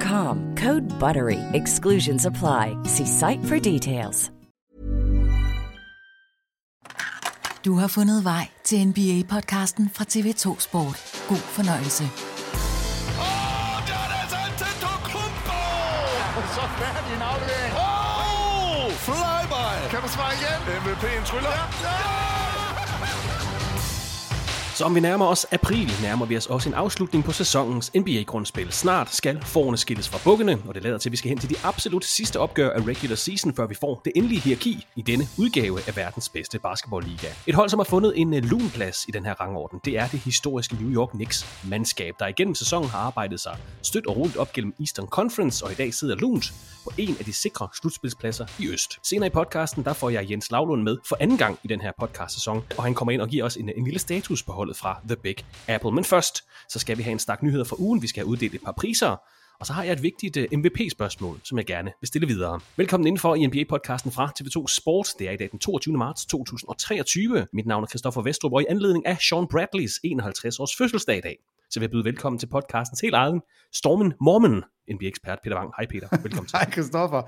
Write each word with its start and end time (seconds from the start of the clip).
Code 0.00 0.88
BUTTERY. 0.98 1.38
Exclusions 1.52 2.26
apply. 2.26 2.76
See 2.84 3.06
site 3.06 3.44
for 3.44 3.58
details. 3.58 4.30
Du 7.64 7.74
har 7.74 7.88
fundet 7.88 8.24
vej 8.24 8.48
til 8.64 8.76
NBA-podcasten 8.86 9.90
fra 9.94 10.04
TV2 10.08 10.60
Sport. 10.60 11.24
God 11.28 11.36
fornøjelse. 11.56 12.04
Åh, 12.04 13.76
der 13.88 13.98
er 14.04 14.08
det 14.12 14.18
altså 14.22 14.36
Antetokounmpo! 14.46 15.60
Så 16.56 16.62
færdig 16.80 17.14
en 17.16 17.22
aflevering. 17.30 17.74
Åh, 17.86 18.92
flyby! 19.06 19.90
Kan 19.90 20.00
du 20.04 20.08
svare 20.08 20.32
igen? 20.38 20.60
MVP'en 20.80 21.24
tryller. 21.30 21.50
Ja, 21.50 21.88
ja! 21.88 22.29
Som 24.80 24.94
vi 24.94 25.00
nærmer 25.00 25.26
os 25.26 25.46
april, 25.52 25.90
nærmer 26.02 26.26
vi 26.26 26.36
os 26.36 26.46
også 26.46 26.68
en 26.68 26.74
afslutning 26.74 27.24
på 27.24 27.32
sæsonens 27.32 27.94
NBA-grundspil. 27.94 28.72
Snart 28.72 29.14
skal 29.14 29.40
forerne 29.42 29.76
skilles 29.76 30.08
fra 30.08 30.18
bukkene, 30.24 30.58
og 30.68 30.74
det 30.74 30.82
lader 30.82 30.98
til, 30.98 31.08
at 31.08 31.12
vi 31.12 31.16
skal 31.16 31.28
hen 31.28 31.38
til 31.38 31.50
de 31.50 31.54
absolut 31.64 32.04
sidste 32.04 32.40
opgør 32.40 32.70
af 32.70 32.86
regular 32.86 33.14
season, 33.14 33.54
før 33.54 33.66
vi 33.66 33.74
får 33.74 34.00
det 34.04 34.12
endelige 34.16 34.40
hierarki 34.40 34.86
i 34.96 35.02
denne 35.02 35.24
udgave 35.38 35.78
af 35.88 35.96
verdens 35.96 36.28
bedste 36.28 36.58
basketballliga. 36.58 37.28
Et 37.46 37.54
hold, 37.54 37.68
som 37.68 37.78
har 37.78 37.84
fundet 37.84 38.12
en 38.16 38.34
øh, 38.34 38.42
lunplads 38.42 39.04
i 39.08 39.10
den 39.10 39.24
her 39.24 39.34
rangorden, 39.40 39.80
det 39.84 39.98
er 39.98 40.08
det 40.08 40.20
historiske 40.20 40.74
New 40.74 40.90
York 40.90 41.08
Knicks 41.08 41.46
mandskab, 41.68 42.14
der 42.18 42.26
igennem 42.26 42.54
sæsonen 42.54 42.90
har 42.90 42.98
arbejdet 42.98 43.40
sig 43.40 43.56
stødt 43.82 44.06
og 44.06 44.16
roligt 44.16 44.36
op 44.36 44.52
gennem 44.52 44.74
Eastern 44.80 45.06
Conference, 45.06 45.64
og 45.64 45.72
i 45.72 45.74
dag 45.74 45.94
sidder 45.94 46.14
lunt 46.14 46.52
på 46.84 46.92
en 46.98 47.16
af 47.18 47.24
de 47.24 47.32
sikre 47.32 47.68
slutspilspladser 47.80 48.46
i 48.58 48.68
Øst. 48.68 48.98
Senere 49.02 49.26
i 49.26 49.30
podcasten, 49.30 49.84
der 49.84 49.92
får 49.92 50.10
jeg 50.10 50.30
Jens 50.30 50.50
Lavlund 50.50 50.82
med 50.82 50.98
for 51.08 51.16
anden 51.20 51.38
gang 51.38 51.58
i 51.64 51.68
den 51.68 51.80
her 51.80 51.92
podcast-sæson, 52.00 52.62
og 52.76 52.84
han 52.84 52.94
kommer 52.94 53.12
ind 53.12 53.20
og 53.20 53.28
giver 53.28 53.44
os 53.44 53.56
en, 53.56 53.68
øh, 53.68 53.74
en 53.76 53.84
lille 53.84 53.98
status 53.98 54.42
på 54.42 54.52
holdet 54.52 54.69
fra 54.74 55.00
The 55.08 55.16
Big 55.16 55.36
Apple. 55.68 55.92
Men 55.92 56.04
først, 56.04 56.44
så 56.68 56.78
skal 56.78 56.98
vi 56.98 57.02
have 57.02 57.12
en 57.12 57.18
stak 57.18 57.42
nyheder 57.42 57.64
fra 57.64 57.76
ugen. 57.78 58.02
Vi 58.02 58.06
skal 58.06 58.20
have 58.20 58.28
uddelt 58.28 58.54
et 58.54 58.60
par 58.64 58.72
priser, 58.72 59.16
og 59.60 59.66
så 59.66 59.72
har 59.72 59.82
jeg 59.82 59.92
et 59.92 60.02
vigtigt 60.02 60.36
uh, 60.36 60.58
MVP-spørgsmål, 60.58 61.40
som 61.44 61.58
jeg 61.58 61.66
gerne 61.66 61.92
vil 62.00 62.08
stille 62.08 62.26
videre. 62.26 62.60
Velkommen 62.76 63.06
indenfor 63.06 63.34
i 63.34 63.46
NBA-podcasten 63.46 64.10
fra 64.10 64.32
TV2 64.40 64.66
Sport. 64.66 65.08
Det 65.18 65.28
er 65.28 65.32
i 65.32 65.36
dag 65.36 65.48
den 65.50 65.58
22. 65.58 65.96
marts 65.96 66.26
2023. 66.26 67.46
Mit 67.52 67.66
navn 67.66 67.82
er 67.82 67.88
Christoffer 67.88 68.22
Vestrup, 68.22 68.52
og 68.52 68.62
i 68.62 68.66
anledning 68.68 69.06
af 69.06 69.18
Sean 69.20 69.46
Bradleys 69.50 69.92
51-års 70.06 70.76
fødselsdag 70.78 71.18
i 71.18 71.20
dag, 71.20 71.36
så 71.70 71.80
vil 71.80 71.84
jeg 71.84 71.90
byde 71.90 72.04
velkommen 72.04 72.38
til 72.38 72.46
podcastens 72.46 73.00
helt 73.00 73.14
egen 73.14 73.40
Stormen 73.72 74.12
Mormon, 74.20 74.64
NBA-ekspert 74.92 75.38
Peter 75.44 75.56
Wang. 75.56 75.70
Hej 75.78 75.86
Peter, 75.86 76.08
velkommen 76.22 76.46
til. 76.48 76.58
Hej 76.58 76.70
Christoffer. 76.70 77.22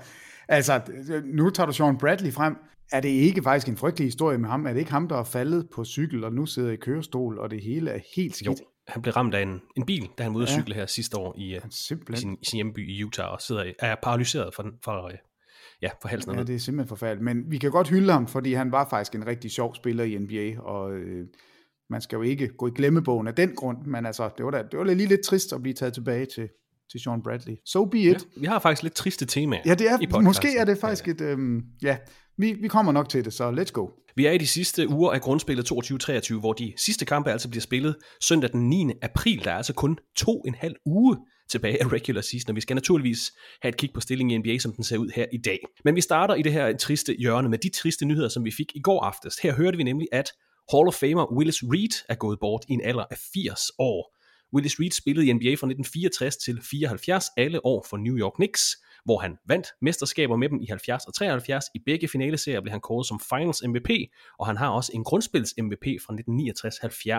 Altså, 0.47 0.81
nu 1.25 1.49
tager 1.49 1.67
du 1.67 1.73
Sean 1.73 1.97
Bradley 1.97 2.33
frem. 2.33 2.55
Er 2.93 2.99
det 2.99 3.09
ikke 3.09 3.43
faktisk 3.43 3.67
en 3.67 3.77
frygtelig 3.77 4.07
historie 4.07 4.37
med 4.37 4.49
ham? 4.49 4.65
Er 4.65 4.73
det 4.73 4.79
ikke 4.79 4.91
ham, 4.91 5.07
der 5.07 5.15
er 5.17 5.23
faldet 5.23 5.67
på 5.73 5.85
cykel 5.85 6.23
og 6.23 6.33
nu 6.33 6.45
sidder 6.45 6.71
i 6.71 6.75
kørestol, 6.75 7.39
og 7.39 7.51
det 7.51 7.61
hele 7.63 7.91
er 7.91 7.99
helt 8.15 8.35
skidt? 8.35 8.47
Jo, 8.49 8.55
han 8.87 9.01
blev 9.01 9.13
ramt 9.13 9.33
af 9.35 9.41
en, 9.41 9.61
en 9.77 9.85
bil, 9.85 10.09
da 10.17 10.23
han 10.23 10.31
var 10.33 10.37
ude 10.37 10.43
at 10.47 10.49
Ja. 10.55 10.59
cykle 10.61 10.75
her 10.75 10.85
sidste 10.85 11.17
år 11.17 11.35
i, 11.37 11.57
uh, 11.57 11.61
i, 12.13 12.15
sin, 12.15 12.33
i 12.41 12.45
sin 12.45 12.57
hjemby 12.57 12.89
i 12.89 13.03
Utah, 13.03 13.31
og 13.31 13.41
sidder, 13.41 13.63
i- 13.63 13.73
er 13.79 13.95
paralyseret 14.03 14.53
for, 14.55 14.65
for, 14.83 15.05
uh, 15.05 15.11
ja, 15.81 15.89
for 16.01 16.07
halsen 16.07 16.31
Ja, 16.31 16.37
ned. 16.37 16.45
det 16.45 16.55
er 16.55 16.59
simpelthen 16.59 16.87
forfærdeligt. 16.89 17.23
Men 17.23 17.51
vi 17.51 17.57
kan 17.57 17.71
godt 17.71 17.89
hylde 17.89 18.11
ham, 18.11 18.27
fordi 18.27 18.53
han 18.53 18.71
var 18.71 18.87
faktisk 18.89 19.15
en 19.15 19.27
rigtig 19.27 19.51
sjov 19.51 19.75
spiller 19.75 20.03
i 20.03 20.17
NBA, 20.17 20.61
og 20.61 20.93
øh, 20.93 21.27
man 21.89 22.01
skal 22.01 22.15
jo 22.15 22.21
ikke 22.21 22.47
gå 22.57 22.67
i 22.67 22.71
glemmebogen 22.75 23.27
af 23.27 23.35
den 23.35 23.55
grund, 23.55 23.77
men 23.85 24.05
altså, 24.05 24.29
det 24.37 24.45
var 24.45 24.51
da, 24.51 24.57
det 24.71 24.79
var 24.79 24.83
da 24.85 24.93
lige 24.93 25.07
lidt 25.07 25.21
trist 25.21 25.53
at 25.53 25.61
blive 25.61 25.73
taget 25.73 25.93
tilbage 25.93 26.25
til, 26.35 26.49
til 26.91 26.99
Sean 27.03 27.21
Bradley. 27.23 27.55
So 27.65 27.85
be 27.85 27.99
it. 27.99 28.05
Ja, 28.05 28.17
vi 28.41 28.45
har 28.45 28.59
faktisk 28.59 28.83
lidt 28.83 28.93
triste 28.95 29.25
temaer 29.25 29.61
Ja, 29.65 29.73
det 29.73 29.81
i 29.81 29.85
er, 29.85 29.97
podcasten. 29.97 30.23
måske 30.23 30.57
er 30.57 30.65
det 30.65 30.77
faktisk 30.77 31.07
et, 31.07 31.21
øhm, 31.21 31.61
ja, 31.81 31.97
vi, 32.37 32.53
vi 32.53 32.67
kommer 32.67 32.91
nok 32.91 33.09
til 33.09 33.25
det, 33.25 33.33
så 33.33 33.51
let's 33.51 33.71
go. 33.71 33.87
Vi 34.15 34.25
er 34.25 34.31
i 34.31 34.37
de 34.37 34.47
sidste 34.47 34.89
uger 34.89 35.11
af 35.11 35.21
grundspillet 35.21 35.71
22-23, 35.71 36.39
hvor 36.39 36.53
de 36.53 36.73
sidste 36.77 37.05
kampe 37.05 37.31
altså 37.31 37.49
bliver 37.49 37.61
spillet 37.61 37.95
søndag 38.21 38.51
den 38.51 38.69
9. 38.69 38.91
april. 39.01 39.43
Der 39.43 39.51
er 39.51 39.57
altså 39.57 39.73
kun 39.73 39.97
to 40.15 40.41
en 40.47 40.55
halv 40.55 40.75
uge 40.85 41.17
tilbage 41.49 41.83
af 41.83 41.87
regular 41.87 42.21
season, 42.21 42.49
og 42.49 42.55
vi 42.55 42.61
skal 42.61 42.75
naturligvis 42.75 43.31
have 43.61 43.69
et 43.69 43.77
kig 43.77 43.93
på 43.93 44.01
stillingen 44.01 44.45
i 44.45 44.51
NBA, 44.51 44.59
som 44.59 44.73
den 44.73 44.83
ser 44.83 44.97
ud 44.97 45.09
her 45.15 45.25
i 45.33 45.37
dag. 45.37 45.59
Men 45.85 45.95
vi 45.95 46.01
starter 46.01 46.35
i 46.35 46.41
det 46.41 46.53
her 46.53 46.77
triste 46.77 47.15
hjørne 47.19 47.49
med 47.49 47.57
de 47.57 47.69
triste 47.69 48.05
nyheder, 48.05 48.29
som 48.29 48.45
vi 48.45 48.51
fik 48.51 48.71
i 48.75 48.81
går 48.81 49.03
aftes. 49.03 49.35
Her 49.37 49.55
hørte 49.55 49.77
vi 49.77 49.83
nemlig, 49.83 50.07
at 50.11 50.31
Hall 50.71 50.87
of 50.87 50.93
Famer 50.93 51.33
Willis 51.33 51.63
Reed 51.63 52.05
er 52.09 52.15
gået 52.15 52.39
bort 52.39 52.65
i 52.69 52.73
en 52.73 52.81
alder 52.83 53.05
af 53.11 53.17
80 53.33 53.71
år. 53.79 54.15
Willis 54.53 54.79
Reed 54.79 54.91
spillede 54.91 55.27
i 55.27 55.33
NBA 55.33 55.53
fra 55.59 55.67
1964 55.67 56.37
til 56.37 56.59
74 56.61 57.25
alle 57.37 57.65
år 57.65 57.85
for 57.89 57.97
New 57.97 58.17
York 58.17 58.33
Knicks, 58.33 58.77
hvor 59.05 59.19
han 59.19 59.37
vandt 59.47 59.67
mesterskaber 59.81 60.35
med 60.35 60.49
dem 60.49 60.59
i 60.61 60.65
70 60.69 61.05
og 61.05 61.13
73. 61.13 61.65
I 61.75 61.79
begge 61.85 62.07
finaleserier 62.07 62.61
blev 62.61 62.71
han 62.71 62.81
kåret 62.81 63.07
som 63.07 63.19
Finals 63.29 63.63
MVP, 63.67 63.89
og 64.39 64.47
han 64.47 64.57
har 64.57 64.69
også 64.69 64.91
en 64.95 65.03
grundspils 65.03 65.53
MVP 65.57 65.85
fra 66.05 66.13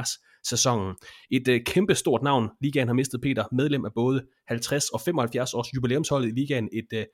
1969-70 0.04 0.40
sæsonen. 0.44 0.94
Et 1.30 1.48
øh, 1.48 1.60
kæmpe 1.66 1.94
stort 1.94 2.22
navn, 2.22 2.48
ligaen 2.60 2.88
har 2.88 2.94
mistet 2.94 3.20
Peter, 3.20 3.44
medlem 3.52 3.84
af 3.84 3.92
både 3.94 4.26
50 4.48 4.88
og 4.88 5.00
75 5.00 5.54
års 5.54 5.74
jubilæumsholdet 5.74 6.28
i 6.28 6.32
ligaen, 6.32 6.68
et 6.72 6.92
øh, 6.94 7.04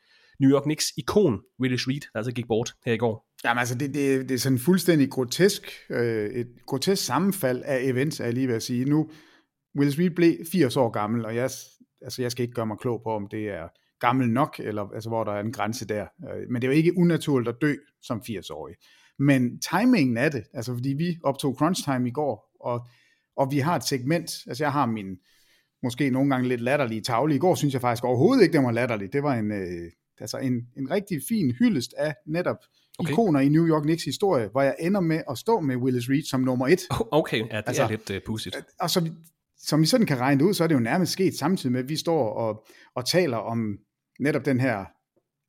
New 0.40 0.50
York 0.50 0.62
Knicks 0.62 0.92
ikon, 0.96 1.40
Willis 1.60 1.88
Reed, 1.88 2.00
der 2.00 2.18
altså 2.18 2.32
gik 2.32 2.48
bort 2.48 2.74
her 2.86 2.92
i 2.92 2.96
går. 2.96 3.26
Jamen 3.44 3.58
altså, 3.58 3.74
det, 3.74 3.94
det, 3.94 4.28
det 4.28 4.34
er 4.34 4.38
sådan 4.38 4.58
fuldstændig 4.58 5.10
grotesk, 5.10 5.62
øh, 5.90 6.30
et 6.30 6.48
grotesk 6.66 7.04
sammenfald 7.04 7.62
af 7.64 7.82
events, 7.82 8.20
er 8.20 8.24
jeg 8.24 8.34
lige 8.34 8.48
ved 8.48 8.54
at 8.54 8.62
sige. 8.62 8.84
Nu, 8.84 9.10
Will 9.78 9.90
Reed 9.90 10.10
blev 10.10 10.34
80 10.52 10.76
år 10.76 10.90
gammel, 10.90 11.24
og 11.24 11.34
jeg, 11.34 11.50
altså, 12.02 12.22
jeg 12.22 12.30
skal 12.30 12.42
ikke 12.42 12.54
gøre 12.54 12.66
mig 12.66 12.78
klog 12.78 13.00
på, 13.04 13.10
om 13.10 13.26
det 13.30 13.48
er 13.48 13.68
gammel 14.00 14.30
nok, 14.30 14.60
eller 14.64 14.88
altså, 14.94 15.08
hvor 15.08 15.24
der 15.24 15.32
er 15.32 15.40
en 15.40 15.52
grænse 15.52 15.88
der. 15.88 16.06
Øh, 16.24 16.50
Men 16.50 16.62
det 16.62 16.68
er 16.68 16.72
jo 16.72 16.76
ikke 16.76 16.98
unaturligt 16.98 17.48
at 17.48 17.56
dø 17.60 17.74
som 18.02 18.22
80-årig. 18.30 18.74
Men 19.18 19.60
timingen 19.60 20.16
af 20.16 20.30
det, 20.30 20.44
altså 20.54 20.74
fordi 20.74 20.88
vi 20.88 21.18
optog 21.24 21.54
crunch 21.58 21.84
time 21.84 22.08
i 22.08 22.10
går, 22.12 22.56
og, 22.60 22.86
og 23.36 23.52
vi 23.52 23.58
har 23.58 23.76
et 23.76 23.84
segment, 23.84 24.30
altså 24.46 24.64
jeg 24.64 24.72
har 24.72 24.86
min 24.86 25.16
måske 25.82 26.10
nogle 26.10 26.30
gange 26.30 26.48
lidt 26.48 26.60
latterlige 26.60 27.00
tavle. 27.00 27.34
I 27.34 27.38
går 27.38 27.54
synes 27.54 27.74
jeg 27.74 27.80
faktisk 27.80 28.04
overhovedet 28.04 28.42
ikke, 28.42 28.52
den 28.52 28.64
var 28.64 28.70
latterlig. 28.70 29.12
Det 29.12 29.22
var 29.22 29.34
en, 29.34 29.52
øh, 29.52 29.90
altså 30.20 30.38
en, 30.38 30.52
en 30.76 30.90
rigtig 30.90 31.20
fin 31.28 31.50
hyldest 31.50 31.94
af 31.98 32.14
netop 32.26 32.56
okay. 32.98 33.12
ikoner 33.12 33.40
i 33.40 33.48
New 33.48 33.66
York 33.66 33.82
Knicks 33.82 34.04
historie, 34.04 34.48
hvor 34.48 34.62
jeg 34.62 34.76
ender 34.80 35.00
med 35.00 35.22
at 35.30 35.38
stå 35.38 35.60
med 35.60 35.76
Willis 35.76 36.10
Reed 36.10 36.22
som 36.30 36.40
nummer 36.40 36.66
et. 36.66 36.80
Okay, 37.10 37.38
ja, 37.38 37.56
det 37.56 37.62
altså, 37.66 37.82
er 37.82 37.88
lidt 37.88 38.10
uh, 38.10 38.16
pudsigt. 38.26 38.56
Og 38.80 38.90
så, 38.90 39.10
som 39.58 39.80
vi 39.80 39.86
sådan 39.86 40.06
kan 40.06 40.20
regne 40.20 40.38
det 40.40 40.44
ud, 40.44 40.54
så 40.54 40.64
er 40.64 40.68
det 40.68 40.74
jo 40.74 40.80
nærmest 40.80 41.12
sket 41.12 41.34
samtidig 41.34 41.72
med, 41.72 41.80
at 41.80 41.88
vi 41.88 41.96
står 41.96 42.32
og, 42.32 42.64
og 42.94 43.06
taler 43.06 43.36
om 43.36 43.78
netop 44.20 44.44
den 44.44 44.60
her 44.60 44.84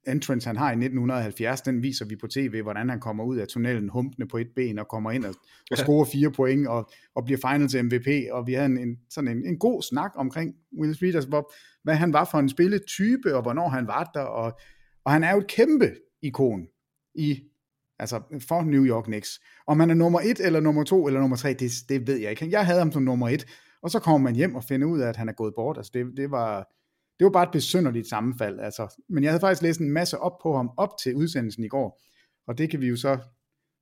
entrance, 0.08 0.48
han 0.48 0.58
har 0.58 0.70
i 0.70 0.74
1970, 0.74 1.62
den 1.62 1.84
viser 1.84 2.06
vi 2.06 2.16
på 2.16 2.28
tv, 2.28 2.62
hvordan 2.62 2.90
han 2.90 3.00
kommer 3.00 3.24
ud 3.24 3.38
af 3.38 3.48
tunnelen 3.48 3.90
humpende 3.90 4.28
på 4.28 4.38
et 4.38 4.48
ben 4.56 4.80
og 4.80 4.88
kommer 4.88 5.12
ind 5.12 5.26
og, 5.26 5.36
og 5.72 5.78
scorer 5.78 6.06
fire 6.06 6.32
point 6.32 6.68
og, 6.68 6.90
og 7.16 7.26
bliver 7.26 7.40
finals 7.50 7.76
MVP, 7.76 8.08
og 8.32 8.48
vi 8.48 8.54
havde 8.54 8.66
en, 8.66 8.78
en, 8.78 8.98
sådan 9.10 9.38
en, 9.38 9.46
en 9.46 9.60
god 9.60 9.82
snak 9.82 10.12
omkring 10.16 10.56
Will 10.80 10.96
Smith, 10.96 11.16
altså 11.16 11.30
hvor, 11.30 11.54
hvad 11.84 11.96
han 11.96 12.14
var 12.14 12.26
for 12.32 12.40
en 12.40 12.50
spilletype, 12.50 13.36
og 13.36 13.42
hvornår 13.42 13.68
han 13.68 13.88
var 13.88 14.12
der, 14.14 14.22
og, 14.22 14.60
og 15.06 15.12
han 15.12 15.24
er 15.24 15.32
jo 15.32 15.38
et 15.38 15.48
kæmpe 15.48 15.92
ikon 16.22 16.68
i 17.16 17.40
altså 18.00 18.22
for 18.48 18.64
New 18.64 18.86
York 18.86 19.04
Knicks. 19.04 19.40
Om 19.68 19.80
han 19.80 19.90
er 19.90 19.94
nummer 19.94 20.20
et, 20.20 20.40
eller 20.40 20.60
nummer 20.60 20.84
to, 20.84 21.08
eller 21.08 21.20
nummer 21.20 21.38
tre, 21.38 21.54
det, 21.54 21.72
det 21.90 22.08
ved 22.08 22.18
jeg 22.18 22.30
ikke. 22.30 22.52
Jeg 22.52 22.66
havde 22.66 22.80
ham 22.80 22.92
som 22.92 23.04
nummer 23.04 23.30
et, 23.30 23.46
og 23.84 23.92
så 23.92 24.00
kommer 24.00 24.18
man 24.18 24.36
hjem 24.36 24.56
og 24.56 24.64
finder 24.64 24.88
ud 24.88 25.00
af, 25.00 25.10
at 25.10 25.16
han 25.16 25.30
er 25.30 25.34
gået 25.34 25.54
bort. 25.56 25.78
Altså 25.78 25.92
det, 25.94 26.06
det 26.18 26.32
var, 26.32 26.72
det 27.22 27.26
var 27.26 27.32
bare 27.32 27.44
et 27.44 27.52
besynderligt 27.52 28.08
sammenfald. 28.08 28.60
Altså. 28.60 29.04
Men 29.10 29.24
jeg 29.24 29.32
havde 29.32 29.40
faktisk 29.40 29.62
læst 29.62 29.80
en 29.80 29.92
masse 29.92 30.18
op 30.18 30.40
på 30.44 30.56
ham 30.56 30.72
op 30.78 30.98
til 31.04 31.16
udsendelsen 31.16 31.64
i 31.64 31.68
går, 31.68 32.02
og 32.48 32.58
det 32.58 32.70
kan 32.70 32.82
vi 32.82 32.88
jo 32.88 32.96
så 32.96 33.18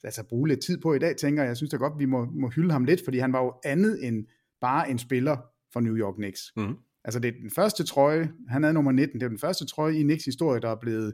altså, 0.03 0.23
bruge 0.23 0.47
lidt 0.47 0.61
tid 0.61 0.77
på 0.77 0.93
i 0.93 0.99
dag, 0.99 1.15
tænker 1.15 1.43
jeg. 1.43 1.47
Jeg 1.47 1.57
synes 1.57 1.71
da 1.71 1.77
godt, 1.77 1.99
vi 1.99 2.05
må, 2.05 2.25
må 2.25 2.49
hylde 2.49 2.71
ham 2.71 2.83
lidt, 2.83 3.01
fordi 3.03 3.19
han 3.19 3.33
var 3.33 3.43
jo 3.43 3.53
andet 3.65 4.07
end 4.07 4.25
bare 4.61 4.89
en 4.89 4.99
spiller 4.99 5.37
for 5.73 5.79
New 5.79 5.95
York 5.95 6.15
Knicks. 6.15 6.41
Mm. 6.55 6.75
Altså 7.03 7.19
det 7.19 7.27
er 7.27 7.39
den 7.41 7.51
første 7.51 7.83
trøje, 7.83 8.31
han 8.49 8.63
havde 8.63 8.73
nummer 8.73 8.91
19, 8.91 9.19
det 9.19 9.25
er 9.25 9.29
den 9.29 9.39
første 9.39 9.65
trøje 9.65 9.95
i 9.95 10.01
Knicks 10.01 10.25
historie, 10.25 10.61
der 10.61 10.69
er 10.69 10.79
blevet 10.81 11.13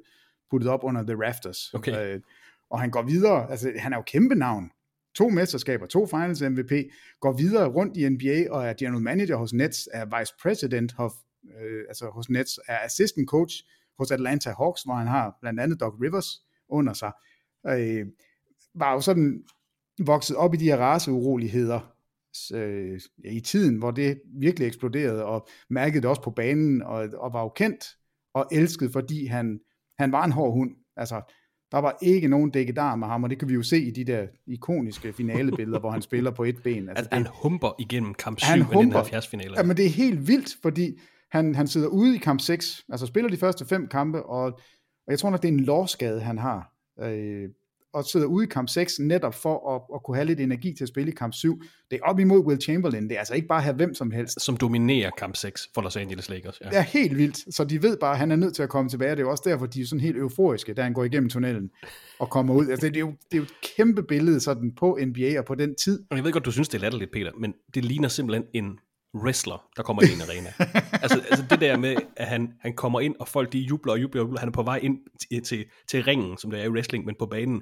puttet 0.52 0.70
op 0.70 0.84
under 0.84 1.04
The 1.04 1.26
Rafters. 1.26 1.74
Okay. 1.74 2.16
Øh, 2.16 2.22
og 2.70 2.80
han 2.80 2.92
går 2.92 3.02
videre, 3.02 3.52
altså 3.52 3.72
han 3.78 3.94
er 3.94 3.98
jo 3.98 4.04
kæmpe 4.08 4.36
navn. 4.36 4.72
To 5.16 5.30
mesterskaber, 5.30 5.86
to 5.86 6.06
finals 6.06 6.42
MVP, 6.42 6.72
går 7.20 7.34
videre 7.34 7.68
rundt 7.68 7.98
i 7.98 8.10
NBA 8.10 8.52
og 8.52 8.66
er 8.66 8.74
general 8.74 9.02
manager 9.02 9.36
hos 9.36 9.54
Nets, 9.54 9.90
er 9.94 10.20
vice 10.20 10.34
president 10.42 10.92
hos, 10.92 11.12
øh, 11.62 11.86
altså 11.88 12.10
hos 12.10 12.30
Nets, 12.30 12.60
er 12.68 12.78
assistant 12.80 13.30
coach 13.30 13.56
hos 14.00 14.12
Atlanta 14.12 14.54
Hawks, 14.58 14.84
hvor 14.84 14.94
han 14.94 15.08
har 15.08 15.38
blandt 15.42 15.60
andet 15.60 15.80
Doc 15.80 15.94
Rivers 16.02 16.42
under 16.70 16.94
sig. 16.94 17.12
Øh, 17.68 18.06
var 18.76 18.94
jo 18.94 19.02
sådan 19.02 19.44
vokset 20.00 20.36
op 20.38 20.54
i 20.54 20.58
de 20.58 20.66
her 20.66 20.78
raceuroligheder 20.78 21.96
øh, 22.54 23.00
i 23.26 23.40
tiden, 23.40 23.78
hvor 23.78 23.92
det 23.92 24.22
virkelig 24.40 24.68
eksploderede, 24.68 25.26
og 25.26 25.48
mærkede 25.70 26.02
det 26.02 26.10
også 26.10 26.22
på 26.22 26.32
banen, 26.32 26.82
og, 26.82 27.10
og 27.14 27.34
var 27.34 27.42
jo 27.42 27.50
kendt 27.50 27.86
og 28.34 28.48
elsket, 28.52 28.92
fordi 28.92 29.26
han, 29.26 29.60
han 30.00 30.12
var 30.12 30.26
en 30.26 30.32
hård 30.32 30.54
hund. 30.54 30.72
Altså, 30.98 31.22
der 31.72 31.78
var 31.78 31.98
ikke 32.02 32.28
nogen 32.28 32.52
dækkedar 32.52 32.96
med 32.96 33.08
ham, 33.08 33.24
og 33.24 33.30
det 33.30 33.40
kan 33.40 33.50
vi 33.50 33.54
jo 33.54 33.64
se 33.64 33.82
i 33.82 33.92
de 33.92 34.04
der 34.06 34.28
ikoniske 34.48 35.14
finalebilleder, 35.14 35.80
hvor 35.80 35.92
han 35.92 36.02
spiller 36.02 36.32
på 36.32 36.44
et 36.44 36.64
ben. 36.64 36.90
Altså, 36.90 37.08
han, 37.12 37.20
det, 37.20 37.28
han 37.28 37.38
humper 37.42 37.76
igennem 37.80 38.14
kamp 38.14 38.40
7 38.40 38.46
i 38.52 38.60
den 38.60 38.92
70 38.92 39.28
finale. 39.28 39.54
Ja, 39.58 39.64
men 39.64 39.78
det 39.78 39.86
er 39.86 39.90
helt 39.90 40.28
vildt, 40.28 40.58
fordi 40.62 41.00
han, 41.36 41.56
han 41.56 41.68
sidder 41.68 41.88
ude 41.88 42.16
i 42.16 42.18
kamp 42.18 42.42
6, 42.42 42.86
altså 42.90 43.06
spiller 43.06 43.30
de 43.30 43.38
første 43.38 43.66
fem 43.66 43.88
kampe, 43.88 44.24
og, 44.24 44.44
og 44.44 45.12
jeg 45.12 45.20
tror 45.20 45.30
nok, 45.30 45.42
det 45.42 45.48
er 45.48 45.54
en 45.54 45.60
lårskade, 45.60 46.22
han 46.22 46.38
har. 46.38 46.72
Øh, 47.02 47.50
og 47.94 48.06
sidder 48.06 48.26
ude 48.26 48.46
i 48.46 48.48
kamp 48.48 48.70
6 48.70 49.00
netop 49.00 49.34
for 49.34 49.76
at, 49.76 49.82
at 49.96 50.04
kunne 50.04 50.18
have 50.18 50.26
lidt 50.26 50.40
energi 50.40 50.74
til 50.74 50.84
at 50.84 50.88
spille 50.88 51.12
i 51.12 51.16
kamp 51.16 51.34
7. 51.34 51.62
Det 51.92 52.00
er 52.04 52.10
op 52.10 52.20
imod 52.20 52.40
Will 52.40 52.62
Chamberlain. 52.62 53.04
Det 53.04 53.12
er 53.12 53.20
altså 53.20 53.34
ikke 53.34 53.48
bare 53.48 53.58
at 53.58 53.64
have 53.64 53.76
hvem 53.76 53.94
som 53.94 54.12
helst. 54.12 54.42
Som 54.42 54.58
dominerer 54.58 55.10
kamp 55.18 55.36
6 55.36 55.70
for 55.74 55.82
Los 55.82 55.96
Angeles 55.96 56.30
Lakers. 56.30 56.62
Ja. 56.62 56.70
Det 56.70 56.78
er 56.78 56.82
helt 56.82 57.18
vildt. 57.18 57.56
Så 57.56 57.64
de 57.64 57.84
ved 57.84 57.98
bare, 57.98 58.12
at 58.12 58.18
han 58.18 58.32
er 58.32 58.36
nødt 58.36 58.56
til 58.56 58.64
at 58.64 58.70
komme 58.70 58.90
tilbage. 58.90 59.12
Det 59.12 59.20
er 59.20 59.24
jo 59.24 59.32
også 59.32 59.44
derfor, 59.46 59.66
de 59.66 59.82
er 59.82 59.86
sådan 59.86 60.00
helt 60.00 60.18
euforiske, 60.18 60.74
da 60.74 60.84
han 60.84 60.94
går 60.94 61.04
igennem 61.04 61.30
tunnelen 61.30 61.70
og 62.20 62.30
kommer 62.30 62.54
ud. 62.54 62.68
Altså, 62.68 62.88
det, 62.88 62.96
er 62.96 63.00
jo, 63.00 63.08
det 63.08 63.34
er 63.34 63.38
jo 63.38 63.44
et 63.44 63.54
kæmpe 63.78 64.04
billede 64.04 64.40
sådan 64.40 64.72
på 64.76 65.00
NBA 65.06 65.40
og 65.40 65.46
på 65.46 65.56
den 65.56 65.76
tid. 65.76 66.04
Jeg 66.12 66.24
ved 66.24 66.32
godt, 66.32 66.46
du 66.46 66.52
synes, 66.52 66.70
det 66.70 66.78
er 66.78 66.82
latterligt, 66.82 67.12
Peter, 67.12 67.32
men 67.40 67.54
det 67.74 67.86
ligner 67.86 68.08
simpelthen 68.08 68.46
en 68.54 68.80
wrestler, 69.16 69.64
der 69.78 69.84
kommer 69.84 70.02
ind 70.02 70.12
i 70.12 70.16
en 70.16 70.22
arena. 70.22 70.54
altså, 71.04 71.22
altså 71.30 71.46
det 71.50 71.62
der 71.62 71.78
med, 71.78 71.96
at 72.18 72.28
han, 72.28 72.54
han 72.62 72.74
kommer 72.74 73.00
ind, 73.00 73.16
og 73.20 73.28
folk 73.28 73.54
de 73.54 73.60
jubler 73.60 73.94
og 73.94 74.02
jubler 74.02 74.22
og 74.22 74.26
jubler. 74.26 74.40
Han 74.40 74.50
er 74.50 74.54
på 74.54 74.64
vej 74.64 74.80
ind 74.84 74.98
til, 75.32 75.44
til, 75.44 75.66
til 75.88 76.04
ringen, 76.04 76.38
som 76.38 76.52
det 76.52 76.60
er 76.60 76.64
i 76.64 76.70
wrestling, 76.70 77.06
men 77.06 77.16
på 77.20 77.26
banen. 77.26 77.62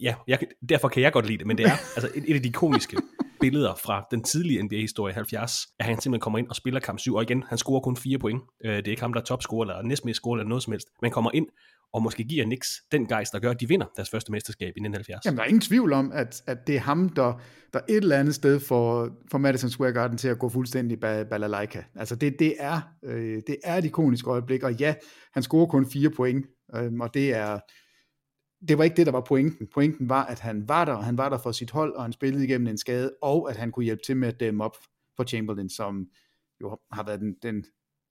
Ja, 0.00 0.14
jeg, 0.28 0.38
derfor 0.68 0.88
kan 0.88 1.02
jeg 1.02 1.12
godt 1.12 1.26
lide 1.26 1.38
det, 1.38 1.46
men 1.46 1.58
det 1.58 1.66
er 1.66 1.76
altså 1.96 2.10
et, 2.14 2.24
et 2.28 2.34
af 2.34 2.42
de 2.42 2.48
ikoniske 2.48 2.96
billeder 3.44 3.74
fra 3.74 4.06
den 4.10 4.22
tidlige 4.22 4.62
NBA-historie 4.62 5.14
70, 5.14 5.52
at 5.78 5.86
han 5.86 6.00
simpelthen 6.00 6.20
kommer 6.20 6.38
ind 6.38 6.48
og 6.48 6.56
spiller 6.56 6.80
kamp 6.80 6.98
7, 6.98 7.14
og 7.14 7.22
igen, 7.22 7.42
han 7.48 7.58
scorer 7.58 7.80
kun 7.80 7.96
4 7.96 8.18
point. 8.18 8.42
Øh, 8.64 8.76
det 8.76 8.86
er 8.86 8.90
ikke 8.90 9.02
ham, 9.02 9.12
der 9.12 9.20
er 9.20 9.24
topscorer, 9.24 9.62
eller 9.62 9.82
næstmest 9.82 10.16
scorer, 10.16 10.36
eller 10.36 10.48
noget 10.48 10.62
som 10.62 10.72
helst. 10.72 10.88
Men 11.02 11.10
kommer 11.10 11.30
ind, 11.34 11.46
og 11.94 12.02
måske 12.02 12.24
giver 12.24 12.44
Knicks 12.44 12.68
den 12.92 13.06
gejst, 13.06 13.32
der 13.32 13.38
gør, 13.38 13.50
at 13.50 13.60
de 13.60 13.68
vinder 13.68 13.86
deres 13.96 14.10
første 14.10 14.32
mesterskab 14.32 14.66
i 14.66 14.80
1970. 14.80 15.24
Jamen, 15.24 15.36
der 15.36 15.42
er 15.42 15.48
ingen 15.48 15.60
tvivl 15.60 15.92
om, 15.92 16.12
at, 16.12 16.42
at 16.46 16.66
det 16.66 16.74
er 16.76 16.80
ham, 16.80 17.08
der, 17.08 17.40
der 17.72 17.80
et 17.88 17.96
eller 17.96 18.16
andet 18.16 18.34
sted 18.34 18.60
får, 18.60 19.08
får 19.30 19.38
Madison 19.38 19.70
Square 19.70 19.92
Garden 19.92 20.18
til 20.18 20.28
at 20.28 20.38
gå 20.38 20.48
fuldstændig 20.48 21.00
bag 21.00 21.26
balalaika. 21.28 21.82
Altså, 21.94 22.16
det, 22.16 22.36
det, 22.38 22.54
er, 22.58 22.80
øh, 23.04 23.42
det 23.46 23.56
er 23.64 23.74
et 23.76 23.84
ikonisk 23.84 24.26
øjeblik, 24.26 24.62
og 24.62 24.74
ja, 24.74 24.94
han 25.34 25.42
scorer 25.42 25.66
kun 25.66 25.90
fire 25.90 26.10
point, 26.10 26.46
øh, 26.76 26.92
og 27.00 27.14
det 27.14 27.34
er, 27.34 27.58
det 28.68 28.78
var 28.78 28.84
ikke 28.84 28.96
det, 28.96 29.06
der 29.06 29.12
var 29.12 29.20
pointen. 29.20 29.66
Pointen 29.74 30.08
var, 30.08 30.24
at 30.24 30.40
han 30.40 30.68
var 30.68 30.84
der, 30.84 30.92
og 30.92 31.04
han 31.04 31.18
var 31.18 31.28
der 31.28 31.38
for 31.38 31.52
sit 31.52 31.70
hold, 31.70 31.92
og 31.92 32.02
han 32.02 32.12
spillede 32.12 32.44
igennem 32.44 32.66
en 32.66 32.78
skade, 32.78 33.12
og 33.22 33.50
at 33.50 33.56
han 33.56 33.72
kunne 33.72 33.84
hjælpe 33.84 34.02
til 34.06 34.16
med 34.16 34.28
at 34.28 34.40
dæmme 34.40 34.64
op 34.64 34.76
for 35.16 35.24
Chamberlain, 35.24 35.70
som 35.70 36.06
jo 36.60 36.78
har 36.92 37.04
været 37.04 37.20
den, 37.20 37.34
den 37.42 37.64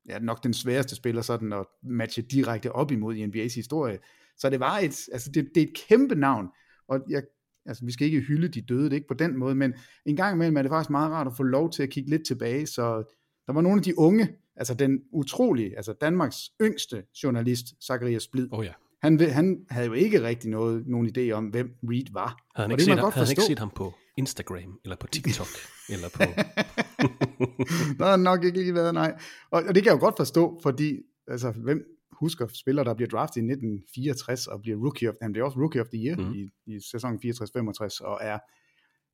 ja, 0.09 0.19
nok 0.19 0.43
den 0.43 0.53
sværeste 0.53 0.95
spiller 0.95 1.21
sådan 1.21 1.53
at 1.53 1.65
matche 1.83 2.21
direkte 2.21 2.71
op 2.71 2.91
imod 2.91 3.15
i 3.15 3.25
NBA's 3.25 3.55
historie. 3.55 3.99
Så 4.37 4.49
det 4.49 4.59
var 4.59 4.77
et, 4.77 5.09
altså 5.11 5.31
det, 5.33 5.49
det 5.55 5.63
er 5.63 5.67
et 5.67 5.77
kæmpe 5.87 6.15
navn, 6.15 6.47
og 6.87 6.99
jeg, 7.09 7.23
altså 7.65 7.85
vi 7.85 7.91
skal 7.91 8.07
ikke 8.07 8.19
hylde 8.19 8.47
de 8.47 8.61
døde, 8.61 8.83
det 8.83 8.91
er 8.91 8.95
ikke 8.95 9.07
på 9.07 9.13
den 9.13 9.37
måde, 9.37 9.55
men 9.55 9.73
en 10.05 10.15
gang 10.15 10.35
imellem 10.35 10.57
er 10.57 10.61
det 10.61 10.69
faktisk 10.69 10.89
meget 10.89 11.11
rart 11.11 11.27
at 11.27 11.33
få 11.37 11.43
lov 11.43 11.71
til 11.71 11.83
at 11.83 11.89
kigge 11.89 12.09
lidt 12.09 12.27
tilbage, 12.27 12.67
så 12.67 13.03
der 13.47 13.53
var 13.53 13.61
nogle 13.61 13.77
af 13.77 13.83
de 13.83 13.99
unge, 13.99 14.29
altså 14.55 14.73
den 14.73 15.01
utrolige, 15.11 15.77
altså 15.77 15.93
Danmarks 15.93 16.49
yngste 16.61 17.03
journalist, 17.23 17.65
Zacharias 17.87 18.27
Blid, 18.27 18.47
oh 18.51 18.65
ja 18.65 18.73
han, 19.03 19.19
han 19.19 19.65
havde 19.69 19.87
jo 19.87 19.93
ikke 19.93 20.23
rigtig 20.23 20.49
noget, 20.49 20.87
nogen 20.87 21.11
idé 21.17 21.31
om, 21.31 21.45
hvem 21.45 21.75
Reed 21.83 22.13
var. 22.13 22.37
Havde 22.55 22.69
han, 22.69 22.71
ikke, 22.71 22.83
set, 22.83 22.99
havde 22.99 23.11
han 23.11 23.29
ikke 23.29 23.41
set 23.41 23.59
ham 23.59 23.71
på 23.75 23.93
Instagram, 24.17 24.79
eller 24.83 24.95
på 24.95 25.07
TikTok, 25.07 25.47
eller 25.93 26.09
på... 26.09 26.19
der 27.99 28.05
har 28.05 28.15
nok 28.15 28.43
ikke 28.43 28.59
lige 28.59 28.73
været, 28.73 28.93
nej. 28.93 29.15
Og, 29.51 29.63
og 29.67 29.75
det 29.75 29.83
kan 29.83 29.85
jeg 29.91 29.95
jo 29.95 30.05
godt 30.05 30.17
forstå, 30.17 30.59
fordi, 30.63 30.97
altså, 31.27 31.51
hvem 31.51 31.83
husker 32.11 32.47
spillere, 32.47 32.85
der 32.85 32.93
bliver 32.93 33.09
draftet 33.09 33.37
i 33.37 33.45
1964 33.45 34.47
og 34.47 34.61
bliver 34.61 34.77
rookie 34.77 35.09
of, 35.09 35.15
han 35.21 35.31
bliver 35.31 35.45
også 35.45 35.59
rookie 35.59 35.81
of 35.81 35.87
the 35.87 36.05
year 36.05 36.17
mm. 36.17 36.33
i, 36.33 36.49
i 36.65 36.79
sæsonen 36.91 37.19
64-65, 37.25 38.05
og 38.05 38.19
er, 38.21 38.39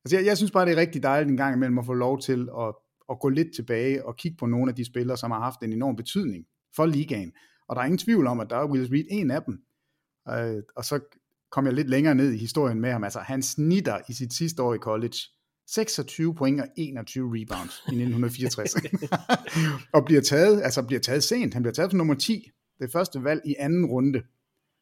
altså 0.04 0.16
jeg, 0.16 0.26
jeg 0.26 0.36
synes 0.36 0.52
bare, 0.52 0.66
det 0.66 0.72
er 0.72 0.80
rigtig 0.80 1.02
dejligt 1.02 1.30
en 1.30 1.36
gang 1.36 1.56
imellem 1.56 1.78
at 1.78 1.86
få 1.86 1.94
lov 1.94 2.20
til 2.20 2.48
at, 2.58 2.74
at 3.10 3.20
gå 3.20 3.28
lidt 3.28 3.48
tilbage 3.54 4.06
og 4.06 4.16
kigge 4.16 4.36
på 4.36 4.46
nogle 4.46 4.70
af 4.70 4.74
de 4.74 4.84
spillere, 4.84 5.16
som 5.16 5.30
har 5.30 5.40
haft 5.40 5.62
en 5.62 5.72
enorm 5.72 5.96
betydning 5.96 6.44
for 6.76 6.86
ligaen. 6.86 7.32
Og 7.68 7.76
der 7.76 7.82
er 7.82 7.86
ingen 7.86 7.98
tvivl 7.98 8.26
om, 8.26 8.40
at 8.40 8.50
der 8.50 8.56
er 8.56 8.66
Willis 8.70 8.90
Reed 8.90 9.04
en 9.10 9.30
af 9.30 9.42
dem. 9.42 9.58
Øh, 10.28 10.62
og 10.76 10.84
så 10.84 11.00
kom 11.50 11.66
jeg 11.66 11.74
lidt 11.74 11.90
længere 11.90 12.14
ned 12.14 12.32
i 12.32 12.36
historien 12.36 12.80
med 12.80 12.92
ham. 12.92 13.04
Altså, 13.04 13.18
han 13.18 13.42
snitter 13.42 13.98
i 14.08 14.12
sit 14.12 14.32
sidste 14.32 14.62
år 14.62 14.74
i 14.74 14.78
college 14.78 15.16
26 15.66 16.34
point 16.34 16.60
og 16.60 16.66
21 16.76 17.26
rebounds 17.26 17.82
i 17.86 17.94
1964. 17.94 18.74
og 19.94 20.04
bliver 20.04 20.20
taget, 20.20 20.62
altså 20.62 20.82
bliver 20.82 21.00
taget 21.00 21.24
sent. 21.24 21.54
Han 21.54 21.62
bliver 21.62 21.74
taget 21.74 21.90
som 21.90 21.98
nummer 21.98 22.14
10. 22.14 22.50
Det 22.80 22.92
første 22.92 23.24
valg 23.24 23.40
i 23.44 23.54
anden 23.58 23.86
runde 23.86 24.22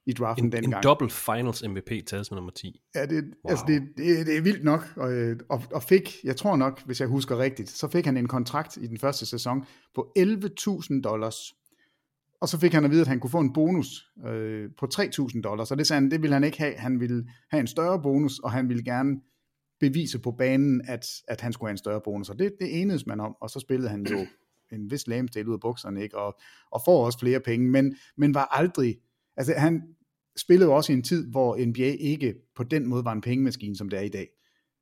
i 0.07 0.13
draften 0.13 0.45
en, 0.47 0.53
dengang. 0.53 0.75
En 0.75 0.83
double 0.83 1.11
finals 1.11 1.69
MVP 1.69 2.07
taget 2.07 2.27
som 2.27 2.35
nummer 2.35 2.51
10. 2.51 2.81
Ja, 2.95 3.07
det, 3.07 3.25
wow. 3.25 3.51
altså 3.51 3.65
det, 3.69 3.83
det, 3.97 4.27
det 4.27 4.37
er 4.37 4.41
vildt 4.41 4.65
nok. 4.65 4.93
Og, 4.97 5.35
og, 5.49 5.63
og 5.73 5.83
fik, 5.83 6.17
jeg 6.25 6.37
tror 6.37 6.57
nok, 6.57 6.83
hvis 6.87 7.01
jeg 7.01 7.09
husker 7.09 7.39
rigtigt, 7.39 7.71
så 7.71 7.89
fik 7.89 8.05
han 8.05 8.17
en 8.17 8.29
kontrakt 8.29 8.77
i 8.77 8.87
den 8.87 8.99
første 8.99 9.27
sæson 9.27 9.67
på 9.95 10.13
11.000 10.19 11.01
dollars. 11.03 11.55
Og 12.41 12.49
så 12.49 12.59
fik 12.59 12.73
han 12.73 12.85
at 12.85 12.91
vide, 12.91 13.01
at 13.01 13.07
han 13.09 13.21
kunne 13.21 13.31
få 13.31 13.41
en 13.41 13.53
bonus 13.53 14.11
øh, 14.27 14.71
på 14.79 14.89
3.000 14.95 15.41
dollars. 15.41 15.71
Og 15.71 15.79
det 15.79 15.87
sagde 15.87 16.01
han, 16.01 16.11
det 16.11 16.23
ville 16.23 16.35
han 16.35 16.45
ikke 16.45 16.59
have. 16.59 16.75
Han 16.75 17.01
ville 17.01 17.29
have 17.51 17.61
en 17.61 17.67
større 17.67 18.03
bonus, 18.03 18.39
og 18.39 18.53
han 18.53 18.69
ville 18.69 18.85
gerne 18.85 19.21
bevise 19.81 20.19
på 20.19 20.31
banen, 20.31 20.83
at, 20.89 21.07
at 21.29 21.41
han 21.41 21.53
skulle 21.53 21.69
have 21.69 21.73
en 21.73 21.79
større 21.79 22.01
bonus. 22.05 22.29
Og 22.29 22.39
det, 22.39 22.53
det 22.61 22.81
enedes 22.81 23.07
man 23.07 23.21
om, 23.21 23.37
og 23.41 23.51
så 23.51 23.61
spillede 23.61 23.91
han 23.91 24.07
jo 24.07 24.27
en 24.77 24.91
vis 24.91 25.07
lamestil 25.07 25.49
ud 25.49 25.55
af 25.55 25.61
bukserne, 25.61 26.03
ikke? 26.03 26.19
Og, 26.19 26.39
og 26.71 26.81
får 26.85 27.07
også 27.07 27.19
flere 27.19 27.41
penge, 27.41 27.71
men, 27.71 27.97
men 28.17 28.35
var 28.35 28.45
aldrig, 28.45 28.99
altså 29.37 29.55
han 29.57 29.83
spillede 30.37 30.71
også 30.71 30.93
i 30.93 30.97
en 30.97 31.03
tid, 31.03 31.31
hvor 31.31 31.67
NBA 31.67 31.97
ikke 32.01 32.35
på 32.57 32.65
den 32.65 32.87
måde 32.87 33.05
var 33.05 33.13
en 33.13 33.21
pengemaskine, 33.21 33.77
som 33.77 33.89
det 33.89 33.99
er 33.99 34.03
i 34.03 34.09
dag. 34.09 34.29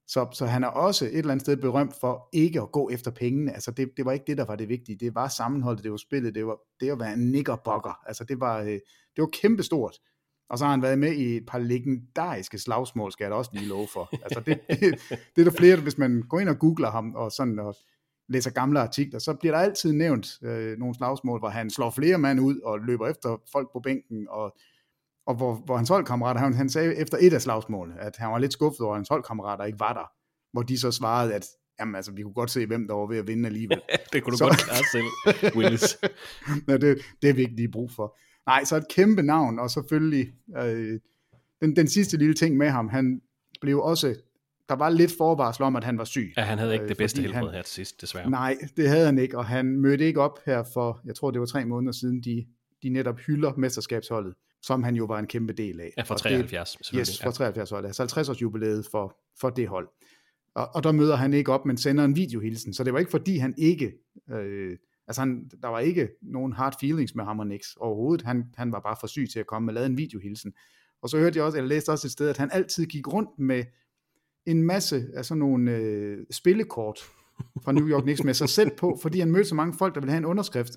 Så, 0.07 0.29
så 0.33 0.47
han 0.47 0.65
er 0.65 0.69
også 0.69 1.05
et 1.05 1.19
eller 1.19 1.31
andet 1.31 1.45
sted 1.45 1.57
berømt 1.57 1.95
for 2.01 2.29
ikke 2.33 2.61
at 2.61 2.73
gå 2.73 2.91
efter 2.91 3.11
pengene. 3.11 3.53
Altså 3.53 3.71
det, 3.71 3.91
det 3.97 4.05
var 4.05 4.13
ikke 4.13 4.25
det, 4.27 4.39
der 4.39 4.45
var 4.45 4.57
det 4.57 4.69
vigtige. 4.69 4.99
Det 5.01 5.15
var 5.15 5.29
sammenholdet, 5.29 5.85
det 5.85 5.91
var 5.91 5.97
spillet, 5.97 6.35
det 6.35 6.47
var 6.47 6.59
det 6.81 6.91
at 6.91 7.01
være 7.01 7.13
en 7.13 7.31
niggerbokker. 7.33 8.01
Altså 8.07 8.25
det 8.25 8.41
var, 8.41 8.61
øh, 8.61 8.67
det 9.17 9.19
var 9.19 9.29
kæmpestort. 9.33 9.99
Og 10.51 10.59
så 10.59 10.65
har 10.65 10.71
han 10.71 10.83
været 10.83 10.99
med 10.99 11.13
i 11.13 11.37
et 11.37 11.47
par 11.47 11.59
legendariske 11.59 12.59
slagsmål, 12.59 13.13
skal 13.13 13.25
jeg 13.25 13.31
da 13.31 13.37
også 13.37 13.51
lige 13.55 13.69
love 13.69 13.87
for. 13.93 14.09
Altså 14.23 14.41
det, 14.41 14.61
det, 14.69 14.81
det 15.37 15.47
er 15.47 15.51
der 15.51 15.59
flere, 15.59 15.77
hvis 15.77 15.99
man 15.99 16.23
går 16.29 16.41
ind 16.41 16.49
og 16.49 16.59
googler 16.59 16.91
ham, 16.91 17.15
og 17.15 17.33
sådan 17.33 17.59
og 17.59 17.75
læser 18.29 18.51
gamle 18.51 18.81
artikler, 18.81 19.19
så 19.19 19.35
bliver 19.35 19.55
der 19.55 19.63
altid 19.63 19.93
nævnt 19.93 20.43
øh, 20.43 20.79
nogle 20.79 20.95
slagsmål, 20.95 21.39
hvor 21.39 21.49
han 21.49 21.71
slår 21.71 21.91
flere 21.91 22.19
mand 22.19 22.41
ud, 22.41 22.61
og 22.61 22.81
løber 22.81 23.09
efter 23.09 23.43
folk 23.53 23.69
på 23.73 23.81
bænken, 23.81 24.27
og, 24.31 24.57
og 25.26 25.35
hvor, 25.35 25.54
hvor 25.64 25.76
hans 25.76 25.88
holdkammerater, 25.88 26.40
han, 26.40 26.54
han 26.54 26.68
sagde 26.68 26.95
efter 26.97 27.18
et 27.21 27.33
af 27.33 27.42
slagsmålene, 27.42 28.00
at 28.00 28.16
han 28.16 28.30
var 28.30 28.38
lidt 28.38 28.52
skuffet 28.52 28.80
over, 28.80 28.92
at 28.95 28.99
hans 28.99 29.09
holdkammerater 29.09 29.64
ikke 29.64 29.80
var 29.80 29.92
der. 29.92 30.11
Hvor 30.52 30.62
de 30.62 30.78
så 30.80 30.90
svarede, 30.90 31.35
at 31.35 31.47
jamen 31.80 31.95
altså, 31.95 32.12
vi 32.12 32.23
kunne 32.23 32.35
godt 32.35 32.50
se, 32.50 32.66
hvem 32.66 32.88
der 32.88 32.95
var 32.95 33.06
ved 33.06 33.18
at 33.18 33.26
vinde 33.26 33.47
alligevel. 33.47 33.80
det 34.12 34.23
kunne 34.23 34.33
du 34.33 34.37
så... 34.37 34.45
godt 34.45 34.59
klare 34.59 34.85
selv, 34.92 35.04
Willis. 35.59 35.99
ja, 36.68 36.76
det, 36.76 36.99
det 37.23 37.30
er 37.30 37.35
vi 37.35 37.40
ikke 37.40 37.56
lige 37.56 37.71
brug 37.71 37.90
for. 37.90 38.16
Nej, 38.47 38.64
så 38.64 38.76
et 38.76 38.88
kæmpe 38.90 39.23
navn, 39.23 39.59
og 39.59 39.71
selvfølgelig 39.71 40.33
øh, 40.59 41.00
den, 41.61 41.76
den 41.76 41.88
sidste 41.88 42.16
lille 42.16 42.35
ting 42.35 42.56
med 42.56 42.68
ham, 42.71 42.88
han 42.88 43.21
blev 43.61 43.80
også, 43.80 44.14
der 44.68 44.75
var 44.76 44.88
lidt 44.88 45.12
forvarsel 45.18 45.62
om, 45.64 45.76
at 45.76 45.85
han 45.85 45.99
var 45.99 46.04
syg. 46.04 46.33
Ja, 46.37 46.42
han 46.42 46.59
havde 46.59 46.73
ikke 46.73 46.83
øh, 46.83 46.88
det 46.88 46.97
bedste 46.97 47.23
helbred 47.23 47.40
han- 47.42 47.54
her 47.54 47.62
til 47.62 47.73
sidst, 47.75 48.00
desværre. 48.00 48.30
Nej, 48.30 48.56
det 48.76 48.88
havde 48.88 49.06
han 49.06 49.18
ikke, 49.18 49.38
og 49.38 49.47
han 49.47 49.66
mødte 49.80 50.04
ikke 50.06 50.21
op 50.21 50.38
her 50.47 50.62
for, 50.75 51.00
jeg 51.04 51.14
tror 51.14 51.30
det 51.30 51.40
var 51.40 51.47
tre 51.47 51.64
måneder 51.64 51.92
siden, 51.92 52.21
de, 52.23 52.47
de 52.83 52.88
netop 52.88 53.18
hylder 53.18 53.52
mesterskabsholdet, 53.56 54.35
som 54.66 54.82
han 54.82 54.94
jo 54.96 55.04
var 55.04 55.18
en 55.18 55.26
kæmpe 55.26 55.52
del 55.52 55.80
af. 55.80 55.92
Ja, 55.96 56.02
fra 56.02 56.14
Og 56.14 56.18
det- 56.18 56.23
73 56.30 56.68
selvfølgelig. 56.70 57.12
Yes, 57.12 57.23
fra 57.23 57.30
73 57.30 57.70
holdet, 57.70 57.88
altså 57.88 58.02
50 58.02 58.28
års 58.28 58.42
jubilæet 58.42 58.87
for, 58.90 59.16
for 59.40 59.50
det 59.50 59.68
hold. 59.68 59.88
Og, 60.54 60.68
og 60.75 60.82
der 60.82 60.92
møder 60.92 61.16
han 61.16 61.32
ikke 61.35 61.52
op, 61.52 61.66
men 61.66 61.76
sender 61.76 62.04
en 62.04 62.16
videohilsen, 62.16 62.75
så 62.75 62.85
det 62.85 62.92
var 62.92 62.99
ikke 62.99 63.11
fordi 63.11 63.37
han 63.37 63.54
ikke, 63.58 63.92
øh, 64.30 64.76
altså 65.08 65.20
han, 65.23 65.50
der 65.62 65.68
var 65.68 65.78
ikke 65.80 66.08
nogen 66.23 66.52
hard 66.52 66.75
feelings 66.80 67.14
med 67.14 67.25
ham 67.25 67.38
og 67.38 67.46
Nix 67.46 67.75
overhovedet, 67.76 68.26
han, 68.26 68.44
han 68.56 68.73
var 68.73 68.80
bare 68.80 68.96
for 69.00 69.06
syg 69.06 69.28
til 69.32 69.40
at 69.40 69.46
komme 69.46 69.70
og 69.70 69.75
lave 69.75 69.87
en 69.87 69.96
videohilsen. 69.96 70.52
Og 71.02 71.08
så 71.08 71.18
hørte 71.18 71.37
jeg 71.38 71.44
også, 71.44 71.58
eller 71.58 71.68
læste 71.68 71.90
også 71.90 72.06
et 72.06 72.12
sted, 72.12 72.28
at 72.28 72.37
han 72.37 72.50
altid 72.52 72.87
gik 72.87 73.12
rundt 73.12 73.30
med 73.38 73.64
en 74.46 74.62
masse 74.62 75.06
af 75.14 75.25
sådan 75.25 75.38
nogle 75.38 75.70
øh, 75.76 76.18
spillekort 76.30 77.00
fra 77.64 77.73
New 77.73 77.88
York 77.88 78.02
Knicks 78.02 78.25
med 78.25 78.35
sig 78.35 78.49
selv 78.49 78.70
på, 78.78 78.99
fordi 79.02 79.20
han 79.20 79.30
mødte 79.30 79.49
så 79.49 79.54
mange 79.54 79.75
folk, 79.78 79.94
der 79.94 80.00
ville 80.00 80.11
have 80.12 80.18
en 80.18 80.25
underskrift. 80.25 80.73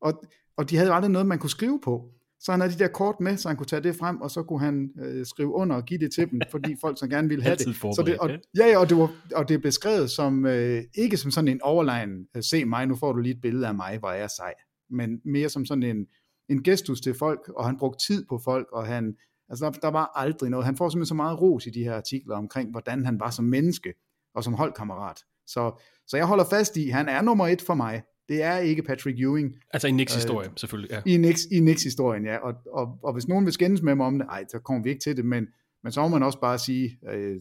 Og, 0.00 0.24
og 0.56 0.70
de 0.70 0.76
havde 0.76 0.92
aldrig 0.92 1.10
noget, 1.10 1.26
man 1.26 1.38
kunne 1.38 1.50
skrive 1.50 1.80
på. 1.84 2.10
Så 2.40 2.52
han 2.52 2.60
havde 2.60 2.74
de 2.74 2.78
der 2.78 2.88
kort 2.88 3.14
med, 3.20 3.36
så 3.36 3.48
han 3.48 3.56
kunne 3.56 3.66
tage 3.66 3.82
det 3.82 3.96
frem, 3.96 4.20
og 4.20 4.30
så 4.30 4.42
kunne 4.42 4.60
han 4.60 4.90
øh, 5.04 5.26
skrive 5.26 5.52
under 5.52 5.76
og 5.76 5.84
give 5.84 6.00
det 6.00 6.12
til 6.14 6.30
dem, 6.30 6.40
fordi 6.54 6.76
folk 6.80 6.98
så 6.98 7.06
gerne 7.06 7.28
ville 7.28 7.44
have 7.44 7.56
det. 7.56 7.76
Så 7.96 8.02
det 8.06 8.18
og, 8.18 8.30
ja, 8.56 8.66
ja, 8.66 8.78
og 8.78 8.88
det, 8.88 8.96
var, 8.96 9.10
og 9.34 9.48
det 9.48 9.54
er 9.54 9.58
beskrevet 9.58 10.10
som, 10.10 10.46
øh, 10.46 10.82
ikke 10.94 11.16
som 11.16 11.30
sådan 11.30 11.48
en 11.48 11.62
overlegen, 11.62 12.26
øh, 12.36 12.42
se 12.42 12.64
mig, 12.64 12.86
nu 12.86 12.96
får 12.96 13.12
du 13.12 13.18
lige 13.18 13.34
et 13.34 13.40
billede 13.40 13.66
af 13.66 13.74
mig, 13.74 13.98
hvor 13.98 14.10
jeg 14.10 14.22
er 14.22 14.28
sej, 14.36 14.54
men 14.90 15.20
mere 15.24 15.48
som 15.48 15.64
sådan 15.64 15.82
en, 15.82 16.06
en 16.48 16.62
gestus 16.62 17.00
til 17.00 17.14
folk, 17.14 17.40
og 17.56 17.64
han 17.64 17.78
brugte 17.78 18.06
tid 18.06 18.24
på 18.28 18.40
folk, 18.44 18.66
og 18.72 18.86
han, 18.86 19.14
altså 19.48 19.64
der, 19.64 19.70
der 19.70 19.88
var 19.88 20.12
aldrig 20.14 20.50
noget. 20.50 20.66
Han 20.66 20.76
får 20.76 20.88
simpelthen 20.88 21.08
så 21.08 21.14
meget 21.14 21.40
ros 21.40 21.66
i 21.66 21.70
de 21.70 21.84
her 21.84 21.94
artikler 21.94 22.36
omkring, 22.36 22.70
hvordan 22.70 23.04
han 23.04 23.20
var 23.20 23.30
som 23.30 23.44
menneske 23.44 23.94
og 24.34 24.44
som 24.44 24.54
holdkammerat. 24.54 25.18
Så, 25.46 25.82
så 26.06 26.16
jeg 26.16 26.26
holder 26.26 26.44
fast 26.50 26.76
i, 26.76 26.88
han 26.88 27.08
er 27.08 27.22
nummer 27.22 27.46
et 27.46 27.62
for 27.62 27.74
mig. 27.74 28.02
Det 28.28 28.42
er 28.42 28.58
ikke 28.58 28.82
Patrick 28.82 29.20
Ewing. 29.20 29.54
Altså 29.70 29.88
i 29.88 29.90
Knicks 29.90 30.14
historie, 30.14 30.50
selvfølgelig. 30.56 30.90
Ja. 30.90 31.02
I 31.06 31.16
Knicks, 31.16 31.44
i 31.52 31.58
Knicks 31.58 31.82
historien, 31.82 32.24
ja. 32.24 32.36
Og, 32.36 32.54
og, 32.72 32.98
og 33.02 33.12
hvis 33.12 33.28
nogen 33.28 33.44
vil 33.44 33.52
skændes 33.52 33.82
med 33.82 33.94
mig 33.94 34.06
om 34.06 34.18
det, 34.18 34.26
ej, 34.30 34.44
så 34.48 34.58
kommer 34.58 34.82
vi 34.82 34.90
ikke 34.90 35.00
til 35.00 35.16
det, 35.16 35.24
men, 35.24 35.46
men 35.82 35.92
så 35.92 36.02
må 36.02 36.08
man 36.08 36.22
også 36.22 36.40
bare 36.40 36.58
sige, 36.58 36.98
øh, 37.08 37.36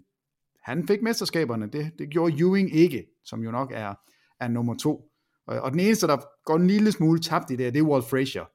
han 0.63 0.88
fik 0.88 1.01
mesterskaberne, 1.01 1.68
det, 1.68 1.92
det 2.00 2.10
gjorde 2.10 2.39
Ewing 2.39 2.75
ikke, 2.75 3.06
som 3.24 3.44
jo 3.44 3.51
nok 3.51 3.72
er, 3.75 3.94
er 4.39 4.48
nummer 4.48 4.75
to. 4.77 5.12
Og, 5.48 5.60
og 5.60 5.72
den 5.72 5.80
eneste, 5.80 6.08
der 6.08 6.18
går 6.46 6.56
en 6.56 6.68
lille 6.68 6.92
smule 6.92 7.20
tabt 7.20 7.51
i 7.51 7.56
det, 7.56 7.74
det 7.74 7.80
er 7.80 7.84
Walt 7.84 8.06
Frazier. 8.06 8.46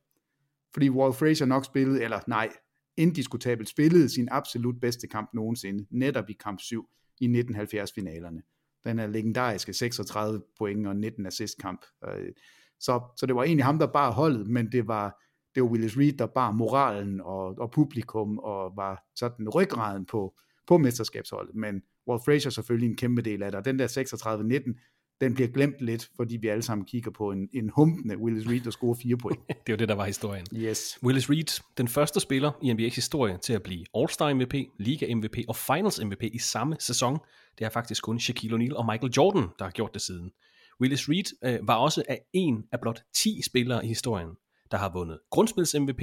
Fordi 0.72 0.90
Walt 0.90 1.16
Frazier 1.16 1.46
nok 1.46 1.64
spillede, 1.64 2.02
eller 2.02 2.20
nej, 2.26 2.48
indiskutabelt 2.96 3.68
spillede 3.68 4.08
sin 4.08 4.28
absolut 4.30 4.80
bedste 4.80 5.06
kamp 5.06 5.30
nogensinde, 5.34 5.86
netop 5.90 6.30
i 6.30 6.32
kamp 6.32 6.60
7 6.60 6.88
i 7.20 7.26
1970-finalerne. 7.26 8.42
Den 8.84 8.98
her 8.98 9.06
legendariske 9.06 9.72
36 9.72 10.42
point 10.58 10.86
og 10.86 10.96
19 10.96 11.26
assist 11.26 11.58
kamp. 11.58 11.84
Øh, 12.08 12.32
så, 12.80 13.00
så 13.16 13.26
det 13.26 13.34
var 13.34 13.42
egentlig 13.42 13.64
ham, 13.64 13.78
der 13.78 13.86
bar 13.86 14.12
holdet, 14.12 14.46
men 14.48 14.72
det 14.72 14.88
var, 14.88 15.22
det 15.54 15.62
var 15.62 15.68
Willis 15.68 15.98
Reed, 15.98 16.12
der 16.12 16.26
bar 16.26 16.50
moralen 16.50 17.20
og, 17.20 17.58
og 17.58 17.70
publikum, 17.70 18.38
og 18.38 18.72
var 18.76 19.04
sådan 19.14 19.48
ryggraden 19.48 20.06
på, 20.06 20.38
på 20.66 20.78
mesterskabsholdet. 20.78 21.54
Men 21.54 21.82
Walt 22.08 22.24
Frazier 22.24 22.50
selvfølgelig 22.50 22.90
en 22.90 22.96
kæmpe 22.96 23.22
del 23.22 23.42
af 23.42 23.50
det, 23.50 23.58
og 23.58 23.64
den 23.64 23.78
der 23.78 24.68
36-19, 24.68 24.99
den 25.20 25.34
bliver 25.34 25.48
glemt 25.48 25.80
lidt, 25.80 26.10
fordi 26.16 26.36
vi 26.36 26.48
alle 26.48 26.62
sammen 26.62 26.84
kigger 26.84 27.10
på 27.10 27.30
en, 27.30 27.48
en 27.52 27.70
humpende 27.74 28.18
Willis 28.18 28.48
Reed, 28.48 28.60
der 28.60 28.70
scorer 28.70 28.94
fire 28.94 29.16
point. 29.16 29.40
Det 29.48 29.56
er 29.66 29.72
jo 29.72 29.76
det, 29.76 29.88
der 29.88 29.94
var 29.94 30.04
historien. 30.04 30.46
Yes. 30.54 30.98
Willis 31.02 31.30
Reed, 31.30 31.62
den 31.78 31.88
første 31.88 32.20
spiller 32.20 32.52
i 32.62 32.70
NBA's 32.70 32.94
historie 32.94 33.38
til 33.42 33.52
at 33.52 33.62
blive 33.62 33.84
All-Star 33.96 34.34
MVP, 34.34 34.54
Liga 34.78 35.14
MVP 35.14 35.36
og 35.48 35.56
Finals 35.56 36.04
MVP 36.04 36.22
i 36.22 36.38
samme 36.38 36.76
sæson. 36.78 37.18
Det 37.58 37.64
er 37.64 37.68
faktisk 37.68 38.02
kun 38.02 38.20
Shaquille 38.20 38.56
O'Neal 38.56 38.74
og 38.74 38.86
Michael 38.86 39.12
Jordan, 39.16 39.48
der 39.58 39.64
har 39.64 39.70
gjort 39.70 39.94
det 39.94 40.02
siden. 40.02 40.30
Willis 40.80 41.08
Reed 41.08 41.24
øh, 41.44 41.68
var 41.68 41.74
også 41.74 42.02
af 42.08 42.20
en 42.32 42.64
af 42.72 42.80
blot 42.80 43.02
10 43.14 43.42
spillere 43.42 43.84
i 43.84 43.88
historien, 43.88 44.28
der 44.70 44.76
har 44.76 44.92
vundet 44.92 45.18
grundspils 45.30 45.74
MVP, 45.80 46.02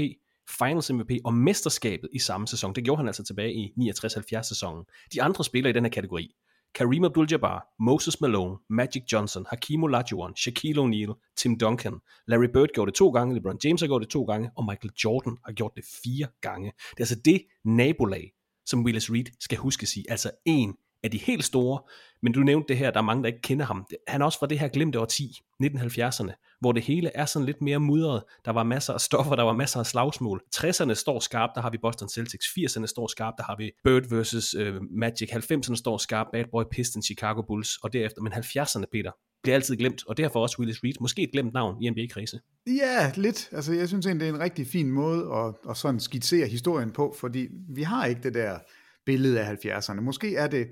Finals 0.60 0.92
MVP 0.92 1.12
og 1.26 1.34
mesterskabet 1.34 2.10
i 2.14 2.20
samme 2.20 2.48
sæson. 2.48 2.76
Det 2.76 2.84
gjorde 2.84 2.98
han 2.98 3.08
altså 3.08 3.24
tilbage 3.24 3.54
i 3.54 3.74
69-70 3.80 4.42
sæsonen. 4.42 4.84
De 5.14 5.22
andre 5.22 5.44
spillere 5.44 5.70
i 5.70 5.74
den 5.74 5.84
her 5.84 5.90
kategori, 5.90 6.36
Kareem 6.74 7.06
Abdul-Jabbar, 7.06 7.62
Moses 7.80 8.22
Malone, 8.22 8.58
Magic 8.70 9.04
Johnson, 9.12 9.46
Hakeem 9.50 9.84
Olajuwon, 9.84 10.36
Shaquille 10.36 10.82
O'Neal, 10.82 11.14
Tim 11.36 11.58
Duncan, 11.58 12.00
Larry 12.28 12.48
Bird 12.54 12.70
gjorde 12.76 12.92
det 12.92 12.98
to 12.98 13.10
gange, 13.10 13.36
LeBron 13.36 13.60
James 13.64 13.82
har 13.82 13.88
gjort 13.88 14.02
det 14.02 14.10
to 14.10 14.24
gange, 14.24 14.52
og 14.56 14.66
Michael 14.66 14.94
Jordan 15.04 15.38
har 15.46 15.54
gjort 15.54 15.76
det 15.76 15.86
fire 16.04 16.28
gange. 16.42 16.72
Det 16.92 17.00
er 17.00 17.04
altså 17.04 17.22
det 17.26 17.42
nabolag, 17.66 18.32
som 18.66 18.84
Willis 18.86 19.12
Reed 19.12 19.26
skal 19.40 19.58
huske 19.58 19.86
sig. 19.86 20.04
Altså 20.10 20.32
en 20.46 20.76
af 21.08 21.12
de 21.12 21.18
helt 21.18 21.44
store, 21.44 21.80
men 22.22 22.34
du 22.34 22.40
nævnte 22.40 22.68
det 22.68 22.78
her, 22.78 22.92
der 22.92 22.98
er 22.98 23.04
mange, 23.04 23.24
der 23.24 23.28
ikke 23.28 23.42
kender 23.42 23.66
ham. 23.66 23.86
Han 24.08 24.22
er 24.22 24.26
også 24.26 24.40
fra 24.40 24.48
det 24.48 24.60
her 24.60 24.68
glemte 24.68 25.00
årti, 25.00 25.42
1970'erne, 25.64 26.58
hvor 26.60 26.72
det 26.72 26.84
hele 26.84 27.12
er 27.16 27.26
sådan 27.26 27.46
lidt 27.46 27.62
mere 27.62 27.80
mudret. 27.80 28.24
Der 28.46 28.52
var 28.52 28.64
masser 28.64 28.94
af 28.94 29.02
stoffer, 29.02 29.36
der 29.36 29.44
var 29.44 29.54
masser 29.54 29.80
af 29.80 29.86
slagsmål. 29.86 30.44
60'erne 30.56 30.94
står 30.94 31.20
skarpt, 31.20 31.52
der 31.56 31.62
har 31.62 31.70
vi 31.70 31.78
Boston 31.82 32.10
Celtics. 32.10 32.46
80'erne 32.46 32.86
står 32.86 33.08
skarpt, 33.08 33.38
der 33.38 33.44
har 33.44 33.56
vi 33.58 33.72
Bird 33.84 34.10
versus 34.10 34.56
uh, 34.56 34.76
Magic. 34.92 35.30
90'erne 35.30 35.76
står 35.76 35.98
skarpt, 35.98 36.30
Bad 36.32 36.46
Boy 36.52 36.64
Pistons, 36.72 37.06
Chicago 37.06 37.42
Bulls, 37.42 37.78
og 37.78 37.94
derefter. 37.94 38.22
Men 38.22 38.34
70'erne, 38.34 38.86
Peter, 38.92 39.12
bliver 39.44 39.56
altid 39.56 39.76
glemt, 39.76 40.04
og 40.08 40.18
derfor 40.18 40.42
også 40.42 40.56
Willis 40.60 40.84
Reed. 40.84 40.94
Måske 41.00 41.22
et 41.22 41.32
glemt 41.32 41.54
navn 41.54 41.84
i 41.84 41.90
NBA-krise. 41.90 42.40
Ja, 42.68 43.12
lidt. 43.16 43.50
Altså, 43.52 43.74
jeg 43.74 43.88
synes 43.88 44.06
egentlig, 44.06 44.26
det 44.26 44.30
er 44.30 44.36
en 44.36 44.42
rigtig 44.42 44.68
fin 44.68 44.92
måde 44.92 45.34
at, 45.34 45.70
at 45.70 45.78
sådan 45.78 46.00
skitsere 46.00 46.48
historien 46.48 46.92
på, 46.92 47.16
fordi 47.20 47.48
vi 47.70 47.84
har 47.84 48.06
ikke 48.06 48.24
det 48.24 48.34
der 48.34 48.60
billede 49.06 49.42
af 49.42 49.66
70'erne. 49.66 50.02
Måske 50.02 50.36
er 50.36 50.48
det, 50.48 50.68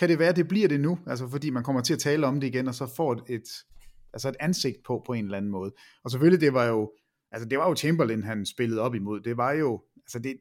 kan 0.00 0.08
det 0.08 0.18
være, 0.18 0.32
det 0.32 0.48
bliver 0.48 0.68
det 0.68 0.80
nu, 0.80 0.98
altså 1.06 1.28
fordi 1.28 1.50
man 1.50 1.62
kommer 1.62 1.82
til 1.82 1.92
at 1.92 1.98
tale 1.98 2.26
om 2.26 2.40
det 2.40 2.46
igen, 2.46 2.68
og 2.68 2.74
så 2.74 2.94
får 2.96 3.24
et, 3.28 3.48
altså 4.12 4.28
et 4.28 4.36
ansigt 4.40 4.76
på, 4.86 5.02
på 5.06 5.12
en 5.12 5.24
eller 5.24 5.36
anden 5.36 5.50
måde. 5.50 5.72
Og 6.04 6.10
selvfølgelig, 6.10 6.40
det 6.40 6.54
var 6.54 6.64
jo, 6.64 6.92
altså 7.32 7.48
det 7.48 7.58
var 7.58 7.68
jo 7.68 7.76
Chamberlain, 7.76 8.22
han 8.22 8.46
spillede 8.46 8.80
op 8.80 8.94
imod. 8.94 9.20
Det 9.20 9.36
var 9.36 9.52
jo, 9.52 9.82
altså 9.96 10.18
det, 10.18 10.36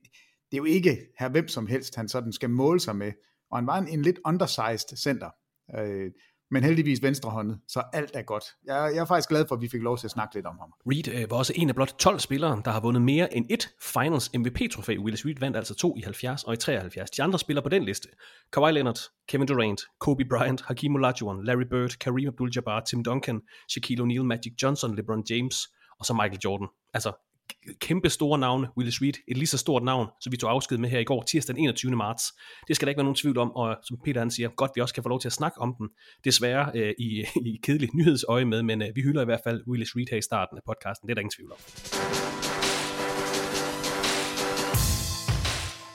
det 0.51 0.53
er 0.53 0.57
jo 0.57 0.63
ikke 0.63 0.97
her 1.19 1.29
hvem 1.29 1.47
som 1.47 1.67
helst, 1.67 1.95
han 1.95 2.07
sådan 2.07 2.33
skal 2.33 2.49
måle 2.49 2.79
sig 2.79 2.95
med. 2.95 3.11
Og 3.51 3.57
han 3.57 3.67
var 3.67 3.77
en, 3.77 3.87
en 3.87 4.01
lidt 4.01 4.19
undersized 4.25 4.97
center. 4.97 5.29
Øh, 5.77 6.11
men 6.51 6.63
heldigvis 6.63 7.01
venstrehåndet, 7.01 7.59
så 7.67 7.83
alt 7.93 8.11
er 8.13 8.21
godt. 8.21 8.43
Jeg, 8.65 8.91
jeg 8.95 9.01
er 9.01 9.05
faktisk 9.05 9.29
glad 9.29 9.45
for, 9.47 9.55
at 9.55 9.61
vi 9.61 9.67
fik 9.67 9.81
lov 9.81 9.97
til 9.97 10.07
at 10.07 10.11
snakke 10.11 10.35
lidt 10.35 10.45
om 10.45 10.57
ham. 10.59 10.73
Reed 10.85 11.21
øh, 11.21 11.31
var 11.31 11.37
også 11.37 11.53
en 11.55 11.69
af 11.69 11.75
blot 11.75 11.95
12 11.99 12.19
spillere, 12.19 12.61
der 12.65 12.71
har 12.71 12.79
vundet 12.79 13.01
mere 13.01 13.37
end 13.37 13.45
et 13.49 13.69
Finals 13.81 14.31
MVP-trofæ. 14.33 14.97
Willis 14.97 15.25
Reed 15.25 15.35
vandt 15.39 15.57
altså 15.57 15.75
to 15.75 15.95
i 15.97 16.01
70 16.01 16.43
og 16.43 16.53
i 16.53 16.57
73. 16.57 17.11
De 17.11 17.23
andre 17.23 17.39
spillere 17.39 17.63
på 17.63 17.69
den 17.69 17.83
liste, 17.83 18.07
Kawhi 18.53 18.71
Leonard, 18.71 18.99
Kevin 19.27 19.47
Durant, 19.47 19.81
Kobe 19.99 20.25
Bryant, 20.25 20.61
Hakeem 20.61 20.95
Olajuwon, 20.95 21.45
Larry 21.45 21.67
Bird, 21.69 21.89
Kareem 21.89 22.27
Abdul-Jabbar, 22.27 22.85
Tim 22.85 23.03
Duncan, 23.03 23.41
Shaquille 23.69 24.03
O'Neal, 24.03 24.23
Magic 24.23 24.53
Johnson, 24.63 24.95
LeBron 24.95 25.23
James 25.29 25.67
og 25.99 26.05
så 26.05 26.13
Michael 26.13 26.39
Jordan. 26.45 26.67
Altså 26.93 27.11
kæmpe 27.81 28.09
store 28.09 28.39
navne, 28.39 28.67
Willis 28.77 29.01
Reed, 29.01 29.13
et 29.27 29.37
lige 29.37 29.47
så 29.47 29.57
stort 29.57 29.83
navn, 29.83 30.07
som 30.21 30.31
vi 30.31 30.37
tog 30.37 30.51
afsked 30.51 30.77
med 30.77 30.89
her 30.89 30.99
i 30.99 31.03
går, 31.03 31.23
tirsdag 31.23 31.55
den 31.55 31.63
21. 31.63 31.95
marts. 31.95 32.23
Det 32.67 32.75
skal 32.75 32.85
der 32.85 32.89
ikke 32.89 32.97
være 32.97 33.03
nogen 33.03 33.15
tvivl 33.15 33.37
om, 33.37 33.51
og 33.51 33.77
som 33.83 33.97
Peter 34.05 34.21
han 34.21 34.31
siger, 34.31 34.49
godt 34.49 34.71
vi 34.75 34.81
også 34.81 34.93
kan 34.93 35.03
få 35.03 35.09
lov 35.09 35.19
til 35.19 35.27
at 35.27 35.33
snakke 35.33 35.61
om 35.61 35.75
den. 35.77 35.89
Desværre 36.23 36.71
øh, 36.75 36.93
i, 36.99 37.25
i 37.49 37.59
kedeligt 37.63 37.93
nyhedsøje 37.93 38.45
med, 38.45 38.63
men 38.63 38.81
øh, 38.81 38.87
vi 38.95 39.01
hylder 39.01 39.21
i 39.21 39.25
hvert 39.25 39.41
fald 39.43 39.63
Willis 39.67 39.95
Reed 39.95 40.07
her 40.11 40.17
i 40.17 40.21
starten 40.21 40.57
af 40.57 40.61
podcasten, 40.65 41.07
det 41.07 41.11
er 41.11 41.15
der 41.15 41.21
ingen 41.21 41.35
tvivl 41.37 41.51
om. 41.51 42.28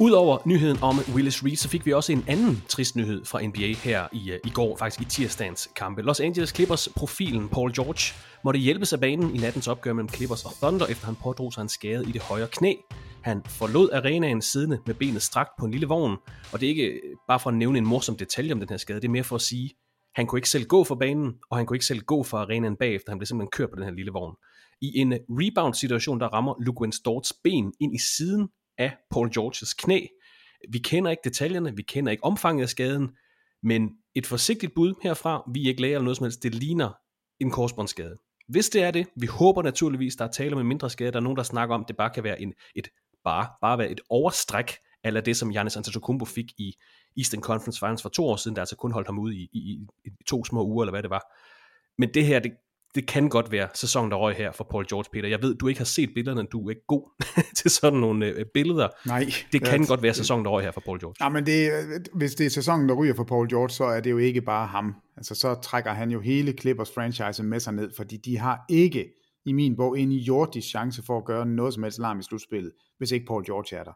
Udover 0.00 0.38
nyheden 0.44 0.78
om 0.82 0.98
Willis 1.14 1.44
Reed, 1.44 1.56
så 1.56 1.68
fik 1.68 1.86
vi 1.86 1.92
også 1.92 2.12
en 2.12 2.24
anden 2.28 2.62
trist 2.68 2.96
nyhed 2.96 3.24
fra 3.24 3.42
NBA 3.42 3.74
her 3.74 4.08
i, 4.12 4.30
øh, 4.30 4.38
i 4.44 4.50
går, 4.50 4.76
faktisk 4.76 5.00
i 5.00 5.04
tirsdagens 5.04 5.68
kampe. 5.76 6.02
Los 6.02 6.20
Angeles 6.20 6.54
Clippers 6.54 6.88
profilen 6.96 7.48
Paul 7.48 7.74
George 7.74 8.14
måtte 8.44 8.60
hjælpes 8.60 8.92
af 8.92 9.00
banen 9.00 9.34
i 9.34 9.38
nattens 9.38 9.68
opgør 9.68 9.92
mellem 9.92 10.08
Clippers 10.08 10.44
og 10.44 10.52
Thunder, 10.62 10.86
efter 10.86 11.06
han 11.06 11.16
pådrog 11.22 11.52
sig 11.52 11.62
en 11.62 11.68
skade 11.68 12.08
i 12.08 12.12
det 12.12 12.22
højre 12.22 12.48
knæ. 12.48 12.74
Han 13.22 13.42
forlod 13.46 13.90
arenaen 13.92 14.42
siddende 14.42 14.78
med 14.86 14.94
benet 14.94 15.22
strakt 15.22 15.50
på 15.58 15.66
en 15.66 15.70
lille 15.70 15.86
vogn, 15.86 16.16
og 16.52 16.60
det 16.60 16.66
er 16.66 16.70
ikke 16.70 16.86
øh, 16.86 17.00
bare 17.28 17.40
for 17.40 17.50
at 17.50 17.56
nævne 17.56 17.78
en 17.78 17.86
morsom 17.86 18.16
detalje 18.16 18.52
om 18.52 18.60
den 18.60 18.68
her 18.68 18.76
skade, 18.76 19.00
det 19.00 19.08
er 19.08 19.12
mere 19.12 19.24
for 19.24 19.36
at 19.36 19.42
sige, 19.42 19.70
han 20.14 20.26
kunne 20.26 20.38
ikke 20.38 20.50
selv 20.50 20.64
gå 20.64 20.84
for 20.84 20.94
banen, 20.94 21.34
og 21.50 21.56
han 21.56 21.66
kunne 21.66 21.76
ikke 21.76 21.86
selv 21.86 22.00
gå 22.00 22.22
for 22.22 22.38
arenaen 22.38 22.76
bagefter, 22.76 23.10
han 23.10 23.18
blev 23.18 23.26
simpelthen 23.26 23.50
kørt 23.50 23.70
på 23.70 23.76
den 23.76 23.84
her 23.84 23.92
lille 23.92 24.12
vogn. 24.12 24.34
I 24.80 24.98
en 24.98 25.12
øh, 25.12 25.18
rebound-situation, 25.28 26.20
der 26.20 26.26
rammer 26.26 26.54
Luguentz 26.60 26.96
Dorts 27.04 27.32
ben 27.44 27.72
ind 27.80 27.94
i 27.94 27.98
siden 28.16 28.48
af 28.78 28.96
Paul 29.10 29.32
Georges 29.34 29.74
knæ. 29.74 30.06
Vi 30.72 30.78
kender 30.78 31.10
ikke 31.10 31.20
detaljerne, 31.24 31.76
vi 31.76 31.82
kender 31.82 32.12
ikke 32.12 32.24
omfanget 32.24 32.62
af 32.62 32.68
skaden, 32.68 33.10
men 33.62 33.90
et 34.14 34.26
forsigtigt 34.26 34.74
bud 34.74 34.94
herfra, 35.02 35.50
vi 35.54 35.64
er 35.64 35.68
ikke 35.68 35.80
læger 35.80 35.94
eller 35.94 36.04
noget 36.04 36.16
som 36.16 36.24
helst, 36.24 36.42
det 36.42 36.54
ligner 36.54 36.90
en 37.40 37.50
korsbåndsskade. 37.50 38.16
Hvis 38.48 38.68
det 38.68 38.82
er 38.82 38.90
det, 38.90 39.06
vi 39.16 39.26
håber 39.26 39.62
naturligvis, 39.62 40.16
der 40.16 40.24
er 40.24 40.30
tale 40.30 40.54
om 40.54 40.60
en 40.60 40.66
mindre 40.66 40.90
skade, 40.90 41.12
der 41.12 41.16
er 41.16 41.22
nogen, 41.22 41.36
der 41.36 41.42
snakker 41.42 41.74
om, 41.74 41.80
at 41.80 41.88
det 41.88 41.96
bare 41.96 42.10
kan 42.10 42.24
være 42.24 42.42
en, 42.42 42.54
et, 42.74 42.88
bare, 43.24 43.48
bare 43.60 43.78
være 43.78 43.90
et 43.90 44.00
overstræk, 44.08 44.72
eller 45.04 45.20
det, 45.20 45.36
som 45.36 45.50
Giannis 45.50 45.76
Antetokounmpo 45.76 46.24
fik 46.24 46.52
i 46.58 46.74
Eastern 47.16 47.42
Conference 47.42 47.78
Finals 47.78 48.02
for 48.02 48.08
to 48.08 48.26
år 48.26 48.36
siden, 48.36 48.56
der 48.56 48.62
altså 48.62 48.76
kun 48.76 48.92
holdt 48.92 49.08
ham 49.08 49.18
ude 49.18 49.36
i, 49.36 49.48
i, 49.52 49.58
i, 49.58 49.86
i 50.04 50.10
to 50.26 50.44
små 50.44 50.64
uger, 50.64 50.84
eller 50.84 50.92
hvad 50.92 51.02
det 51.02 51.10
var. 51.10 51.22
Men 51.98 52.14
det 52.14 52.26
her, 52.26 52.38
det, 52.38 52.52
det 52.94 53.06
kan 53.06 53.28
godt 53.28 53.52
være 53.52 53.68
sæsonen, 53.74 54.10
der 54.10 54.16
røg 54.16 54.34
her 54.36 54.52
for 54.52 54.64
Paul 54.70 54.86
George, 54.88 55.04
Peter. 55.12 55.28
Jeg 55.28 55.42
ved, 55.42 55.54
du 55.54 55.68
ikke 55.68 55.80
har 55.80 55.84
set 55.84 56.10
billederne, 56.14 56.46
du 56.52 56.66
er 56.66 56.70
ikke 56.70 56.86
god 56.86 57.10
til 57.58 57.70
sådan 57.70 57.98
nogle 57.98 58.26
øh, 58.26 58.44
billeder. 58.54 58.88
Nej. 59.06 59.26
Det 59.52 59.64
kan 59.64 59.80
ja, 59.80 59.86
godt 59.86 60.02
være 60.02 60.14
sæsonen, 60.14 60.44
der 60.44 60.50
røg 60.50 60.64
her 60.64 60.72
for 60.72 60.82
Paul 60.84 61.00
George. 61.00 61.14
Ja, 61.20 61.28
men 61.28 61.46
det, 61.46 61.70
hvis 62.14 62.34
det 62.34 62.46
er 62.46 62.50
sæsonen, 62.50 62.88
der 62.88 62.94
ryger 62.94 63.14
for 63.14 63.24
Paul 63.24 63.48
George, 63.48 63.70
så 63.70 63.84
er 63.84 64.00
det 64.00 64.10
jo 64.10 64.18
ikke 64.18 64.40
bare 64.40 64.66
ham. 64.66 64.94
Altså, 65.16 65.34
så 65.34 65.54
trækker 65.54 65.92
han 65.92 66.10
jo 66.10 66.20
hele 66.20 66.52
Clippers 66.52 66.90
franchise 66.94 67.42
med 67.42 67.60
sig 67.60 67.72
ned, 67.72 67.90
fordi 67.96 68.16
de 68.16 68.38
har 68.38 68.64
ikke 68.70 69.10
i 69.46 69.52
min 69.52 69.76
bog 69.76 69.98
en 69.98 70.12
jordisk 70.12 70.68
chance 70.68 71.02
for 71.06 71.18
at 71.18 71.24
gøre 71.24 71.46
noget 71.46 71.74
som 71.74 71.82
helst 71.82 71.98
larm 71.98 72.18
i 72.18 72.22
slutspillet, 72.22 72.72
hvis 72.98 73.12
ikke 73.12 73.26
Paul 73.26 73.44
George 73.44 73.76
er 73.76 73.84
der. 73.84 73.92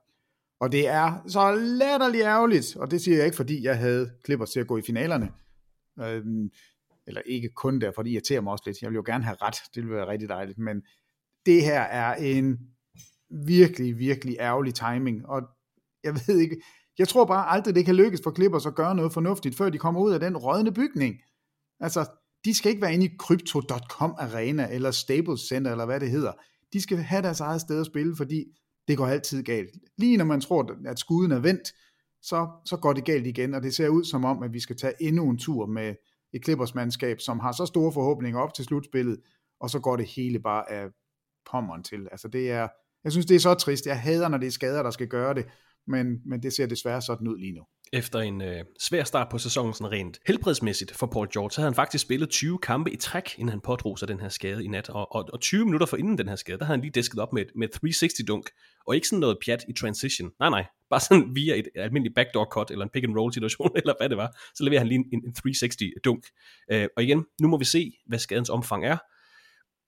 Og 0.61 0.73
det 0.73 0.88
er 0.88 1.23
så 1.28 1.52
latterligt 1.52 2.25
ærgerligt, 2.25 2.76
og 2.76 2.90
det 2.90 3.00
siger 3.00 3.17
jeg 3.17 3.25
ikke, 3.25 3.37
fordi 3.37 3.64
jeg 3.64 3.78
havde 3.78 4.11
Clippers 4.25 4.50
til 4.50 4.61
at 4.61 4.67
gå 4.67 4.76
i 4.76 4.83
finalerne. 4.83 5.28
Øhm, 6.00 6.50
eller 7.09 7.21
ikke 7.27 7.49
kun 7.49 7.81
derfor, 7.81 8.03
det 8.03 8.11
irriterer 8.11 8.41
mig 8.41 8.53
også 8.53 8.65
lidt. 8.67 8.83
Jeg 8.83 8.91
vil 8.91 8.97
jo 8.97 9.03
gerne 9.07 9.25
have 9.25 9.37
ret, 9.43 9.57
det 9.75 9.83
ville 9.83 9.97
være 9.97 10.09
rigtig 10.09 10.29
dejligt, 10.29 10.59
men 10.59 10.83
det 11.47 11.62
her 11.62 11.81
er 11.81 12.15
en 12.15 12.59
virkelig, 13.47 13.99
virkelig 13.99 14.37
ærgerlig 14.41 14.75
timing, 14.75 15.27
og 15.27 15.43
jeg 16.05 16.15
ved 16.27 16.38
ikke, 16.38 16.62
jeg 16.99 17.09
tror 17.09 17.25
bare 17.25 17.49
aldrig, 17.49 17.75
det 17.75 17.85
kan 17.85 17.97
lykkes 17.97 18.21
for 18.25 18.35
Clippers 18.35 18.67
at 18.67 18.75
gøre 18.75 18.95
noget 18.95 19.12
fornuftigt, 19.12 19.57
før 19.57 19.71
de 19.71 19.79
kommer 19.79 20.00
ud 20.00 20.12
af 20.12 20.21
den 20.21 20.37
rådne 20.37 20.73
bygning. 20.73 21.15
Altså, 21.81 22.07
de 22.45 22.55
skal 22.55 22.71
ikke 22.71 22.83
være 22.83 22.95
inde 22.95 23.07
i 23.07 23.17
Crypto.com 23.19 24.15
Arena, 24.19 24.69
eller 24.71 24.91
Staples 24.91 25.41
Center, 25.41 25.71
eller 25.71 25.87
hvad 25.87 26.00
det 26.00 26.11
hedder. 26.11 26.33
De 26.73 26.81
skal 26.81 26.99
have 26.99 27.23
deres 27.23 27.41
eget 27.41 27.61
sted 27.61 27.81
at 27.81 27.87
spille, 27.87 28.17
fordi 28.17 28.45
det 28.88 28.97
går 28.97 29.07
altid 29.07 29.43
galt. 29.43 29.71
Lige 29.99 30.17
når 30.17 30.25
man 30.25 30.41
tror, 30.41 30.75
at 30.87 30.99
skuden 30.99 31.33
er 31.33 31.38
vendt, 31.38 31.69
så, 32.23 32.49
så 32.67 32.77
går 32.77 32.93
det 32.93 33.05
galt 33.05 33.27
igen, 33.27 33.55
og 33.55 33.62
det 33.62 33.75
ser 33.75 33.88
ud 33.88 34.05
som 34.05 34.25
om, 34.25 34.43
at 34.43 34.53
vi 34.53 34.61
skal 34.61 34.77
tage 34.77 34.93
endnu 35.00 35.31
en 35.31 35.38
tur 35.38 35.67
med 35.67 35.95
et 36.33 36.45
Clippers-mandskab, 36.45 37.21
som 37.21 37.41
har 37.41 37.53
så 37.53 37.67
store 37.67 37.93
forhåbninger 37.93 38.41
op 38.41 38.55
til 38.55 38.65
slutspillet, 38.65 39.21
og 39.61 39.71
så 39.71 39.81
går 39.81 39.97
det 39.97 40.07
hele 40.07 40.41
bare 40.41 40.71
af 40.71 40.89
pommeren 41.51 41.83
til. 41.83 42.09
Altså 42.11 42.29
det 42.29 42.51
er, 42.51 42.69
jeg 43.05 43.13
synes, 43.13 43.27
det 43.27 43.35
er 43.35 43.41
så 43.41 43.55
trist. 43.55 43.87
Jeg 43.87 44.01
hader, 44.01 44.29
når 44.29 44.39
det 44.39 44.47
er 44.47 44.51
skader, 44.51 44.83
der 44.83 44.91
skal 44.91 45.09
gøre 45.09 45.35
det, 45.35 45.47
men, 45.87 46.21
men 46.27 46.43
det 46.43 46.53
ser 46.53 46.67
desværre 46.67 47.03
sådan 47.03 47.29
ud 47.29 47.39
lige 47.39 47.53
nu. 47.53 47.65
Efter 47.92 48.21
en 48.21 48.42
øh, 48.42 48.64
svær 48.80 49.04
start 49.04 49.28
på 49.30 49.38
sæsonen 49.38 49.75
sådan 49.75 49.92
rent 49.92 50.18
helbredsmæssigt 50.26 50.97
for 50.97 51.07
Paul 51.07 51.28
George, 51.33 51.50
så 51.50 51.61
havde 51.61 51.71
han 51.71 51.75
faktisk 51.75 52.04
spillet 52.04 52.30
20 52.30 52.59
kampe 52.59 52.92
i 52.92 52.97
træk, 52.97 53.38
inden 53.38 53.49
han 53.49 53.61
pådrog 53.61 53.99
sig 53.99 54.09
den 54.09 54.21
her 54.21 54.28
skade 54.28 54.64
i 54.64 54.68
nat. 54.68 54.88
Og, 54.88 55.14
og, 55.14 55.28
og 55.33 55.40
20 55.40 55.64
minutter 55.64 55.87
for 55.87 55.97
inden 55.97 56.18
den 56.18 56.28
her 56.28 56.37
skade, 56.37 56.59
der 56.59 56.64
havde 56.64 56.76
han 56.76 56.80
lige 56.80 56.92
disket 56.95 57.21
op 57.21 57.33
med, 57.33 57.42
et, 57.42 57.50
med 57.57 57.68
360-dunk. 57.76 58.42
Og 58.87 58.95
ikke 58.95 59.09
sådan 59.09 59.21
noget 59.21 59.38
pjat 59.45 59.64
i 59.68 59.73
transition. 59.73 60.30
Nej, 60.40 60.50
nej. 60.50 60.64
Bare 60.90 61.00
sådan 61.00 61.35
via 61.35 61.54
et 61.59 61.68
almindeligt 61.75 62.14
backdoor 62.14 62.45
cut, 62.45 62.71
eller 62.71 62.85
en 62.85 62.90
pick 62.90 63.04
and 63.04 63.16
roll 63.18 63.33
situation, 63.33 63.71
eller 63.80 63.95
hvad 64.00 64.09
det 64.09 64.16
var. 64.16 64.37
Så 64.54 64.64
leverer 64.64 64.80
han 64.80 64.88
lige 64.88 64.99
en, 64.99 65.23
en 65.25 65.35
360-dunk. 65.38 66.23
Øh, 66.73 66.88
og 66.97 67.02
igen, 67.02 67.25
nu 67.40 67.49
må 67.49 67.59
vi 67.59 67.64
se, 67.64 67.92
hvad 68.07 68.18
skadens 68.18 68.50
omfang 68.50 68.85
er 68.85 68.97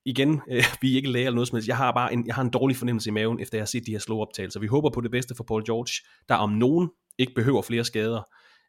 igen, 0.04 0.40
øh, 0.52 0.64
vi 0.80 0.92
er 0.92 0.96
ikke 0.96 1.10
læger 1.10 1.26
eller 1.26 1.34
noget 1.34 1.48
som 1.48 1.56
helst. 1.56 1.68
Jeg 1.68 1.76
har 1.76 1.92
bare 1.92 2.12
en, 2.12 2.26
jeg 2.26 2.34
har 2.34 2.42
en 2.42 2.50
dårlig 2.50 2.76
fornemmelse 2.76 3.08
i 3.08 3.12
maven, 3.12 3.40
efter 3.40 3.58
jeg 3.58 3.62
har 3.62 3.66
set 3.66 3.86
de 3.86 3.92
her 3.92 3.98
slow 3.98 4.18
optagelser. 4.18 4.60
Vi 4.60 4.66
håber 4.66 4.90
på 4.90 5.00
det 5.00 5.10
bedste 5.10 5.34
for 5.34 5.44
Paul 5.44 5.64
George, 5.64 6.08
der 6.28 6.34
om 6.34 6.50
nogen 6.50 6.90
ikke 7.20 7.34
behøver 7.34 7.62
flere 7.62 7.84
skader. 7.84 8.22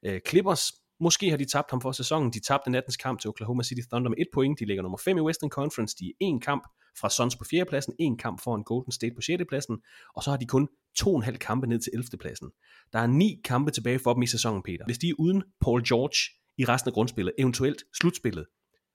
Øh, 0.05 0.19
Clippers, 0.27 0.63
måske 0.99 1.29
har 1.29 1.37
de 1.37 1.45
tabt 1.45 1.71
ham 1.71 1.81
for 1.81 1.91
sæsonen. 1.91 2.33
De 2.33 2.39
tabte 2.39 2.71
nattens 2.71 2.97
kamp 2.97 3.19
til 3.19 3.29
Oklahoma 3.29 3.63
City 3.63 3.81
Thunder 3.91 4.09
med 4.09 4.17
et 4.17 4.27
point. 4.33 4.59
De 4.59 4.65
ligger 4.65 4.83
nummer 4.83 4.97
5 4.97 5.17
i 5.17 5.21
Western 5.21 5.49
Conference. 5.49 5.95
De 5.99 6.05
er 6.07 6.13
en 6.19 6.39
kamp 6.39 6.63
fra 6.99 7.09
Suns 7.09 7.35
på 7.35 7.43
4. 7.43 7.65
pladsen, 7.65 7.93
en 7.99 8.17
kamp 8.17 8.41
foran 8.43 8.63
Golden 8.63 8.91
State 8.91 9.15
på 9.15 9.21
6. 9.21 9.43
pladsen, 9.49 9.77
og 10.15 10.23
så 10.23 10.29
har 10.29 10.37
de 10.37 10.45
kun 10.45 10.67
to 10.95 11.09
og 11.09 11.15
en 11.15 11.23
halv 11.23 11.37
kampe 11.37 11.67
ned 11.67 11.79
til 11.79 11.91
11. 11.93 12.07
pladsen. 12.19 12.51
Der 12.93 12.99
er 12.99 13.07
ni 13.07 13.41
kampe 13.43 13.71
tilbage 13.71 13.99
for 13.99 14.13
dem 14.13 14.23
i 14.23 14.27
sæsonen, 14.27 14.63
Peter. 14.63 14.85
Hvis 14.85 14.97
de 14.97 15.09
er 15.09 15.13
uden 15.19 15.43
Paul 15.61 15.87
George 15.87 16.19
i 16.57 16.65
resten 16.65 16.89
af 16.89 16.93
grundspillet, 16.93 17.33
eventuelt 17.39 17.83
slutspillet, 17.99 18.45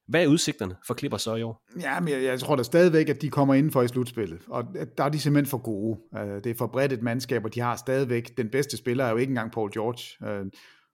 hvad 0.08 0.22
er 0.22 0.26
udsigterne 0.26 0.76
for 0.86 0.94
Clippers 0.94 1.22
så 1.22 1.34
i 1.34 1.42
år? 1.42 1.62
Ja, 1.80 2.00
men 2.00 2.08
jeg, 2.08 2.22
jeg 2.22 2.40
tror 2.40 2.56
da 2.56 2.62
stadigvæk, 2.62 3.08
at 3.08 3.22
de 3.22 3.30
kommer 3.30 3.54
ind 3.54 3.70
for 3.70 3.82
i 3.82 3.88
slutspillet. 3.88 4.38
Og 4.48 4.64
der 4.98 5.04
er 5.04 5.08
de 5.08 5.20
simpelthen 5.20 5.50
for 5.50 5.58
gode. 5.58 5.98
Uh, 6.12 6.42
det 6.44 6.46
er 6.46 6.54
for 6.54 6.66
bredt 6.66 6.92
et 6.92 7.02
mandskab, 7.02 7.44
og 7.44 7.54
de 7.54 7.60
har 7.60 7.76
stadigvæk, 7.76 8.36
den 8.36 8.48
bedste 8.48 8.76
spiller 8.76 9.04
er 9.04 9.10
jo 9.10 9.16
ikke 9.16 9.30
engang 9.30 9.52
Paul 9.52 9.72
George. 9.72 10.40
Uh, 10.42 10.46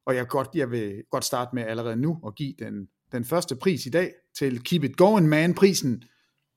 og 0.07 0.17
jeg, 0.17 0.29
godt, 0.29 0.49
jeg 0.55 0.71
vil 0.71 1.03
godt 1.11 1.25
starte 1.25 1.51
med 1.55 1.63
allerede 1.63 1.97
nu 1.97 2.19
at 2.27 2.35
give 2.35 2.55
den, 2.59 2.87
den 3.13 3.25
første 3.25 3.57
pris 3.57 3.87
i 3.87 3.91
dag 3.91 4.13
til 4.39 4.65
Keep 4.65 4.85
It 4.85 4.97
Going 4.97 5.29
Man-prisen 5.29 6.03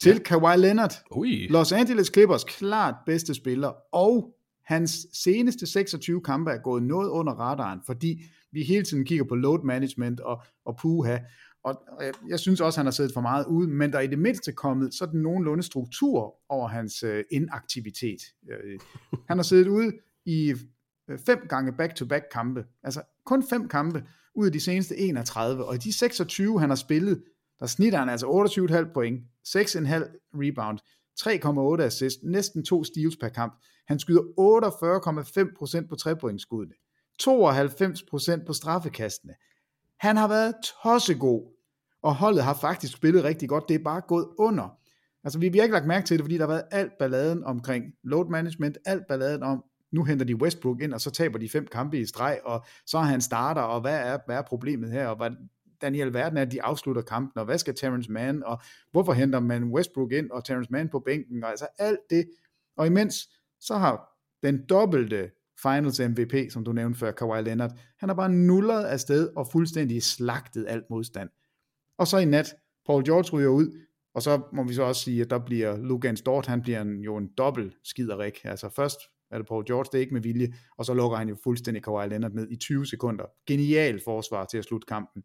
til 0.01 0.13
ja. 0.13 0.19
Kawhi 0.19 0.57
Leonard. 0.57 0.93
Ui. 1.11 1.47
Los 1.49 1.71
Angeles 1.71 2.11
Clippers 2.13 2.43
klart 2.43 2.95
bedste 3.05 3.33
spiller, 3.33 3.71
og 3.93 4.35
hans 4.65 5.07
seneste 5.13 5.67
26 5.67 6.21
kampe 6.21 6.51
er 6.51 6.57
gået 6.57 6.83
noget 6.83 7.09
under 7.09 7.33
radaren, 7.33 7.79
fordi 7.85 8.21
vi 8.51 8.63
hele 8.63 8.85
tiden 8.85 9.05
kigger 9.05 9.25
på 9.25 9.35
load 9.35 9.63
management 9.63 10.19
og, 10.19 10.43
og 10.65 10.77
puha, 10.81 11.17
og 11.65 12.03
jeg, 12.27 12.39
synes 12.39 12.61
også, 12.61 12.79
han 12.79 12.85
har 12.85 12.91
siddet 12.91 13.13
for 13.13 13.21
meget 13.21 13.45
ude, 13.45 13.67
men 13.67 13.91
der 13.91 13.97
er 13.97 14.01
i 14.01 14.07
det 14.07 14.19
mindste 14.19 14.51
kommet 14.51 14.93
sådan 14.93 15.19
nogenlunde 15.19 15.63
struktur 15.63 16.35
over 16.49 16.67
hans 16.67 17.03
øh, 17.03 17.23
inaktivitet. 17.31 18.21
Øh, 18.51 18.79
han 19.27 19.37
har 19.37 19.43
siddet 19.43 19.67
ude 19.67 19.91
i 20.25 20.55
øh, 21.07 21.19
fem 21.25 21.45
gange 21.49 21.73
back-to-back 21.73 22.25
kampe, 22.31 22.65
altså 22.83 23.01
kun 23.25 23.43
fem 23.49 23.67
kampe 23.67 24.03
ud 24.35 24.45
af 24.45 24.51
de 24.51 24.59
seneste 24.59 24.97
31, 24.97 25.65
og 25.65 25.75
i 25.75 25.77
de 25.77 25.93
26, 25.93 26.59
han 26.59 26.69
har 26.69 26.75
spillet, 26.75 27.23
der 27.59 27.65
snitter 27.65 27.99
han 27.99 28.09
altså 28.09 28.27
28,5 28.87 28.93
point, 28.93 29.23
6,5 29.47 30.31
rebound, 30.33 30.79
3,8 31.79 31.85
assist, 31.85 32.23
næsten 32.23 32.63
to 32.63 32.83
steals 32.83 33.17
per 33.17 33.29
kamp. 33.29 33.53
Han 33.87 33.99
skyder 33.99 34.21
48,5% 35.81 35.87
på 35.89 35.95
trepointskuddene, 35.95 36.75
92% 37.23 38.45
på 38.45 38.53
straffekastene. 38.53 39.33
Han 39.99 40.17
har 40.17 40.27
været 40.27 40.55
tossegod 40.83 41.54
og 42.05 42.15
holdet 42.15 42.43
har 42.43 42.53
faktisk 42.53 42.93
spillet 42.93 43.23
rigtig 43.23 43.49
godt. 43.49 43.69
Det 43.69 43.75
er 43.75 43.83
bare 43.83 44.01
gået 44.07 44.27
under. 44.37 44.77
Altså, 45.23 45.39
vi 45.39 45.57
har 45.57 45.63
ikke 45.63 45.73
lagt 45.73 45.87
mærke 45.87 46.05
til 46.05 46.17
det, 46.17 46.23
fordi 46.23 46.35
der 46.37 46.41
har 46.41 46.53
været 46.53 46.63
alt 46.71 46.91
balladen 46.99 47.43
omkring 47.43 47.85
load 48.03 48.29
management, 48.29 48.77
alt 48.85 49.07
balladen 49.07 49.43
om, 49.43 49.63
nu 49.91 50.03
henter 50.03 50.25
de 50.25 50.35
Westbrook 50.35 50.81
ind, 50.81 50.93
og 50.93 51.01
så 51.01 51.11
taber 51.11 51.39
de 51.39 51.49
fem 51.49 51.67
kampe 51.71 51.99
i 51.99 52.05
streg, 52.05 52.39
og 52.43 52.65
så 52.85 52.97
er 52.97 53.01
han 53.01 53.21
starter, 53.21 53.61
og 53.61 53.81
hvad 53.81 53.99
er, 53.99 54.17
hvad 54.25 54.37
er 54.37 54.41
problemet 54.41 54.91
her, 54.91 55.07
og 55.07 55.15
hvad, 55.15 55.31
Daniel 55.81 56.13
Verden 56.13 56.37
er, 56.37 56.41
at 56.41 56.51
de 56.51 56.63
afslutter 56.63 57.01
kampen, 57.01 57.39
og 57.39 57.45
hvad 57.45 57.57
skal 57.57 57.75
Terrence 57.75 58.11
Mann, 58.11 58.43
og 58.43 58.61
hvorfor 58.91 59.13
henter 59.13 59.39
man 59.39 59.63
Westbrook 59.63 60.11
ind, 60.11 60.31
og 60.31 60.45
Terrence 60.45 60.71
Mann 60.71 60.89
på 60.89 60.99
bænken, 60.99 61.43
og 61.43 61.49
altså 61.49 61.67
alt 61.79 61.99
det. 62.09 62.29
Og 62.77 62.87
imens, 62.87 63.15
så 63.59 63.77
har 63.77 64.09
den 64.43 64.65
dobbelte 64.69 65.31
Finals 65.61 65.99
MVP, 65.99 66.33
som 66.51 66.63
du 66.63 66.71
nævnte 66.71 66.99
før, 66.99 67.11
Kawhi 67.11 67.41
Leonard, 67.41 67.71
han 67.99 68.09
har 68.09 68.15
bare 68.15 68.29
nullet 68.29 68.83
afsted 68.83 69.29
og 69.35 69.47
fuldstændig 69.47 70.03
slagtet 70.03 70.65
alt 70.69 70.89
modstand. 70.89 71.29
Og 71.97 72.07
så 72.07 72.17
i 72.17 72.25
nat, 72.25 72.55
Paul 72.85 73.05
George 73.05 73.29
ryger 73.31 73.49
ud, 73.49 73.79
og 74.15 74.21
så 74.21 74.41
må 74.53 74.63
vi 74.63 74.73
så 74.73 74.83
også 74.83 75.01
sige, 75.01 75.21
at 75.21 75.29
der 75.29 75.39
bliver 75.39 75.77
Lugan 75.77 76.17
Stort, 76.17 76.45
han 76.45 76.61
bliver 76.61 76.81
en, 76.81 76.99
jo 76.99 77.17
en 77.17 77.29
dobbelt 77.37 77.73
skiderik. 77.83 78.39
Altså 78.43 78.69
først 78.69 78.99
er 79.31 79.37
det 79.37 79.47
Paul 79.47 79.65
George, 79.65 79.85
det 79.91 79.97
er 79.97 80.01
ikke 80.01 80.13
med 80.13 80.21
vilje, 80.21 80.53
og 80.77 80.85
så 80.85 80.93
lukker 80.93 81.17
han 81.17 81.29
jo 81.29 81.35
fuldstændig 81.43 81.83
Kawhi 81.83 82.07
Leonard 82.07 82.31
ned 82.31 82.51
i 82.51 82.55
20 82.55 82.85
sekunder. 82.85 83.25
Genial 83.47 84.01
forsvar 84.05 84.45
til 84.45 84.57
at 84.57 84.63
slutte 84.63 84.85
kampen. 84.85 85.23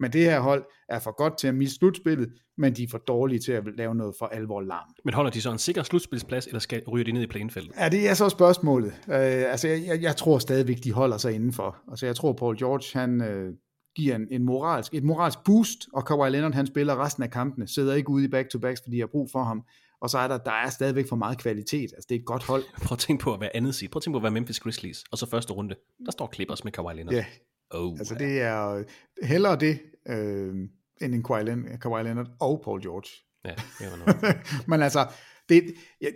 Men 0.00 0.12
det 0.12 0.20
her 0.20 0.40
hold 0.40 0.64
er 0.88 0.98
for 0.98 1.16
godt 1.16 1.38
til 1.38 1.48
at 1.48 1.54
miste 1.54 1.76
slutspillet, 1.76 2.32
men 2.58 2.72
de 2.72 2.82
er 2.82 2.88
for 2.90 2.98
dårlige 2.98 3.38
til 3.38 3.52
at 3.52 3.64
lave 3.76 3.94
noget 3.94 4.14
for 4.18 4.26
alvor 4.26 4.60
larm. 4.60 4.88
Men 5.04 5.14
holder 5.14 5.30
de 5.30 5.40
så 5.40 5.52
en 5.52 5.58
sikker 5.58 5.82
slutspilsplads, 5.82 6.46
eller 6.46 6.58
skal 6.58 6.82
ryge 6.88 7.04
de 7.04 7.12
ned 7.12 7.22
i 7.22 7.26
planfeltet? 7.26 7.72
Ja, 7.78 7.88
det 7.88 8.08
er 8.08 8.14
så 8.14 8.28
spørgsmålet. 8.28 8.92
Uh, 9.06 9.14
altså, 9.14 9.68
jeg, 9.68 9.86
jeg, 9.86 10.02
jeg 10.02 10.16
tror 10.16 10.38
stadigvæk, 10.38 10.84
de 10.84 10.92
holder 10.92 11.16
sig 11.16 11.32
indenfor. 11.32 11.76
Altså, 11.90 12.06
jeg 12.06 12.16
tror, 12.16 12.32
Paul 12.32 12.58
George, 12.58 13.00
han, 13.00 13.20
uh, 13.20 13.54
giver 13.94 14.16
en, 14.16 14.26
en 14.30 14.44
moralsk, 14.44 14.94
et 14.94 15.04
moralsk 15.04 15.38
boost, 15.44 15.88
og 15.92 16.06
Kawhi 16.06 16.30
Leonard 16.30 16.54
han 16.54 16.66
spiller 16.66 17.04
resten 17.04 17.22
af 17.22 17.30
kampene, 17.30 17.68
sidder 17.68 17.94
ikke 17.94 18.10
ude 18.10 18.24
i 18.24 18.28
back-to-backs, 18.28 18.82
fordi 18.82 18.96
de 18.96 19.00
har 19.00 19.06
brug 19.06 19.30
for 19.32 19.42
ham. 19.42 19.62
Og 20.00 20.10
så 20.10 20.18
er 20.18 20.28
der, 20.28 20.38
der 20.38 20.52
er 20.52 20.70
stadigvæk 20.70 21.08
for 21.08 21.16
meget 21.16 21.38
kvalitet. 21.38 21.92
Altså, 21.92 22.06
det 22.08 22.14
er 22.14 22.18
et 22.18 22.26
godt 22.26 22.44
hold. 22.44 22.64
Prøv 22.84 22.94
at 22.94 22.98
tænke 22.98 23.22
på 23.22 23.34
at 23.34 23.40
være 23.40 23.56
andet 23.56 23.74
sige. 23.74 23.88
Prøv 23.88 23.98
at 23.98 24.02
tænke 24.02 24.14
på 24.14 24.18
at 24.18 24.22
være 24.22 24.32
Memphis 24.32 24.60
Grizzlies. 24.60 25.04
Og 25.12 25.18
så 25.18 25.30
første 25.30 25.52
runde, 25.52 25.74
der 26.06 26.12
står 26.12 26.30
Clippers 26.34 26.64
med 26.64 26.72
Kawhi 26.72 26.94
Leonard. 26.94 27.14
Ja. 27.14 27.24
Oh, 27.70 27.98
altså, 27.98 28.14
det 28.14 28.40
er 28.40 28.84
hellere 29.22 29.56
det, 29.56 29.80
øh, 30.08 30.54
end 31.00 31.14
en 31.14 31.22
Kawhi 31.22 31.42
Leonard, 31.42 31.78
Kawhi 31.78 32.02
Leonard 32.02 32.30
og 32.40 32.60
Paul 32.64 32.82
George. 32.82 33.08
Ja, 33.44 33.54
det 33.78 33.90
var 33.92 33.96
noget. 33.96 34.36
Men 34.68 34.82
altså, 34.82 35.06
det, 35.48 35.74
ja, 36.00 36.08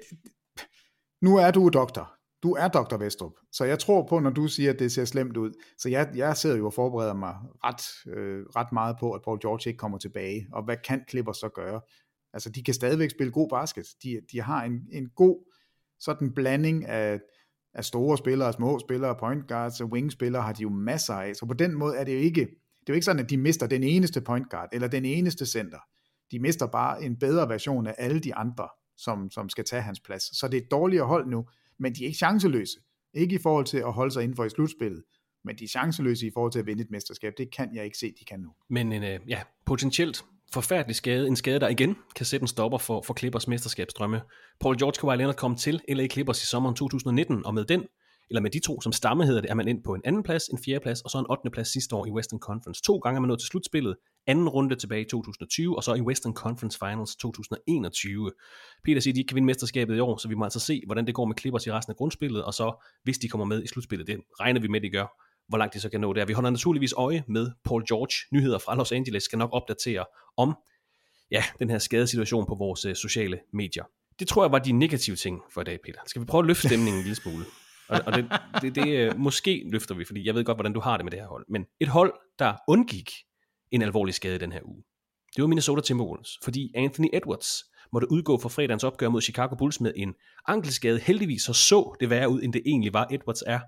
nu 1.22 1.36
er 1.36 1.50
du 1.50 1.68
doktor. 1.68 2.17
Du 2.42 2.52
er 2.52 2.68
Dr. 2.68 2.96
Vestrup, 2.96 3.32
så 3.52 3.64
jeg 3.64 3.78
tror 3.78 4.06
på, 4.06 4.18
når 4.18 4.30
du 4.30 4.46
siger, 4.46 4.72
at 4.72 4.78
det 4.78 4.92
ser 4.92 5.04
slemt 5.04 5.36
ud. 5.36 5.52
Så 5.78 5.88
jeg, 5.88 6.10
jeg 6.14 6.36
sidder 6.36 6.56
jo 6.56 6.66
og 6.66 6.74
forbereder 6.74 7.14
mig 7.14 7.34
ret, 7.64 8.12
øh, 8.16 8.46
ret 8.56 8.72
meget 8.72 8.96
på, 9.00 9.12
at 9.12 9.22
Paul 9.24 9.40
George 9.40 9.70
ikke 9.70 9.78
kommer 9.78 9.98
tilbage. 9.98 10.48
Og 10.52 10.64
hvad 10.64 10.76
kan 10.84 11.04
Clippers 11.10 11.36
så 11.36 11.48
gøre? 11.48 11.80
Altså, 12.32 12.50
de 12.50 12.62
kan 12.62 12.74
stadigvæk 12.74 13.10
spille 13.10 13.32
god 13.32 13.48
basket. 13.48 13.86
De, 14.02 14.20
de 14.32 14.40
har 14.40 14.64
en, 14.64 14.72
en 14.92 15.08
god 15.08 15.52
sådan 16.00 16.34
blanding 16.34 16.86
af, 16.86 17.20
af 17.74 17.84
store 17.84 18.18
spillere, 18.18 18.52
små 18.52 18.78
spillere, 18.78 19.16
point 19.16 19.48
guards 19.48 19.80
og 19.80 19.88
wing 19.88 20.12
spillere 20.12 20.42
har 20.42 20.52
de 20.52 20.62
jo 20.62 20.68
masser 20.68 21.14
af. 21.14 21.36
Så 21.36 21.46
på 21.46 21.54
den 21.54 21.74
måde 21.74 21.96
er 21.96 22.04
det 22.04 22.14
jo 22.14 22.18
ikke, 22.18 22.40
det 22.40 22.88
er 22.88 22.92
jo 22.92 22.94
ikke 22.94 23.04
sådan, 23.04 23.24
at 23.24 23.30
de 23.30 23.36
mister 23.36 23.66
den 23.66 23.82
eneste 23.82 24.20
point 24.20 24.50
guard 24.50 24.68
eller 24.72 24.88
den 24.88 25.04
eneste 25.04 25.46
center. 25.46 25.78
De 26.30 26.38
mister 26.38 26.66
bare 26.66 27.02
en 27.02 27.18
bedre 27.18 27.48
version 27.48 27.86
af 27.86 27.94
alle 27.98 28.20
de 28.20 28.34
andre, 28.34 28.68
som, 28.96 29.30
som 29.30 29.48
skal 29.48 29.64
tage 29.64 29.82
hans 29.82 30.00
plads. 30.00 30.38
Så 30.38 30.48
det 30.48 30.56
er 30.58 30.62
et 30.62 30.70
dårligere 30.70 31.06
hold 31.06 31.26
nu, 31.26 31.48
men 31.78 31.94
de 31.94 32.02
er 32.02 32.06
ikke 32.06 32.18
chanceløse. 32.18 32.80
Ikke 33.14 33.34
i 33.34 33.38
forhold 33.38 33.66
til 33.66 33.78
at 33.78 33.92
holde 33.92 34.12
sig 34.12 34.22
inden 34.22 34.36
for 34.36 34.44
i 34.44 34.50
slutspillet, 34.50 35.02
men 35.44 35.56
de 35.58 35.64
er 35.64 35.68
chanceløse 35.68 36.26
i 36.26 36.30
forhold 36.34 36.52
til 36.52 36.58
at 36.58 36.66
vinde 36.66 36.82
et 36.82 36.90
mesterskab. 36.90 37.32
Det 37.38 37.54
kan 37.56 37.74
jeg 37.74 37.84
ikke 37.84 37.98
se, 37.98 38.06
de 38.20 38.24
kan 38.24 38.40
nu. 38.40 38.50
Men 38.70 38.92
en, 38.92 39.02
øh, 39.02 39.20
ja, 39.28 39.42
potentielt 39.66 40.24
forfærdelig 40.52 40.96
skade. 40.96 41.26
En 41.26 41.36
skade, 41.36 41.60
der 41.60 41.68
igen 41.68 41.96
kan 42.16 42.26
sætte 42.26 42.44
en 42.44 42.48
stopper 42.48 42.78
for, 42.78 43.02
for 43.02 43.14
Clippers 43.14 43.48
mesterskabsdrømme. 43.48 44.20
Paul 44.60 44.78
George 44.78 45.00
Kawhi 45.00 45.16
Leonard 45.16 45.36
kom 45.36 45.56
til 45.56 45.80
LA 45.88 46.06
Clippers 46.06 46.42
i 46.42 46.46
sommeren 46.46 46.76
2019, 46.76 47.46
og 47.46 47.54
med 47.54 47.64
den, 47.64 47.84
eller 48.30 48.40
med 48.40 48.50
de 48.50 48.60
to 48.60 48.80
som 48.80 48.92
stamme 48.92 49.26
hedder 49.26 49.40
det, 49.40 49.50
er 49.50 49.54
man 49.54 49.68
ind 49.68 49.82
på 49.84 49.94
en 49.94 50.02
anden 50.04 50.22
plads, 50.22 50.48
en 50.48 50.58
fjerde 50.64 50.80
plads, 50.82 51.00
og 51.00 51.10
så 51.10 51.18
en 51.18 51.26
8. 51.30 51.50
plads 51.50 51.68
sidste 51.72 51.96
år 51.96 52.06
i 52.06 52.10
Western 52.10 52.38
Conference. 52.38 52.82
To 52.82 52.98
gange 52.98 53.16
er 53.16 53.20
man 53.20 53.28
nået 53.28 53.40
til 53.40 53.46
slutspillet, 53.46 53.96
anden 54.28 54.48
runde 54.48 54.74
tilbage 54.74 55.00
i 55.00 55.04
2020, 55.04 55.76
og 55.76 55.84
så 55.84 55.94
i 55.94 56.00
Western 56.00 56.34
Conference 56.34 56.78
Finals 56.78 57.16
2021. 57.16 58.32
Peter 58.84 59.00
siger, 59.00 59.12
at 59.12 59.14
de 59.14 59.20
ikke 59.20 59.28
kan 59.28 59.34
vinde 59.34 59.46
mesterskabet 59.46 59.96
i 59.96 60.00
år, 60.00 60.16
så 60.16 60.28
vi 60.28 60.34
må 60.34 60.44
altså 60.44 60.60
se, 60.60 60.82
hvordan 60.86 61.06
det 61.06 61.14
går 61.14 61.24
med 61.24 61.34
Clippers 61.40 61.66
i 61.66 61.72
resten 61.72 61.90
af 61.90 61.96
grundspillet, 61.96 62.44
og 62.44 62.54
så, 62.54 62.84
hvis 63.02 63.18
de 63.18 63.28
kommer 63.28 63.44
med 63.44 63.64
i 63.64 63.66
slutspillet, 63.66 64.06
det 64.06 64.20
regner 64.40 64.60
vi 64.60 64.68
med, 64.68 64.80
de 64.80 64.90
gør, 64.90 65.06
hvor 65.48 65.58
langt 65.58 65.74
de 65.74 65.80
så 65.80 65.88
kan 65.88 66.00
nå 66.00 66.12
der. 66.12 66.24
Vi 66.24 66.32
holder 66.32 66.50
naturligvis 66.50 66.92
øje 66.92 67.24
med 67.28 67.50
Paul 67.64 67.84
George. 67.88 68.36
Nyheder 68.36 68.58
fra 68.58 68.74
Los 68.74 68.92
Angeles 68.92 69.22
skal 69.22 69.38
nok 69.38 69.50
opdatere 69.52 70.04
om 70.36 70.54
ja, 71.30 71.44
den 71.58 71.70
her 71.70 71.78
skadesituation 71.78 72.46
på 72.46 72.54
vores 72.54 72.84
øh, 72.84 72.94
sociale 72.94 73.40
medier. 73.52 73.84
Det 74.18 74.28
tror 74.28 74.44
jeg 74.44 74.52
var 74.52 74.58
de 74.58 74.72
negative 74.72 75.16
ting 75.16 75.42
for 75.54 75.60
i 75.60 75.64
dag, 75.64 75.78
Peter. 75.84 76.00
Skal 76.06 76.22
vi 76.22 76.26
prøve 76.26 76.42
at 76.42 76.46
løfte 76.46 76.68
stemningen 76.68 76.98
en 76.98 77.02
lille 77.02 77.16
smule? 77.16 77.44
Og, 77.88 78.00
og 78.06 78.12
det, 78.12 78.26
det, 78.62 78.74
det 78.74 78.88
øh, 78.88 79.18
måske 79.18 79.62
løfter 79.72 79.94
vi, 79.94 80.04
fordi 80.04 80.26
jeg 80.26 80.34
ved 80.34 80.44
godt, 80.44 80.56
hvordan 80.56 80.72
du 80.72 80.80
har 80.80 80.96
det 80.96 81.04
med 81.04 81.10
det 81.10 81.20
her 81.20 81.26
hold. 81.26 81.46
Men 81.48 81.64
et 81.80 81.88
hold, 81.88 82.12
der 82.38 82.54
undgik 82.68 83.10
en 83.72 83.82
alvorlig 83.82 84.14
skade 84.14 84.38
den 84.38 84.52
her 84.52 84.60
uge, 84.64 84.82
det 85.36 85.42
var 85.42 85.48
Minnesota 85.48 85.80
Timberwolves, 85.80 86.38
fordi 86.44 86.72
Anthony 86.74 87.08
Edwards 87.12 87.64
måtte 87.92 88.12
udgå 88.12 88.38
for 88.38 88.48
fredagens 88.48 88.84
opgør 88.84 89.08
mod 89.08 89.22
Chicago 89.22 89.54
Bulls 89.56 89.80
med 89.80 89.92
en 89.96 90.14
ankelskade. 90.46 90.98
Heldigvis 90.98 91.42
så 91.42 91.52
så 91.52 91.96
det 92.00 92.10
værre 92.10 92.28
ud, 92.28 92.42
end 92.42 92.52
det 92.52 92.62
egentlig 92.66 92.92
var. 92.92 93.06
Edwards 93.10 93.42
er 93.46 93.60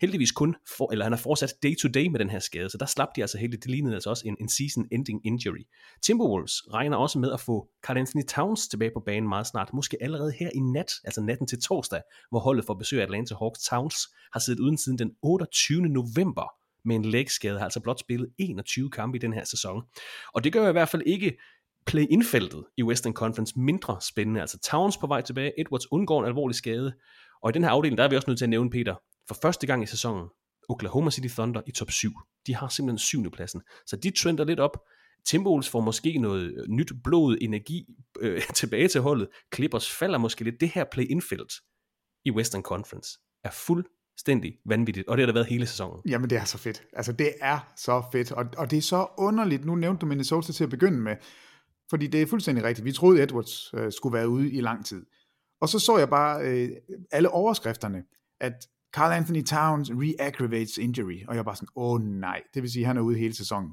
heldigvis 0.00 0.32
kun, 0.32 0.56
for, 0.76 0.92
eller 0.92 1.04
han 1.04 1.12
har 1.12 1.18
fortsat 1.18 1.54
day 1.62 1.74
to 1.82 1.88
day 1.88 2.06
med 2.06 2.18
den 2.20 2.30
her 2.30 2.38
skade, 2.38 2.70
så 2.70 2.78
der 2.78 2.86
slap 2.86 3.08
de 3.16 3.20
altså 3.20 3.38
heldigt. 3.38 3.62
Det 3.62 3.70
lignede 3.70 3.94
altså 3.94 4.10
også 4.10 4.22
en, 4.26 4.36
en 4.40 4.48
season-ending 4.48 5.20
injury. 5.24 5.64
Timberwolves 6.02 6.52
regner 6.74 6.96
også 6.96 7.18
med 7.18 7.32
at 7.32 7.40
få 7.40 7.68
Carl 7.86 7.98
Anthony 7.98 8.22
Towns 8.28 8.68
tilbage 8.68 8.90
på 8.94 9.02
banen 9.06 9.28
meget 9.28 9.46
snart, 9.46 9.70
måske 9.72 9.96
allerede 10.00 10.32
her 10.38 10.50
i 10.54 10.60
nat, 10.60 10.92
altså 11.04 11.20
natten 11.20 11.46
til 11.46 11.60
torsdag, 11.60 12.02
hvor 12.30 12.40
holdet 12.40 12.64
får 12.64 12.74
besøg 12.74 12.98
af 12.98 13.02
Atlanta 13.02 13.34
Hawks. 13.34 13.60
Towns 13.60 13.96
har 14.32 14.40
siddet 14.40 14.60
uden 14.60 14.78
siden 14.78 14.98
den 14.98 15.10
28. 15.22 15.80
november 15.80 16.61
med 16.84 16.96
en 16.96 17.04
lægskade, 17.04 17.58
har 17.58 17.64
altså 17.64 17.80
blot 17.80 18.00
spillet 18.00 18.28
21 18.38 18.90
kampe 18.90 19.16
i 19.16 19.18
den 19.18 19.32
her 19.32 19.44
sæson. 19.44 19.82
Og 20.34 20.44
det 20.44 20.52
gør 20.52 20.68
i 20.68 20.72
hvert 20.72 20.88
fald 20.88 21.02
ikke 21.06 21.38
play-in-feltet 21.86 22.64
i 22.76 22.82
Western 22.82 23.12
Conference 23.12 23.58
mindre 23.58 23.98
spændende. 24.00 24.40
Altså 24.40 24.58
Towns 24.58 24.96
på 24.96 25.06
vej 25.06 25.20
tilbage, 25.20 25.60
Edwards 25.60 25.92
undgår 25.92 26.20
en 26.20 26.26
alvorlig 26.26 26.54
skade, 26.54 26.92
og 27.42 27.50
i 27.50 27.52
den 27.52 27.64
her 27.64 27.70
afdeling, 27.70 27.98
der 27.98 28.04
er 28.04 28.08
vi 28.08 28.16
også 28.16 28.30
nødt 28.30 28.38
til 28.38 28.44
at 28.44 28.50
nævne, 28.50 28.70
Peter, 28.70 28.94
for 29.28 29.34
første 29.42 29.66
gang 29.66 29.82
i 29.82 29.86
sæsonen, 29.86 30.28
Oklahoma 30.68 31.10
City 31.10 31.34
Thunder 31.34 31.60
i 31.66 31.72
top 31.72 31.90
7. 31.90 32.12
De 32.46 32.54
har 32.54 32.68
simpelthen 32.68 32.98
syvende 32.98 33.30
pladsen. 33.30 33.62
Så 33.86 33.96
de 33.96 34.10
trender 34.10 34.44
lidt 34.44 34.60
op. 34.60 34.84
Timberwolves 35.24 35.68
får 35.68 35.80
måske 35.80 36.18
noget 36.18 36.54
øh, 36.56 36.68
nyt 36.68 36.92
blod, 37.04 37.36
energi 37.40 37.86
øh, 38.20 38.42
tilbage 38.54 38.88
til 38.88 39.00
holdet. 39.00 39.28
Clippers 39.54 39.90
falder 39.90 40.18
måske 40.18 40.44
lidt. 40.44 40.60
Det 40.60 40.68
her 40.68 40.84
play-in-felt 40.92 41.52
i 42.24 42.30
Western 42.30 42.62
Conference 42.62 43.18
er 43.44 43.50
fuld 43.50 43.86
fuldstændig 44.22 44.58
vanvittigt, 44.66 45.08
og 45.08 45.16
det 45.16 45.22
har 45.22 45.26
der 45.26 45.32
været 45.32 45.46
hele 45.46 45.66
sæsonen. 45.66 46.00
Jamen 46.08 46.30
det 46.30 46.38
er 46.38 46.44
så 46.44 46.58
fedt. 46.58 46.82
Altså 46.92 47.12
det 47.12 47.34
er 47.40 47.72
så 47.76 48.02
fedt, 48.12 48.32
og, 48.32 48.44
og 48.56 48.70
det 48.70 48.76
er 48.76 48.82
så 48.82 49.06
underligt. 49.18 49.64
Nu 49.64 49.74
nævnte 49.74 50.00
du 50.00 50.06
Minnesota 50.06 50.52
til 50.52 50.64
at 50.64 50.70
begynde 50.70 50.98
med, 50.98 51.16
fordi 51.90 52.06
det 52.06 52.22
er 52.22 52.26
fuldstændig 52.26 52.64
rigtigt. 52.64 52.84
Vi 52.84 52.92
troede, 52.92 53.22
Edwards 53.22 53.74
øh, 53.74 53.92
skulle 53.92 54.14
være 54.14 54.28
ude 54.28 54.52
i 54.52 54.60
lang 54.60 54.86
tid. 54.86 55.06
Og 55.60 55.68
så 55.68 55.78
så 55.78 55.98
jeg 55.98 56.08
bare 56.08 56.42
øh, 56.42 56.68
alle 57.10 57.28
overskrifterne, 57.28 58.02
at 58.40 58.52
Carl 58.94 59.12
Anthony 59.12 59.44
Towns 59.44 59.90
re-aggravates 59.90 60.80
injury, 60.80 61.24
og 61.28 61.36
jeg 61.36 61.46
var 61.46 61.54
sådan, 61.54 61.68
åh 61.76 61.92
oh, 61.92 62.02
nej, 62.02 62.42
det 62.54 62.62
vil 62.62 62.70
sige, 62.70 62.82
at 62.82 62.86
han 62.86 62.96
er 62.96 63.00
ude 63.00 63.18
hele 63.18 63.34
sæsonen. 63.34 63.72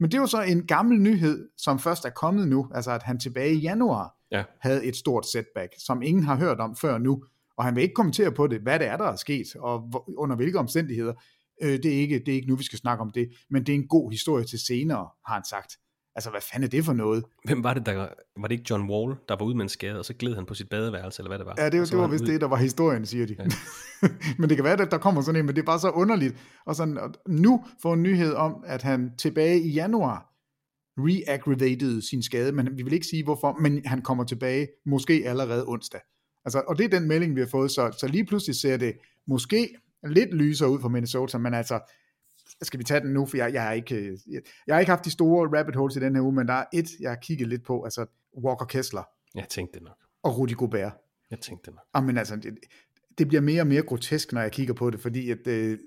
Men 0.00 0.10
det 0.10 0.20
var 0.20 0.26
så 0.26 0.42
en 0.42 0.66
gammel 0.66 1.00
nyhed, 1.00 1.48
som 1.56 1.78
først 1.78 2.04
er 2.04 2.10
kommet 2.10 2.48
nu, 2.48 2.68
altså 2.74 2.90
at 2.90 3.02
han 3.02 3.18
tilbage 3.18 3.54
i 3.54 3.58
januar 3.58 4.16
ja. 4.30 4.44
havde 4.60 4.84
et 4.84 4.96
stort 4.96 5.26
setback, 5.26 5.74
som 5.78 6.02
ingen 6.02 6.24
har 6.24 6.36
hørt 6.36 6.60
om 6.60 6.76
før 6.76 6.98
nu, 6.98 7.24
og 7.58 7.64
han 7.64 7.76
vil 7.76 7.82
ikke 7.82 7.94
kommentere 7.94 8.32
på 8.32 8.46
det, 8.46 8.60
hvad 8.60 8.78
det 8.78 8.86
er, 8.86 8.96
der 8.96 9.04
er 9.04 9.16
sket, 9.16 9.46
og 9.56 10.04
under 10.16 10.36
hvilke 10.36 10.58
omstændigheder. 10.58 11.14
Øh, 11.62 11.72
det, 11.82 11.86
er 11.86 12.00
ikke, 12.00 12.18
det 12.18 12.28
er 12.28 12.32
ikke 12.32 12.48
nu, 12.48 12.56
vi 12.56 12.64
skal 12.64 12.78
snakke 12.78 13.02
om 13.02 13.10
det, 13.10 13.28
men 13.50 13.66
det 13.66 13.72
er 13.72 13.76
en 13.76 13.88
god 13.88 14.10
historie 14.10 14.44
til 14.44 14.58
senere, 14.58 15.08
har 15.26 15.34
han 15.34 15.44
sagt. 15.44 15.72
Altså, 16.14 16.30
hvad 16.30 16.40
fanden 16.52 16.64
er 16.64 16.68
det 16.68 16.84
for 16.84 16.92
noget? 16.92 17.24
Hvem 17.44 17.64
var 17.64 17.74
det, 17.74 17.86
der, 17.86 18.08
var 18.36 18.48
det 18.48 18.52
ikke 18.52 18.64
John 18.70 18.90
Wall, 18.90 19.16
der 19.28 19.36
var 19.38 19.46
ude 19.46 19.54
med 19.54 19.62
en 19.62 19.68
skade, 19.68 19.98
og 19.98 20.04
så 20.04 20.14
gled 20.14 20.34
han 20.34 20.46
på 20.46 20.54
sit 20.54 20.68
badeværelse, 20.68 21.20
eller 21.20 21.30
hvad 21.30 21.38
det 21.38 21.46
var? 21.46 21.54
Ja, 21.58 21.64
det, 21.64 21.90
det 21.90 21.98
var 21.98 22.06
vist 22.06 22.24
det, 22.24 22.40
der 22.40 22.48
var 22.48 22.56
historien, 22.56 23.06
siger 23.06 23.26
de. 23.26 23.36
Ja. 23.38 23.44
men 24.38 24.48
det 24.48 24.56
kan 24.56 24.64
være, 24.64 24.82
at 24.82 24.90
der 24.90 24.98
kommer 24.98 25.22
sådan 25.22 25.40
en, 25.40 25.46
men 25.46 25.54
det 25.54 25.62
er 25.62 25.66
bare 25.66 25.80
så 25.80 25.90
underligt. 25.90 26.36
Og 26.66 26.74
sådan, 26.76 26.98
og 26.98 27.14
nu 27.28 27.64
får 27.82 27.94
en 27.94 28.02
nyhed 28.02 28.34
om, 28.34 28.64
at 28.66 28.82
han 28.82 29.10
tilbage 29.18 29.60
i 29.60 29.70
januar 29.70 30.28
re-aggravated 31.00 32.08
sin 32.10 32.22
skade, 32.22 32.52
men 32.52 32.68
vi 32.76 32.82
vil 32.82 32.92
ikke 32.92 33.06
sige 33.06 33.24
hvorfor, 33.24 33.56
men 33.60 33.86
han 33.86 34.02
kommer 34.02 34.24
tilbage 34.24 34.68
måske 34.86 35.22
allerede 35.26 35.64
onsdag. 35.66 36.00
Altså, 36.44 36.62
og 36.68 36.78
det 36.78 36.84
er 36.84 36.88
den 36.88 37.08
melding, 37.08 37.36
vi 37.36 37.40
har 37.40 37.48
fået, 37.48 37.70
så, 37.70 37.96
så 38.00 38.06
lige 38.06 38.24
pludselig 38.24 38.56
ser 38.56 38.76
det 38.76 38.98
måske 39.26 39.76
lidt 40.06 40.34
lysere 40.34 40.70
ud 40.70 40.80
for 40.80 40.88
Minnesota, 40.88 41.38
men 41.38 41.54
altså, 41.54 41.80
skal 42.62 42.78
vi 42.78 42.84
tage 42.84 43.00
den 43.00 43.12
nu, 43.12 43.26
for 43.26 43.36
jeg, 43.36 43.52
jeg, 43.52 43.62
har 43.62 43.72
ikke, 43.72 43.94
jeg, 43.94 44.12
øh, 44.12 44.42
jeg 44.66 44.74
har 44.74 44.80
ikke 44.80 44.90
haft 44.90 45.04
de 45.04 45.10
store 45.10 45.58
rabbit 45.58 45.76
holes 45.76 45.96
i 45.96 46.00
den 46.00 46.14
her 46.14 46.22
uge, 46.22 46.32
men 46.32 46.48
der 46.48 46.54
er 46.54 46.64
et, 46.72 46.88
jeg 47.00 47.10
har 47.10 47.16
kigget 47.16 47.48
lidt 47.48 47.64
på, 47.64 47.82
altså 47.82 48.06
Walker 48.44 48.66
Kessler. 48.66 49.02
Jeg 49.34 49.48
tænkte 49.48 49.78
det 49.78 49.82
nok. 49.82 49.96
Og 50.22 50.38
Rudy 50.38 50.56
Gobert. 50.56 50.92
Jeg 51.30 51.40
tænkte 51.40 51.66
det 51.66 51.74
nok. 51.74 51.84
Jamen 51.94 52.16
ah, 52.16 52.20
altså, 52.20 52.36
det, 52.36 52.58
det 53.18 53.28
bliver 53.28 53.40
mere 53.40 53.60
og 53.60 53.66
mere 53.66 53.82
grotesk, 53.82 54.32
når 54.32 54.40
jeg 54.40 54.52
kigger 54.52 54.74
på 54.74 54.90
det, 54.90 55.00
fordi 55.00 55.30
at 55.30 55.46
uh, 55.46 55.78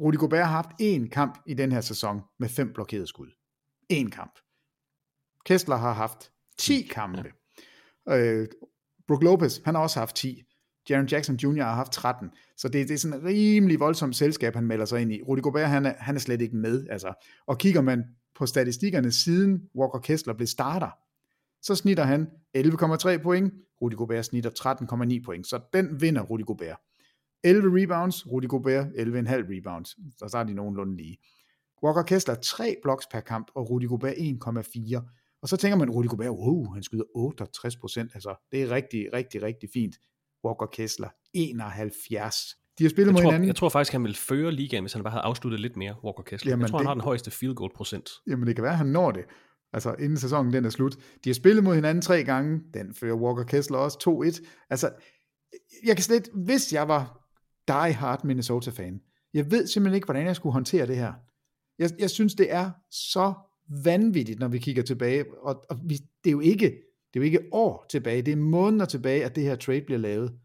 Rudy 0.00 0.16
Gobert 0.16 0.46
har 0.46 0.52
haft 0.52 0.70
én 0.82 1.08
kamp 1.08 1.38
i 1.46 1.54
den 1.54 1.72
her 1.72 1.80
sæson 1.80 2.20
med 2.38 2.48
fem 2.48 2.72
blokerede 2.72 3.06
skud. 3.06 3.30
En 3.88 4.10
kamp. 4.10 4.38
Kessler 5.44 5.76
har 5.76 5.92
haft 5.92 6.32
10 6.58 6.82
kampe. 6.82 7.32
Ja. 8.06 8.40
Uh, 8.40 8.46
Brook 9.08 9.22
Lopez, 9.22 9.60
han 9.64 9.74
har 9.74 9.82
også 9.82 9.98
haft 9.98 10.16
10. 10.16 10.42
Jaron 10.90 11.06
Jackson 11.06 11.36
Jr. 11.36 11.62
har 11.62 11.74
haft 11.74 11.92
13, 11.92 12.30
så 12.56 12.68
det, 12.68 12.88
det 12.88 12.94
er 12.94 12.98
sådan 12.98 13.18
et 13.18 13.24
rimelig 13.24 13.80
voldsomt 13.80 14.16
selskab, 14.16 14.54
han 14.54 14.66
melder 14.66 14.84
sig 14.84 15.00
ind 15.02 15.12
i. 15.12 15.22
Rudy 15.22 15.40
Gobert, 15.40 15.68
han 15.68 15.86
er, 15.86 15.94
han 15.98 16.14
er 16.14 16.20
slet 16.20 16.40
ikke 16.40 16.56
med, 16.56 16.86
altså. 16.90 17.26
Og 17.46 17.58
kigger 17.58 17.80
man 17.80 18.04
på 18.34 18.46
statistikkerne 18.46 19.12
siden 19.12 19.62
Walker 19.74 19.98
Kessler 19.98 20.34
blev 20.34 20.46
starter, 20.46 20.90
så 21.62 21.74
snitter 21.74 22.04
han 22.04 22.26
11,3 22.56 23.22
point, 23.22 23.54
Rudy 23.82 23.94
Gobert 23.94 24.24
snitter 24.24 24.50
13,9 25.18 25.24
point, 25.24 25.46
så 25.46 25.60
den 25.72 26.00
vinder 26.00 26.22
Rudy 26.22 26.44
Gobert. 26.46 26.76
11 27.44 27.82
rebounds, 27.82 28.26
Rudy 28.26 28.48
Gobert 28.48 28.86
11,5 28.86 28.92
rebounds, 29.56 29.88
så 30.18 30.28
så 30.28 30.38
er 30.38 30.44
de 30.44 30.54
nogenlunde 30.54 30.96
lige. 30.96 31.18
Walker 31.82 32.02
Kessler 32.02 32.34
3 32.34 32.76
blocks 32.82 33.06
per 33.12 33.20
kamp, 33.20 33.50
og 33.54 33.70
Rudy 33.70 33.88
Gobert 33.88 34.14
1,4. 34.14 35.25
Og 35.46 35.50
så 35.50 35.56
tænker 35.56 35.76
man, 35.76 35.90
Rudy 35.90 36.06
Gobert, 36.06 36.30
wow, 36.30 36.72
han 36.74 36.82
skyder 36.82 37.04
68 37.14 37.76
procent, 37.76 38.10
altså 38.14 38.48
det 38.52 38.62
er 38.62 38.70
rigtig, 38.70 39.12
rigtig, 39.12 39.42
rigtig 39.42 39.68
fint. 39.72 39.96
Walker 40.44 40.66
Kessler 40.72 41.08
71. 41.34 42.36
De 42.78 42.84
har 42.84 42.88
spillet 42.88 43.06
jeg 43.06 43.12
mod 43.12 43.22
tror, 43.22 43.30
hinanden. 43.30 43.46
Jeg 43.46 43.56
tror 43.56 43.68
faktisk, 43.68 43.92
han 43.92 44.02
ville 44.02 44.16
føre 44.16 44.52
ligaen, 44.52 44.82
hvis 44.82 44.92
han 44.92 45.02
bare 45.02 45.10
havde 45.10 45.22
afsluttet 45.22 45.60
lidt 45.60 45.76
mere, 45.76 45.94
Walker 46.04 46.22
Kessler. 46.22 46.52
Jamen, 46.52 46.62
jeg 46.62 46.70
tror, 46.70 46.78
det, 46.78 46.84
han 46.84 46.86
har 46.86 46.94
den 46.94 47.02
højeste 47.02 47.30
field 47.30 47.54
goal 47.54 47.70
procent. 47.76 48.10
Jamen, 48.26 48.46
det 48.46 48.54
kan 48.54 48.64
være, 48.64 48.76
han 48.76 48.86
når 48.86 49.10
det. 49.10 49.24
Altså, 49.72 49.94
inden 49.98 50.16
sæsonen 50.16 50.52
den 50.52 50.64
er 50.64 50.70
slut. 50.70 50.96
De 51.24 51.28
har 51.28 51.34
spillet 51.34 51.64
mod 51.64 51.74
hinanden 51.74 52.02
tre 52.02 52.24
gange. 52.24 52.60
Den 52.74 52.94
fører 52.94 53.14
Walker 53.14 53.44
Kessler 53.44 53.78
også 53.78 54.24
2-1. 54.40 54.66
Altså, 54.70 54.90
jeg 55.84 55.96
kan 55.96 56.02
slet, 56.02 56.28
hvis 56.34 56.72
jeg 56.72 56.88
var 56.88 57.28
die 57.68 57.92
hard 57.92 58.24
Minnesota-fan, 58.24 59.00
jeg 59.34 59.50
ved 59.50 59.66
simpelthen 59.66 59.94
ikke, 59.94 60.04
hvordan 60.04 60.26
jeg 60.26 60.36
skulle 60.36 60.52
håndtere 60.52 60.86
det 60.86 60.96
her. 60.96 61.12
Jeg, 61.78 61.90
jeg 61.98 62.10
synes, 62.10 62.34
det 62.34 62.52
er 62.52 62.70
så 62.90 63.34
vanvittigt, 63.68 64.38
når 64.38 64.48
vi 64.48 64.58
kigger 64.58 64.82
tilbage. 64.82 65.24
Og, 65.42 65.64
og 65.70 65.78
vi, 65.84 65.94
det 65.94 66.30
er 66.30 66.32
jo 66.32 66.40
ikke 66.40 66.82
det 67.16 67.20
er 67.20 67.24
jo 67.24 67.32
ikke 67.32 67.48
år 67.52 67.86
tilbage, 67.90 68.22
det 68.22 68.32
er 68.32 68.36
måneder 68.36 68.84
tilbage, 68.84 69.24
at 69.24 69.36
det 69.36 69.44
her 69.44 69.56
trade 69.56 69.80
bliver 69.80 69.98
lavet. 69.98 70.38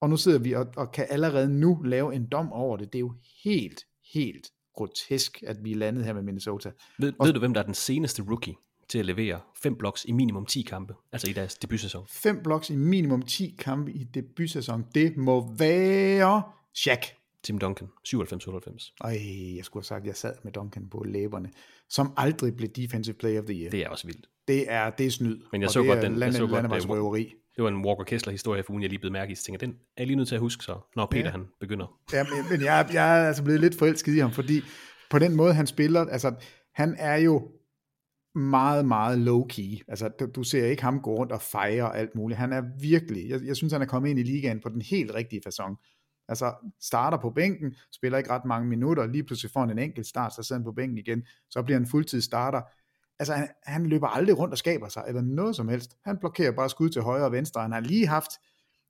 Og 0.00 0.10
nu 0.10 0.16
sidder 0.16 0.38
vi 0.38 0.52
og, 0.52 0.66
og 0.76 0.92
kan 0.92 1.06
allerede 1.10 1.48
nu 1.48 1.82
lave 1.84 2.14
en 2.14 2.26
dom 2.26 2.52
over 2.52 2.76
det. 2.76 2.92
Det 2.92 2.98
er 2.98 3.00
jo 3.00 3.14
helt, 3.44 3.80
helt 4.14 4.46
grotesk, 4.74 5.42
at 5.46 5.56
vi 5.64 5.72
er 5.72 5.76
landet 5.76 6.04
her 6.04 6.12
med 6.12 6.22
Minnesota. 6.22 6.70
Ved, 6.98 7.12
og, 7.18 7.26
ved 7.26 7.32
du, 7.32 7.38
hvem 7.38 7.54
der 7.54 7.60
er 7.60 7.64
den 7.64 7.74
seneste 7.74 8.22
rookie 8.22 8.54
til 8.88 8.98
at 8.98 9.06
levere 9.06 9.40
fem 9.62 9.76
blocks 9.76 10.04
i 10.04 10.12
minimum 10.12 10.46
10 10.46 10.62
kampe, 10.62 10.94
altså 11.12 11.30
i 11.30 11.32
deres 11.32 11.54
debutsæson? 11.54 12.06
Fem 12.10 12.42
blocks 12.44 12.70
i 12.70 12.76
minimum 12.76 13.22
10 13.22 13.56
kampe 13.58 13.92
i 13.92 14.04
debutsæson, 14.04 14.84
det 14.94 15.16
må 15.16 15.54
være 15.58 16.42
Shaq. 16.74 17.06
Tim 17.44 17.58
Duncan, 17.58 17.88
97-98. 18.08 18.96
Ej, 19.00 19.10
jeg 19.56 19.64
skulle 19.64 19.80
have 19.80 19.86
sagt, 19.86 20.00
at 20.00 20.06
jeg 20.06 20.16
sad 20.16 20.34
med 20.44 20.52
Duncan 20.52 20.88
på 20.90 21.04
læberne, 21.08 21.50
som 21.88 22.12
aldrig 22.16 22.56
blev 22.56 22.68
Defensive 22.68 23.14
Player 23.14 23.40
of 23.40 23.44
the 23.46 23.54
Year. 23.54 23.70
Det 23.70 23.80
er 23.80 23.88
også 23.88 24.06
vildt. 24.06 24.26
Det 24.48 24.72
er, 24.72 24.90
det 24.90 25.06
er 25.06 25.10
snyd. 25.10 25.40
Men 25.52 25.62
jeg 25.62 25.70
så 25.70 25.82
godt 25.82 26.02
den. 26.02 26.14
Land, 26.16 26.32
jeg 26.32 26.38
så 26.38 26.46
godt, 26.46 26.64
det, 26.64 26.90
røveri. 26.90 27.34
det 27.56 27.64
var 27.64 27.70
en 27.70 27.84
Walker 27.84 28.04
Kessler 28.04 28.32
historie 28.32 28.62
for 28.62 28.70
ugen, 28.70 28.82
jeg 28.82 28.90
lige 28.90 29.00
blev 29.00 29.12
mærke 29.12 29.32
i. 29.32 29.34
Så 29.34 29.44
tænker, 29.44 29.58
den 29.58 29.70
er 29.70 29.74
jeg 29.98 30.06
lige 30.06 30.16
nødt 30.16 30.28
til 30.28 30.34
at 30.34 30.40
huske 30.40 30.64
så, 30.64 30.78
når 30.96 31.06
Peter 31.06 31.24
ja. 31.24 31.30
han 31.30 31.46
begynder. 31.60 31.98
Ja, 32.12 32.24
men, 32.24 32.50
men 32.50 32.60
jeg, 32.60 32.88
jeg 32.92 33.20
er 33.20 33.26
altså 33.26 33.42
blevet 33.42 33.60
lidt 33.60 33.78
forelsket 33.78 34.14
i 34.14 34.18
ham, 34.18 34.32
fordi 34.32 34.60
på 35.10 35.18
den 35.18 35.36
måde, 35.36 35.54
han 35.54 35.66
spiller, 35.66 36.00
altså 36.00 36.34
han 36.74 36.96
er 36.98 37.16
jo 37.16 37.48
meget, 38.34 38.84
meget 38.86 39.18
low-key. 39.18 39.84
Altså, 39.88 40.08
du, 40.08 40.26
du 40.34 40.42
ser 40.42 40.66
ikke 40.66 40.82
ham 40.82 41.00
gå 41.00 41.14
rundt 41.14 41.32
og 41.32 41.42
fejre 41.42 41.84
og 41.84 41.98
alt 41.98 42.14
muligt. 42.14 42.38
Han 42.38 42.52
er 42.52 42.62
virkelig, 42.80 43.28
jeg, 43.28 43.40
jeg 43.44 43.56
synes, 43.56 43.72
han 43.72 43.82
er 43.82 43.86
kommet 43.86 44.10
ind 44.10 44.18
i 44.18 44.22
ligaen 44.22 44.60
på 44.60 44.68
den 44.68 44.82
helt 44.82 45.14
rigtige 45.14 45.42
façon. 45.48 45.93
Altså 46.28 46.54
starter 46.80 47.18
på 47.18 47.30
bænken, 47.30 47.74
spiller 47.92 48.18
ikke 48.18 48.30
ret 48.30 48.44
mange 48.44 48.68
minutter, 48.68 49.06
lige 49.06 49.24
pludselig 49.24 49.50
får 49.50 49.60
han 49.60 49.70
en 49.70 49.78
enkelt 49.78 50.06
start, 50.06 50.34
så 50.34 50.42
sidder 50.42 50.60
han 50.60 50.64
på 50.64 50.72
bænken 50.72 50.98
igen, 50.98 51.26
så 51.50 51.62
bliver 51.62 51.78
han 51.78 51.86
fuldtid 51.86 52.20
starter. 52.20 52.62
altså 53.18 53.34
han, 53.34 53.48
han 53.62 53.86
løber 53.86 54.06
aldrig 54.06 54.38
rundt 54.38 54.52
og 54.52 54.58
skaber 54.58 54.88
sig, 54.88 55.04
eller 55.08 55.22
noget 55.22 55.56
som 55.56 55.68
helst. 55.68 55.96
Han 56.04 56.18
blokerer 56.18 56.52
bare 56.52 56.70
skud 56.70 56.90
til 56.90 57.02
højre 57.02 57.24
og 57.24 57.32
venstre, 57.32 57.62
han 57.62 57.72
har 57.72 57.80
lige 57.80 58.06
haft 58.06 58.30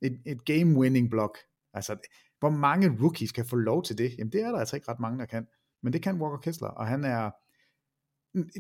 et, 0.03 0.21
et 0.27 0.41
game-winning 0.51 1.11
block. 1.11 1.39
Altså, 1.75 1.97
hvor 2.41 2.51
mange 2.51 2.99
rookies 3.03 3.33
kan 3.33 3.47
få 3.47 3.57
lov 3.57 3.83
til 3.83 3.99
det? 3.99 4.15
Jamen, 4.19 4.33
det 4.33 4.43
er 4.43 4.51
der 4.51 4.59
altså 4.59 4.77
ikke 4.77 4.89
ret 4.89 5.01
mange, 5.01 5.19
der 5.19 5.27
kan. 5.27 5.47
Men 5.83 5.93
det 5.93 6.03
kan 6.03 6.21
Walker 6.21 6.39
Kessler, 6.39 6.69
og 6.69 6.87
han 6.87 7.05
er, 7.05 7.31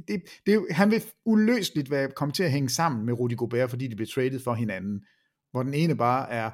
det, 0.08 0.22
det 0.46 0.66
han 0.70 0.90
vil 0.90 1.02
uløseligt 1.24 1.90
være, 1.90 2.10
komme 2.10 2.32
til 2.32 2.42
at 2.42 2.50
hænge 2.50 2.68
sammen 2.68 3.06
med 3.06 3.14
Rudy 3.14 3.36
Gobert, 3.36 3.70
fordi 3.70 3.88
de 3.88 3.96
blev 3.96 4.08
traded 4.08 4.40
for 4.40 4.54
hinanden. 4.54 5.04
Hvor 5.50 5.62
den 5.62 5.74
ene 5.74 5.96
bare 5.96 6.30
er, 6.30 6.50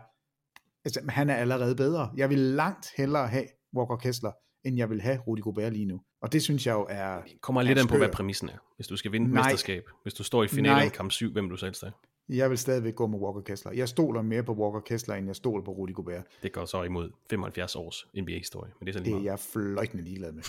altså 0.85 1.01
han 1.09 1.31
er 1.31 1.35
allerede 1.35 1.77
bedre. 1.77 2.11
Jeg 2.17 2.31
vil 2.31 2.39
langt 2.39 2.87
hellere 2.97 3.29
have 3.29 3.47
Walker 3.77 3.97
Kessler, 3.97 4.33
end 4.65 4.77
jeg 4.77 4.91
vil 4.91 5.01
have 5.01 5.19
Rudy 5.19 5.41
Gobert 5.41 5.73
lige 5.73 5.87
nu. 5.87 6.01
Og 6.23 6.33
det 6.33 6.43
synes 6.43 6.67
jeg 6.67 6.73
jo 6.73 6.87
er... 6.91 7.23
Det 7.23 7.41
kommer 7.41 7.63
lidt 7.63 7.79
an 7.79 7.87
på, 7.87 7.97
hvad 7.97 8.09
præmissen 8.09 8.49
er. 8.49 8.59
Hvis 8.77 8.87
du 8.87 8.97
skal 8.97 9.13
vinde 9.13 9.27
et 9.27 9.33
mesterskab, 9.33 9.83
hvis 10.03 10.15
du 10.15 10.23
står 10.23 10.45
i 10.45 10.49
finalen 10.49 10.87
i 10.87 10.89
kamp 10.89 11.11
7, 11.11 11.33
hvem 11.33 11.49
du 11.49 11.57
selv 11.57 11.75
er. 11.83 11.91
Jeg 12.29 12.51
vil 12.51 12.59
stadigvæk 12.59 12.95
gå 12.95 13.07
med 13.07 13.19
Walker 13.19 13.41
Kessler. 13.41 13.73
Jeg 13.73 13.89
stoler 13.89 14.23
mere 14.23 14.43
på 14.43 14.55
Walker 14.55 14.81
Kessler, 14.81 15.15
end 15.15 15.27
jeg 15.27 15.37
stoler 15.37 15.65
på 15.65 15.71
Rudy 15.71 15.95
Gobert. 15.95 16.27
Det 16.43 16.53
går 16.53 16.65
så 16.65 16.83
imod 16.83 17.11
75 17.31 17.77
års 17.77 18.07
NBA-historie. 18.17 18.73
Men 18.81 18.87
det 18.87 18.95
er, 18.95 18.99
så 18.99 19.05
lige 19.05 19.15
det 19.15 19.21
er 19.21 19.25
jeg 19.25 19.39
fløjtende 19.39 20.05
ligeglad 20.05 20.33
med. 20.33 20.43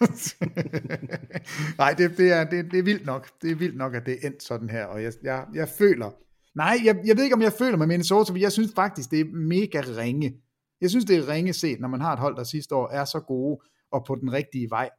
Nej, 1.78 1.94
det, 1.98 2.18
det, 2.18 2.32
er, 2.32 2.44
det, 2.44 2.70
det 2.70 2.78
er 2.78 2.82
vildt 2.82 3.06
nok. 3.06 3.28
Det 3.42 3.50
er 3.50 3.54
vildt 3.54 3.76
nok, 3.76 3.94
at 3.94 4.06
det 4.06 4.18
er 4.22 4.26
endt 4.26 4.42
sådan 4.42 4.70
her. 4.70 4.84
Og 4.84 5.02
jeg, 5.02 5.12
jeg, 5.22 5.46
jeg 5.54 5.68
føler... 5.68 6.10
Nej, 6.54 6.78
jeg, 6.84 7.02
jeg 7.04 7.16
ved 7.16 7.24
ikke, 7.24 7.36
om 7.36 7.42
jeg 7.42 7.52
føler 7.52 7.76
med 7.76 7.86
Minnesota, 7.86 8.32
for 8.32 8.38
jeg 8.38 8.52
synes 8.52 8.72
faktisk, 8.74 9.10
det 9.10 9.20
er 9.20 9.24
mega 9.24 9.80
ringe. 9.80 10.34
Jeg 10.80 10.90
synes, 10.90 11.04
det 11.04 11.16
er 11.16 11.28
ringe 11.28 11.52
set, 11.52 11.80
når 11.80 11.88
man 11.88 12.00
har 12.00 12.12
et 12.12 12.18
hold, 12.18 12.36
der 12.36 12.44
sidste 12.44 12.74
år 12.74 12.88
er 12.88 13.04
så 13.04 13.20
gode 13.20 13.60
og 13.92 14.04
på 14.06 14.14
den 14.14 14.32
rigtige 14.32 14.70
vej. 14.70 14.90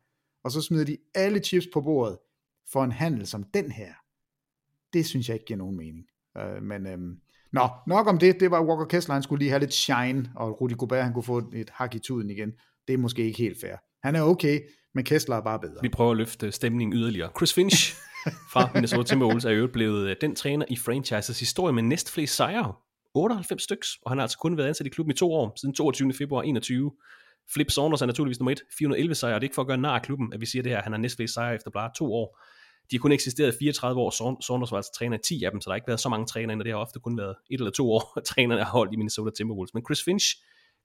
Og 0.44 0.52
så 0.52 0.62
smider 0.62 0.86
de 0.86 0.98
alle 1.16 1.40
chips 1.40 1.68
på 1.74 1.82
bordet 1.82 2.18
for 2.72 2.84
en 2.84 2.92
handel 2.92 3.28
som 3.28 3.44
den 3.44 3.72
her. 3.72 3.94
Det 4.94 5.06
synes 5.06 5.28
jeg 5.28 5.36
ikke 5.36 5.46
giver 5.46 5.58
nogen 5.58 5.78
mening. 5.78 6.06
Øh, 6.38 6.64
men 6.64 6.88
øhm, 6.88 7.18
nå, 7.54 7.70
nok 7.88 8.08
om 8.08 8.18
det. 8.18 8.40
Det 8.40 8.52
var 8.52 8.66
Walker 8.66 8.86
Kessler, 8.86 9.14
han 9.14 9.24
skulle 9.24 9.40
lige 9.40 9.50
have 9.50 9.60
lidt 9.60 9.74
shine, 9.74 10.32
og 10.36 10.62
Rudy 10.62 10.78
Gobert, 10.78 11.04
han 11.04 11.14
kunne 11.14 11.24
få 11.24 11.52
et 11.54 11.70
hak 11.70 11.96
i 11.96 12.00
tuden 12.00 12.30
igen. 12.30 12.52
Det 12.88 12.94
er 12.94 12.98
måske 12.98 13.24
ikke 13.24 13.38
helt 13.38 13.62
fair. 13.62 13.76
Han 14.04 14.16
er 14.16 14.22
okay, 14.22 14.60
men 14.94 15.04
Kessler 15.06 15.36
er 15.36 15.42
bare 15.42 15.60
bedre. 15.60 15.78
Vi 15.82 15.90
prøver 15.90 16.12
at 16.12 16.18
løfte 16.18 16.52
stemningen 16.52 16.94
yderligere. 16.98 17.32
Chris 17.38 17.54
Finch 17.54 17.96
fra 18.54 18.70
Minnesota 18.74 19.04
Timberwolves 19.04 19.46
er 19.46 19.52
jo 19.52 19.68
blevet 19.68 20.10
øh, 20.10 20.16
den 20.22 20.36
træner 20.36 20.66
i 20.70 20.76
franchises 20.76 21.40
historie 21.40 21.74
med 21.74 21.84
næst 21.84 22.12
flest 22.12 22.36
sejre. 22.36 22.74
98 23.14 23.64
styks, 23.64 23.98
og 24.02 24.12
han 24.12 24.18
har 24.18 24.24
altså 24.24 24.38
kun 24.38 24.58
været 24.58 24.68
ansat 24.68 24.88
i 24.88 24.90
klubben 24.90 25.12
i 25.12 25.18
to 25.18 25.34
år, 25.34 25.54
siden 25.56 25.76
22. 25.76 26.14
februar 26.14 26.42
21. 26.42 26.92
Flip 27.54 27.72
Saunders 27.72 28.02
er 28.02 28.06
naturligvis 28.06 28.40
nummer 28.40 28.52
1, 28.52 28.62
411 28.78 29.16
sejre, 29.16 29.36
og 29.36 29.42
det 29.42 29.46
er 29.46 29.50
ikke 29.50 29.56
for 29.56 29.62
at 29.62 29.68
gøre 29.68 29.78
nar 29.78 29.96
af 29.96 30.02
klubben, 30.02 30.34
at 30.34 30.42
vi 30.42 30.46
siger 30.46 30.64
det 30.64 30.72
her, 30.72 30.82
han 30.82 30.92
har 30.92 31.00
næst 31.00 31.16
flest 31.16 31.34
sejre 31.34 31.56
efter 31.56 31.72
bare 31.72 31.92
to 31.98 32.14
år. 32.14 32.40
De 32.92 32.96
har 32.98 33.00
kun 33.00 33.12
eksisteret 33.12 33.56
i 33.56 33.58
34 33.58 34.02
år, 34.02 34.10
Saunders 34.42 34.72
var 34.72 34.78
altså 34.78 34.92
træner 34.98 35.18
i 35.18 35.22
10 35.22 35.44
af 35.44 35.52
dem, 35.52 35.62
så 35.62 35.66
der 35.66 35.72
har 35.72 35.76
ikke 35.76 35.88
været 35.88 36.00
så 36.00 36.10
mange 36.10 36.26
trænere, 36.26 36.58
og 36.58 36.66
det 36.66 36.74
har 36.74 36.80
ofte 36.80 37.00
kun 37.00 37.18
været 37.18 37.36
et 37.52 37.60
eller 37.60 37.72
to 37.72 37.92
år, 37.92 38.20
trænerne 38.30 38.64
har 38.64 38.72
holdt 38.72 38.94
i 38.94 38.96
Minnesota 38.96 39.32
Timberwolves. 39.38 39.74
Men 39.74 39.84
Chris 39.88 40.04
Finch 40.04 40.26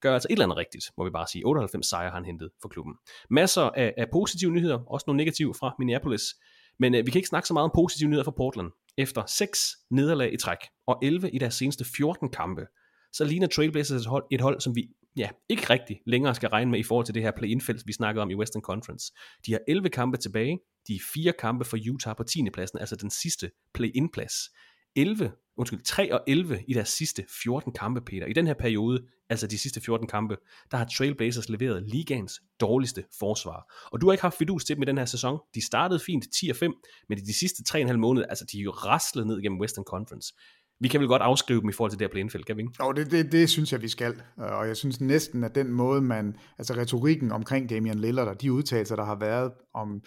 gør 0.01 0.15
altså 0.15 0.27
et 0.31 0.33
eller 0.33 0.45
andet 0.45 0.59
rigtigt, 0.59 0.85
må 0.99 1.05
vi 1.05 1.11
bare 1.11 1.27
sige. 1.27 1.47
98 1.47 1.89
sejre 1.89 2.11
har 2.11 2.17
han 2.17 2.25
hentet 2.25 2.51
for 2.63 2.69
klubben. 2.69 2.95
Masser 3.31 3.63
af, 3.63 3.95
af 3.97 4.07
positive 4.13 4.51
nyheder, 4.51 4.79
også 4.87 5.05
nogle 5.07 5.17
negative 5.17 5.55
fra 5.55 5.75
Minneapolis. 5.79 6.23
Men 6.79 6.95
øh, 6.95 7.07
vi 7.07 7.11
kan 7.11 7.19
ikke 7.19 7.29
snakke 7.29 7.49
så 7.49 7.53
meget 7.53 7.65
om 7.65 7.71
positive 7.75 8.09
nyheder 8.09 8.25
fra 8.25 8.35
Portland. 8.37 8.71
Efter 8.99 9.23
6 9.27 9.77
nederlag 9.91 10.33
i 10.33 10.37
træk, 10.37 10.59
og 10.87 10.99
11 11.03 11.31
i 11.31 11.39
deres 11.39 11.55
seneste 11.55 11.85
14 11.97 12.29
kampe, 12.29 12.67
så 13.13 13.25
ligner 13.25 13.47
Trailblazers 13.47 14.01
et 14.01 14.07
hold, 14.07 14.25
et 14.31 14.41
hold 14.41 14.61
som 14.61 14.75
vi 14.77 14.89
ja, 15.17 15.29
ikke 15.49 15.71
rigtig 15.71 16.01
længere 16.07 16.35
skal 16.35 16.49
regne 16.49 16.71
med 16.71 16.79
i 16.79 16.83
forhold 16.83 17.07
til 17.07 17.15
det 17.15 17.23
her 17.23 17.31
play-in-felt, 17.37 17.87
vi 17.87 17.93
snakkede 17.93 18.23
om 18.23 18.31
i 18.31 18.35
Western 18.35 18.63
Conference. 18.63 19.13
De 19.47 19.53
har 19.53 19.61
11 19.69 19.89
kampe 19.89 20.17
tilbage, 20.17 20.59
de 20.89 20.95
er 20.95 21.01
fire 21.15 21.33
kampe 21.39 21.65
for 21.65 21.79
Utah 21.93 22.17
på 22.17 22.25
10. 22.25 22.51
pladsen, 22.53 22.79
altså 22.79 22.97
den 22.97 23.11
sidste 23.11 23.51
play-in-plads. 23.75 24.35
11, 24.97 25.33
undskyld, 25.57 25.83
3 25.83 26.15
og 26.15 26.21
11 26.27 26.59
i 26.69 26.75
deres 26.75 26.89
sidste 26.89 27.25
14 27.43 27.73
kampe, 27.73 28.01
Peter. 28.01 28.27
I 28.27 28.33
den 28.33 28.47
her 28.47 28.55
periode, 28.55 29.03
altså 29.31 29.47
de 29.47 29.59
sidste 29.59 29.81
14 29.81 30.07
kampe, 30.07 30.37
der 30.71 30.77
har 30.77 30.85
Trailblazers 30.85 31.49
leveret 31.49 31.83
ligans 31.83 32.41
dårligste 32.61 33.05
forsvar. 33.19 33.89
Og 33.93 34.01
du 34.01 34.07
har 34.07 34.13
ikke 34.13 34.23
haft 34.23 34.39
fidus 34.39 34.65
til 34.65 34.77
dem 34.77 34.83
i 34.83 34.87
den 34.87 34.99
her 34.99 35.05
sæson. 35.05 35.39
De 35.55 35.67
startede 35.67 36.01
fint 36.01 36.25
10 36.41 36.49
og 36.49 36.57
5, 36.57 36.75
men 37.09 37.19
i 37.19 37.21
de 37.21 37.35
sidste 37.35 37.79
3,5 37.79 37.97
måneder, 37.97 38.27
altså 38.27 38.45
de 38.53 38.59
er 38.59 38.63
jo 38.63 38.71
raslet 38.71 39.27
ned 39.27 39.43
gennem 39.43 39.61
Western 39.61 39.85
Conference. 39.85 40.35
Vi 40.81 40.89
kan 40.89 41.01
vel 41.01 41.09
godt 41.09 41.23
afskrive 41.23 41.61
dem 41.61 41.69
i 41.69 41.73
forhold 41.73 41.91
til 41.91 41.99
det 41.99 42.05
her 42.05 42.29
play 42.29 42.43
kan 42.43 42.57
vi 42.57 42.63
ikke? 42.63 42.73
Jo, 42.81 42.93
det, 42.93 43.11
det, 43.11 43.33
det 43.33 43.51
synes 43.51 43.73
jeg, 43.73 43.83
vi 43.83 43.89
skal. 43.89 44.13
Øh, 44.41 44.59
og 44.59 44.69
jeg 44.69 44.77
synes 44.77 45.01
næsten, 45.01 45.45
at 45.45 45.55
den 45.55 45.73
måde, 45.73 46.03
man, 46.03 46.37
altså 46.59 46.75
retorikken 46.75 47.33
omkring 47.33 47.71
Damian 47.71 47.99
Lillard 47.99 48.29
og 48.29 48.43
de 48.43 48.53
udtalelser, 48.53 48.97
der 48.97 49.05
har 49.05 49.19
været 49.19 49.53
om, 49.75 50.03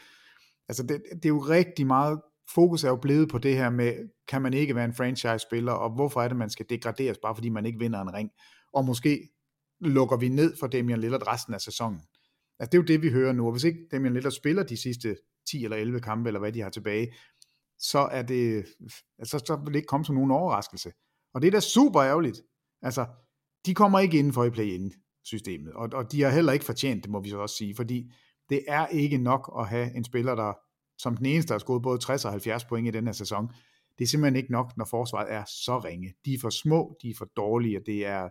altså 0.69 0.84
det, 0.84 1.02
det 1.13 1.25
er 1.25 1.30
jo 1.30 1.39
rigtig 1.39 1.88
meget, 1.88 2.21
fokus 2.53 2.83
er 2.83 2.89
jo 2.89 2.95
blevet 2.95 3.29
på 3.29 3.38
det 3.38 3.55
her 3.55 3.69
med, 3.69 4.09
kan 4.27 4.41
man 4.41 4.53
ikke 4.53 4.75
være 4.75 4.85
en 4.85 4.93
franchise-spiller, 4.93 5.71
og 5.71 5.95
hvorfor 5.95 6.21
er 6.21 6.27
det, 6.27 6.38
man 6.38 6.49
skal 6.49 6.65
degraderes, 6.69 7.17
bare 7.17 7.35
fordi 7.35 7.49
man 7.49 7.65
ikke 7.65 7.79
vinder 7.79 8.01
en 8.01 8.13
ring, 8.13 8.29
og 8.73 8.85
måske 8.85 9.29
lukker 9.81 10.17
vi 10.17 10.29
ned 10.29 10.57
for 10.59 10.67
Damian 10.67 10.99
Lillard 10.99 11.27
resten 11.27 11.53
af 11.53 11.62
sæsonen. 11.62 12.01
Altså 12.59 12.69
det 12.71 12.73
er 12.73 12.81
jo 12.81 12.88
det, 12.88 13.01
vi 13.01 13.09
hører 13.09 13.33
nu, 13.33 13.45
og 13.45 13.51
hvis 13.51 13.63
ikke 13.63 13.79
Damian 13.91 14.13
Lillard 14.13 14.31
spiller 14.31 14.63
de 14.63 14.77
sidste 14.77 15.17
10 15.49 15.63
eller 15.63 15.77
11 15.77 15.99
kampe, 15.99 16.29
eller 16.29 16.39
hvad 16.39 16.51
de 16.51 16.62
har 16.62 16.69
tilbage, 16.69 17.13
så 17.79 17.99
er 17.99 18.21
det, 18.21 18.65
altså, 19.19 19.39
så 19.47 19.55
vil 19.55 19.73
det 19.73 19.75
ikke 19.75 19.88
komme 19.88 20.05
som 20.05 20.15
nogen 20.15 20.31
overraskelse. 20.31 20.91
Og 21.33 21.41
det 21.41 21.47
er 21.47 21.51
da 21.51 21.59
super 21.59 22.01
ærgerligt. 22.01 22.41
Altså, 22.81 23.05
de 23.65 23.73
kommer 23.73 23.99
ikke 23.99 24.19
inden 24.19 24.33
for 24.33 24.43
i 24.43 24.49
play-in 24.49 24.93
systemet, 25.23 25.73
og, 25.73 25.89
og 25.93 26.12
de 26.12 26.21
har 26.21 26.29
heller 26.29 26.53
ikke 26.53 26.65
fortjent 26.65 27.03
det, 27.03 27.12
må 27.12 27.21
vi 27.21 27.29
så 27.29 27.38
også 27.38 27.55
sige, 27.55 27.75
fordi 27.75 28.12
det 28.49 28.63
er 28.67 28.88
ikke 28.88 29.17
nok 29.17 29.53
at 29.59 29.67
have 29.67 29.95
en 29.95 30.03
spiller, 30.03 30.35
der 30.35 30.53
som 30.99 31.17
den 31.17 31.25
eneste 31.25 31.51
har 31.51 31.59
skåret 31.59 31.81
både 31.81 31.99
60 31.99 32.25
og 32.25 32.31
70 32.31 32.65
point 32.65 32.88
i 32.88 32.91
den 32.91 33.05
her 33.05 33.13
sæson. 33.13 33.47
Det 33.97 34.03
er 34.03 34.07
simpelthen 34.07 34.35
ikke 34.35 34.51
nok, 34.51 34.77
når 34.77 34.85
forsvaret 34.85 35.33
er 35.33 35.43
så 35.47 35.79
ringe. 35.79 36.13
De 36.25 36.33
er 36.33 36.38
for 36.41 36.49
små, 36.49 36.97
de 37.01 37.09
er 37.09 37.13
for 37.17 37.25
dårlige, 37.38 37.77
og 37.77 37.83
det 37.85 38.05
er, 38.05 38.29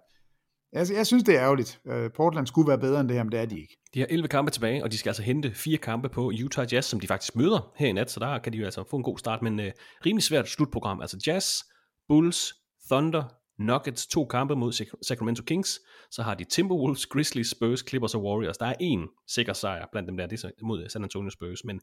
Altså, 0.72 0.94
jeg 0.94 1.06
synes, 1.06 1.24
det 1.24 1.36
er 1.36 1.42
ærgerligt. 1.42 1.80
Øh, 1.86 2.10
Portland 2.16 2.46
skulle 2.46 2.68
være 2.68 2.78
bedre 2.78 3.00
end 3.00 3.08
det 3.08 3.16
her, 3.16 3.24
men 3.24 3.32
det 3.32 3.40
er 3.40 3.46
de 3.46 3.60
ikke. 3.60 3.76
De 3.94 4.00
har 4.00 4.06
11 4.10 4.28
kampe 4.28 4.50
tilbage, 4.50 4.84
og 4.84 4.92
de 4.92 4.98
skal 4.98 5.10
altså 5.10 5.22
hente 5.22 5.54
fire 5.54 5.78
kampe 5.78 6.08
på 6.08 6.32
Utah 6.44 6.66
Jazz, 6.72 6.86
som 6.88 7.00
de 7.00 7.06
faktisk 7.06 7.36
møder 7.36 7.72
her 7.76 7.88
i 7.88 7.92
nat, 7.92 8.10
så 8.10 8.20
der 8.20 8.38
kan 8.38 8.52
de 8.52 8.58
jo 8.58 8.64
altså 8.64 8.84
få 8.90 8.96
en 8.96 9.02
god 9.02 9.18
start, 9.18 9.42
men 9.42 9.60
øh, 9.60 9.72
rimelig 10.06 10.22
svært 10.22 10.48
slutprogram. 10.48 11.00
Altså 11.00 11.22
Jazz, 11.26 11.62
Bulls, 12.08 12.54
Thunder, 12.90 13.24
Nuggets, 13.58 14.06
to 14.06 14.24
kampe 14.24 14.56
mod 14.56 14.72
Sacramento 15.02 15.42
Kings, 15.42 15.80
så 16.10 16.22
har 16.22 16.34
de 16.34 16.44
Timberwolves, 16.44 17.06
Grizzlies, 17.06 17.50
Spurs, 17.50 17.84
Clippers 17.88 18.14
og 18.14 18.24
Warriors. 18.24 18.58
Der 18.58 18.66
er 18.66 18.74
en 18.80 19.08
sikker 19.28 19.52
sejr 19.52 19.86
blandt 19.92 20.08
dem 20.08 20.16
der, 20.16 20.26
det 20.26 20.44
er 20.44 20.50
mod 20.62 20.82
øh, 20.82 20.90
San 20.90 21.02
Antonio 21.02 21.30
Spurs, 21.30 21.64
men 21.64 21.80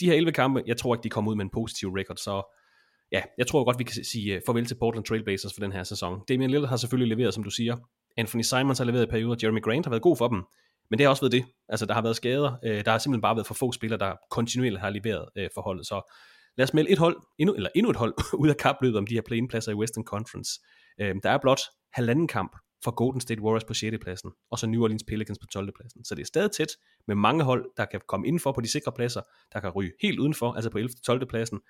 de 0.00 0.06
her 0.06 0.14
11 0.14 0.32
kampe, 0.32 0.62
jeg 0.66 0.76
tror 0.76 0.94
ikke, 0.94 1.02
de 1.02 1.08
kommer 1.08 1.30
ud 1.30 1.36
med 1.36 1.44
en 1.44 1.50
positiv 1.50 1.88
record, 1.88 2.16
så 2.16 2.54
ja, 3.12 3.22
jeg 3.38 3.46
tror 3.46 3.64
godt, 3.64 3.78
vi 3.78 3.84
kan 3.84 4.04
sige 4.04 4.34
øh, 4.34 4.40
farvel 4.46 4.66
til 4.66 4.74
Portland 4.74 5.04
Trailblazers 5.04 5.54
for 5.54 5.60
den 5.60 5.72
her 5.72 5.82
sæson. 5.82 6.20
Damian 6.28 6.50
Lillard 6.50 6.68
har 6.68 6.76
selvfølgelig 6.76 7.16
leveret, 7.16 7.34
som 7.34 7.44
du 7.44 7.50
siger, 7.50 7.76
Anthony 8.16 8.42
Simons 8.42 8.78
har 8.78 8.84
leveret 8.84 9.06
i 9.06 9.10
perioder, 9.10 9.36
Jeremy 9.42 9.62
Grant 9.62 9.86
har 9.86 9.90
været 9.90 10.02
god 10.02 10.16
for 10.16 10.28
dem, 10.28 10.42
men 10.90 10.98
det 10.98 11.04
har 11.04 11.10
også 11.10 11.22
været 11.22 11.32
det. 11.32 11.44
Altså, 11.68 11.86
der 11.86 11.94
har 11.94 12.02
været 12.02 12.16
skader, 12.16 12.52
øh, 12.64 12.84
der 12.84 12.90
har 12.90 12.98
simpelthen 12.98 13.22
bare 13.22 13.36
været 13.36 13.46
for 13.46 13.54
få 13.54 13.72
spillere, 13.72 13.98
der 13.98 14.14
kontinuerligt 14.30 14.80
har 14.80 14.90
leveret 14.90 15.28
øh, 15.36 15.48
for 15.54 15.62
holdet, 15.62 15.86
så 15.86 16.12
lad 16.56 16.64
os 16.64 16.74
melde 16.74 16.90
et 16.90 16.98
hold, 16.98 17.16
endnu, 17.38 17.54
eller 17.54 17.70
endnu 17.74 17.90
et 17.90 17.96
hold, 17.96 18.14
ud 18.42 18.48
af 18.48 18.56
kapløbet 18.56 18.98
om 18.98 19.06
de 19.06 19.14
her 19.14 19.22
play-in-pladser 19.26 19.72
i 19.72 19.74
Western 19.74 20.04
Conference. 20.04 20.60
Øh, 21.00 21.14
der 21.22 21.30
er 21.30 21.38
blot 21.38 21.60
halvanden 21.92 22.28
kamp 22.28 22.56
for 22.84 22.90
Golden 22.90 23.20
State 23.20 23.42
Warriors 23.42 23.64
på 23.64 23.74
6. 23.74 23.96
pladsen, 24.02 24.30
og 24.50 24.58
så 24.58 24.66
New 24.66 24.82
Orleans 24.82 25.04
Pelicans 25.08 25.38
på 25.38 25.46
12. 25.46 25.72
pladsen. 25.76 26.04
Så 26.04 26.14
det 26.14 26.22
er 26.22 26.26
stadig 26.26 26.50
tæt 26.50 26.68
med 27.06 27.16
mange 27.16 27.44
hold, 27.44 27.64
der 27.76 27.84
kan 27.84 28.00
komme 28.08 28.26
indenfor 28.26 28.52
på 28.52 28.60
de 28.60 28.68
sikre 28.68 28.92
pladser, 28.92 29.20
der 29.52 29.60
kan 29.60 29.70
ryge 29.70 29.92
helt 30.02 30.18
udenfor, 30.18 30.52
altså 30.52 30.70
på 30.70 30.78
11. 30.78 30.90
12. 31.06 31.26
pladsen, 31.26 31.60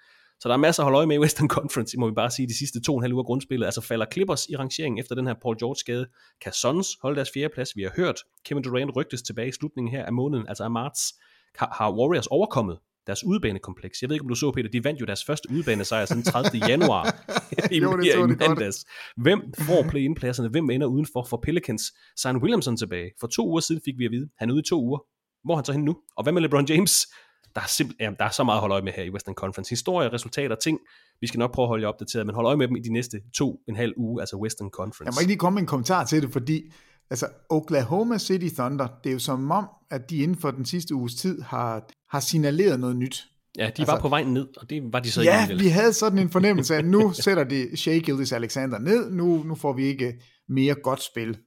så 0.40 0.48
der 0.48 0.54
er 0.54 0.58
masser 0.58 0.82
at 0.82 0.84
holde 0.84 0.96
øje 0.96 1.06
med 1.06 1.16
i 1.16 1.18
Western 1.18 1.48
Conference, 1.58 1.98
må 1.98 2.08
vi 2.08 2.14
bare 2.14 2.30
sige, 2.30 2.48
de 2.48 2.58
sidste 2.58 2.80
to 2.80 2.92
og 2.92 2.98
en 2.98 3.02
halv 3.02 3.14
uger 3.14 3.24
grundspillet. 3.24 3.66
Altså 3.66 3.80
falder 3.80 4.06
Clippers 4.12 4.46
i 4.46 4.56
rangeringen 4.56 4.98
efter 4.98 5.14
den 5.14 5.26
her 5.26 5.34
Paul 5.42 5.58
George 5.58 5.76
skade. 5.76 6.06
Kan 6.40 6.52
Suns 6.52 6.88
holde 7.02 7.16
deres 7.16 7.30
fjerde 7.34 7.54
plads? 7.54 7.76
Vi 7.76 7.82
har 7.82 7.92
hørt 7.96 8.16
Kevin 8.44 8.62
Durant 8.62 8.96
rygtes 8.96 9.22
tilbage 9.22 9.48
i 9.48 9.52
slutningen 9.52 9.90
her 9.90 10.04
af 10.04 10.12
måneden, 10.12 10.48
altså 10.48 10.64
af 10.64 10.70
marts. 10.70 11.14
Har 11.56 11.92
Warriors 11.92 12.26
overkommet 12.26 12.78
deres 13.08 13.24
udebanekompleks. 13.24 14.02
Jeg 14.02 14.08
ved 14.08 14.14
ikke, 14.16 14.24
om 14.24 14.28
du 14.28 14.34
så, 14.34 14.50
Peter, 14.50 14.68
de 14.70 14.84
vandt 14.84 15.00
jo 15.00 15.06
deres 15.06 15.24
første 15.24 15.50
udebanesejr 15.50 16.04
siden 16.04 16.22
30. 16.22 16.66
januar 16.68 17.04
i, 17.72 17.78
jo, 17.78 17.96
det 17.96 18.14
i 18.14 18.26
mandags. 18.26 18.84
Hvem 19.16 19.40
får 19.58 19.82
play-in-pladserne? 19.90 20.48
Hvem 20.48 20.70
ender 20.70 20.86
udenfor 20.86 21.26
for 21.30 21.40
Pelicans? 21.42 21.82
Zion 22.20 22.36
Williamson 22.36 22.76
tilbage. 22.76 23.10
For 23.20 23.26
to 23.26 23.48
uger 23.48 23.60
siden 23.60 23.82
fik 23.84 23.94
vi 23.98 24.04
at 24.04 24.10
vide, 24.10 24.28
han 24.38 24.50
er 24.50 24.52
ude 24.52 24.60
i 24.60 24.68
to 24.68 24.82
uger. 24.82 24.98
Hvor 25.44 25.54
er 25.54 25.56
han 25.56 25.64
så 25.64 25.72
hen 25.72 25.84
nu? 25.84 25.96
Og 26.16 26.22
hvad 26.22 26.32
med 26.32 26.42
LeBron 26.42 26.66
James? 26.68 27.06
der 27.54 27.60
er, 27.60 27.68
simpel, 27.68 27.96
jamen, 28.00 28.16
der 28.18 28.24
er 28.24 28.30
så 28.30 28.44
meget 28.44 28.56
at 28.56 28.60
holde 28.60 28.72
øje 28.72 28.82
med 28.82 28.92
her 28.92 29.02
i 29.02 29.10
Western 29.10 29.34
Conference. 29.34 29.70
Historie, 29.70 30.12
resultater, 30.12 30.56
ting. 30.56 30.78
Vi 31.20 31.26
skal 31.26 31.38
nok 31.38 31.52
prøve 31.52 31.64
at 31.64 31.68
holde 31.68 31.82
jer 31.82 31.88
opdateret, 31.88 32.26
men 32.26 32.34
hold 32.34 32.46
øje 32.46 32.56
med 32.56 32.68
dem 32.68 32.76
i 32.76 32.80
de 32.80 32.92
næste 32.92 33.20
to 33.36 33.60
en 33.68 33.76
halv 33.76 33.94
uge, 33.96 34.22
altså 34.22 34.36
Western 34.36 34.70
Conference. 34.70 35.04
Jeg 35.04 35.12
må 35.14 35.20
ikke 35.20 35.30
lige 35.30 35.38
komme 35.38 35.54
med 35.54 35.62
en 35.62 35.66
kommentar 35.66 36.04
til 36.04 36.22
det, 36.22 36.32
fordi 36.32 36.72
altså, 37.10 37.26
Oklahoma 37.50 38.18
City 38.18 38.54
Thunder, 38.54 38.88
det 39.04 39.10
er 39.10 39.12
jo 39.12 39.18
som 39.18 39.50
om, 39.50 39.68
at 39.90 40.10
de 40.10 40.16
inden 40.16 40.36
for 40.36 40.50
den 40.50 40.64
sidste 40.64 40.94
uges 40.94 41.14
tid 41.14 41.42
har, 41.42 41.88
har 42.10 42.20
signaleret 42.20 42.80
noget 42.80 42.96
nyt. 42.96 43.26
Ja, 43.58 43.62
de 43.62 43.66
altså, 43.66 43.86
var 43.86 44.00
på 44.00 44.08
vej 44.08 44.24
ned, 44.24 44.48
og 44.56 44.70
det 44.70 44.92
var 44.92 45.00
de 45.00 45.10
så 45.10 45.22
ja, 45.22 45.42
ikke. 45.42 45.54
Ja, 45.54 45.62
vi 45.62 45.68
havde 45.68 45.92
sådan 45.92 46.18
en 46.18 46.30
fornemmelse 46.30 46.74
af, 46.74 46.78
at 46.78 46.84
nu 46.84 47.12
sætter 47.24 47.44
de 47.44 47.76
Shea 47.76 47.98
Gildes 47.98 48.32
Alexander 48.32 48.78
ned, 48.78 49.10
nu, 49.10 49.42
nu 49.42 49.54
får 49.54 49.72
vi 49.72 49.84
ikke 49.84 50.20
mere 50.48 50.74
godt 50.74 51.02
spil 51.02 51.38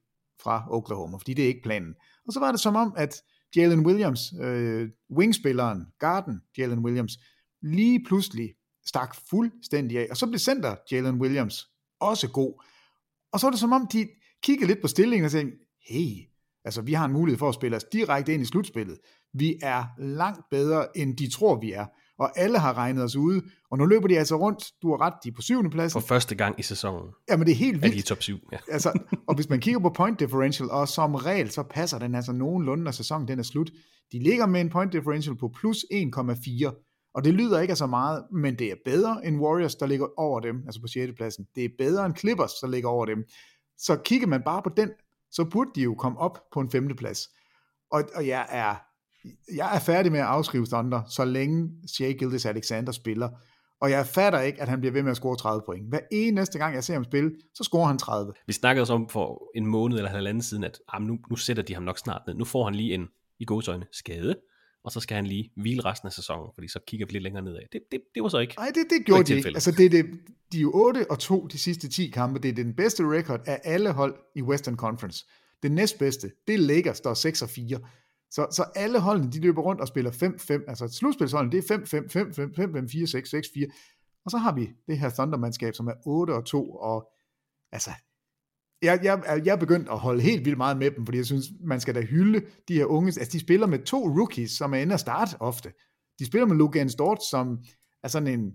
fra 0.44 0.68
Oklahoma, 0.70 1.18
fordi 1.18 1.34
det 1.34 1.44
er 1.44 1.48
ikke 1.48 1.64
planen. 1.64 1.94
Og 2.28 2.34
så 2.34 2.40
var 2.40 2.52
det 2.52 2.60
som 2.60 2.76
om, 2.76 2.94
at 2.98 3.22
Jalen 3.56 3.86
Williams, 3.86 4.34
øh, 4.42 4.90
wingspilleren, 5.18 5.86
Garden 6.00 6.42
Jalen 6.58 6.80
Williams, 6.80 7.14
lige 7.62 8.04
pludselig 8.04 8.50
stak 8.86 9.16
fuldstændig 9.30 10.00
af. 10.00 10.08
Og 10.10 10.18
så 10.18 10.28
blev 10.28 10.40
center 10.40 10.76
Jalen 10.92 11.22
Williams 11.22 11.68
også 12.00 12.30
god. 12.30 12.64
Og 13.34 13.40
så 13.40 13.48
er 13.48 13.52
det 13.52 13.60
som 13.60 13.72
om, 13.72 13.88
de 13.94 14.08
kiggede 14.44 14.68
lidt 14.68 14.82
på 14.82 14.88
stillingen 14.88 15.26
og 15.26 15.32
sagde, 15.32 15.52
hey, 15.90 16.18
altså 16.66 16.82
vi 16.82 16.94
har 16.94 17.06
en 17.06 17.14
mulighed 17.14 17.40
for 17.40 17.50
at 17.50 17.56
spille 17.56 17.78
os 17.78 17.84
direkte 17.84 18.34
ind 18.34 18.44
i 18.44 18.46
slutspillet. 18.46 18.98
Vi 19.34 19.56
er 19.62 19.84
langt 19.98 20.42
bedre, 20.52 20.98
end 20.98 21.18
de 21.18 21.32
tror, 21.32 21.60
vi 21.60 21.72
er. 21.72 21.86
Og 22.20 22.40
alle 22.40 22.60
har 22.60 22.78
regnet 22.78 23.04
os 23.04 23.16
ude, 23.16 23.42
og 23.72 23.78
nu 23.78 23.86
løber 23.86 24.08
de 24.08 24.18
altså 24.18 24.36
rundt, 24.36 24.64
du 24.82 24.90
har 24.90 25.02
ret, 25.02 25.14
de 25.24 25.30
er 25.30 25.34
på 25.34 25.42
syvende 25.42 25.70
plads. 25.70 25.94
For 25.94 26.00
første 26.00 26.36
gang 26.36 26.60
i 26.60 26.64
sæsonen. 26.64 27.10
Jamen 27.30 27.48
det 27.48 27.52
er 27.52 27.58
helt 27.58 27.82
vildt. 27.82 27.86
Er 27.86 27.98
de 27.98 28.00
i 28.00 28.02
top 28.02 28.22
7, 28.22 28.38
ja. 28.52 28.58
altså, 28.72 29.00
og 29.28 29.36
hvis 29.36 29.50
man 29.50 29.60
kigger 29.60 29.80
på 29.80 29.90
point 29.90 30.20
differential, 30.20 30.70
og 30.72 30.88
som 30.88 31.16
regel, 31.16 31.52
så 31.52 31.64
passer 31.64 32.00
den 32.00 32.16
altså 32.16 32.32
nogenlunde, 32.32 32.84
når 32.84 32.92
sæsonen 32.92 33.28
den 33.28 33.40
er 33.40 33.44
slut. 33.44 33.72
De 34.12 34.20
ligger 34.20 34.46
med 34.46 34.62
en 34.62 34.70
point 34.70 34.94
differential 34.94 35.38
på 35.38 35.52
plus 35.60 35.78
1,4, 35.94 37.12
og 37.14 37.24
det 37.24 37.34
lyder 37.34 37.60
ikke 37.60 37.72
af 37.72 37.78
så 37.78 37.88
meget, 37.88 38.24
men 38.32 38.60
det 38.60 38.72
er 38.72 38.76
bedre 38.86 39.26
end 39.26 39.40
Warriors, 39.40 39.76
der 39.76 39.86
ligger 39.86 40.08
over 40.18 40.40
dem, 40.40 40.64
altså 40.66 40.82
på 40.82 40.88
6. 40.88 41.14
pladsen. 41.18 41.48
Det 41.56 41.66
er 41.66 41.70
bedre 41.78 42.06
end 42.06 42.16
Clippers, 42.16 42.54
der 42.54 42.68
ligger 42.68 42.90
over 42.90 43.06
dem. 43.06 43.24
Så 43.78 43.96
kigger 43.96 44.28
man 44.28 44.42
bare 44.46 44.62
på 44.62 44.70
den, 44.78 44.90
så 45.32 45.46
burde 45.46 45.72
de 45.76 45.82
jo 45.82 45.96
komme 45.96 46.20
op 46.20 46.38
på 46.54 46.60
en 46.60 46.72
femte 46.72 46.96
plads. 46.96 47.30
Og, 47.92 48.04
og 48.16 48.28
jeg 48.28 48.48
er 48.50 48.76
jeg 49.56 49.76
er 49.76 49.80
færdig 49.80 50.12
med 50.12 50.20
at 50.20 50.26
afskrive 50.26 50.66
Thunder, 50.66 51.02
så 51.10 51.26
længe 51.26 51.70
Shea 51.88 52.12
Gildes 52.12 52.46
Alexander 52.46 52.92
spiller. 52.92 53.30
Og 53.82 53.92
jeg 53.92 54.06
fatter 54.08 54.40
ikke, 54.40 54.62
at 54.62 54.68
han 54.68 54.80
bliver 54.80 54.94
ved 54.94 55.04
med 55.04 55.12
at 55.12 55.18
score 55.18 55.38
30 55.38 55.62
point. 55.66 55.90
Hver 55.90 56.00
eneste 56.12 56.58
gang, 56.58 56.76
jeg 56.76 56.84
ser 56.84 56.94
ham 56.94 57.04
spille, 57.04 57.32
så 57.56 57.64
scorer 57.64 57.88
han 57.88 57.98
30. 57.98 58.34
Vi 58.48 58.54
snakkede 58.54 58.84
også 58.84 58.94
om 58.94 59.10
for 59.10 59.50
en 59.56 59.66
måned 59.66 59.98
eller 59.98 60.10
halvanden 60.10 60.44
siden, 60.44 60.64
at 60.64 60.80
ah, 60.94 61.02
nu, 61.02 61.18
nu 61.30 61.36
sætter 61.36 61.64
de 61.64 61.74
ham 61.74 61.84
nok 61.84 61.98
snart 61.98 62.22
ned. 62.28 62.36
Nu 62.36 62.46
får 62.46 62.64
han 62.64 62.76
lige 62.76 62.94
en, 62.94 63.08
i 63.40 63.46
godsøjne, 63.46 63.86
skade, 63.92 64.36
og 64.84 64.92
så 64.92 65.00
skal 65.00 65.16
han 65.16 65.26
lige 65.26 65.52
hvile 65.56 65.86
resten 65.86 66.08
af 66.08 66.14
sæsonen, 66.14 66.52
fordi 66.56 66.68
så 66.68 66.80
kigger 66.88 67.06
vi 67.06 67.12
lidt 67.12 67.24
længere 67.24 67.44
nedad. 67.44 67.60
Det, 67.72 67.82
det, 67.92 68.02
det 68.16 68.24
var 68.24 68.30
så 68.30 68.38
ikke 68.38 68.54
Nej, 68.58 68.72
det, 68.76 68.86
det 68.90 69.06
gjorde 69.06 69.24
de 69.24 69.36
ikke. 69.36 69.50
Altså, 69.50 69.72
det, 69.72 69.92
det, 69.92 70.06
de 70.52 70.58
er 70.58 70.62
jo 70.62 70.72
8 70.74 71.12
og 71.12 71.20
2 71.20 71.48
de 71.48 71.58
sidste 71.58 71.90
10 71.90 72.08
kampe. 72.10 72.40
Det 72.40 72.50
er 72.50 72.54
den 72.64 72.76
bedste 72.76 73.04
record 73.04 73.42
af 73.46 73.62
alle 73.64 73.92
hold 73.92 74.16
i 74.36 74.42
Western 74.42 74.76
Conference. 74.76 75.26
Det 75.64 75.72
næstbedste, 75.72 76.32
det 76.48 76.56
er 76.56 76.60
Lakers, 76.60 77.02
der 77.02 77.10
er 77.10 77.14
6 77.14 77.42
og 77.42 77.50
4. 77.50 77.80
Så, 78.32 78.48
så 78.52 78.64
alle 78.76 79.00
holdene, 79.00 79.32
de 79.32 79.42
løber 79.42 79.62
rundt 79.62 79.82
og 79.82 79.88
spiller 79.88 80.12
5-5, 80.12 80.52
altså 80.68 80.88
slutspilsholdene, 80.88 81.52
det 81.52 81.72
er 81.72 81.78
5-5, 81.78 81.86
5-5, 81.86 82.54
5-5, 82.60 82.88
4-6, 82.88 83.68
6-4, 83.68 84.22
og 84.26 84.32
så 84.32 84.38
har 84.38 84.54
vi 84.56 84.70
det 84.88 85.00
her 85.00 85.10
Thundermandskab, 85.10 85.74
som 85.74 85.88
er 85.88 85.94
8 86.06 86.32
og 86.32 86.46
2, 86.46 86.72
og 86.72 87.12
altså, 87.72 87.92
jeg, 88.82 89.00
jeg, 89.04 89.42
jeg 89.46 89.52
er 89.52 89.60
begyndt 89.60 89.90
at 89.90 90.00
holde 90.00 90.22
helt 90.22 90.46
vildt 90.46 90.58
meget 90.58 90.78
med 90.78 90.92
dem, 90.92 91.06
fordi 91.06 91.18
jeg 91.18 91.26
synes, 91.26 91.46
man 91.64 91.80
skal 91.80 91.96
da 91.96 92.02
hylde 92.02 92.46
de 92.68 92.74
her 92.74 92.86
unge, 92.86 93.08
altså 93.08 93.30
de 93.32 93.40
spiller 93.40 93.68
med 93.68 93.80
to 93.80 94.08
rookies, 94.08 94.52
som 94.52 94.74
er 94.74 94.78
inde 94.78 94.94
at 94.94 95.00
starte 95.00 95.38
ofte. 95.40 95.74
De 96.20 96.26
spiller 96.26 96.48
med 96.48 96.56
Logan 96.56 96.90
Stort, 96.90 97.24
som 97.32 97.60
er 98.04 98.08
sådan 98.08 98.40
en, 98.40 98.54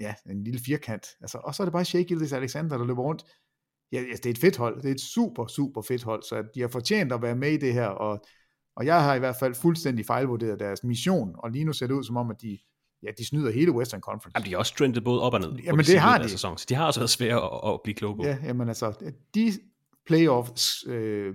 ja, 0.00 0.14
en 0.30 0.44
lille 0.44 0.60
firkant, 0.60 1.06
altså, 1.20 1.38
og 1.38 1.54
så 1.54 1.62
er 1.62 1.64
det 1.64 1.72
bare 1.72 1.84
Shea 1.84 2.02
Gildes 2.02 2.32
Alexander, 2.32 2.78
der 2.78 2.84
løber 2.84 3.02
rundt. 3.02 3.24
Ja, 3.92 4.00
det 4.00 4.26
er 4.26 4.30
et 4.30 4.38
fedt 4.38 4.56
hold, 4.56 4.82
det 4.82 4.88
er 4.88 4.94
et 4.94 5.00
super, 5.00 5.46
super 5.46 5.82
fedt 5.82 6.02
hold, 6.02 6.22
så 6.22 6.44
de 6.54 6.60
har 6.60 6.68
fortjent 6.68 7.12
at 7.12 7.22
være 7.22 7.36
med 7.36 7.52
i 7.52 7.56
det 7.56 7.72
her, 7.72 7.86
og 7.86 8.24
og 8.78 8.86
jeg 8.86 9.02
har 9.02 9.14
i 9.14 9.18
hvert 9.18 9.36
fald 9.36 9.54
fuldstændig 9.54 10.06
fejlvurderet 10.06 10.60
deres 10.60 10.84
mission, 10.84 11.34
og 11.38 11.50
lige 11.50 11.64
nu 11.64 11.72
ser 11.72 11.86
det 11.86 11.94
ud 11.94 12.04
som 12.04 12.16
om, 12.16 12.30
at 12.30 12.42
de, 12.42 12.58
ja, 13.02 13.08
de 13.18 13.26
snyder 13.26 13.50
hele 13.50 13.72
Western 13.72 14.00
Conference. 14.00 14.32
Jamen, 14.36 14.46
de 14.46 14.50
har 14.50 14.58
også 14.58 14.74
trendet 14.74 15.04
både 15.04 15.22
op 15.22 15.34
og 15.34 15.40
ned. 15.40 15.52
Jamen, 15.64 15.84
det 15.84 15.98
har 15.98 16.18
de. 16.18 16.28
Sæson, 16.28 16.58
så 16.58 16.66
de 16.68 16.74
har 16.74 16.86
også 16.86 17.00
været 17.00 17.10
svære 17.10 17.36
at, 17.36 17.72
at 17.74 17.80
blive 17.84 17.94
kloge 17.94 18.16
på. 18.16 18.22
Ja, 18.24 18.38
jamen 18.44 18.68
altså, 18.68 19.12
de 19.34 19.52
playoffs 20.06 20.84
øh, 20.86 21.34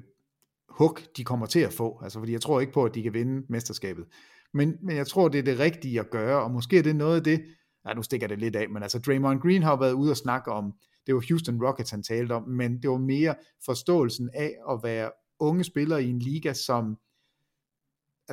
hook, 0.69 1.01
de 1.17 1.23
kommer 1.23 1.45
til 1.45 1.59
at 1.59 1.73
få, 1.73 1.99
altså 2.03 2.19
fordi 2.19 2.31
jeg 2.31 2.41
tror 2.41 2.59
ikke 2.59 2.73
på, 2.73 2.85
at 2.85 2.95
de 2.95 3.03
kan 3.03 3.13
vinde 3.13 3.45
mesterskabet. 3.49 4.05
Men, 4.53 4.75
men 4.83 4.95
jeg 4.95 5.07
tror, 5.07 5.27
det 5.27 5.39
er 5.39 5.43
det 5.43 5.59
rigtige 5.59 5.99
at 5.99 6.09
gøre, 6.09 6.43
og 6.43 6.51
måske 6.51 6.77
er 6.77 6.83
det 6.83 6.95
noget 6.95 7.15
af 7.15 7.23
det, 7.23 7.45
nej, 7.85 7.93
nu 7.93 8.03
stikker 8.03 8.27
det 8.27 8.39
lidt 8.39 8.55
af, 8.55 8.69
men 8.69 8.83
altså 8.83 8.99
Draymond 8.99 9.39
Green 9.39 9.63
har 9.63 9.75
været 9.75 9.93
ude 9.93 10.11
og 10.11 10.17
snakke 10.17 10.51
om, 10.51 10.73
det 11.07 11.15
var 11.15 11.23
Houston 11.29 11.63
Rockets, 11.63 11.91
han 11.91 12.03
talte 12.03 12.33
om, 12.33 12.43
men 12.49 12.81
det 12.81 12.89
var 12.89 12.97
mere 12.97 13.35
forståelsen 13.65 14.29
af 14.33 14.53
at 14.69 14.79
være 14.83 15.11
unge 15.39 15.63
spillere 15.63 16.03
i 16.03 16.09
en 16.09 16.19
liga, 16.19 16.53
som 16.53 16.97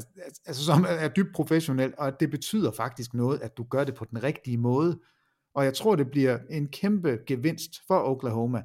Altså, 0.00 0.10
altså, 0.24 0.42
altså 0.46 0.64
som 0.64 0.86
er 0.88 1.08
dybt 1.08 1.34
professionel, 1.34 1.94
og 1.98 2.20
det 2.20 2.30
betyder 2.30 2.70
faktisk 2.70 3.14
noget, 3.14 3.40
at 3.40 3.56
du 3.56 3.64
gør 3.64 3.84
det 3.84 3.94
på 3.94 4.04
den 4.04 4.22
rigtige 4.22 4.58
måde. 4.58 5.00
Og 5.54 5.64
jeg 5.64 5.74
tror, 5.74 5.96
det 5.96 6.10
bliver 6.10 6.38
en 6.50 6.68
kæmpe 6.68 7.18
gevinst 7.26 7.70
for 7.86 8.02
Oklahoma, 8.02 8.62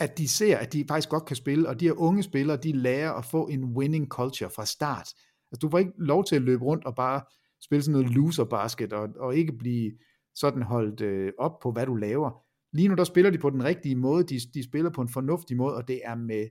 at 0.00 0.18
de 0.18 0.28
ser, 0.28 0.58
at 0.58 0.72
de 0.72 0.84
faktisk 0.88 1.08
godt 1.08 1.24
kan 1.24 1.36
spille, 1.36 1.68
og 1.68 1.80
de 1.80 1.84
her 1.84 2.00
unge 2.00 2.22
spillere, 2.22 2.56
de 2.56 2.72
lærer 2.72 3.12
at 3.12 3.24
få 3.24 3.48
en 3.48 3.64
winning 3.64 4.08
culture 4.08 4.50
fra 4.50 4.66
start. 4.66 5.08
Altså, 5.52 5.58
du 5.62 5.70
får 5.70 5.78
ikke 5.78 5.92
lov 5.98 6.24
til 6.24 6.36
at 6.36 6.42
løbe 6.42 6.64
rundt 6.64 6.84
og 6.84 6.94
bare 6.94 7.22
spille 7.62 7.82
sådan 7.82 7.92
noget 7.92 8.14
loser 8.14 8.44
basket, 8.44 8.92
og, 8.92 9.08
og 9.16 9.36
ikke 9.36 9.52
blive 9.52 9.92
sådan 10.34 10.62
holdt 10.62 11.00
øh, 11.00 11.32
op 11.38 11.60
på, 11.62 11.72
hvad 11.72 11.86
du 11.86 11.94
laver. 11.94 12.30
Lige 12.72 12.88
nu, 12.88 12.94
der 12.94 13.04
spiller 13.04 13.30
de 13.30 13.38
på 13.38 13.50
den 13.50 13.64
rigtige 13.64 13.96
måde, 13.96 14.24
de, 14.24 14.38
de 14.54 14.64
spiller 14.64 14.90
på 14.90 15.00
en 15.00 15.08
fornuftig 15.08 15.56
måde, 15.56 15.76
og 15.76 15.88
det 15.88 16.00
er 16.04 16.14
med 16.14 16.48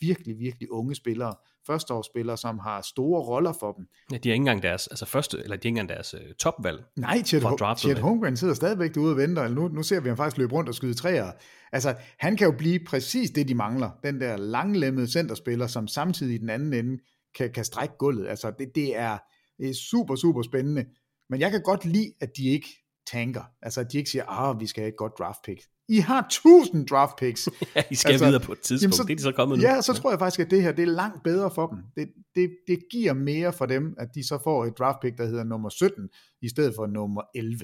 virkelig, 0.00 0.38
virkelig 0.38 0.72
unge 0.72 0.94
spillere, 0.94 1.34
førsteårsspillere, 1.66 2.36
som 2.36 2.58
har 2.58 2.82
store 2.82 3.22
roller 3.22 3.52
for 3.60 3.72
dem. 3.72 3.86
Ja, 4.12 4.16
de 4.16 4.28
er 4.28 4.32
ikke 4.32 4.42
engang 4.42 4.62
deres, 4.62 4.86
altså 4.86 5.06
første, 5.06 5.38
eller 5.42 5.48
de 5.48 5.52
er 5.52 5.54
ikke 5.54 5.68
engang 5.68 5.88
deres 5.88 6.14
uh, 6.14 6.20
topvalg. 6.38 6.84
Nej, 6.96 7.22
Chet, 7.22 7.42
Ho- 7.42 7.74
Chet 7.76 7.98
Holmgren 7.98 8.36
sidder 8.36 8.54
stadigvæk 8.54 8.94
derude 8.94 9.12
og 9.12 9.16
venter, 9.16 9.42
eller 9.42 9.54
nu, 9.56 9.68
nu 9.68 9.82
ser 9.82 10.00
vi 10.00 10.08
ham 10.08 10.16
faktisk 10.16 10.38
løbe 10.38 10.52
rundt 10.52 10.68
og 10.68 10.74
skyde 10.74 10.94
træer. 10.94 11.32
Altså, 11.72 11.94
han 12.18 12.36
kan 12.36 12.44
jo 12.46 12.54
blive 12.58 12.80
præcis 12.86 13.30
det, 13.30 13.48
de 13.48 13.54
mangler. 13.54 13.90
Den 14.04 14.20
der 14.20 14.36
langlemmede 14.36 15.12
centerspiller, 15.12 15.66
som 15.66 15.88
samtidig 15.88 16.34
i 16.34 16.38
den 16.38 16.50
anden 16.50 16.72
ende 16.72 16.98
kan, 17.38 17.52
kan 17.52 17.64
strække 17.64 17.94
gulvet. 17.98 18.28
Altså, 18.28 18.52
det, 18.58 18.68
det, 18.74 18.96
er, 18.96 19.18
det 19.58 19.70
er 19.70 19.74
super, 19.74 20.16
super 20.16 20.42
spændende. 20.42 20.84
Men 21.30 21.40
jeg 21.40 21.50
kan 21.50 21.62
godt 21.62 21.84
lide, 21.84 22.12
at 22.20 22.30
de 22.36 22.48
ikke 22.48 22.68
tanker. 23.12 23.42
Altså, 23.62 23.80
at 23.80 23.92
de 23.92 23.98
ikke 23.98 24.10
siger, 24.10 24.24
ah, 24.28 24.60
vi 24.60 24.66
skal 24.66 24.80
have 24.82 24.88
et 24.88 24.96
godt 24.96 25.12
draft 25.18 25.38
pick. 25.44 25.60
I 25.88 25.98
har 25.98 26.26
tusind 26.30 26.86
draft 26.86 27.16
picks. 27.16 27.48
ja, 27.76 27.82
I 27.90 27.94
skal 27.94 28.10
altså, 28.10 28.26
videre 28.26 28.40
på 28.40 28.52
et 28.52 28.60
tidspunkt. 28.60 28.82
Jamen, 28.82 28.92
så, 28.92 29.02
det 29.02 29.12
er 29.12 29.16
de 29.16 29.22
så 29.22 29.32
kommet 29.32 29.58
nu. 29.58 29.64
Ja, 29.64 29.80
så 29.80 29.92
tror 29.92 30.10
jeg 30.10 30.18
faktisk, 30.18 30.40
at 30.40 30.50
det 30.50 30.62
her 30.62 30.72
det 30.72 30.82
er 30.82 30.86
langt 30.86 31.22
bedre 31.22 31.50
for 31.50 31.66
dem. 31.66 31.78
Det, 31.96 32.08
det, 32.34 32.50
det 32.66 32.78
giver 32.90 33.12
mere 33.12 33.52
for 33.52 33.66
dem, 33.66 33.94
at 33.98 34.08
de 34.14 34.26
så 34.26 34.38
får 34.44 34.64
et 34.64 34.78
draft 34.78 35.00
pick, 35.00 35.18
der 35.18 35.26
hedder 35.26 35.44
nummer 35.44 35.68
17, 35.68 36.08
i 36.42 36.48
stedet 36.48 36.74
for 36.76 36.86
nummer 36.86 37.22
11. 37.34 37.58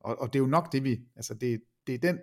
Og, 0.00 0.20
og 0.20 0.32
det 0.32 0.38
er 0.38 0.42
jo 0.42 0.46
nok 0.46 0.72
det, 0.72 0.84
vi... 0.84 0.98
Altså, 1.16 1.34
det, 1.34 1.60
det 1.86 1.94
er 1.94 1.98
den 1.98 2.18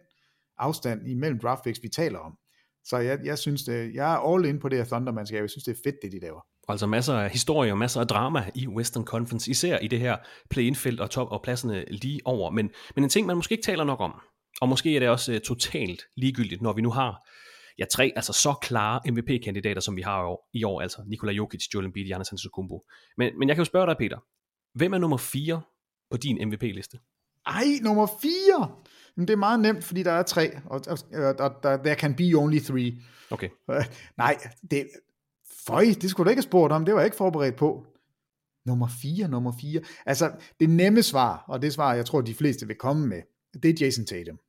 afstand 0.57 1.07
imellem 1.07 1.39
draft 1.39 1.63
picks, 1.63 1.83
vi 1.83 1.89
taler 1.89 2.19
om. 2.19 2.37
Så 2.83 2.97
jeg, 2.97 3.19
jeg 3.23 3.37
synes, 3.37 3.63
det, 3.63 3.93
jeg 3.93 4.13
er 4.13 4.33
all 4.33 4.45
in 4.45 4.59
på 4.59 4.69
det 4.69 4.77
her 4.77 4.85
Thunderman-skab. 4.85 5.41
Jeg 5.41 5.49
synes, 5.49 5.63
det 5.63 5.71
er 5.71 5.81
fedt, 5.83 5.95
det 6.01 6.11
de 6.11 6.19
laver. 6.19 6.41
Altså 6.67 6.87
masser 6.87 7.13
af 7.13 7.29
historie 7.29 7.71
og 7.71 7.77
masser 7.77 8.01
af 8.01 8.07
drama 8.07 8.51
i 8.55 8.67
Western 8.67 9.05
Conference, 9.05 9.51
især 9.51 9.79
i 9.79 9.87
det 9.87 9.99
her 9.99 10.17
play-in-felt 10.49 10.99
og 10.99 11.09
top 11.09 11.31
og 11.31 11.41
pladserne 11.41 11.85
lige 11.87 12.21
over. 12.25 12.51
Men, 12.51 12.69
men 12.95 13.03
en 13.03 13.09
ting, 13.09 13.27
man 13.27 13.35
måske 13.35 13.53
ikke 13.53 13.63
taler 13.63 13.83
nok 13.83 13.99
om, 13.99 14.13
og 14.61 14.69
måske 14.69 14.95
er 14.95 14.99
det 14.99 15.09
også 15.09 15.31
uh, 15.31 15.39
totalt 15.39 16.01
ligegyldigt, 16.15 16.61
når 16.61 16.73
vi 16.73 16.81
nu 16.81 16.91
har 16.91 17.27
ja, 17.79 17.85
tre 17.85 18.13
altså 18.15 18.33
så 18.33 18.53
klare 18.61 19.11
MVP-kandidater, 19.11 19.81
som 19.81 19.95
vi 19.95 20.01
har 20.01 20.21
i 20.21 20.25
år, 20.25 20.49
i 20.53 20.63
år 20.63 20.81
altså 20.81 21.03
Nikola 21.07 21.31
Jokic, 21.31 21.73
Joel 21.73 21.85
Embiid, 21.85 22.05
Giannis 22.05 22.31
Antetokounmpo. 22.31 22.85
Men, 23.17 23.39
men 23.39 23.47
jeg 23.47 23.55
kan 23.55 23.61
jo 23.61 23.65
spørge 23.65 23.87
dig, 23.87 23.95
Peter, 23.97 24.17
hvem 24.73 24.93
er 24.93 24.97
nummer 24.97 25.17
4 25.17 25.61
på 26.11 26.17
din 26.17 26.47
MVP-liste? 26.47 26.99
Ej, 27.45 27.65
nummer 27.81 28.07
4? 28.21 28.71
Men 29.15 29.27
det 29.27 29.33
er 29.33 29.37
meget 29.37 29.59
nemt, 29.59 29.83
fordi 29.83 30.03
der 30.03 30.11
er 30.11 30.23
tre, 30.23 30.51
og 30.65 30.85
der, 30.85 31.49
der, 31.63 31.77
der 31.77 31.95
can 31.95 32.15
be 32.15 32.33
only 32.35 32.59
three. 32.59 32.93
Okay. 33.29 33.49
Nej, 34.17 34.37
det, 34.71 34.89
føj, 35.67 35.85
det 36.01 36.09
skulle 36.09 36.25
du 36.25 36.29
ikke 36.29 36.39
have 36.39 36.49
spurgt 36.49 36.73
om, 36.73 36.85
det 36.85 36.93
var 36.93 36.99
jeg 36.99 37.07
ikke 37.07 37.17
forberedt 37.17 37.55
på. 37.55 37.85
Nummer 38.65 38.87
4, 39.01 39.27
nummer 39.27 39.53
4. 39.61 39.81
Altså, 40.05 40.31
det 40.59 40.69
nemme 40.69 41.03
svar, 41.03 41.45
og 41.47 41.61
det 41.61 41.73
svar, 41.73 41.93
jeg 41.93 42.05
tror, 42.05 42.21
de 42.21 42.33
fleste 42.33 42.67
vil 42.67 42.75
komme 42.75 43.07
med, 43.07 43.21
det 43.63 43.81
er 43.81 43.85
Jason 43.85 44.05
Tatum. 44.05 44.39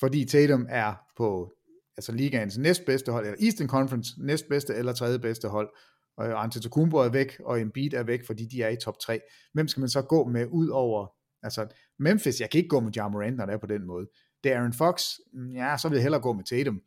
Fordi 0.00 0.24
Tatum 0.24 0.66
er 0.68 0.94
på 1.16 1.52
altså 1.96 2.12
ligaens 2.12 2.58
næstbedste 2.58 3.12
hold, 3.12 3.26
eller 3.26 3.44
Eastern 3.44 3.68
Conference 3.68 4.10
næstbedste 4.18 4.74
eller 4.74 4.92
tredje 4.92 5.18
bedste 5.18 5.48
hold, 5.48 5.68
og 6.16 6.42
Antetokounmpo 6.42 6.96
er 6.96 7.08
væk, 7.08 7.40
og 7.44 7.60
Embiid 7.60 7.92
er 7.92 8.02
væk, 8.02 8.26
fordi 8.26 8.44
de 8.44 8.62
er 8.62 8.68
i 8.68 8.76
top 8.76 8.98
3. 8.98 9.20
Hvem 9.54 9.68
skal 9.68 9.80
man 9.80 9.88
så 9.88 10.02
gå 10.02 10.28
med 10.28 10.46
ud 10.50 10.68
over, 10.68 11.06
altså 11.42 11.66
Memphis, 11.98 12.40
jeg 12.40 12.50
kan 12.50 12.58
ikke 12.58 12.68
gå 12.68 12.80
med 12.80 12.92
Ja 12.96 13.08
Morant, 13.08 13.36
når 13.36 13.46
det 13.46 13.52
er 13.52 13.58
på 13.58 13.66
den 13.66 13.86
måde. 13.86 14.06
Det 14.44 14.52
er 14.52 14.56
Aaron 14.56 14.72
Fox, 14.72 15.02
ja, 15.54 15.76
så 15.76 15.88
vil 15.88 15.96
jeg 15.96 16.02
hellere 16.02 16.20
gå 16.20 16.32
med 16.32 16.44
Tatum. 16.44 16.80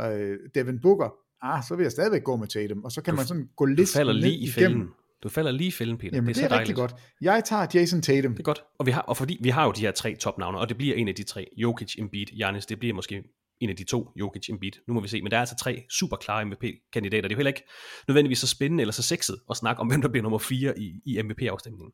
Uh, 0.00 0.36
Devin 0.54 0.80
Booker, 0.80 1.10
ah, 1.42 1.62
så 1.68 1.76
vil 1.76 1.82
jeg 1.82 1.92
stadigvæk 1.92 2.24
gå 2.24 2.36
med 2.36 2.48
Tatum, 2.48 2.84
og 2.84 2.92
så 2.92 3.02
kan 3.02 3.14
du, 3.14 3.16
man 3.16 3.26
sådan 3.26 3.48
gå 3.56 3.64
lidt 3.64 3.92
falder 3.92 4.12
lige 4.12 4.38
i 4.38 4.50
fælden. 4.50 4.88
Du 5.22 5.28
falder 5.28 5.50
lige 5.50 5.68
i 5.68 5.70
fælden, 5.70 5.98
Peter. 5.98 6.16
Jamen, 6.16 6.34
det 6.34 6.42
er, 6.42 6.48
det 6.48 6.54
er 6.54 6.58
rigtig 6.58 6.74
godt. 6.74 6.94
Jeg 7.20 7.44
tager 7.44 7.66
Jason 7.74 8.02
Tatum. 8.02 8.32
Det 8.32 8.38
er 8.38 8.44
godt. 8.44 8.62
Og, 8.78 8.86
vi 8.86 8.90
har, 8.90 9.00
og 9.00 9.16
fordi 9.16 9.38
vi 9.40 9.48
har 9.48 9.64
jo 9.64 9.72
de 9.72 9.80
her 9.80 9.90
tre 9.90 10.16
topnavne, 10.16 10.58
og 10.58 10.68
det 10.68 10.76
bliver 10.76 10.96
en 10.96 11.08
af 11.08 11.14
de 11.14 11.22
tre. 11.22 11.46
Jokic, 11.56 11.98
Embiid, 11.98 12.26
Giannis. 12.26 12.66
Det 12.66 12.78
bliver 12.78 12.94
måske 12.94 13.22
en 13.60 13.70
af 13.70 13.76
de 13.76 13.84
to, 13.84 14.10
Jokic, 14.16 14.48
Embiid. 14.48 14.72
Nu 14.88 14.94
må 14.94 15.00
vi 15.00 15.08
se. 15.08 15.22
Men 15.22 15.30
der 15.30 15.36
er 15.36 15.40
altså 15.40 15.56
tre 15.56 15.84
super 15.90 16.16
klare 16.16 16.44
MVP-kandidater. 16.44 17.28
Det 17.28 17.34
er 17.34 17.36
jo 17.36 17.38
heller 17.38 17.50
ikke 17.50 17.64
nødvendigvis 18.08 18.38
så 18.38 18.46
spændende 18.46 18.80
eller 18.80 18.92
så 18.92 19.02
sexet 19.02 19.40
at 19.50 19.56
snakke 19.56 19.80
om, 19.80 19.88
hvem 19.88 20.02
der 20.02 20.08
bliver 20.08 20.22
nummer 20.22 20.38
4 20.38 20.78
i, 20.78 21.00
i 21.06 21.22
MVP-afstemningen. 21.22 21.92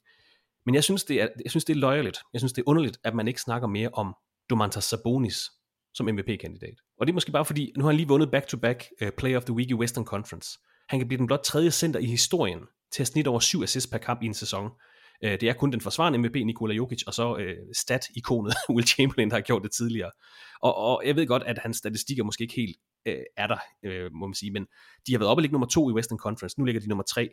Men 0.66 0.74
jeg 0.74 0.84
synes, 0.84 1.04
det 1.04 1.22
er, 1.22 1.28
jeg 1.44 1.50
synes, 1.50 1.64
det 1.64 1.76
er 1.76 1.80
løjerligt. 1.80 2.18
Jeg 2.32 2.40
synes, 2.40 2.52
det 2.52 2.62
er 2.62 2.68
underligt, 2.68 2.98
at 3.04 3.14
man 3.14 3.28
ikke 3.28 3.40
snakker 3.40 3.68
mere 3.68 3.88
om 3.92 4.14
Domantas 4.50 4.84
Sabonis 4.84 5.50
som 5.94 6.06
MVP-kandidat. 6.06 6.74
Og 7.00 7.06
det 7.06 7.12
er 7.12 7.14
måske 7.14 7.32
bare 7.32 7.44
fordi, 7.44 7.72
nu 7.76 7.84
har 7.84 7.90
han 7.90 7.96
lige 7.96 8.08
vundet 8.08 8.30
back-to-back 8.30 8.84
uh, 9.02 9.08
Player 9.18 9.36
of 9.36 9.44
the 9.44 9.54
Week 9.54 9.70
i 9.70 9.74
Western 9.74 10.04
Conference. 10.04 10.58
Han 10.88 11.00
kan 11.00 11.08
blive 11.08 11.18
den 11.18 11.26
blot 11.26 11.40
tredje 11.44 11.70
center 11.70 12.00
i 12.00 12.06
historien 12.06 12.60
til 12.94 13.02
at 13.02 13.06
snit 13.06 13.26
over 13.26 13.40
7 13.40 13.62
assists 13.62 13.90
per 13.90 13.98
kamp 13.98 14.22
i 14.22 14.26
en 14.26 14.34
sæson. 14.34 14.70
Øh, 15.24 15.40
det 15.40 15.42
er 15.42 15.52
kun 15.52 15.72
den 15.72 15.80
forsvarende 15.80 16.18
MVP, 16.18 16.34
Nikola 16.34 16.74
Jokic, 16.74 17.02
og 17.06 17.14
så 17.14 17.36
øh, 17.36 17.56
stat-ikonet 17.76 18.54
Will 18.74 18.86
Chamberlain, 18.86 19.30
der 19.30 19.36
har 19.36 19.40
gjort 19.40 19.62
det 19.62 19.72
tidligere. 19.72 20.10
Og, 20.62 20.76
og 20.76 21.02
jeg 21.06 21.16
ved 21.16 21.26
godt, 21.26 21.42
at 21.42 21.58
hans 21.58 21.76
statistikker 21.76 22.24
måske 22.24 22.42
ikke 22.42 22.54
helt 22.54 22.76
øh, 23.08 23.22
er 23.36 23.46
der, 23.46 23.58
øh, 23.84 24.10
må 24.12 24.26
man 24.26 24.34
sige, 24.34 24.52
men 24.52 24.66
de 25.06 25.12
har 25.12 25.18
været 25.18 25.30
oppe 25.30 25.38
og 25.38 25.42
ligge 25.42 25.52
nummer 25.52 25.66
to 25.66 25.90
i 25.90 25.92
Western 25.92 26.18
Conference, 26.18 26.60
nu 26.60 26.64
ligger 26.64 26.80
de 26.80 26.88
nummer 26.88 27.04
tre. 27.04 27.28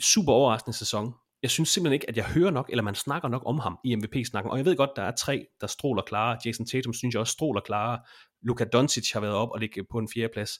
Super 0.00 0.32
overraskende 0.32 0.76
sæson. 0.76 1.14
Jeg 1.42 1.50
synes 1.50 1.68
simpelthen 1.68 1.92
ikke, 1.92 2.08
at 2.08 2.16
jeg 2.16 2.24
hører 2.24 2.50
nok, 2.50 2.70
eller 2.70 2.82
man 2.82 2.94
snakker 2.94 3.28
nok 3.28 3.42
om 3.46 3.58
ham 3.58 3.78
i 3.84 3.94
MVP-snakken, 3.94 4.50
og 4.50 4.58
jeg 4.58 4.64
ved 4.64 4.76
godt, 4.76 4.90
der 4.96 5.02
er 5.02 5.12
tre, 5.18 5.46
der 5.60 5.66
stråler 5.66 6.02
klare. 6.02 6.38
Jason 6.44 6.66
Tatum 6.66 6.92
synes 6.92 7.14
jeg 7.14 7.20
også 7.20 7.32
stråler 7.32 7.60
klare. 7.60 7.98
Luka 8.42 8.64
Doncic 8.64 9.12
har 9.12 9.20
været 9.20 9.34
op 9.34 9.48
og 9.50 9.60
ligge 9.60 9.84
på 9.90 9.98
en 9.98 10.08
fjerde 10.14 10.32
plads. 10.32 10.50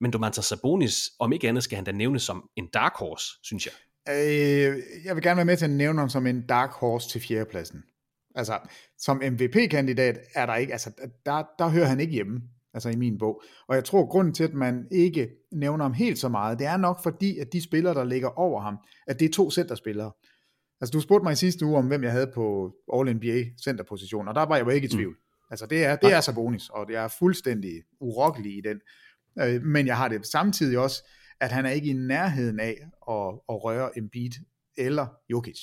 Men 0.00 0.10
Domantas 0.10 0.44
Sabonis, 0.44 1.10
om 1.18 1.32
ikke 1.32 1.48
andet, 1.48 1.62
skal 1.62 1.76
han 1.76 1.84
da 1.84 1.92
nævne 1.92 2.20
som 2.20 2.48
en 2.56 2.66
dark 2.66 2.92
horse, 2.96 3.26
synes 3.42 3.66
jeg. 3.66 3.72
Øh, 4.08 4.82
jeg 5.04 5.14
vil 5.14 5.22
gerne 5.22 5.36
være 5.36 5.44
med 5.44 5.56
til 5.56 5.64
at 5.64 5.70
nævne 5.70 5.98
ham 5.98 6.08
som 6.08 6.26
en 6.26 6.46
dark 6.46 6.70
horse 6.70 7.08
til 7.08 7.20
fjerdepladsen. 7.20 7.82
Altså, 8.34 8.58
som 8.98 9.22
MVP-kandidat 9.32 10.18
er 10.34 10.46
der 10.46 10.54
ikke, 10.54 10.72
altså, 10.72 10.90
der, 11.26 11.44
der 11.58 11.68
hører 11.68 11.86
han 11.86 12.00
ikke 12.00 12.12
hjemme, 12.12 12.42
altså 12.74 12.88
i 12.88 12.96
min 12.96 13.18
bog. 13.18 13.42
Og 13.68 13.74
jeg 13.74 13.84
tror, 13.84 14.06
grunden 14.06 14.34
til, 14.34 14.44
at 14.44 14.54
man 14.54 14.86
ikke 14.90 15.30
nævner 15.52 15.84
ham 15.84 15.92
helt 15.92 16.18
så 16.18 16.28
meget, 16.28 16.58
det 16.58 16.66
er 16.66 16.76
nok 16.76 17.02
fordi, 17.02 17.38
at 17.38 17.52
de 17.52 17.62
spillere, 17.62 17.94
der 17.94 18.04
ligger 18.04 18.28
over 18.28 18.60
ham, 18.60 18.78
at 19.06 19.20
det 19.20 19.28
er 19.28 19.32
to 19.32 19.50
centerspillere. 19.50 20.12
Altså, 20.80 20.92
du 20.92 21.00
spurgte 21.00 21.24
mig 21.24 21.32
i 21.32 21.36
sidste 21.36 21.66
uge 21.66 21.78
om, 21.78 21.86
hvem 21.86 22.02
jeg 22.02 22.12
havde 22.12 22.30
på 22.34 22.72
All-NBA 22.92 23.62
centerposition, 23.64 24.28
og 24.28 24.34
der 24.34 24.42
var 24.42 24.56
jeg 24.56 24.64
jo 24.64 24.70
ikke 24.70 24.84
i 24.84 24.90
tvivl. 24.90 25.12
Mm. 25.12 25.50
Altså, 25.50 25.66
det 25.66 25.84
er, 25.84 25.96
det 25.96 26.12
er 26.12 26.20
Sabonis, 26.20 26.68
og 26.68 26.86
det 26.88 26.96
er 26.96 27.08
fuldstændig 27.08 27.72
urokkelig 28.00 28.58
i 28.58 28.60
den. 28.60 28.80
Øh, 29.40 29.62
men 29.62 29.86
jeg 29.86 29.96
har 29.96 30.08
det 30.08 30.26
samtidig 30.26 30.78
også, 30.78 31.04
at 31.40 31.52
han 31.52 31.66
er 31.66 31.70
ikke 31.70 31.88
i 31.88 31.92
nærheden 31.92 32.60
af 32.60 32.76
at, 33.10 33.40
at 33.48 33.64
røre 33.64 33.98
Embiid 33.98 34.30
eller 34.76 35.06
Jokic. 35.30 35.60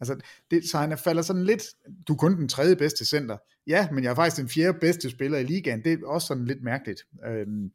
Altså, 0.00 0.20
det, 0.50 0.64
så 0.70 0.78
han 0.78 0.98
falder 0.98 1.22
sådan 1.22 1.44
lidt, 1.44 1.62
du 2.08 2.12
er 2.12 2.16
kun 2.16 2.36
den 2.36 2.48
tredje 2.48 2.76
bedste 2.76 3.04
center. 3.04 3.36
Ja, 3.66 3.88
men 3.92 4.04
jeg 4.04 4.10
er 4.10 4.14
faktisk 4.14 4.40
den 4.40 4.48
fjerde 4.48 4.78
bedste 4.80 5.10
spiller 5.10 5.38
i 5.38 5.44
ligaen. 5.44 5.84
Det 5.84 5.92
er 5.92 6.06
også 6.06 6.26
sådan 6.26 6.44
lidt 6.44 6.62
mærkeligt. 6.62 7.00
Øhm, 7.26 7.70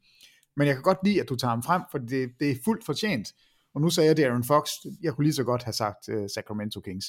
men 0.56 0.66
jeg 0.66 0.74
kan 0.74 0.82
godt 0.82 0.98
lide, 1.04 1.20
at 1.20 1.28
du 1.28 1.36
tager 1.36 1.50
ham 1.50 1.62
frem, 1.62 1.82
for 1.90 1.98
det, 1.98 2.30
det 2.40 2.50
er 2.50 2.56
fuldt 2.64 2.84
fortjent. 2.84 3.28
Og 3.74 3.80
nu 3.80 3.90
sagde 3.90 4.08
jeg 4.08 4.16
det 4.16 4.24
Aaron 4.24 4.44
Fox. 4.44 4.70
Jeg 5.02 5.12
kunne 5.12 5.24
lige 5.24 5.34
så 5.34 5.44
godt 5.44 5.62
have 5.62 5.72
sagt 5.72 6.08
uh, 6.08 6.26
Sacramento 6.34 6.80
Kings. 6.80 7.06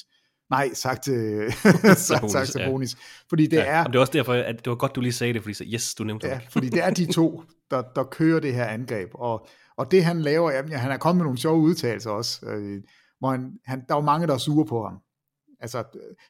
Nej, 0.50 0.74
sagt, 0.74 1.08
uh, 1.08 1.52
sagt, 1.96 2.30
sagt 2.30 2.48
Sabonis. 2.48 2.94
Ja. 2.94 2.98
Fordi 3.28 3.46
det 3.46 3.56
ja, 3.56 3.64
er... 3.64 3.84
Og 3.84 3.92
det 3.92 3.96
er 3.96 4.00
også 4.00 4.12
derfor, 4.12 4.32
at 4.32 4.64
det 4.64 4.70
var 4.70 4.76
godt, 4.76 4.96
du 4.96 5.00
lige 5.00 5.12
sagde 5.12 5.32
det, 5.32 5.42
fordi 5.42 5.54
så, 5.54 5.64
yes, 5.66 5.94
du 5.94 6.04
nævnte 6.04 6.26
det. 6.26 6.32
Ja, 6.32 6.40
fordi 6.50 6.68
det 6.68 6.84
er 6.84 6.90
de 6.90 7.12
to, 7.12 7.42
der, 7.70 7.82
der 7.82 8.04
kører 8.04 8.40
det 8.40 8.54
her 8.54 8.64
angreb. 8.64 9.08
Og, 9.14 9.46
og 9.76 9.90
det 9.90 10.04
han 10.04 10.20
laver, 10.20 10.50
jamen, 10.50 10.72
han 10.72 10.90
er 10.90 10.96
kommet 10.96 11.16
med 11.16 11.24
nogle 11.24 11.38
sjove 11.38 11.60
udtalelser 11.60 12.10
også, 12.10 12.46
øh, 12.46 12.82
hvor 13.18 13.30
han, 13.30 13.52
han, 13.64 13.84
der 13.88 13.94
er 13.94 13.98
jo 13.98 14.04
mange, 14.04 14.26
der 14.26 14.34
er 14.34 14.38
sure 14.38 14.66
på 14.66 14.84
ham. 14.84 14.98
Altså, 15.60 15.84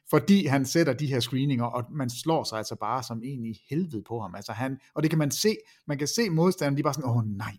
fordi 0.09 0.45
han 0.45 0.65
sætter 0.65 0.93
de 0.93 1.07
her 1.07 1.19
screeninger, 1.19 1.65
og 1.65 1.83
man 1.91 2.09
slår 2.09 2.43
sig 2.43 2.57
altså 2.57 2.75
bare 2.75 3.03
som 3.03 3.21
en 3.23 3.45
i 3.45 3.61
helvede 3.69 4.03
på 4.07 4.19
ham. 4.19 4.35
Altså 4.35 4.51
han, 4.51 4.77
og 4.95 5.03
det 5.03 5.09
kan 5.09 5.19
man 5.19 5.31
se, 5.31 5.57
man 5.87 5.97
kan 5.97 6.07
se 6.07 6.29
modstanderen, 6.29 6.75
de 6.75 6.79
er 6.79 6.83
bare 6.83 6.93
sådan, 6.93 7.09
åh 7.09 7.17
oh, 7.17 7.25
nej, 7.25 7.57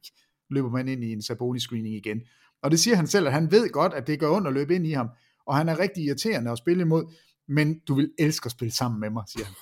løber 0.51 0.71
man 0.71 0.89
ind 0.89 1.05
i 1.05 1.13
en 1.13 1.23
Sabonis-screening 1.23 1.95
igen. 1.97 2.21
Og 2.63 2.71
det 2.71 2.81
siger 2.81 2.97
han 2.97 3.07
selv, 3.07 3.27
at 3.27 3.33
han 3.33 3.51
ved 3.51 3.71
godt, 3.71 3.95
at 3.95 4.07
det 4.07 4.21
gør 4.21 4.31
ondt 4.31 4.49
at 4.49 4.55
løbe 4.55 4.75
ind 4.75 4.87
i 4.87 4.93
ham, 4.93 5.09
og 5.49 5.57
han 5.57 5.69
er 5.69 5.79
rigtig 5.79 6.05
irriterende 6.05 6.51
at 6.51 6.59
spille 6.59 6.81
imod, 6.83 7.15
men 7.49 7.79
du 7.89 7.95
vil 7.95 8.13
elske 8.19 8.47
at 8.47 8.53
spille 8.53 8.73
sammen 8.73 9.01
med 9.01 9.11
mig, 9.11 9.25
siger 9.29 9.45
han. 9.45 9.55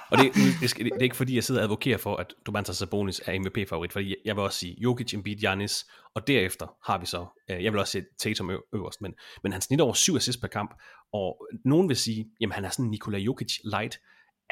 og 0.10 0.18
det, 0.18 0.34
det, 0.34 0.76
det, 0.76 0.92
er 0.92 1.02
ikke 1.02 1.16
fordi, 1.16 1.34
jeg 1.34 1.44
sidder 1.44 1.60
og 1.60 1.64
advokerer 1.64 1.98
for, 1.98 2.16
at 2.16 2.34
Domantas 2.46 2.76
Sabonis 2.76 3.20
er 3.26 3.38
MVP-favorit, 3.38 3.92
fordi 3.92 4.16
jeg 4.24 4.36
vil 4.36 4.42
også 4.42 4.58
sige 4.58 4.76
Jokic, 4.78 5.14
Embiid, 5.14 5.36
Giannis, 5.36 5.86
og 6.14 6.26
derefter 6.26 6.76
har 6.90 6.98
vi 6.98 7.06
så, 7.06 7.26
øh, 7.50 7.64
jeg 7.64 7.72
vil 7.72 7.80
også 7.80 7.92
sige 7.92 8.04
Tatum 8.18 8.50
øverst, 8.50 9.00
men, 9.00 9.14
men 9.42 9.52
han 9.52 9.60
snit 9.60 9.80
over 9.80 9.92
syv 9.92 10.16
assists 10.16 10.40
per 10.40 10.48
kamp, 10.48 10.74
og 11.12 11.46
nogen 11.64 11.88
vil 11.88 11.96
sige, 11.96 12.26
jamen 12.40 12.52
han 12.52 12.64
er 12.64 12.70
sådan 12.70 12.90
Nikola 12.90 13.18
Jokic 13.18 13.58
light. 13.64 14.00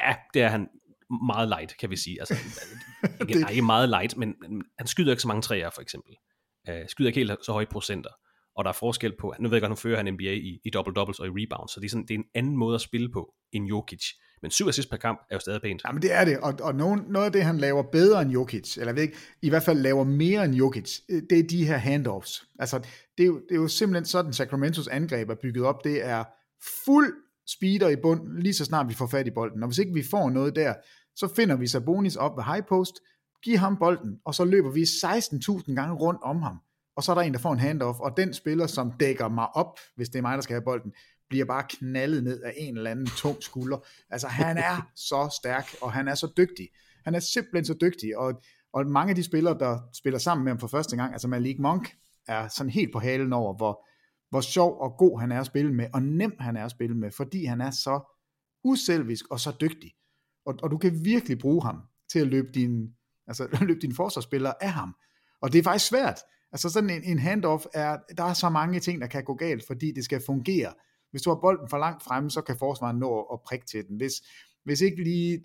Ja, 0.01 0.15
det 0.33 0.41
er 0.41 0.49
han 0.49 0.67
meget 1.27 1.49
light, 1.49 1.77
kan 1.77 1.89
vi 1.89 1.95
sige. 1.95 2.19
Altså, 2.19 2.33
ikke, 3.21 3.33
det... 3.39 3.49
ikke 3.49 3.61
meget 3.61 3.89
light, 3.89 4.17
men 4.17 4.35
han 4.79 4.87
skyder 4.87 5.11
ikke 5.11 5.21
så 5.21 5.27
mange 5.27 5.41
træer, 5.41 5.69
for 5.69 5.81
eksempel. 5.81 6.13
Uh, 6.69 6.75
skyder 6.87 7.09
ikke 7.09 7.19
helt 7.19 7.45
så 7.45 7.51
høje 7.51 7.65
procenter 7.65 8.09
og 8.55 8.63
der 8.63 8.69
er 8.69 8.73
forskel 8.79 9.13
på, 9.19 9.33
nu 9.39 9.49
ved 9.49 9.55
jeg 9.55 9.61
godt, 9.61 9.71
nu 9.71 9.75
fører 9.75 9.97
han 9.97 10.13
NBA 10.13 10.23
i, 10.23 10.59
i 10.65 10.69
double-doubles 10.75 11.19
og 11.19 11.27
i 11.27 11.29
rebounds, 11.29 11.71
så 11.71 11.79
det 11.79 11.85
er, 11.85 11.89
sådan, 11.89 12.05
det 12.05 12.13
er 12.13 12.17
en 12.17 12.25
anden 12.35 12.57
måde 12.57 12.75
at 12.75 12.81
spille 12.81 13.09
på 13.11 13.33
end 13.53 13.65
Jokic. 13.65 14.03
Men 14.41 14.51
syv 14.51 14.67
assists 14.67 14.89
per 14.89 14.97
kamp 14.97 15.19
er 15.29 15.35
jo 15.35 15.39
stadig 15.39 15.61
pænt. 15.61 15.81
Jamen 15.85 16.01
det 16.01 16.13
er 16.13 16.25
det, 16.25 16.37
og, 16.39 16.53
og 16.61 16.75
nogen, 16.75 17.01
noget 17.09 17.25
af 17.25 17.31
det, 17.31 17.43
han 17.43 17.57
laver 17.57 17.83
bedre 17.91 18.21
end 18.21 18.31
Jokic, 18.31 18.77
eller 18.77 18.93
ved 18.93 19.01
ikke, 19.01 19.17
i 19.41 19.49
hvert 19.49 19.63
fald 19.63 19.79
laver 19.79 20.03
mere 20.03 20.45
end 20.45 20.55
Jokic, 20.55 20.99
øh, 21.09 21.21
det 21.29 21.39
er 21.39 21.43
de 21.43 21.65
her 21.65 21.77
handoffs. 21.77 22.43
Altså, 22.59 22.79
det 23.17 23.23
er 23.23 23.27
jo, 23.27 23.35
det 23.35 23.51
er 23.51 23.55
jo 23.55 23.67
simpelthen 23.67 24.05
sådan, 24.05 24.33
Sacramentos 24.33 24.87
angreb 24.87 25.29
er 25.29 25.35
bygget 25.41 25.65
op. 25.65 25.83
Det 25.83 26.05
er 26.05 26.23
fuld 26.85 27.13
speeder 27.47 27.89
i 27.89 27.95
bund, 27.95 28.41
lige 28.41 28.53
så 28.53 28.65
snart 28.65 28.89
vi 28.89 28.93
får 28.93 29.07
fat 29.07 29.27
i 29.27 29.31
bolden. 29.31 29.63
Og 29.63 29.69
hvis 29.69 29.77
ikke 29.77 29.93
vi 29.93 30.03
får 30.03 30.29
noget 30.29 30.55
der, 30.55 30.73
så 31.15 31.33
finder 31.35 31.55
vi 31.55 31.67
Sabonis 31.67 32.15
op 32.15 32.37
ved 32.37 32.43
high 32.43 32.65
post, 32.69 32.93
giver 33.43 33.57
ham 33.57 33.77
bolden, 33.77 34.19
og 34.25 34.35
så 34.35 34.45
løber 34.45 34.71
vi 34.71 34.81
16.000 34.81 35.75
gange 35.75 35.95
rundt 35.95 36.19
om 36.23 36.41
ham 36.41 36.57
og 36.95 37.03
så 37.03 37.11
er 37.11 37.15
der 37.15 37.21
en, 37.21 37.33
der 37.33 37.39
får 37.39 37.53
en 37.53 37.59
handoff, 37.59 37.99
og 37.99 38.17
den 38.17 38.33
spiller, 38.33 38.67
som 38.67 38.91
dækker 38.91 39.27
mig 39.27 39.55
op, 39.55 39.79
hvis 39.95 40.09
det 40.09 40.17
er 40.17 40.21
mig, 40.21 40.35
der 40.35 40.41
skal 40.41 40.53
have 40.53 40.63
bolden, 40.63 40.93
bliver 41.29 41.45
bare 41.45 41.63
knaldet 41.69 42.23
ned 42.23 42.41
af 42.41 42.53
en 42.57 42.77
eller 42.77 42.91
anden 42.91 43.05
tung 43.17 43.43
skulder. 43.43 43.77
Altså, 44.09 44.27
han 44.27 44.57
er 44.57 44.89
så 45.09 45.37
stærk, 45.41 45.67
og 45.81 45.93
han 45.93 46.07
er 46.07 46.15
så 46.15 46.31
dygtig. 46.37 46.69
Han 47.03 47.15
er 47.15 47.19
simpelthen 47.19 47.65
så 47.65 47.75
dygtig, 47.81 48.17
og, 48.17 48.41
og 48.73 48.87
mange 48.87 49.09
af 49.09 49.15
de 49.15 49.23
spillere, 49.23 49.59
der 49.59 49.79
spiller 49.93 50.19
sammen 50.19 50.43
med 50.43 50.51
ham 50.51 50.59
for 50.59 50.67
første 50.67 50.95
gang, 50.95 51.13
altså 51.13 51.27
Malik 51.27 51.59
Monk, 51.59 51.95
er 52.27 52.47
sådan 52.47 52.69
helt 52.69 52.93
på 52.93 52.99
halen 52.99 53.33
over, 53.33 53.53
hvor, 53.53 53.87
hvor 54.29 54.41
sjov 54.41 54.79
og 54.79 54.97
god 54.97 55.19
han 55.19 55.31
er 55.31 55.39
at 55.39 55.45
spille 55.45 55.73
med, 55.73 55.87
og 55.93 56.01
nem 56.01 56.35
han 56.39 56.57
er 56.57 56.65
at 56.65 56.71
spille 56.71 56.95
med, 56.97 57.11
fordi 57.11 57.45
han 57.45 57.61
er 57.61 57.71
så 57.71 57.99
uselvisk 58.63 59.27
og 59.31 59.39
så 59.39 59.51
dygtig. 59.61 59.91
Og, 60.45 60.55
og 60.63 60.71
du 60.71 60.77
kan 60.77 61.05
virkelig 61.05 61.39
bruge 61.39 61.63
ham 61.63 61.81
til 62.11 62.19
at 62.19 62.27
løbe 62.27 62.47
din, 62.53 62.93
altså, 63.27 63.47
løbe 63.67 63.79
dine 63.79 63.95
forsvarsspillere 63.95 64.63
af 64.63 64.71
ham. 64.71 64.95
Og 65.41 65.53
det 65.53 65.59
er 65.59 65.63
faktisk 65.63 65.89
svært, 65.89 66.19
Altså 66.55 66.69
sådan 66.69 66.89
en, 66.89 67.03
en 67.03 67.19
handoff 67.19 67.65
er, 67.73 67.97
der 68.17 68.23
er 68.23 68.33
så 68.33 68.49
mange 68.49 68.79
ting, 68.79 69.01
der 69.01 69.07
kan 69.07 69.23
gå 69.23 69.33
galt, 69.33 69.67
fordi 69.67 69.91
det 69.91 70.03
skal 70.03 70.21
fungere. 70.25 70.73
Hvis 71.11 71.21
du 71.21 71.29
har 71.29 71.39
bolden 71.41 71.69
for 71.69 71.77
langt 71.77 72.03
fremme, 72.03 72.31
så 72.31 72.41
kan 72.41 72.55
forsvaren 72.59 72.97
nå 72.97 73.21
at 73.21 73.39
prikke 73.41 73.65
til 73.65 73.87
den. 73.87 73.97
Hvis, 73.97 74.13
hvis 74.63 74.81
ikke 74.81 75.03
lige 75.03 75.43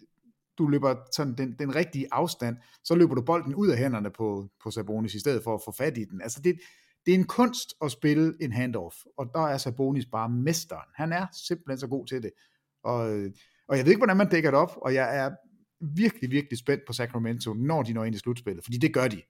du 0.59 0.67
løber 0.67 0.97
sådan 1.17 1.35
den, 1.35 1.57
den 1.59 1.75
rigtige 1.75 2.07
afstand, 2.13 2.57
så 2.85 2.95
løber 2.95 3.15
du 3.15 3.23
bolden 3.23 3.55
ud 3.55 3.69
af 3.69 3.79
hænderne 3.79 4.11
på, 4.11 4.49
på 4.63 4.71
Sabonis, 4.71 5.15
i 5.15 5.21
stedet 5.21 5.45
for 5.45 5.55
at 5.55 5.61
få 5.65 5.73
fat 5.73 5.99
i 5.99 6.05
den. 6.05 6.23
Altså 6.23 6.41
det, 6.45 6.61
det 7.07 7.15
er 7.15 7.19
en 7.19 7.27
kunst 7.27 7.75
at 7.85 7.91
spille 7.91 8.35
en 8.41 8.53
handoff, 8.53 8.97
og 9.19 9.31
der 9.35 9.47
er 9.47 9.59
Sabonis 9.59 10.07
bare 10.07 10.29
mesteren. 10.29 10.89
Han 10.97 11.13
er 11.13 11.27
simpelthen 11.47 11.79
så 11.79 11.87
god 11.87 12.07
til 12.07 12.23
det. 12.23 12.31
Og, 12.85 13.01
og 13.69 13.77
jeg 13.77 13.85
ved 13.85 13.93
ikke, 13.93 14.01
hvordan 14.01 14.17
man 14.17 14.31
dækker 14.31 14.51
det 14.51 14.59
op, 14.59 14.73
og 14.77 14.95
jeg 14.95 15.17
er 15.17 15.31
virkelig, 15.81 16.31
virkelig 16.31 16.59
spændt 16.59 16.83
på 16.87 16.93
Sacramento, 16.93 17.53
når 17.53 17.83
de 17.83 17.93
når 17.93 18.05
ind 18.05 18.15
i 18.15 18.19
slutspillet, 18.19 18.65
fordi 18.65 18.79
det 18.79 18.95
gør 18.95 19.09
de. 19.09 19.23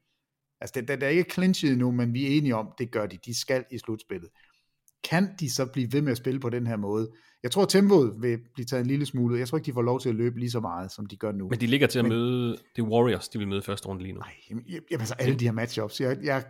Altså, 0.61 0.80
det, 0.80 0.88
det 0.88 1.02
er 1.02 1.08
ikke 1.08 1.32
clinchet 1.32 1.78
nu, 1.78 1.90
men 1.90 2.14
vi 2.14 2.24
er 2.24 2.38
enige 2.38 2.56
om, 2.56 2.72
det 2.78 2.90
gør 2.90 3.06
de. 3.06 3.18
De 3.26 3.40
skal 3.40 3.64
i 3.70 3.78
slutspillet. 3.78 4.28
Kan 5.04 5.28
de 5.40 5.54
så 5.54 5.66
blive 5.66 5.92
ved 5.92 6.02
med 6.02 6.12
at 6.12 6.18
spille 6.18 6.40
på 6.40 6.50
den 6.50 6.66
her 6.66 6.76
måde? 6.76 7.08
Jeg 7.42 7.50
tror, 7.50 7.64
tempoet 7.64 8.14
vil 8.22 8.38
blive 8.54 8.66
taget 8.66 8.80
en 8.80 8.86
lille 8.86 9.06
smule. 9.06 9.38
Jeg 9.38 9.48
tror 9.48 9.58
ikke, 9.58 9.66
de 9.66 9.72
får 9.72 9.82
lov 9.82 10.00
til 10.00 10.08
at 10.08 10.14
løbe 10.14 10.38
lige 10.38 10.50
så 10.50 10.61
meget, 10.61 10.92
som 10.92 11.06
de 11.06 11.16
gør 11.16 11.32
nu. 11.32 11.48
Men 11.48 11.61
de 11.61 11.66
ligger 11.66 11.86
til 11.86 11.98
at 11.98 12.04
men, 12.04 12.12
møde 12.12 12.56
det 12.76 12.84
Warriors, 12.84 13.28
de 13.28 13.38
vil 13.38 13.48
møde 13.48 13.62
første 13.62 13.88
runde 13.88 14.02
lige 14.02 14.12
nu. 14.12 14.20
Nej, 14.20 14.32
jamen, 14.50 14.64
jamen 14.68 15.00
altså 15.00 15.14
alle 15.18 15.34
de 15.34 15.44
her 15.44 15.52
matchups. 15.52 16.00
Jeg, 16.00 16.18
jeg, 16.22 16.44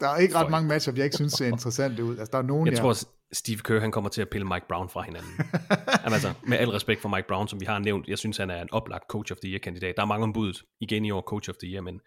der 0.00 0.08
er 0.08 0.16
ikke 0.16 0.34
ret 0.34 0.50
mange 0.50 0.68
matchups, 0.68 0.98
jeg 0.98 1.04
ikke 1.04 1.16
synes 1.16 1.32
ser 1.32 1.46
interessante 1.46 2.04
ud. 2.04 2.18
Altså, 2.18 2.30
der 2.32 2.38
er 2.38 2.42
nogen, 2.42 2.66
jeg, 2.66 2.72
jeg 2.72 2.80
tror, 2.80 2.96
Steve 3.32 3.58
Kerr 3.58 3.80
han 3.80 3.90
kommer 3.90 4.10
til 4.10 4.22
at 4.22 4.28
pille 4.28 4.46
Mike 4.46 4.66
Brown 4.68 4.88
fra 4.88 5.02
hinanden. 5.02 5.30
Jamen, 6.04 6.12
altså, 6.12 6.32
med 6.46 6.58
al 6.58 6.68
respekt 6.68 7.00
for 7.00 7.08
Mike 7.08 7.28
Brown, 7.28 7.48
som 7.48 7.60
vi 7.60 7.64
har 7.64 7.78
nævnt, 7.78 8.08
jeg 8.08 8.18
synes, 8.18 8.36
han 8.36 8.50
er 8.50 8.62
en 8.62 8.68
oplagt 8.72 9.04
coach 9.08 9.32
of 9.32 9.38
the 9.38 9.50
year 9.50 9.58
kandidat. 9.58 9.94
Der 9.96 10.02
er 10.02 10.06
mange 10.06 10.22
ombud 10.22 10.62
igen 10.80 11.04
i 11.04 11.10
år 11.10 11.20
coach 11.20 11.50
of 11.50 11.56
the 11.56 11.72
year, 11.72 11.82
men 11.82 12.00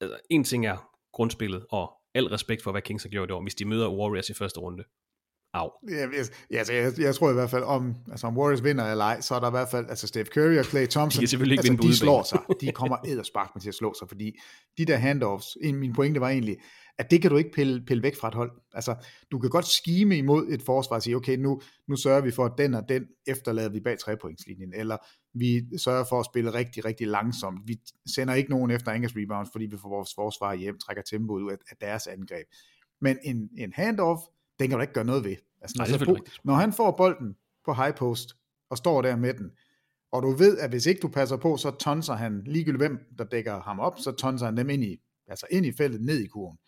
altså, 0.00 0.16
en 0.30 0.44
ting 0.44 0.66
er, 0.66 0.76
grundspillet, 1.12 1.66
og 1.70 1.92
al 2.14 2.26
respekt 2.26 2.62
for, 2.62 2.70
hvad 2.70 2.82
Kings 2.82 3.02
har 3.02 3.10
gjort 3.10 3.30
i 3.30 3.32
år, 3.32 3.42
hvis 3.42 3.54
de 3.54 3.64
møder 3.64 3.90
Warriors 3.90 4.30
i 4.30 4.34
første 4.34 4.60
runde. 4.60 4.84
Au. 5.54 5.70
Ja, 5.90 6.06
altså, 6.52 6.72
jeg, 6.72 6.92
jeg 6.98 7.14
tror 7.14 7.30
i 7.30 7.32
hvert 7.32 7.50
fald, 7.50 7.64
om, 7.64 7.94
altså, 8.10 8.26
om 8.26 8.38
Warriors 8.38 8.64
vinder 8.64 8.90
eller 8.90 9.04
ej, 9.04 9.20
så 9.20 9.34
er 9.34 9.40
der 9.40 9.46
i 9.46 9.50
hvert 9.50 9.68
fald, 9.68 9.86
altså 9.88 10.06
Steph 10.06 10.30
Curry 10.30 10.58
og 10.58 10.64
Klay 10.64 10.86
Thompson, 10.86 11.22
de, 11.22 11.26
selvfølgelig 11.26 11.58
ikke 11.58 11.70
altså, 11.70 11.88
de 11.88 11.96
slår 11.96 12.22
sig. 12.22 12.38
De 12.60 12.72
kommer 12.72 12.96
edderspark 13.08 13.50
med 13.54 13.62
til 13.62 13.68
at 13.68 13.74
slå 13.74 13.94
sig, 13.98 14.08
fordi 14.08 14.38
de 14.78 14.84
der 14.84 14.96
handoffs, 14.96 15.56
min 15.62 15.92
pointe 15.92 16.20
var 16.20 16.28
egentlig, 16.28 16.56
at 16.98 17.10
det 17.10 17.22
kan 17.22 17.30
du 17.30 17.36
ikke 17.36 17.50
pille, 17.50 17.84
pille 17.86 18.02
væk 18.02 18.16
fra 18.16 18.28
et 18.28 18.34
hold. 18.34 18.50
Altså, 18.72 18.94
du 19.32 19.38
kan 19.38 19.50
godt 19.50 19.66
skime 19.66 20.16
imod 20.16 20.46
et 20.48 20.62
forsvar 20.62 20.96
og 20.96 21.02
sige, 21.02 21.16
okay, 21.16 21.36
nu, 21.36 21.60
nu 21.88 21.96
sørger 21.96 22.20
vi 22.20 22.30
for, 22.30 22.44
at 22.44 22.52
den 22.58 22.74
og 22.74 22.88
den 22.88 23.06
efterlader 23.26 23.68
vi 23.68 23.80
bag 23.80 23.98
trepointslinjen, 23.98 24.72
eller 24.74 24.96
vi 25.34 25.62
sørger 25.78 26.04
for 26.08 26.20
at 26.20 26.26
spille 26.26 26.54
rigtig, 26.54 26.84
rigtig 26.84 27.06
langsomt. 27.06 27.60
Vi 27.66 27.76
sender 28.14 28.34
ikke 28.34 28.50
nogen 28.50 28.70
efter 28.70 28.92
angles 28.92 29.16
rebounds, 29.16 29.48
fordi 29.52 29.66
vi 29.66 29.76
får 29.82 29.88
vores 29.88 30.10
forsvar 30.14 30.54
hjem, 30.54 30.78
trækker 30.78 31.02
tempoet 31.02 31.42
ud 31.42 31.50
af, 31.50 31.56
af 31.70 31.76
deres 31.80 32.06
angreb. 32.06 32.46
Men 33.00 33.18
en, 33.24 33.48
en 33.58 33.72
handoff, 33.72 34.20
den 34.60 34.68
kan 34.68 34.78
du 34.78 34.82
ikke 34.82 34.94
gøre 34.94 35.04
noget 35.04 35.24
ved. 35.24 35.36
Altså, 35.60 35.74
Nej, 35.78 35.90
når, 35.90 35.98
så, 35.98 36.30
når 36.44 36.54
han 36.54 36.72
får 36.72 36.90
bolden 36.90 37.36
på 37.64 37.72
high 37.72 37.94
post, 37.94 38.36
og 38.70 38.78
står 38.78 39.02
der 39.02 39.16
med 39.16 39.34
den, 39.34 39.50
og 40.12 40.22
du 40.22 40.30
ved, 40.30 40.58
at 40.58 40.70
hvis 40.70 40.86
ikke 40.86 41.00
du 41.00 41.08
passer 41.08 41.36
på, 41.36 41.56
så 41.56 41.70
tonser 41.70 42.14
han, 42.14 42.42
ligegyldigt 42.46 42.82
hvem 42.82 42.98
der 43.18 43.24
dækker 43.24 43.60
ham 43.60 43.80
op, 43.80 43.98
så 43.98 44.12
tonser 44.12 44.46
han 44.46 44.56
dem 44.56 44.70
ind 44.70 44.84
i, 44.84 44.96
altså 45.26 45.46
ind 45.50 45.66
i 45.66 45.72
feltet, 45.72 46.00
ned 46.00 46.18
i 46.18 46.26
kurven. 46.26 46.58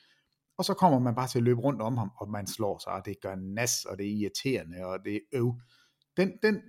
og 0.58 0.64
så 0.64 0.74
kommer 0.74 0.98
man 0.98 1.14
bare 1.14 1.28
til 1.28 1.38
at 1.38 1.42
løbe 1.42 1.60
rundt 1.60 1.82
om 1.82 1.96
ham, 1.96 2.10
og 2.20 2.30
man 2.30 2.46
slår 2.46 2.78
sig, 2.78 2.92
og 2.92 3.04
det 3.04 3.20
gør 3.22 3.34
nas, 3.34 3.84
og 3.84 3.98
det 3.98 4.06
er 4.06 4.10
irriterende, 4.10 4.84
og 4.84 4.98
det 5.04 5.14
er 5.14 5.20
øv. 5.32 5.54
Den, 6.16 6.32
den, 6.42 6.62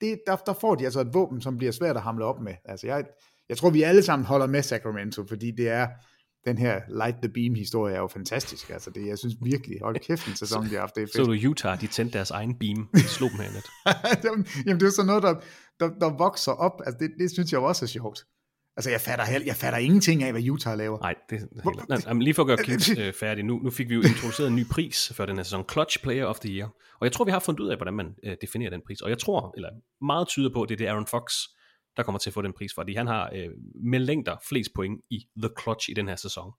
det, 0.00 0.20
der, 0.26 0.36
der 0.36 0.52
får 0.52 0.74
de 0.74 0.84
altså 0.84 1.00
et 1.00 1.14
våben, 1.14 1.40
som 1.40 1.58
bliver 1.58 1.72
svært 1.72 1.96
at 1.96 2.02
hamle 2.02 2.24
op 2.24 2.40
med. 2.40 2.54
Altså 2.64 2.86
jeg, 2.86 3.04
jeg 3.48 3.56
tror, 3.56 3.70
vi 3.70 3.82
alle 3.82 4.02
sammen 4.02 4.26
holder 4.26 4.46
med 4.46 4.62
Sacramento, 4.62 5.26
fordi 5.26 5.50
det 5.50 5.68
er, 5.68 5.88
den 6.48 6.58
her 6.58 6.80
Light 6.88 7.16
the 7.22 7.28
Beam 7.28 7.54
historie 7.54 7.94
er 7.94 7.98
jo 7.98 8.06
fantastisk. 8.06 8.70
Altså 8.70 8.90
det, 8.90 9.06
jeg 9.06 9.18
synes 9.18 9.34
virkelig, 9.42 9.76
hold 9.82 9.98
kæft 9.98 10.28
en 10.28 10.36
sæson, 10.36 10.64
de 10.64 10.70
har 10.70 10.80
haft. 10.80 10.94
Det 10.94 11.02
er 11.02 11.06
fedt. 11.06 11.16
Så 11.16 11.22
du 11.24 11.48
Utah, 11.50 11.80
de 11.80 11.86
tændte 11.86 12.12
deres 12.18 12.30
egen 12.30 12.54
beam, 12.58 12.88
de 12.94 13.00
slog 13.00 13.30
dem 13.30 13.38
hernet. 13.38 13.66
Jamen 14.66 14.80
det 14.80 14.86
er 14.86 14.90
sådan 14.90 15.06
noget, 15.06 15.22
der, 15.22 15.34
der, 15.80 15.88
der 16.00 16.18
vokser 16.18 16.52
op. 16.52 16.80
Altså 16.86 16.98
det, 17.00 17.10
det 17.18 17.30
synes 17.30 17.52
jeg 17.52 17.60
også 17.60 17.84
er 17.84 17.86
sjovt. 17.86 18.24
Altså, 18.76 18.90
jeg 18.90 19.00
fatter, 19.00 19.24
jeg 19.46 19.56
fatter 19.56 19.78
ingenting 19.78 20.22
af, 20.22 20.32
hvad 20.32 20.48
Utah 20.48 20.78
laver. 20.78 20.98
Nej, 20.98 21.14
det 21.30 21.42
er. 21.42 22.04
Nej, 22.04 22.22
lige 22.22 22.34
for 22.34 22.42
at 22.42 22.46
gøre 22.46 22.64
Clint 22.64 22.98
øh, 23.02 23.12
færdig, 23.12 23.44
nu, 23.44 23.58
nu 23.58 23.70
fik 23.70 23.88
vi 23.88 23.94
jo 23.94 24.00
introduceret 24.00 24.48
en 24.48 24.56
ny 24.56 24.66
pris 24.70 25.12
for 25.14 25.26
den 25.26 25.36
her 25.36 25.42
sæson, 25.42 25.64
Clutch 25.72 26.02
Player 26.02 26.24
of 26.24 26.38
the 26.38 26.50
Year. 26.50 26.68
Og 27.00 27.04
jeg 27.04 27.12
tror, 27.12 27.24
vi 27.24 27.30
har 27.30 27.38
fundet 27.38 27.60
ud 27.60 27.68
af, 27.68 27.76
hvordan 27.76 27.94
man 27.94 28.06
øh, 28.24 28.36
definerer 28.40 28.70
den 28.70 28.80
pris. 28.86 29.00
Og 29.00 29.10
jeg 29.10 29.18
tror, 29.18 29.52
eller 29.56 29.68
meget 30.06 30.28
tyder 30.28 30.50
på, 30.54 30.62
at 30.62 30.68
det 30.68 30.74
er 30.74 30.78
det 30.78 30.86
Aaron 30.86 31.06
Fox, 31.06 31.32
der 31.98 32.04
kommer 32.04 32.18
til 32.18 32.30
at 32.30 32.34
få 32.34 32.42
den 32.42 32.52
pris, 32.52 32.74
fordi 32.74 32.94
han 32.94 33.06
har 33.06 33.30
øh, 33.34 33.48
med 33.84 33.98
længder 33.98 34.36
flest 34.48 34.74
point 34.74 35.00
i 35.10 35.26
The 35.42 35.50
Clutch 35.62 35.90
i 35.90 35.94
den 35.94 36.08
her 36.08 36.16
sæson. 36.16 36.52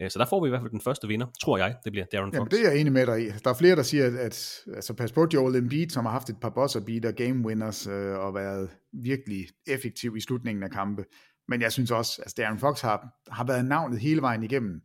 Øh, 0.00 0.10
så 0.10 0.18
der 0.18 0.24
får 0.26 0.42
vi 0.42 0.48
i 0.48 0.50
hvert 0.50 0.60
fald 0.60 0.70
den 0.70 0.80
første 0.80 1.08
vinder, 1.08 1.26
tror 1.40 1.58
jeg, 1.58 1.76
det 1.84 1.92
bliver 1.92 2.06
Darren 2.12 2.32
Fox. 2.32 2.34
Jamen, 2.34 2.50
det 2.50 2.66
er 2.66 2.70
jeg 2.70 2.80
enig 2.80 2.92
med 2.92 3.06
dig 3.06 3.26
i. 3.26 3.30
Der 3.44 3.50
er 3.50 3.54
flere, 3.54 3.76
der 3.76 3.82
siger, 3.82 4.06
at, 4.06 4.14
at 4.14 4.60
altså, 4.74 4.94
pas 4.94 5.12
på 5.12 5.26
Joel 5.34 5.56
Embiid, 5.56 5.88
som 5.88 6.04
har 6.04 6.12
haft 6.12 6.30
et 6.30 6.36
par 6.40 6.50
buzzer 6.50 6.80
beater, 6.80 7.12
game 7.12 7.46
winners, 7.46 7.86
øh, 7.86 8.18
og 8.18 8.34
været 8.34 8.70
virkelig 8.92 9.46
effektiv 9.66 10.16
i 10.16 10.20
slutningen 10.20 10.62
af 10.62 10.70
kampe. 10.70 11.04
Men 11.48 11.62
jeg 11.62 11.72
synes 11.72 11.90
også, 11.90 12.22
at 12.26 12.36
Darren 12.36 12.58
Fox 12.58 12.80
har, 12.80 13.08
har 13.30 13.44
været 13.44 13.64
navnet 13.64 14.00
hele 14.00 14.22
vejen 14.22 14.42
igennem. 14.42 14.80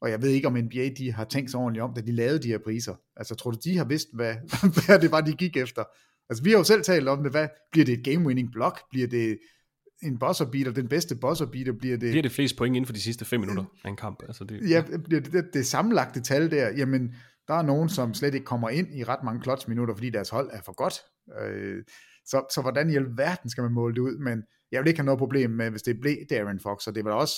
Og 0.00 0.10
jeg 0.10 0.22
ved 0.22 0.30
ikke, 0.30 0.46
om 0.46 0.56
NBA 0.56 0.88
de 0.98 1.12
har 1.12 1.24
tænkt 1.24 1.50
sig 1.50 1.60
ordentligt 1.60 1.82
om, 1.82 1.94
da 1.94 2.00
de 2.00 2.12
lavede 2.12 2.42
de 2.42 2.48
her 2.48 2.58
priser. 2.58 2.94
Altså, 3.16 3.34
tror 3.34 3.50
du, 3.50 3.58
de 3.64 3.76
har 3.76 3.84
vidst, 3.84 4.08
hvad, 4.14 4.34
hvad 4.86 4.98
det 4.98 5.10
var, 5.10 5.20
de 5.20 5.32
gik 5.32 5.56
efter? 5.56 5.84
Altså, 6.30 6.44
vi 6.44 6.50
har 6.50 6.58
jo 6.58 6.64
selv 6.64 6.82
talt 6.82 7.08
om 7.08 7.22
det. 7.22 7.32
Hvad, 7.32 7.48
bliver 7.72 7.84
det 7.84 7.92
et 7.98 8.08
game-winning 8.08 8.50
block? 8.52 8.80
Bliver 8.90 9.08
det 9.08 9.38
en 10.02 10.18
buzzer 10.18 10.44
beater, 10.44 10.72
den 10.72 10.88
bedste 10.88 11.16
buzzer 11.16 11.46
beater, 11.46 11.72
bliver 11.72 11.96
det... 11.96 12.10
Bliver 12.10 12.22
det 12.22 12.32
flest 12.32 12.56
point 12.56 12.76
inden 12.76 12.86
for 12.86 12.92
de 12.92 13.00
sidste 13.00 13.24
fem 13.24 13.40
minutter 13.40 13.64
af 13.84 13.88
en 13.88 13.96
kamp? 13.96 14.22
Altså 14.22 14.44
det, 14.44 14.70
ja, 14.70 14.84
bliver 15.04 15.20
det, 15.20 15.32
det, 15.32 15.44
det 15.54 15.66
sammenlagte 15.66 16.20
tal 16.20 16.50
der, 16.50 16.70
jamen, 16.76 17.14
der 17.48 17.54
er 17.54 17.62
nogen, 17.62 17.88
som 17.88 18.14
slet 18.14 18.34
ikke 18.34 18.46
kommer 18.46 18.68
ind 18.68 18.94
i 18.94 19.04
ret 19.04 19.24
mange 19.24 19.42
clutch 19.42 19.68
minutter, 19.68 19.94
fordi 19.94 20.10
deres 20.10 20.28
hold 20.28 20.50
er 20.52 20.60
for 20.64 20.72
godt. 20.72 20.94
Øh, 21.40 21.84
så, 22.26 22.46
så 22.54 22.62
hvordan 22.62 22.90
i 22.90 22.96
alverden 22.96 23.50
skal 23.50 23.62
man 23.62 23.72
måle 23.72 23.94
det 23.94 24.00
ud? 24.00 24.18
Men 24.18 24.42
jeg 24.72 24.80
vil 24.80 24.88
ikke 24.88 25.00
have 25.00 25.06
noget 25.06 25.18
problem 25.18 25.50
med, 25.50 25.70
hvis 25.70 25.82
det 25.82 26.00
blev 26.00 26.16
Darren 26.30 26.60
Fox, 26.60 26.86
og 26.86 26.94
det 26.94 27.04
var 27.04 27.12
også, 27.12 27.36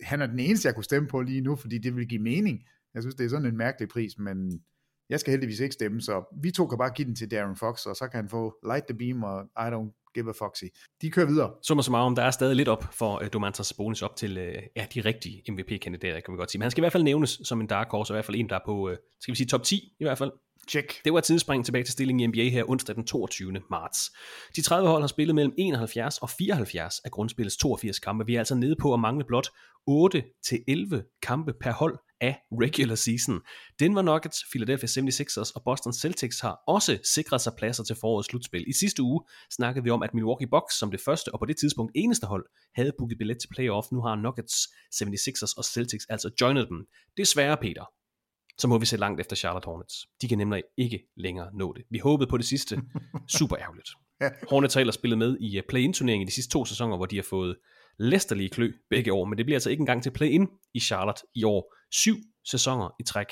han 0.00 0.22
er 0.22 0.26
den 0.26 0.38
eneste, 0.38 0.66
jeg 0.66 0.74
kunne 0.74 0.84
stemme 0.84 1.08
på 1.08 1.22
lige 1.22 1.40
nu, 1.40 1.56
fordi 1.56 1.78
det 1.78 1.96
vil 1.96 2.08
give 2.08 2.22
mening. 2.22 2.62
Jeg 2.94 3.02
synes, 3.02 3.14
det 3.14 3.24
er 3.24 3.28
sådan 3.28 3.46
en 3.46 3.56
mærkelig 3.56 3.88
pris, 3.88 4.18
men 4.18 4.60
jeg 5.10 5.20
skal 5.20 5.30
heldigvis 5.30 5.60
ikke 5.60 5.72
stemme, 5.72 6.00
så 6.00 6.38
vi 6.42 6.50
to 6.50 6.66
kan 6.66 6.78
bare 6.78 6.90
give 6.90 7.06
den 7.06 7.14
til 7.14 7.30
Darren 7.30 7.56
Fox, 7.56 7.86
og 7.86 7.96
så 7.96 8.08
kan 8.08 8.20
han 8.20 8.28
få 8.28 8.54
Light 8.66 8.86
the 8.86 8.98
Beam 8.98 9.22
og 9.22 9.42
I 9.42 9.68
don't 9.74 10.10
give 10.14 10.28
a 10.28 10.32
foxy. 10.32 10.64
De 11.02 11.10
kører 11.10 11.26
videre. 11.26 11.50
Summa 11.62 11.82
summarum, 11.82 12.14
der 12.14 12.22
er 12.22 12.30
stadig 12.30 12.56
lidt 12.56 12.68
op 12.68 12.84
for 12.92 13.20
uh, 13.20 13.26
Domantas 13.32 13.66
Sabonis 13.66 14.02
op 14.02 14.16
til 14.16 14.38
uh, 14.38 14.62
ja, 14.76 14.86
de 14.94 15.00
rigtige 15.00 15.42
MVP-kandidater, 15.52 16.20
kan 16.20 16.32
vi 16.34 16.38
godt 16.38 16.50
sige. 16.50 16.58
Men 16.58 16.62
han 16.62 16.70
skal 16.70 16.80
i 16.80 16.84
hvert 16.84 16.92
fald 16.92 17.02
nævnes 17.02 17.40
som 17.44 17.60
en 17.60 17.66
dark 17.66 17.90
horse, 17.90 18.12
og 18.12 18.14
i 18.14 18.16
hvert 18.16 18.24
fald 18.24 18.36
en, 18.36 18.48
der 18.48 18.54
er 18.54 18.64
på, 18.66 18.90
uh, 18.90 18.96
skal 19.20 19.32
vi 19.32 19.36
sige, 19.36 19.46
top 19.46 19.62
10 19.62 19.96
i 20.00 20.04
hvert 20.04 20.18
fald. 20.18 20.32
Check. 20.68 21.04
Det 21.04 21.12
var 21.12 21.20
tidsspring 21.20 21.64
tilbage 21.64 21.84
til 21.84 21.92
stillingen 21.92 22.20
i 22.20 22.26
NBA 22.26 22.50
her 22.50 22.70
onsdag 22.70 22.96
den 22.96 23.06
22. 23.06 23.60
marts. 23.70 23.98
De 24.56 24.62
30 24.62 24.88
hold 24.88 25.02
har 25.02 25.06
spillet 25.06 25.34
mellem 25.34 25.54
71 25.58 26.18
og 26.18 26.30
74 26.30 26.98
af 27.04 27.10
grundspillets 27.10 27.56
82 27.56 27.98
kampe. 27.98 28.26
Vi 28.26 28.34
er 28.34 28.38
altså 28.38 28.54
nede 28.54 28.76
på 28.80 28.94
at 28.94 29.00
mangle 29.00 29.24
blot 29.24 29.48
8 29.86 30.24
til 30.44 30.64
11 30.68 31.04
kampe 31.22 31.52
per 31.60 31.72
hold 31.72 31.98
af 32.20 32.36
regular 32.52 32.94
season. 32.94 33.40
Denver 33.80 34.02
Nuggets, 34.02 34.44
Philadelphia 34.50 34.86
76ers 34.86 35.52
og 35.54 35.62
Boston 35.64 35.92
Celtics 35.92 36.40
har 36.40 36.60
også 36.66 36.98
sikret 37.14 37.40
sig 37.40 37.52
pladser 37.58 37.84
til 37.84 37.96
forårets 37.96 38.28
slutspil. 38.28 38.64
I 38.68 38.72
sidste 38.72 39.02
uge 39.02 39.20
snakkede 39.50 39.84
vi 39.84 39.90
om, 39.90 40.02
at 40.02 40.14
Milwaukee 40.14 40.48
Bucks 40.48 40.78
som 40.78 40.90
det 40.90 41.00
første 41.00 41.28
og 41.34 41.38
på 41.38 41.46
det 41.46 41.56
tidspunkt 41.56 41.92
eneste 41.94 42.26
hold 42.26 42.46
havde 42.74 42.92
booket 42.98 43.18
billet 43.18 43.38
til 43.40 43.48
playoff. 43.48 43.86
Nu 43.92 44.00
har 44.00 44.14
Nuggets, 44.16 44.56
76ers 44.94 45.54
og 45.58 45.64
Celtics 45.64 46.06
altså 46.08 46.30
joinet 46.40 46.68
dem. 46.68 46.86
Desværre, 47.16 47.56
Peter, 47.56 47.84
så 48.58 48.68
må 48.68 48.78
vi 48.78 48.86
se 48.86 48.96
langt 48.96 49.20
efter 49.20 49.36
Charlotte 49.36 49.66
Hornets. 49.66 50.06
De 50.20 50.28
kan 50.28 50.38
nemlig 50.38 50.62
ikke 50.76 51.00
længere 51.16 51.50
nå 51.54 51.72
det. 51.76 51.84
Vi 51.90 51.98
håbede 51.98 52.30
på 52.30 52.36
det 52.36 52.46
sidste. 52.46 52.80
Super 53.38 53.56
ærgerligt. 53.58 53.88
Hornets 54.50 54.74
har 54.74 54.80
ellers 54.80 54.94
spillet 54.94 55.18
med 55.18 55.36
i 55.40 55.60
play-in-turneringen 55.68 56.26
i 56.26 56.30
de 56.30 56.34
sidste 56.34 56.52
to 56.52 56.64
sæsoner, 56.64 56.96
hvor 56.96 57.06
de 57.06 57.16
har 57.16 57.22
fået 57.22 57.56
læsterlige 57.98 58.48
klø 58.48 58.72
begge 58.90 59.12
år, 59.12 59.24
men 59.24 59.38
det 59.38 59.46
bliver 59.46 59.56
altså 59.56 59.70
ikke 59.70 59.80
engang 59.80 60.02
til 60.02 60.10
play-in 60.10 60.48
i 60.74 60.80
Charlotte 60.80 61.22
i 61.34 61.44
år. 61.44 61.74
Syv 61.90 62.16
sæsoner 62.44 62.94
i 63.00 63.02
træk 63.02 63.26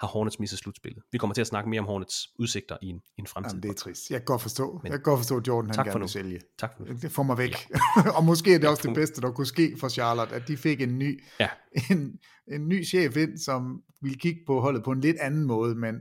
har 0.00 0.08
Hornets 0.08 0.40
misset 0.40 0.58
slutspillet. 0.58 1.02
Vi 1.12 1.18
kommer 1.18 1.34
til 1.34 1.40
at 1.40 1.46
snakke 1.46 1.70
mere 1.70 1.80
om 1.80 1.86
Hornets 1.86 2.28
udsigter 2.38 2.76
i 2.82 2.86
en, 2.86 2.96
i 2.96 3.20
en 3.20 3.26
fremtid. 3.26 3.50
Jamen, 3.50 3.62
det 3.62 3.68
er 3.68 3.74
trist. 3.74 4.10
Jeg 4.10 4.20
kan 4.20 4.24
godt 4.24 4.42
forstå, 4.42 4.80
Men, 4.82 4.92
jeg 4.92 4.98
kan 4.98 5.02
godt 5.02 5.18
forstå 5.18 5.36
at 5.36 5.48
Jordan 5.48 5.70
han 5.74 5.84
gerne 5.84 6.00
vil 6.00 6.08
sælge. 6.08 6.40
Tak 6.58 6.76
for 6.76 6.84
det. 6.84 7.02
Det 7.02 7.12
får 7.12 7.22
mig 7.22 7.38
væk. 7.38 7.70
Ja. 7.70 8.10
og 8.16 8.24
måske 8.24 8.54
er 8.54 8.58
det 8.58 8.68
også 8.68 8.88
det 8.88 8.94
bedste, 8.94 9.20
der 9.20 9.30
kunne 9.30 9.46
ske 9.46 9.76
for 9.80 9.88
Charlotte, 9.88 10.34
at 10.34 10.48
de 10.48 10.56
fik 10.56 10.80
en 10.80 10.98
ny, 10.98 11.24
ja. 11.40 11.48
en, 11.90 12.18
en 12.52 12.68
ny 12.68 12.86
chef 12.86 13.16
ind, 13.16 13.38
som 13.38 13.82
ville 14.00 14.18
kigge 14.18 14.40
på 14.46 14.60
holdet 14.60 14.84
på 14.84 14.92
en 14.92 15.00
lidt 15.00 15.16
anden 15.16 15.44
måde, 15.44 15.74
men 15.74 15.94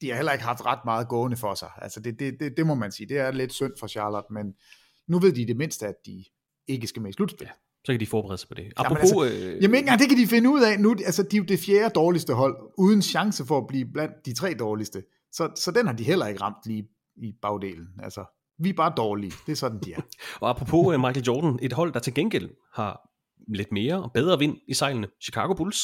de 0.00 0.08
har 0.08 0.16
heller 0.16 0.32
ikke 0.32 0.44
haft 0.44 0.66
ret 0.66 0.84
meget 0.84 1.08
gående 1.08 1.36
for 1.36 1.54
sig. 1.54 1.70
Altså 1.76 2.00
det, 2.00 2.18
det, 2.18 2.40
det, 2.40 2.56
det 2.56 2.66
må 2.66 2.74
man 2.74 2.92
sige. 2.92 3.08
Det 3.08 3.18
er 3.18 3.30
lidt 3.30 3.52
synd 3.52 3.72
for 3.80 3.86
Charlotte, 3.86 4.32
men 4.32 4.54
nu 5.08 5.18
ved 5.18 5.32
de 5.32 5.46
det 5.46 5.56
mindste, 5.56 5.86
at 5.86 5.94
de 6.06 6.24
ikke 6.68 6.86
skal 6.86 7.02
med 7.02 7.10
i 7.10 7.12
slutspil. 7.12 7.46
Ja 7.46 7.52
så 7.84 7.92
kan 7.92 8.00
de 8.00 8.06
forberede 8.06 8.38
sig 8.38 8.48
på 8.48 8.54
det. 8.54 8.72
Apropos, 8.76 9.10
jamen, 9.10 9.22
altså, 9.22 9.46
øh... 9.46 9.62
jamen 9.62 9.62
ikke 9.62 9.78
engang 9.78 10.00
det 10.00 10.08
kan 10.08 10.18
de 10.18 10.26
finde 10.26 10.50
ud 10.50 10.62
af 10.62 10.80
nu. 10.80 10.96
Altså, 11.06 11.22
de 11.22 11.36
er 11.36 11.38
jo 11.38 11.44
det 11.44 11.58
fjerde 11.58 11.90
dårligste 11.94 12.34
hold, 12.34 12.56
uden 12.78 13.02
chance 13.02 13.46
for 13.46 13.58
at 13.58 13.66
blive 13.68 13.86
blandt 13.92 14.14
de 14.26 14.34
tre 14.34 14.54
dårligste. 14.58 15.02
Så, 15.32 15.50
så 15.56 15.70
den 15.70 15.86
har 15.86 15.94
de 15.94 16.04
heller 16.04 16.26
ikke 16.26 16.42
ramt 16.42 16.66
lige 16.66 16.88
i 17.16 17.32
bagdelen. 17.42 17.86
Altså, 18.02 18.24
vi 18.58 18.68
er 18.68 18.74
bare 18.74 18.92
dårlige. 18.96 19.32
Det 19.46 19.52
er 19.52 19.56
sådan, 19.56 19.80
de 19.84 19.92
er. 19.92 20.00
og 20.40 20.50
apropos 20.50 20.94
øh, 20.94 21.00
Michael 21.00 21.24
Jordan, 21.26 21.58
et 21.62 21.72
hold, 21.72 21.92
der 21.92 22.00
til 22.00 22.14
gengæld 22.14 22.50
har 22.74 23.00
lidt 23.48 23.72
mere 23.72 24.02
og 24.02 24.12
bedre 24.12 24.38
vind 24.38 24.56
i 24.68 24.74
sejlene. 24.74 25.08
Chicago 25.22 25.54
Bulls 25.54 25.78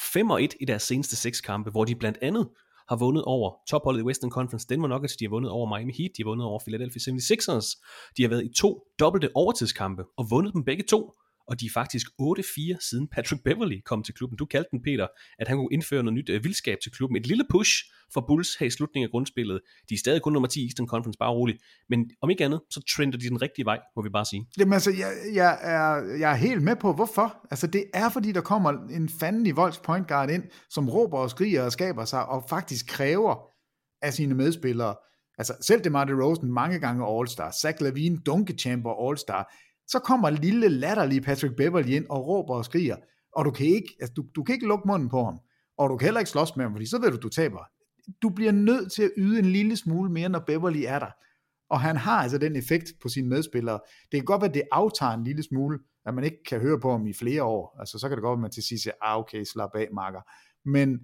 5-1 0.00 0.48
i 0.60 0.64
deres 0.68 0.82
seneste 0.82 1.16
seks 1.16 1.40
kampe, 1.40 1.70
hvor 1.70 1.84
de 1.84 1.94
blandt 1.94 2.18
andet 2.22 2.48
har 2.88 2.96
vundet 2.96 3.24
over 3.24 3.54
topholdet 3.68 4.00
i 4.00 4.04
Western 4.04 4.30
Conference. 4.30 4.66
Denver 4.68 4.88
Nuggets, 4.88 5.16
de 5.16 5.24
har 5.24 5.30
vundet 5.30 5.50
over 5.50 5.76
Miami 5.76 5.92
Heat, 5.98 6.10
de 6.16 6.22
har 6.22 6.30
vundet 6.30 6.46
over 6.46 6.60
Philadelphia 6.66 7.00
76ers, 7.12 7.66
de 8.16 8.22
har 8.22 8.28
været 8.28 8.44
i 8.44 8.52
to 8.56 8.86
dobbelte 9.00 9.30
overtidskampe 9.34 10.04
og 10.16 10.30
vundet 10.30 10.54
dem 10.54 10.64
begge 10.64 10.82
to 10.82 11.12
og 11.48 11.60
de 11.60 11.66
er 11.66 11.70
faktisk 11.74 12.06
8-4 12.22 12.88
siden 12.90 13.08
Patrick 13.08 13.42
Beverly 13.44 13.80
kom 13.84 14.02
til 14.02 14.14
klubben. 14.14 14.36
Du 14.38 14.44
kaldte 14.44 14.68
den, 14.70 14.82
Peter, 14.82 15.06
at 15.38 15.48
han 15.48 15.56
kunne 15.56 15.68
indføre 15.72 16.02
noget 16.02 16.14
nyt 16.14 16.28
øh, 16.30 16.44
vildskab 16.44 16.78
til 16.82 16.92
klubben. 16.92 17.16
Et 17.16 17.26
lille 17.26 17.44
push 17.50 17.72
for 18.14 18.24
Bulls 18.28 18.56
her 18.56 18.66
i 18.66 18.70
slutningen 18.70 19.06
af 19.06 19.10
grundspillet. 19.10 19.60
De 19.88 19.94
er 19.94 19.98
stadig 19.98 20.22
kun 20.22 20.32
nummer 20.32 20.48
10 20.48 20.60
i 20.60 20.64
Eastern 20.64 20.86
Conference, 20.86 21.18
bare 21.18 21.30
roligt. 21.30 21.58
Men 21.88 22.10
om 22.22 22.30
ikke 22.30 22.44
andet, 22.44 22.60
så 22.70 22.80
trender 22.96 23.18
de 23.18 23.28
den 23.28 23.42
rigtige 23.42 23.64
vej, 23.64 23.78
må 23.96 24.02
vi 24.02 24.08
bare 24.08 24.24
sige. 24.24 24.46
Jamen 24.58 24.72
altså, 24.72 24.90
jeg, 24.90 25.12
jeg, 25.34 25.58
er, 25.62 26.16
jeg 26.18 26.30
er 26.30 26.36
helt 26.36 26.62
med 26.62 26.76
på, 26.76 26.92
hvorfor. 26.92 27.46
Altså, 27.50 27.66
det 27.66 27.84
er 27.94 28.08
fordi, 28.08 28.32
der 28.32 28.40
kommer 28.40 28.72
en 28.90 29.08
fandelig 29.08 29.56
volds 29.56 29.78
point 29.78 30.08
guard 30.08 30.30
ind, 30.30 30.44
som 30.70 30.88
råber 30.88 31.18
og 31.18 31.30
skriger 31.30 31.62
og 31.62 31.72
skaber 31.72 32.04
sig, 32.04 32.26
og 32.26 32.44
faktisk 32.48 32.86
kræver 32.86 33.56
af 34.02 34.12
sine 34.12 34.34
medspillere. 34.34 34.94
Altså, 35.38 35.54
selv 35.60 35.84
DeMar 35.84 36.04
DeRozan 36.04 36.52
mange 36.52 36.78
gange 36.78 37.04
All-Star, 37.04 37.52
Zach 37.62 37.82
Lavine, 37.82 38.18
og 38.84 39.10
All-Star, 39.10 39.65
så 39.86 39.98
kommer 39.98 40.30
lille 40.30 40.68
latterlige 40.68 41.20
Patrick 41.20 41.56
Beverly 41.56 41.88
ind 41.90 42.06
og 42.10 42.26
råber 42.26 42.54
og 42.54 42.64
skriger, 42.64 42.96
og 43.36 43.44
du 43.44 43.50
kan 43.50 43.66
ikke, 43.66 43.96
altså, 44.00 44.12
du, 44.14 44.24
du 44.36 44.42
kan 44.42 44.54
ikke 44.54 44.66
lukke 44.66 44.88
munden 44.88 45.08
på 45.08 45.24
ham, 45.24 45.38
og 45.78 45.90
du 45.90 45.96
kan 45.96 46.06
heller 46.06 46.20
ikke 46.20 46.30
slås 46.30 46.56
med 46.56 46.64
ham, 46.64 46.72
fordi 46.72 46.86
så 46.86 46.98
ved 47.00 47.10
du, 47.10 47.16
du 47.16 47.28
taber. 47.28 47.64
Du 48.22 48.28
bliver 48.28 48.52
nødt 48.52 48.92
til 48.92 49.02
at 49.02 49.10
yde 49.16 49.38
en 49.38 49.44
lille 49.44 49.76
smule 49.76 50.12
mere, 50.12 50.28
når 50.28 50.38
Beverly 50.46 50.82
er 50.86 50.98
der. 50.98 51.10
Og 51.70 51.80
han 51.80 51.96
har 51.96 52.22
altså 52.22 52.38
den 52.38 52.56
effekt 52.56 52.92
på 53.02 53.08
sine 53.08 53.28
medspillere. 53.28 53.80
Det 54.12 54.20
kan 54.20 54.24
godt 54.24 54.40
være, 54.40 54.48
at 54.48 54.54
det 54.54 54.62
aftager 54.72 55.12
en 55.12 55.24
lille 55.24 55.42
smule, 55.42 55.78
at 56.06 56.14
man 56.14 56.24
ikke 56.24 56.44
kan 56.48 56.60
høre 56.60 56.80
på 56.80 56.90
ham 56.90 57.06
i 57.06 57.12
flere 57.12 57.42
år. 57.42 57.76
Altså, 57.80 57.98
så 57.98 58.08
kan 58.08 58.16
det 58.16 58.22
godt 58.22 58.30
være, 58.30 58.38
at 58.38 58.42
man 58.42 58.50
til 58.50 58.62
sidst 58.62 58.82
siger, 58.82 58.94
ah, 59.02 59.18
okay, 59.18 59.44
slap 59.44 59.70
af, 59.74 59.88
makker. 59.92 60.20
Men 60.68 60.98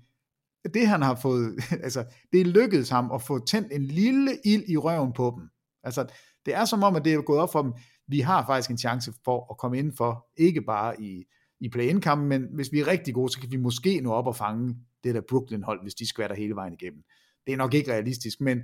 det 0.74 0.88
han 0.88 1.02
har 1.02 1.14
fået, 1.14 1.54
altså, 1.86 2.04
det 2.32 2.46
lykkedes 2.46 2.88
ham 2.88 3.12
at 3.12 3.22
få 3.22 3.44
tændt 3.44 3.72
en 3.72 3.84
lille 3.84 4.38
ild 4.44 4.64
i 4.68 4.76
røven 4.76 5.12
på 5.12 5.34
dem. 5.36 5.48
Altså, 5.82 6.06
det 6.46 6.54
er 6.54 6.64
som 6.64 6.82
om, 6.82 6.96
at 6.96 7.04
det 7.04 7.14
er 7.14 7.22
gået 7.22 7.40
op 7.40 7.52
for 7.52 7.62
dem, 7.62 7.72
vi 8.12 8.20
har 8.20 8.46
faktisk 8.46 8.70
en 8.70 8.78
chance 8.78 9.12
for 9.24 9.46
at 9.50 9.58
komme 9.58 9.78
ind 9.78 9.92
for, 9.96 10.26
ikke 10.36 10.62
bare 10.62 11.02
i, 11.02 11.24
i 11.60 11.68
play-in-kampen, 11.68 12.28
men 12.28 12.46
hvis 12.54 12.72
vi 12.72 12.80
er 12.80 12.86
rigtig 12.86 13.14
gode, 13.14 13.32
så 13.32 13.40
kan 13.40 13.50
vi 13.50 13.56
måske 13.56 14.00
nå 14.00 14.12
op 14.12 14.26
og 14.26 14.36
fange 14.36 14.76
det 15.04 15.14
der 15.14 15.20
Brooklyn-hold, 15.28 15.82
hvis 15.82 15.94
de 15.94 16.06
skvatter 16.06 16.36
hele 16.36 16.54
vejen 16.54 16.72
igennem. 16.72 17.02
Det 17.46 17.52
er 17.52 17.56
nok 17.56 17.74
ikke 17.74 17.92
realistisk, 17.92 18.40
men 18.40 18.62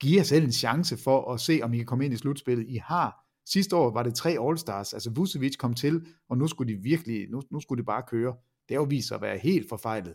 giv 0.00 0.16
jer 0.16 0.22
selv 0.22 0.44
en 0.44 0.52
chance 0.52 0.96
for 0.96 1.32
at 1.32 1.40
se, 1.40 1.60
om 1.62 1.74
I 1.74 1.76
kan 1.76 1.86
komme 1.86 2.04
ind 2.04 2.14
i 2.14 2.16
slutspillet. 2.16 2.66
I 2.68 2.76
har, 2.76 3.28
sidste 3.46 3.76
år 3.76 3.92
var 3.92 4.02
det 4.02 4.14
tre 4.14 4.30
All-Stars, 4.30 4.94
altså 4.94 5.10
Vucevic 5.14 5.56
kom 5.56 5.74
til, 5.74 6.06
og 6.28 6.38
nu 6.38 6.46
skulle 6.46 6.74
de 6.74 6.82
virkelig, 6.82 7.30
nu, 7.30 7.42
nu 7.50 7.60
skulle 7.60 7.82
de 7.82 7.86
bare 7.86 8.02
køre. 8.08 8.36
Det 8.68 8.76
har 8.76 8.82
jo 8.82 8.86
vist 8.90 9.08
sig 9.08 9.14
at 9.14 9.22
være 9.22 9.38
helt 9.38 9.68
forfejlet. 9.68 10.14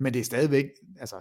Men 0.00 0.14
det 0.14 0.20
er 0.20 0.24
stadigvæk, 0.24 0.64
altså, 1.00 1.20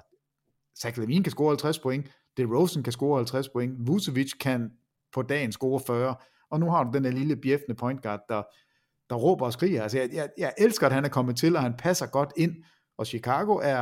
Zach 0.82 1.00
Levine 1.00 1.24
kan 1.24 1.32
score 1.32 1.50
50 1.50 1.80
point, 1.80 2.08
DeRozan 2.38 2.84
kan 2.84 2.94
score 2.94 3.18
50 3.18 3.50
point, 3.50 3.88
Vucevic 3.88 4.32
kan 4.40 4.72
på 5.14 5.22
dagen 5.22 5.52
score 5.52 5.80
40, 5.88 6.16
og 6.52 6.60
nu 6.60 6.70
har 6.72 6.84
du 6.84 6.90
den 6.94 7.04
der 7.04 7.12
lille 7.12 7.36
bjeffende 7.36 7.76
point 7.76 8.02
guard, 8.04 8.20
der, 8.30 8.44
der 9.10 9.16
råber 9.16 9.46
og 9.46 9.54
skriger. 9.54 9.84
Altså, 9.84 9.98
jeg, 9.98 10.10
jeg, 10.14 10.30
jeg 10.38 10.54
elsker, 10.58 10.88
at 10.88 10.94
han 10.94 11.06
er 11.06 11.10
kommet 11.10 11.38
til, 11.38 11.56
og 11.56 11.62
han 11.62 11.74
passer 11.78 12.06
godt 12.06 12.34
ind, 12.38 12.52
Og 12.98 13.08
Chicago 13.08 13.56
er, 13.56 13.78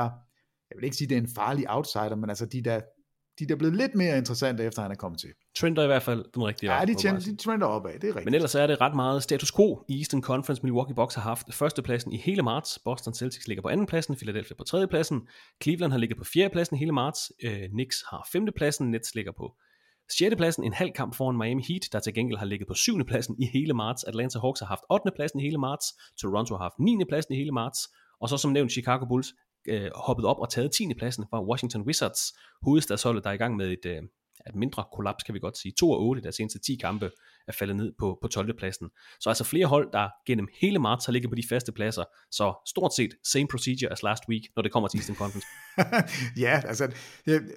jeg 0.69 0.75
vil 0.75 0.83
ikke 0.83 0.95
sige, 0.97 1.07
det 1.07 1.17
er 1.17 1.21
en 1.21 1.29
farlig 1.35 1.65
outsider, 1.69 2.15
men 2.15 2.29
altså 2.29 2.45
de 2.45 2.63
der, 2.63 2.79
de 3.39 3.47
der 3.47 3.53
er 3.53 3.57
blevet 3.57 3.75
lidt 3.75 3.95
mere 3.95 4.17
interessante, 4.17 4.63
efter 4.63 4.81
han 4.81 4.91
er 4.91 4.95
kommet 4.95 5.19
til. 5.19 5.29
Trender 5.57 5.83
i 5.83 5.87
hvert 5.87 6.03
fald 6.03 6.25
den 6.33 6.43
rigtige 6.43 6.73
Ja, 6.73 6.85
de, 6.85 6.99
sige. 6.99 7.17
de 7.17 7.35
trender 7.35 7.67
opad, 7.67 7.93
det 7.93 8.03
er 8.03 8.07
rigtigt. 8.07 8.25
Men 8.25 8.33
ellers 8.33 8.55
er 8.55 8.67
det 8.67 8.81
ret 8.81 8.95
meget 8.95 9.23
status 9.23 9.51
quo 9.51 9.85
i 9.89 9.97
Eastern 9.97 10.21
Conference. 10.21 10.63
Milwaukee 10.63 10.95
Bucks 10.95 11.15
har 11.15 11.21
haft 11.21 11.53
førstepladsen 11.53 12.11
i 12.11 12.17
hele 12.17 12.41
marts. 12.41 12.79
Boston 12.85 13.13
Celtics 13.13 13.47
ligger 13.47 13.61
på 13.61 13.67
andenpladsen. 13.69 14.15
Philadelphia 14.15 14.55
på 14.57 14.63
tredjepladsen. 14.63 15.27
Cleveland 15.63 15.91
har 15.91 15.99
ligget 15.99 16.17
på 16.17 16.23
fjerdepladsen 16.23 16.77
hele 16.77 16.91
marts. 16.91 17.31
Øh, 17.43 17.69
Knicks 17.69 18.03
har 18.09 18.27
femtepladsen. 18.31 18.91
Nets 18.91 19.15
ligger 19.15 19.31
på 19.37 19.55
sjettepladsen. 20.13 20.63
En 20.63 20.73
halv 20.73 20.91
kamp 20.91 21.15
foran 21.15 21.37
Miami 21.37 21.63
Heat, 21.67 21.89
der 21.91 21.99
til 21.99 22.13
gengæld 22.13 22.37
har 22.37 22.45
ligget 22.45 22.67
på 22.67 22.73
syvende 22.73 23.05
pladsen 23.05 23.35
i 23.39 23.45
hele 23.53 23.73
marts. 23.73 24.03
Atlanta 24.03 24.39
Hawks 24.39 24.59
har 24.59 24.67
haft 24.67 24.81
8. 24.89 25.11
pladsen 25.15 25.39
i 25.39 25.43
hele 25.43 25.57
marts. 25.57 25.85
Toronto 26.21 26.55
har 26.55 26.63
haft 26.63 26.79
9. 26.79 27.05
pladsen 27.09 27.33
i 27.33 27.37
hele 27.37 27.51
marts. 27.51 27.79
Og 28.21 28.29
så 28.29 28.37
som 28.37 28.51
nævnt 28.51 28.71
Chicago 28.71 29.05
Bulls 29.05 29.33
øh, 29.67 29.91
hoppet 29.95 30.25
op 30.25 30.39
og 30.39 30.49
taget 30.49 30.71
10. 30.71 30.93
pladsen 30.97 31.25
fra 31.29 31.43
Washington 31.43 31.81
Wizards. 31.81 32.21
Hovedstadsholdet, 32.61 33.23
der 33.23 33.29
er 33.29 33.33
i 33.33 33.37
gang 33.37 33.55
med 33.55 33.71
et, 33.71 33.85
øh, 33.85 34.01
et 34.47 34.55
mindre 34.55 34.83
kollaps, 34.95 35.23
kan 35.23 35.33
vi 35.33 35.39
godt 35.39 35.57
sige. 35.57 35.73
2 35.79 35.91
og 35.91 36.01
8 36.01 36.19
i 36.19 36.23
deres 36.23 36.35
seneste 36.35 36.59
10 36.59 36.75
kampe 36.75 37.11
er 37.49 37.53
faldet 37.59 37.75
ned 37.75 37.91
på, 37.99 38.17
på 38.21 38.27
12. 38.27 38.57
pladsen. 38.57 38.89
Så 39.19 39.29
altså 39.29 39.43
flere 39.43 39.65
hold, 39.65 39.91
der 39.93 40.09
gennem 40.27 40.47
hele 40.61 40.79
marts 40.79 41.05
har 41.05 41.13
ligget 41.13 41.31
på 41.31 41.35
de 41.35 41.43
faste 41.49 41.71
pladser. 41.71 42.03
Så 42.31 42.53
stort 42.67 42.93
set 42.95 43.13
same 43.23 43.47
procedure 43.47 43.91
as 43.91 44.03
last 44.03 44.23
week, 44.29 44.43
når 44.55 44.63
det 44.63 44.71
kommer 44.71 44.89
til 44.89 44.97
Eastern 44.97 45.15
Conference. 45.15 45.47
ja, 46.45 46.61
altså 46.65 46.91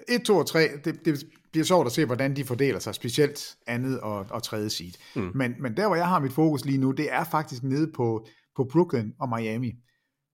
1, 0.09 0.21
2 0.25 0.37
og 0.37 0.47
3, 0.47 0.67
det, 0.85 1.05
det 1.05 1.25
bliver 1.51 1.65
sjovt 1.65 1.85
at 1.85 1.91
se, 1.91 2.05
hvordan 2.05 2.35
de 2.35 2.45
fordeler 2.45 2.79
sig, 2.79 2.95
specielt 2.95 3.55
andet 3.67 3.99
og, 3.99 4.25
og 4.29 4.43
tredje 4.43 4.69
seed. 4.69 4.93
Mm. 5.15 5.31
Men, 5.35 5.55
men 5.59 5.77
der, 5.77 5.87
hvor 5.87 5.95
jeg 5.95 6.07
har 6.07 6.19
mit 6.19 6.33
fokus 6.33 6.65
lige 6.65 6.77
nu, 6.77 6.91
det 6.91 7.13
er 7.13 7.23
faktisk 7.23 7.63
nede 7.63 7.91
på, 7.95 8.25
på 8.55 8.67
Brooklyn 8.71 9.11
og 9.19 9.29
Miami. 9.29 9.71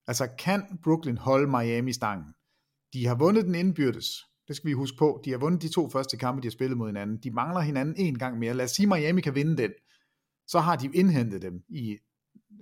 Altså, 0.07 0.27
kan 0.39 0.79
Brooklyn 0.83 1.17
holde 1.17 1.47
Miami 1.47 1.93
stangen? 1.93 2.33
De 2.93 3.05
har 3.05 3.15
vundet 3.15 3.45
den 3.45 3.55
indbyrdes. 3.55 4.25
Det 4.49 4.55
skal 4.55 4.67
vi 4.67 4.73
huske 4.73 4.97
på. 4.97 5.21
De 5.25 5.31
har 5.31 5.37
vundet 5.37 5.61
de 5.61 5.69
to 5.69 5.89
første 5.89 6.17
kampe, 6.17 6.41
de 6.41 6.47
har 6.47 6.51
spillet 6.51 6.77
mod 6.77 6.87
hinanden. 6.87 7.17
De 7.17 7.31
mangler 7.31 7.61
hinanden 7.61 7.95
en 7.97 8.17
gang 8.17 8.39
mere. 8.39 8.53
Lad 8.53 8.65
os 8.65 8.71
sige, 8.71 8.87
Miami 8.87 9.21
kan 9.21 9.35
vinde 9.35 9.57
den. 9.57 9.71
Så 10.47 10.59
har 10.59 10.75
de 10.75 10.89
indhentet 10.93 11.41
dem 11.41 11.63
i 11.69 11.97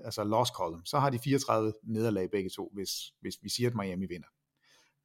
altså 0.04 0.24
loss 0.24 0.52
column. 0.52 0.86
Så 0.86 1.00
har 1.00 1.10
de 1.10 1.20
34 1.20 1.74
nederlag 1.84 2.32
begge 2.32 2.50
to, 2.50 2.72
hvis, 2.74 2.90
hvis 3.22 3.38
vi 3.42 3.50
siger, 3.50 3.70
at 3.70 3.76
Miami 3.76 4.06
vinder. 4.06 4.28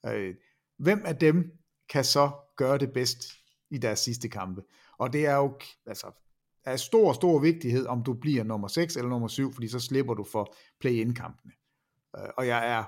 Øh, 0.07 0.35
hvem 0.79 1.03
af 1.05 1.17
dem 1.17 1.53
kan 1.89 2.05
så 2.05 2.31
gøre 2.57 2.79
det 2.79 2.93
bedst 2.93 3.25
i 3.71 3.79
deres 3.79 3.99
sidste 3.99 4.29
kampe? 4.29 4.63
Og 4.99 5.13
det 5.13 5.27
er 5.27 5.37
jo 5.37 5.59
altså, 5.87 6.07
af 6.65 6.81
stor, 6.81 7.13
stor 7.13 7.39
vigtighed, 7.39 7.87
om 7.87 8.03
du 8.03 8.15
bliver 8.15 8.45
nummer 8.45 8.69
6 8.69 8.97
eller 8.97 9.09
nummer 9.09 9.29
7, 9.29 9.53
fordi 9.53 9.69
så 9.69 9.81
slipper 9.81 10.15
du 10.15 10.25
for 10.25 10.55
play-in-kampene. 10.81 11.53
Øh, 12.19 12.29
og 12.37 12.47
jeg 12.47 12.71
er 12.79 12.85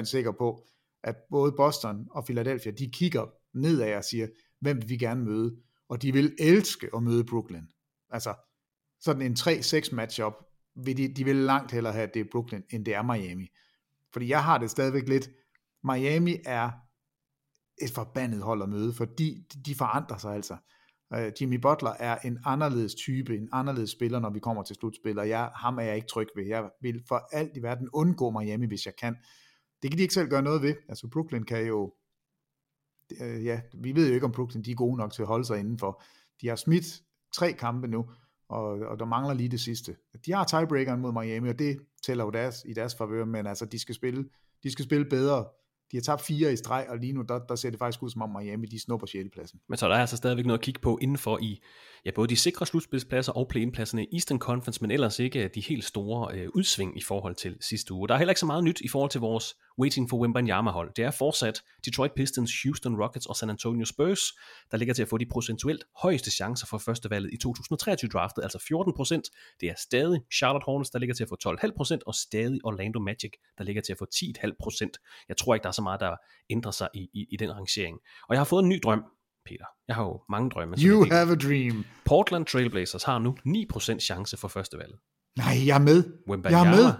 100% 0.00 0.04
sikker 0.04 0.32
på, 0.32 0.66
at 1.04 1.16
både 1.30 1.52
Boston 1.52 2.06
og 2.10 2.24
Philadelphia, 2.24 2.72
de 2.72 2.90
kigger 2.90 3.26
nedad 3.54 3.96
og 3.96 4.04
siger, 4.04 4.26
hvem 4.60 4.76
vil 4.76 4.88
vi 4.88 4.96
gerne 4.96 5.24
møde? 5.24 5.56
Og 5.88 6.02
de 6.02 6.12
vil 6.12 6.34
elske 6.38 6.90
at 6.96 7.02
møde 7.02 7.24
Brooklyn. 7.24 7.66
Altså, 8.10 8.34
sådan 9.00 9.22
en 9.22 9.32
3-6 9.32 9.94
matchup, 9.94 10.34
vil 10.74 10.96
de, 10.96 11.14
de 11.14 11.24
vil 11.24 11.36
langt 11.36 11.72
hellere 11.72 11.92
have, 11.92 12.02
at 12.08 12.14
det 12.14 12.20
er 12.20 12.30
Brooklyn, 12.32 12.62
end 12.70 12.84
det 12.84 12.94
er 12.94 13.02
Miami. 13.02 13.48
Fordi 14.12 14.28
jeg 14.28 14.44
har 14.44 14.58
det 14.58 14.70
stadigvæk 14.70 15.08
lidt, 15.08 15.28
Miami 15.84 16.36
er 16.46 16.70
et 17.82 17.90
forbandet 17.90 18.42
hold 18.42 18.62
at 18.62 18.68
møde, 18.68 18.92
fordi 18.92 19.46
de 19.66 19.74
forandrer 19.74 20.18
sig 20.18 20.34
altså. 20.34 20.56
Øh, 21.14 21.32
Jimmy 21.40 21.54
Butler 21.54 21.90
er 21.90 22.18
en 22.18 22.38
anderledes 22.44 22.94
type, 22.94 23.36
en 23.36 23.48
anderledes 23.52 23.90
spiller, 23.90 24.20
når 24.20 24.30
vi 24.30 24.38
kommer 24.38 24.62
til 24.62 24.76
slutspil, 24.76 25.18
og 25.18 25.28
jeg, 25.28 25.50
ham 25.54 25.78
er 25.78 25.82
jeg 25.82 25.96
ikke 25.96 26.08
tryg 26.08 26.28
ved. 26.36 26.46
Jeg 26.46 26.70
vil 26.82 27.02
for 27.08 27.28
alt 27.32 27.56
i 27.56 27.62
verden 27.62 27.88
undgå 27.92 28.30
Miami, 28.30 28.66
hvis 28.66 28.86
jeg 28.86 28.96
kan. 28.96 29.16
Det 29.82 29.90
kan 29.90 29.98
de 29.98 30.02
ikke 30.02 30.14
selv 30.14 30.28
gøre 30.28 30.42
noget 30.42 30.62
ved. 30.62 30.74
Altså 30.88 31.08
Brooklyn 31.08 31.42
kan 31.42 31.66
jo, 31.66 31.94
øh, 33.20 33.44
ja, 33.44 33.60
vi 33.74 33.94
ved 33.94 34.08
jo 34.08 34.14
ikke, 34.14 34.26
om 34.26 34.32
Brooklyn 34.32 34.62
de 34.62 34.70
er 34.70 34.74
gode 34.74 34.96
nok 34.96 35.12
til 35.12 35.22
at 35.22 35.28
holde 35.28 35.44
sig 35.44 35.58
indenfor. 35.58 36.02
De 36.40 36.48
har 36.48 36.56
smidt 36.56 37.02
tre 37.34 37.52
kampe 37.52 37.88
nu, 37.88 38.10
og, 38.48 38.64
og 38.64 38.98
der 38.98 39.04
mangler 39.04 39.34
lige 39.34 39.48
det 39.48 39.60
sidste. 39.60 39.96
De 40.26 40.32
har 40.32 40.44
tiebreakeren 40.44 41.00
mod 41.00 41.12
Miami, 41.12 41.48
og 41.48 41.58
det 41.58 41.80
tæller 42.06 42.24
jo 42.24 42.30
deres, 42.30 42.64
i 42.68 42.72
deres 42.72 42.94
favør, 42.94 43.24
men 43.24 43.46
altså, 43.46 43.64
de 43.64 43.78
skal 43.78 43.94
spille, 43.94 44.28
de 44.62 44.70
skal 44.70 44.84
spille 44.84 45.04
bedre. 45.04 45.44
De 45.92 45.96
har 45.96 46.02
tabt 46.02 46.20
fire 46.20 46.52
i 46.52 46.56
streg, 46.56 46.86
og 46.88 46.98
lige 46.98 47.12
nu, 47.12 47.22
der, 47.22 47.38
der 47.38 47.54
ser 47.54 47.70
det 47.70 47.78
faktisk 47.78 48.02
ud 48.02 48.10
som 48.10 48.22
om 48.22 48.30
Miami, 48.30 48.66
de 48.66 48.80
snupper 48.80 49.06
6. 49.06 49.28
pladsen. 49.32 49.60
Men 49.68 49.78
så 49.78 49.88
der 49.88 49.94
er 49.94 50.00
altså 50.00 50.16
stadigvæk 50.16 50.46
noget 50.46 50.58
at 50.58 50.64
kigge 50.64 50.80
på 50.80 50.98
indenfor 51.02 51.38
i 51.42 51.62
ja, 52.04 52.10
både 52.10 52.28
de 52.28 52.36
sikre 52.36 52.66
slutspilspladser 52.66 53.32
og 53.32 53.48
planpladserne 53.48 54.04
i 54.04 54.08
Eastern 54.12 54.38
Conference, 54.38 54.80
men 54.80 54.90
ellers 54.90 55.18
ikke 55.18 55.44
øh, 55.44 55.50
de 55.54 55.60
helt 55.60 55.84
store 55.84 56.34
øh, 56.34 56.48
udsving 56.54 56.96
i 56.96 57.02
forhold 57.02 57.34
til 57.34 57.56
sidste 57.60 57.94
uge. 57.94 58.08
Der 58.08 58.14
er 58.14 58.18
heller 58.18 58.30
ikke 58.30 58.40
så 58.40 58.46
meget 58.46 58.64
nyt 58.64 58.80
i 58.80 58.88
forhold 58.88 59.10
til 59.10 59.20
vores 59.20 59.54
Waiting 59.78 60.10
for 60.10 60.18
Wembanyama 60.18 60.70
hold. 60.70 60.92
Det 60.96 61.04
er 61.04 61.10
fortsat 61.10 61.62
Detroit 61.84 62.12
Pistons, 62.16 62.62
Houston 62.62 63.02
Rockets 63.02 63.26
og 63.26 63.36
San 63.36 63.50
Antonio 63.50 63.84
Spurs, 63.84 64.20
der 64.70 64.76
ligger 64.76 64.94
til 64.94 65.02
at 65.02 65.08
få 65.08 65.18
de 65.18 65.26
procentuelt 65.26 65.84
højeste 66.02 66.30
chancer 66.30 66.66
for 66.66 66.78
førstevalget 66.78 67.30
i 67.32 67.36
2023-draftet, 67.46 68.42
altså 68.42 68.58
14%. 68.58 69.56
Det 69.60 69.68
er 69.68 69.74
stadig 69.78 70.20
Charlotte 70.34 70.64
Hornets, 70.64 70.90
der 70.90 70.98
ligger 70.98 71.14
til 71.14 71.22
at 71.22 71.28
få 71.28 71.36
12,5%, 71.48 71.98
og 72.06 72.14
stadig 72.14 72.60
Orlando 72.64 73.00
Magic, 73.00 73.32
der 73.58 73.64
ligger 73.64 73.82
til 73.82 73.92
at 73.92 73.98
få 73.98 74.06
10,5%. 74.14 75.24
Jeg 75.28 75.36
tror 75.36 75.54
ikke, 75.54 75.62
der 75.62 75.68
er 75.68 75.72
så 75.72 75.82
meget, 75.82 76.00
der 76.00 76.16
ændrer 76.50 76.70
sig 76.70 76.88
i, 76.94 77.08
i, 77.12 77.26
i 77.30 77.36
den 77.36 77.52
rangering. 77.56 77.98
Og 78.28 78.34
jeg 78.34 78.40
har 78.40 78.44
fået 78.44 78.62
en 78.62 78.68
ny 78.68 78.80
drøm, 78.84 79.04
Peter. 79.46 79.64
Jeg 79.88 79.96
har 79.96 80.02
jo 80.04 80.20
mange 80.30 80.50
drømme. 80.50 80.76
You 80.78 81.04
have 81.10 81.32
a 81.32 81.34
dream. 81.34 81.84
Portland 82.04 82.46
Trailblazers 82.46 83.02
har 83.04 83.18
nu 83.18 83.36
9% 83.46 83.98
chance 83.98 84.36
for 84.36 84.48
førstevalget. 84.48 84.98
Nej, 85.38 85.66
jeg 85.66 85.74
er 85.74 85.78
med. 85.78 86.04
Wembanyama 86.28 86.70
Jeg 86.70 86.78
er 86.80 86.82
med. 86.86 86.92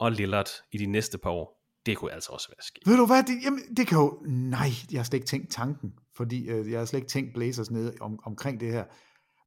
og 0.00 0.12
Lillard 0.12 0.48
i 0.72 0.78
de 0.78 0.86
næste 0.86 1.18
par 1.18 1.30
år. 1.30 1.60
Det 1.86 1.96
kunne 1.96 2.12
altså 2.12 2.30
også 2.32 2.48
være 2.48 2.64
sket. 2.66 2.82
Ved 2.86 2.96
du 2.96 3.06
hvad, 3.06 3.22
det, 3.22 3.34
jamen, 3.44 3.60
det 3.76 3.86
kan 3.86 3.98
jo, 3.98 4.18
nej, 4.26 4.68
jeg 4.92 4.98
har 4.98 5.04
slet 5.04 5.14
ikke 5.14 5.26
tænkt 5.26 5.50
tanken, 5.52 5.92
fordi 6.16 6.48
øh, 6.48 6.70
jeg 6.70 6.78
har 6.78 6.86
slet 6.86 6.98
ikke 7.00 7.08
tænkt 7.10 7.34
Blazers 7.34 7.70
nede 7.70 7.94
om, 8.00 8.18
omkring 8.26 8.60
det 8.60 8.72
her. 8.72 8.84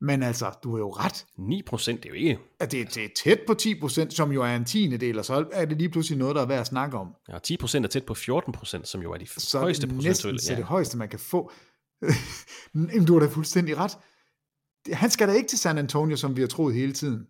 Men 0.02 0.24
altså, 0.24 0.52
du 0.64 0.72
har 0.72 0.78
jo 0.80 0.90
ret. 0.90 1.26
9% 1.40 1.92
det 1.92 2.06
er 2.06 2.10
jo 2.10 2.16
ikke... 2.16 2.40
At 2.60 2.72
det, 2.72 2.96
det 2.96 3.06
er 3.06 3.10
tæt 3.24 3.40
på 3.48 3.54
10%, 3.62 4.10
som 4.10 4.32
jo 4.32 4.42
er 4.44 4.56
en 4.56 4.66
tiende 4.66 4.98
del, 4.98 5.20
og 5.20 5.26
så 5.26 5.46
er 5.52 5.66
det 5.66 5.78
lige 5.78 5.90
pludselig 5.90 6.18
noget, 6.20 6.36
der 6.36 6.42
er 6.42 6.46
værd 6.46 6.60
at 6.60 6.68
snakke 6.68 6.98
om. 6.98 7.08
Ja, 7.30 7.38
10% 7.38 7.84
er 7.84 7.88
tæt 7.88 8.06
på 8.06 8.14
14%, 8.14 8.84
som 8.84 9.02
jo 9.02 9.12
er 9.12 9.18
de 9.18 9.28
Så 9.28 9.60
højeste 9.60 9.88
procentuelle. 9.88 10.40
til 10.40 10.58
det 10.58 10.64
højeste, 10.66 10.98
man 10.98 11.10
kan 11.10 11.20
få. 11.20 11.52
Jamen, 12.94 13.06
du 13.06 13.14
har 13.14 13.20
da 13.20 13.26
fuldstændig 13.28 13.78
ret. 13.78 13.98
Han 14.94 15.10
skal 15.10 15.28
da 15.28 15.34
ikke 15.34 15.48
til 15.48 15.60
San 15.60 15.78
Antonio, 15.78 16.16
som 16.16 16.36
vi 16.36 16.42
har 16.42 16.48
troet 16.48 16.76
hele 16.76 16.94
tiden. 16.94 17.28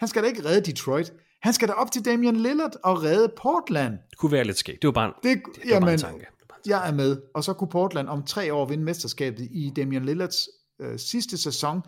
Han 0.00 0.08
skal 0.08 0.22
da 0.22 0.28
ikke 0.28 0.44
redde 0.44 0.60
Detroit. 0.60 1.12
Han 1.42 1.52
skal 1.52 1.68
da 1.68 1.72
op 1.72 1.92
til 1.92 2.04
Damian 2.04 2.36
Lillard 2.36 2.72
og 2.84 3.02
redde 3.02 3.32
Portland. 3.36 3.92
Det 4.10 4.18
kunne 4.18 4.32
være 4.32 4.44
lidt 4.44 4.58
skægt. 4.58 4.82
Det 4.82 4.88
var 4.88 4.92
bare 4.92 5.06
en, 5.06 5.12
Det, 5.22 5.42
det, 5.54 5.62
det 5.62 5.72
var 5.72 5.80
bare 5.80 5.90
jamen, 5.90 5.94
en 5.94 5.98
tanke. 5.98 6.26
jeg 6.66 6.88
er 6.88 6.92
med. 6.92 7.22
Og 7.34 7.44
så 7.44 7.52
kunne 7.52 7.68
Portland 7.68 8.08
om 8.08 8.22
tre 8.22 8.54
år 8.54 8.66
vinde 8.66 8.84
mesterskabet 8.84 9.48
i 9.50 9.72
Damian 9.76 10.04
Lillards 10.04 10.48
øh, 10.80 10.98
sidste 10.98 11.38
sæson, 11.38 11.82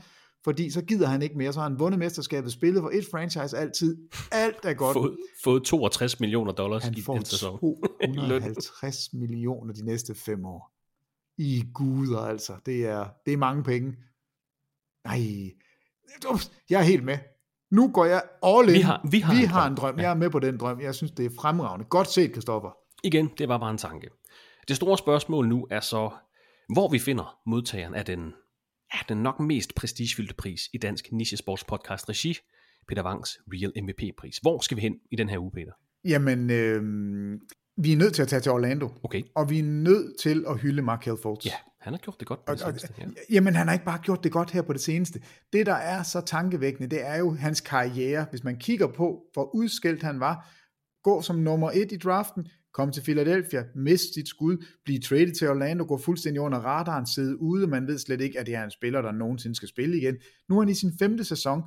fordi 0.45 0.71
så 0.71 0.83
gider 0.83 1.07
han 1.07 1.23
ikke 1.23 1.39
mere. 1.39 1.53
Så 1.53 1.61
har 1.61 1.69
han 1.69 1.79
vundet 1.79 1.99
mesterskabet, 1.99 2.53
spillet 2.53 2.83
for 2.83 2.91
et 2.91 3.07
franchise 3.11 3.59
altid. 3.59 3.97
Alt 4.33 4.65
er 4.65 4.75
godt. 4.75 4.95
Fået, 4.95 5.17
fået 5.45 5.63
62 5.65 6.21
millioner 6.21 6.53
dollars 6.53 6.85
Han 6.85 6.95
i 6.97 7.03
får 7.03 7.15
den 7.15 7.25
sæson. 7.25 7.59
250 7.61 9.13
millioner 9.13 9.73
de 9.75 9.85
næste 9.87 10.15
fem 10.15 10.45
år. 10.45 10.78
I 11.39 11.65
guder 11.75 12.21
altså. 12.21 12.57
Det 12.67 12.87
er, 12.87 13.09
det 13.27 13.33
er 13.33 13.37
mange 13.37 13.63
penge. 13.63 13.97
Nej. 15.05 15.19
Jeg 16.71 16.79
er 16.81 16.85
helt 16.85 17.05
med. 17.05 17.19
Nu 17.71 17.91
går 17.93 18.05
jeg 18.05 18.23
all 18.43 18.69
in. 18.69 18.75
Vi 18.75 18.81
har- 18.81 19.09
vi 19.11 19.19
har 19.21 19.35
vi 19.35 19.43
en 19.43 19.49
har 19.49 19.61
drøm. 19.61 19.73
en 19.73 19.77
drøm. 19.77 19.99
Jeg 19.99 20.11
er 20.11 20.15
med 20.15 20.31
på 20.31 20.39
den 20.39 20.59
drøm. 20.59 20.81
Jeg 20.81 20.95
synes, 20.95 21.13
det 21.13 21.27
er 21.27 21.31
fremragende. 21.41 21.85
Godt 21.85 22.09
set, 22.09 22.33
Kristoffer. 22.33 22.71
Igen, 23.05 23.31
det 23.39 23.49
var 23.49 23.59
bare 23.59 23.71
en 23.71 23.79
tanke. 23.79 24.09
Det 24.69 24.77
store 24.77 24.99
spørgsmål 24.99 25.49
nu 25.49 25.67
er 25.71 25.81
så, 25.81 26.11
hvor 26.75 26.89
vi 26.89 26.99
finder 26.99 27.39
modtageren 27.47 27.95
af 27.95 28.05
den, 28.05 28.33
ja, 28.95 28.99
den 29.09 29.23
nok 29.23 29.41
mest 29.41 29.75
prestigefyldte 29.75 30.35
pris 30.35 30.61
i 30.75 30.79
dansk 30.79 31.13
nichesportspodcast 31.13 32.09
regi, 32.09 32.37
Peter 32.89 33.05
Wangs 33.05 33.39
Real 33.53 33.73
MVP-pris. 33.85 34.39
Hvor 34.43 34.61
skal 34.61 34.77
vi 34.77 34.81
hen 34.83 34.95
i 35.13 35.17
den 35.17 35.29
her 35.29 35.39
uge, 35.39 35.51
Peter? 35.53 35.73
Jamen, 36.05 36.51
øh, 36.51 36.83
vi 37.79 37.93
er 37.93 37.97
nødt 37.97 38.15
til 38.15 38.23
at 38.23 38.29
tage 38.29 38.41
til 38.41 38.53
Orlando. 38.53 38.89
Okay. 39.03 39.23
Og 39.35 39.51
vi 39.51 39.59
er 39.59 39.63
nødt 39.63 40.21
til 40.21 40.45
at 40.49 40.59
hylde 40.59 40.83
Markel 40.83 41.17
Fultz. 41.23 41.47
Ja, 41.47 41.53
han 41.81 41.93
har 41.93 41.99
gjort 41.99 42.17
det 42.21 42.29
godt 42.29 42.45
på 42.45 42.55
det 42.55 42.63
Og- 42.63 42.69
seneste. 42.69 42.89
Ja. 42.99 43.05
Jamen, 43.31 43.55
han 43.55 43.67
har 43.67 43.73
ikke 43.75 43.85
bare 43.85 43.99
gjort 44.03 44.25
det 44.25 44.33
godt 44.33 44.51
her 44.51 44.63
på 44.63 44.73
det 44.73 44.81
seneste. 44.81 45.21
Det, 45.53 45.67
der 45.67 45.75
er 45.75 46.03
så 46.03 46.21
tankevækkende, 46.21 46.89
det 46.91 47.07
er 47.07 47.17
jo 47.19 47.35
hans 47.35 47.61
karriere. 47.61 48.27
Hvis 48.31 48.45
man 48.45 48.57
kigger 48.57 48.87
på, 48.87 49.23
hvor 49.33 49.55
udskilt 49.55 50.03
han 50.03 50.21
var, 50.21 50.49
gå 51.03 51.23
som 51.23 51.37
nummer 51.37 51.71
et 51.75 51.93
i 51.93 51.97
draften, 51.97 52.47
komme 52.73 52.93
til 52.93 53.03
Philadelphia, 53.03 53.65
miste 53.75 54.15
sit 54.15 54.29
skud, 54.29 54.65
blive 54.85 54.99
traded 55.01 55.35
til 55.35 55.49
Orlando, 55.49 55.85
gå 55.89 55.99
fuldstændig 55.99 56.41
under 56.41 56.59
radaren, 56.59 57.07
sidde 57.07 57.41
ude, 57.43 57.67
man 57.67 57.87
ved 57.87 57.99
slet 57.99 58.21
ikke, 58.21 58.39
at 58.41 58.47
det 58.47 58.55
er 58.55 58.65
en 58.65 58.71
spiller, 58.71 59.03
der 59.03 59.13
nogensinde 59.13 59.57
skal 59.57 59.69
spille 59.69 59.97
igen. 59.97 60.17
Nu 60.49 60.57
er 60.57 60.61
han 60.63 60.69
i 60.69 60.75
sin 60.75 60.93
femte 60.99 61.25
sæson, 61.25 61.63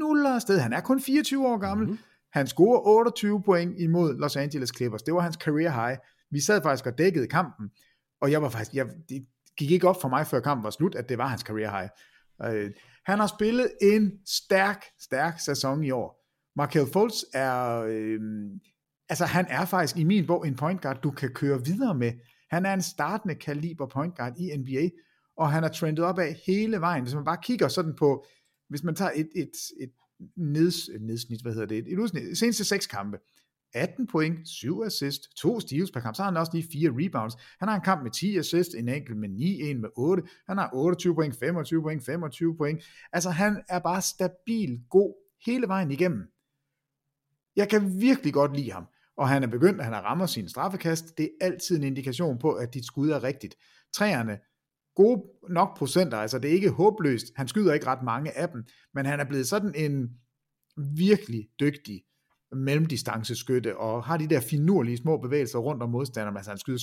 nuller 0.00 0.30
afsted. 0.30 0.58
Han 0.58 0.72
er 0.72 0.80
kun 0.80 1.00
24 1.00 1.46
år 1.48 1.58
gammel. 1.58 1.86
Mhm. 1.86 1.92
Mm-hmm. 1.92 2.04
Han 2.32 2.46
scorer 2.46 2.80
28 2.80 3.42
point 3.42 3.80
imod 3.80 4.18
Los 4.18 4.36
Angeles 4.36 4.70
Clippers. 4.76 5.02
Det 5.02 5.14
var 5.14 5.20
hans 5.20 5.36
career 5.36 5.86
high. 5.86 5.98
Vi 6.30 6.40
sad 6.40 6.62
faktisk 6.62 6.86
og 6.86 6.98
dækkede 6.98 7.26
kampen, 7.26 7.70
og 8.20 8.30
jeg 8.30 8.42
var 8.42 8.48
faktisk, 8.48 8.74
jeg, 8.74 8.86
det 9.08 9.26
gik 9.58 9.70
ikke 9.70 9.88
op 9.88 10.00
for 10.00 10.08
mig, 10.08 10.26
før 10.26 10.40
kampen 10.40 10.64
var 10.64 10.70
slut, 10.70 10.94
at 10.94 11.08
det 11.08 11.18
var 11.18 11.26
hans 11.26 11.40
career 11.40 11.70
high. 11.70 11.90
Øh, 12.44 12.70
han 13.06 13.18
har 13.18 13.26
spillet 13.26 13.70
en 13.82 14.12
stærk, 14.26 14.84
stærk 15.00 15.40
sæson 15.40 15.84
i 15.84 15.90
år. 15.90 16.20
Markel 16.56 16.86
Fultz 16.92 17.22
er, 17.34 17.84
øh, 17.88 18.20
altså 19.08 19.24
han 19.24 19.46
er 19.48 19.64
faktisk 19.64 19.96
i 19.96 20.04
min 20.04 20.26
bog 20.26 20.46
en 20.46 20.56
point 20.56 20.82
guard, 20.82 21.00
du 21.02 21.10
kan 21.10 21.30
køre 21.34 21.64
videre 21.64 21.94
med. 21.94 22.12
Han 22.50 22.66
er 22.66 22.74
en 22.74 22.82
startende 22.82 23.34
kaliber 23.34 23.86
point 23.86 24.16
guard 24.16 24.32
i 24.38 24.56
NBA, 24.56 24.88
og 25.36 25.52
han 25.52 25.64
er 25.64 25.68
trendet 25.68 26.04
op 26.04 26.18
af 26.18 26.40
hele 26.46 26.80
vejen. 26.80 27.02
Hvis 27.02 27.14
man 27.14 27.24
bare 27.24 27.38
kigger 27.42 27.68
sådan 27.68 27.94
på, 27.98 28.26
hvis 28.68 28.82
man 28.84 28.94
tager 28.94 29.10
et, 29.14 29.28
et, 29.36 29.50
et, 29.80 29.90
neds, 30.36 30.88
nedsnit, 31.00 31.42
hvad 31.42 31.52
hedder 31.52 31.66
det, 31.66 31.78
et, 31.78 31.92
et 31.92 31.98
udsnit, 31.98 32.38
seneste 32.38 32.64
seks 32.64 32.86
kampe, 32.86 33.18
18 33.74 34.06
point, 34.06 34.48
7 34.48 34.82
assist, 34.82 35.36
2 35.36 35.60
steals 35.60 35.90
per 35.90 36.00
kamp, 36.00 36.16
så 36.16 36.22
har 36.22 36.30
han 36.30 36.36
også 36.36 36.52
lige 36.54 36.68
4 36.72 36.90
rebounds. 36.90 37.34
Han 37.58 37.68
har 37.68 37.76
en 37.76 37.82
kamp 37.84 38.02
med 38.02 38.10
10 38.10 38.38
assist, 38.38 38.74
en 38.74 38.88
enkelt 38.88 39.16
med 39.16 39.28
9, 39.28 39.60
en 39.60 39.80
med 39.80 39.88
8. 39.96 40.22
Han 40.48 40.58
har 40.58 40.70
28 40.72 41.14
point, 41.14 41.36
25 41.38 41.82
point, 41.82 42.04
25 42.04 42.56
point. 42.56 42.84
Altså 43.12 43.30
han 43.30 43.62
er 43.68 43.78
bare 43.78 44.02
stabil, 44.02 44.80
god 44.90 45.14
hele 45.46 45.68
vejen 45.68 45.90
igennem. 45.90 46.22
Jeg 47.56 47.68
kan 47.68 48.00
virkelig 48.00 48.32
godt 48.32 48.56
lide 48.56 48.72
ham, 48.72 48.84
og 49.16 49.28
han 49.28 49.42
er 49.42 49.46
begyndt, 49.46 49.78
at 49.78 49.84
han 49.84 49.94
har 49.94 50.02
rammer 50.02 50.26
sin 50.26 50.48
straffekast. 50.48 51.18
Det 51.18 51.24
er 51.24 51.46
altid 51.46 51.76
en 51.76 51.84
indikation 51.84 52.38
på, 52.38 52.52
at 52.52 52.74
dit 52.74 52.86
skud 52.86 53.10
er 53.10 53.22
rigtigt. 53.22 53.54
Træerne, 53.92 54.38
gode 54.96 55.22
nok 55.50 55.78
procenter, 55.78 56.18
altså 56.18 56.38
det 56.38 56.50
er 56.50 56.54
ikke 56.54 56.70
håbløst. 56.70 57.26
Han 57.36 57.48
skyder 57.48 57.72
ikke 57.74 57.86
ret 57.86 58.02
mange 58.04 58.38
af 58.38 58.48
dem, 58.48 58.64
men 58.94 59.06
han 59.06 59.20
er 59.20 59.24
blevet 59.24 59.46
sådan 59.46 59.74
en 59.74 60.08
virkelig 60.96 61.48
dygtig 61.60 62.02
mellemdistanceskytte, 62.52 63.76
og 63.76 64.04
har 64.04 64.16
de 64.16 64.26
der 64.26 64.40
finurlige 64.40 64.96
små 64.96 65.16
bevægelser 65.16 65.58
rundt 65.58 65.82
om 65.82 65.90
modstanderen. 65.90 66.36
Altså 66.36 66.50
han 66.50 66.58
skyder 66.58 66.78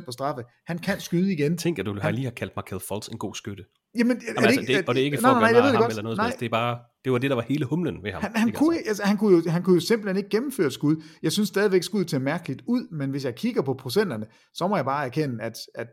87% 0.00 0.04
på 0.04 0.12
straffe. 0.12 0.42
Han 0.66 0.78
kan 0.78 1.00
skyde 1.00 1.32
igen. 1.32 1.56
Tænker 1.56 1.82
du, 1.82 1.98
har 2.00 2.10
lige 2.10 2.24
har 2.24 2.30
kaldt 2.30 2.56
Markel 2.56 2.80
Fultz 2.88 3.08
en 3.08 3.18
god 3.18 3.34
skytte? 3.34 3.64
Jamen, 3.98 4.22
Jamen, 4.28 4.44
altså, 4.44 4.60
det, 4.60 4.68
det, 4.68 4.88
og 4.88 4.94
det 4.94 5.00
er 5.00 5.04
ikke 5.04 5.18
for 5.18 5.28
nej, 5.28 5.40
nej, 5.40 5.48
at 5.48 5.54
gøre 5.54 5.72
ham 5.72 5.90
eller 5.90 6.02
noget 6.02 6.16
nej. 6.16 6.36
Det, 6.40 6.46
er 6.46 6.50
bare, 6.50 6.78
det 7.04 7.12
var 7.12 7.18
det, 7.18 7.30
der 7.30 7.36
var 7.36 7.42
hele 7.42 7.64
humlen 7.64 8.02
ved 8.02 8.12
ham. 8.12 8.22
Han, 8.22 8.36
han, 8.36 8.52
kunne, 8.52 8.76
altså. 8.76 8.88
Altså, 8.88 9.02
han, 9.02 9.16
kunne 9.16 9.36
jo, 9.36 9.50
han 9.50 9.62
kunne 9.62 9.74
jo 9.74 9.80
simpelthen 9.80 10.16
ikke 10.16 10.28
gennemføre 10.28 10.70
skud. 10.70 11.02
Jeg 11.22 11.32
synes 11.32 11.48
stadigvæk, 11.48 11.82
skud 11.82 12.04
til 12.04 12.20
mærkeligt 12.20 12.62
ud, 12.66 12.96
men 12.96 13.10
hvis 13.10 13.24
jeg 13.24 13.34
kigger 13.34 13.62
på 13.62 13.74
procenterne, 13.74 14.26
så 14.54 14.68
må 14.68 14.76
jeg 14.76 14.84
bare 14.84 15.06
erkende, 15.06 15.42
at, 15.42 15.54
at 15.74 15.86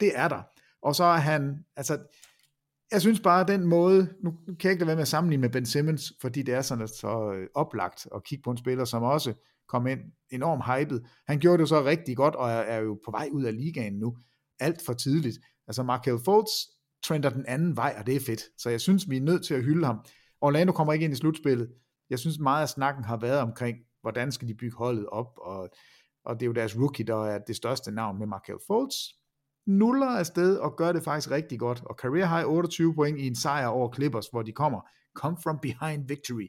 det 0.00 0.10
er 0.14 0.28
der. 0.28 0.42
Og 0.82 0.94
så 0.94 1.04
er 1.04 1.16
han, 1.16 1.64
altså, 1.76 1.98
jeg 2.92 3.00
synes 3.00 3.20
bare, 3.20 3.46
den 3.46 3.66
måde, 3.66 4.14
nu 4.24 4.30
kan 4.30 4.56
jeg 4.64 4.70
ikke 4.72 4.80
lade 4.80 4.86
være 4.86 4.96
med 4.96 5.02
at 5.02 5.08
sammenligne 5.08 5.40
med 5.40 5.50
Ben 5.50 5.66
Simmons, 5.66 6.12
fordi 6.20 6.42
det 6.42 6.54
er 6.54 6.62
sådan 6.62 6.88
så 6.88 7.32
øh, 7.32 7.48
oplagt 7.54 8.08
at 8.14 8.24
kigge 8.24 8.42
på 8.42 8.50
en 8.50 8.56
spiller, 8.56 8.84
som 8.84 9.02
også 9.02 9.34
kom 9.68 9.86
ind 9.86 10.00
enormt 10.30 10.64
hyped. 10.64 11.00
Han 11.26 11.38
gjorde 11.38 11.58
det 11.58 11.68
så 11.68 11.84
rigtig 11.84 12.16
godt, 12.16 12.34
og 12.34 12.50
er, 12.50 12.54
er 12.54 12.80
jo 12.80 13.00
på 13.04 13.10
vej 13.10 13.28
ud 13.32 13.44
af 13.44 13.56
ligaen 13.56 13.92
nu, 13.92 14.16
alt 14.60 14.84
for 14.86 14.92
tidligt. 14.92 15.38
Altså 15.66 15.82
Markel 15.82 16.18
Fultz 16.24 16.50
trender 17.04 17.30
den 17.30 17.46
anden 17.46 17.76
vej, 17.76 17.94
og 17.98 18.06
det 18.06 18.16
er 18.16 18.20
fedt. 18.20 18.42
Så 18.58 18.70
jeg 18.70 18.80
synes, 18.80 19.10
vi 19.10 19.16
er 19.16 19.20
nødt 19.20 19.44
til 19.44 19.54
at 19.54 19.64
hylde 19.64 19.86
ham. 19.86 20.04
Orlando 20.40 20.72
kommer 20.72 20.92
ikke 20.92 21.04
ind 21.04 21.12
i 21.12 21.16
slutspillet. 21.16 21.72
Jeg 22.10 22.18
synes 22.18 22.38
meget 22.38 22.62
af 22.62 22.68
snakken 22.68 23.04
har 23.04 23.16
været 23.16 23.40
omkring, 23.40 23.76
hvordan 24.00 24.32
skal 24.32 24.48
de 24.48 24.54
bygge 24.54 24.76
holdet 24.76 25.06
op, 25.06 25.38
og, 25.38 25.68
og 26.24 26.34
det 26.34 26.42
er 26.42 26.46
jo 26.46 26.52
deres 26.52 26.76
rookie, 26.76 27.06
der 27.06 27.26
er 27.26 27.38
det 27.38 27.56
største 27.56 27.90
navn 27.90 28.18
med 28.18 28.26
Markel 28.26 28.56
Fultz 28.66 28.96
nuller 29.66 30.06
afsted 30.06 30.56
og 30.56 30.76
gør 30.76 30.92
det 30.92 31.04
faktisk 31.04 31.30
rigtig 31.30 31.58
godt. 31.58 31.82
Og 31.86 31.94
career 32.02 32.26
high 32.26 32.48
28 32.48 32.94
point 32.94 33.18
i 33.20 33.26
en 33.26 33.36
sejr 33.36 33.66
over 33.66 33.94
Clippers, 33.94 34.26
hvor 34.26 34.42
de 34.42 34.52
kommer. 34.52 34.80
Come 35.14 35.36
from 35.42 35.58
behind 35.62 36.08
victory. 36.08 36.48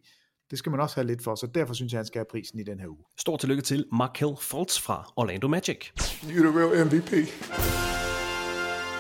Det 0.52 0.60
skal 0.60 0.70
man 0.70 0.80
også 0.80 0.96
have 0.96 1.08
lidt 1.08 1.24
for, 1.24 1.36
så 1.36 1.48
derfor 1.48 1.74
synes 1.74 1.94
jeg, 1.94 1.98
han 1.98 2.06
skal 2.06 2.20
have 2.20 2.26
prisen 2.32 2.60
i 2.60 2.64
den 2.64 2.80
her 2.80 2.88
uge. 2.88 3.04
Stor 3.18 3.38
tillykke 3.38 3.64
til 3.64 3.86
Markel 3.92 4.36
Fultz 4.42 4.80
fra 4.80 5.14
Orlando 5.16 5.48
Magic. 5.48 5.78
You're 5.98 6.50
the 6.50 6.60
real 6.60 6.86
MVP. 6.86 7.12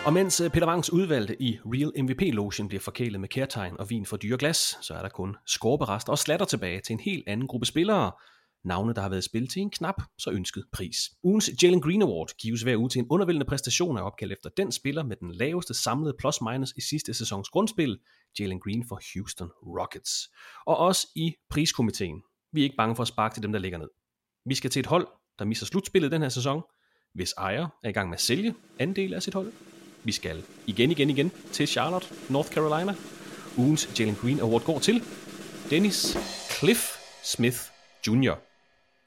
Og 0.05 0.13
mens 0.13 0.41
øh, 0.41 0.49
Peter 0.49 0.67
Wangs 0.67 0.93
udvalgte 0.93 1.41
i 1.41 1.59
Real 1.65 2.03
MVP-logen 2.03 2.67
bliver 2.67 2.81
forkælet 2.81 3.19
med 3.19 3.29
kærtegn 3.29 3.79
og 3.79 3.89
vin 3.89 4.05
for 4.05 4.17
dyre 4.17 4.37
glas, 4.37 4.77
så 4.81 4.93
er 4.93 5.01
der 5.01 5.09
kun 5.09 5.35
skorberest 5.45 6.09
og 6.09 6.19
slatter 6.19 6.45
tilbage 6.45 6.81
til 6.81 6.93
en 6.93 6.99
helt 6.99 7.23
anden 7.27 7.47
gruppe 7.47 7.65
spillere, 7.65 8.11
navne, 8.63 8.93
der 8.93 9.01
har 9.01 9.09
været 9.09 9.23
spillet 9.23 9.51
til 9.51 9.61
en 9.61 9.69
knap 9.69 10.01
så 10.17 10.31
ønsket 10.31 10.65
pris. 10.71 10.95
Ugens 11.23 11.51
Jalen 11.63 11.81
Green 11.81 12.01
Award 12.01 12.29
gives 12.41 12.61
hver 12.61 12.77
uge 12.77 12.89
til 12.89 12.99
en 12.99 13.07
undervældende 13.09 13.45
præstation 13.45 13.97
af 13.97 14.01
opkald 14.01 14.31
efter 14.31 14.49
den 14.57 14.71
spiller 14.71 15.03
med 15.03 15.15
den 15.15 15.31
laveste 15.31 15.73
samlede 15.73 16.15
plus-minus 16.19 16.73
i 16.77 16.81
sidste 16.81 17.13
sæsons 17.13 17.49
grundspil, 17.49 17.99
Jalen 18.39 18.59
Green 18.59 18.85
for 18.87 19.01
Houston 19.13 19.49
Rockets. 19.79 20.29
Og 20.65 20.77
også 20.77 21.07
i 21.15 21.35
priskomiteen. 21.49 22.21
Vi 22.53 22.59
er 22.59 22.63
ikke 22.63 22.75
bange 22.77 22.95
for 22.95 23.01
at 23.01 23.07
sparke 23.07 23.35
til 23.35 23.43
dem, 23.43 23.51
der 23.51 23.59
ligger 23.59 23.77
ned. 23.77 23.89
Vi 24.45 24.55
skal 24.55 24.69
til 24.69 24.79
et 24.79 24.85
hold, 24.85 25.07
der 25.39 25.45
misser 25.45 25.65
slutspillet 25.65 26.11
den 26.11 26.21
her 26.21 26.29
sæson, 26.29 26.61
hvis 27.13 27.33
ejer 27.37 27.67
er 27.83 27.89
i 27.89 27.91
gang 27.91 28.09
med 28.09 28.17
at 28.17 28.21
sælge 28.21 28.55
andel 28.79 29.13
af 29.13 29.23
sit 29.23 29.33
hold. 29.33 29.53
Vi 30.03 30.11
skal 30.11 30.43
igen, 30.67 30.91
igen, 30.91 31.09
igen 31.09 31.31
til 31.51 31.67
Charlotte, 31.67 32.07
North 32.29 32.49
Carolina. 32.49 32.95
Ugens 33.57 33.99
Jalen 33.99 34.15
Green 34.15 34.39
Award 34.39 34.63
går 34.63 34.79
til 34.79 35.03
Dennis 35.69 36.17
Cliff 36.59 36.97
Smith 37.23 37.57
Jr. 38.07 38.52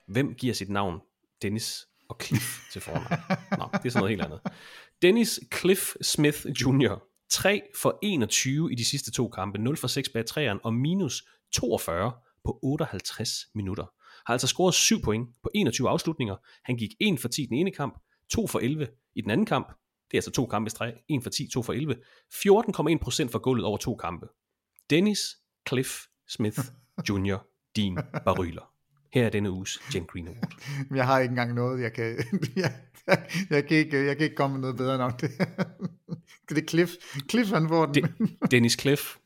Hvem 0.07 0.35
giver 0.35 0.55
sit 0.55 0.69
navn 0.69 1.01
Dennis 1.43 1.87
og 2.09 2.17
Cliff 2.23 2.71
til 2.73 2.81
fornavn? 2.81 3.05
Nå, 3.59 3.69
det 3.73 3.87
er 3.87 3.91
sådan 3.91 4.01
noget 4.01 4.11
helt 4.11 4.23
andet. 4.23 4.41
Dennis 5.03 5.41
Cliff 5.59 5.95
Smith 6.03 6.47
Jr. 6.47 7.03
3 7.31 7.63
for 7.83 7.99
21 8.03 8.73
i 8.73 8.75
de 8.75 8.85
sidste 8.85 9.13
to 9.13 9.29
kampe, 9.29 9.59
0 9.59 9.77
for 9.77 9.87
6 9.89 10.09
bag 10.09 10.27
træeren 10.27 10.61
og 10.65 10.75
minus 10.75 11.23
42 11.53 12.13
på 12.45 12.59
58 12.63 13.31
minutter. 13.55 13.85
Har 14.27 14.33
altså 14.35 14.47
scoret 14.47 14.75
7 14.75 15.03
point 15.03 15.29
på 15.43 15.51
21 15.55 15.89
afslutninger. 15.89 16.37
Han 16.65 16.77
gik 16.77 16.91
1 17.01 17.21
for 17.21 17.29
10 17.29 17.43
i 17.43 17.47
den 17.47 17.57
ene 17.57 17.71
kamp, 17.71 17.99
2 18.31 18.47
for 18.47 18.59
11 18.59 18.89
i 19.15 19.21
den 19.21 19.31
anden 19.31 19.47
kamp. 19.47 19.69
Det 20.11 20.17
er 20.17 20.19
altså 20.19 20.31
to 20.31 20.47
kampe 20.47 20.69
i 20.69 20.71
streg. 20.71 20.95
1 21.09 21.23
for 21.23 21.31
10, 21.31 21.49
2 21.53 21.63
for 21.63 21.73
11. 21.73 21.95
14,1% 21.95 22.01
for 23.31 23.39
gulvet 23.39 23.65
over 23.65 23.77
to 23.77 23.95
kampe. 23.95 24.27
Dennis 24.91 25.21
Cliff 25.69 25.91
Smith 26.29 26.59
Jr. 27.09 27.37
Din 27.77 27.99
Baryler. 28.25 28.76
Her 29.17 29.27
er 29.27 29.31
denne 29.31 29.51
uges 29.51 29.81
Jen 29.95 30.05
Green 30.05 30.29
Award. 30.29 30.53
jeg 30.99 31.07
har 31.07 31.21
ikke 31.21 31.31
engang 31.33 31.55
noget, 31.55 31.83
jeg 31.83 31.93
kan, 31.93 32.05
jeg, 32.57 32.73
jeg, 33.51 33.67
kan 33.67 33.77
ikke, 33.77 34.07
jeg 34.07 34.17
kan 34.17 34.25
ikke 34.25 34.37
komme 34.37 34.55
med 34.55 34.61
noget 34.61 34.77
bedre 34.77 34.99
nok 34.99 35.21
det. 35.21 35.31
det 36.49 36.59
er 36.59 36.67
Cliff. 36.69 36.93
Cliff 37.31 37.51
han 37.51 37.69
får 37.69 37.87
den. 37.87 38.05
De, 38.05 38.47
Dennis 38.51 38.77
Cliff. 38.81 39.17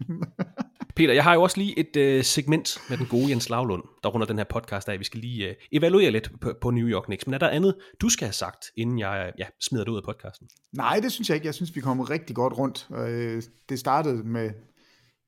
Peter, 0.96 1.14
jeg 1.14 1.24
har 1.24 1.34
jo 1.34 1.42
også 1.42 1.58
lige 1.58 1.78
et 1.78 2.18
uh, 2.18 2.24
segment 2.24 2.78
med 2.88 2.98
den 2.98 3.06
gode 3.06 3.30
Jens 3.30 3.48
Lavlund, 3.48 3.82
der 4.02 4.08
runder 4.08 4.26
den 4.26 4.38
her 4.38 4.44
podcast 4.44 4.88
af. 4.88 4.98
Vi 4.98 5.04
skal 5.04 5.20
lige 5.20 5.48
uh, 5.48 5.54
evaluere 5.72 6.10
lidt 6.10 6.40
på, 6.40 6.52
på 6.60 6.70
New 6.70 6.88
York 6.88 7.04
Knicks. 7.04 7.26
Men 7.26 7.34
er 7.34 7.38
der 7.38 7.48
andet, 7.48 7.74
du 8.00 8.08
skal 8.08 8.26
have 8.26 8.32
sagt, 8.32 8.64
inden 8.76 8.98
jeg 8.98 9.32
ja, 9.38 9.46
smider 9.60 9.84
det 9.84 9.92
ud 9.92 9.96
af 9.96 10.02
podcasten? 10.04 10.48
Nej, 10.72 11.00
det 11.02 11.12
synes 11.12 11.28
jeg 11.28 11.34
ikke. 11.34 11.46
Jeg 11.46 11.54
synes, 11.54 11.76
vi 11.76 11.80
kommer 11.80 12.10
rigtig 12.10 12.36
godt 12.36 12.58
rundt. 12.58 12.86
Uh, 12.90 13.42
det 13.68 13.78
startede 13.78 14.22
med 14.24 14.50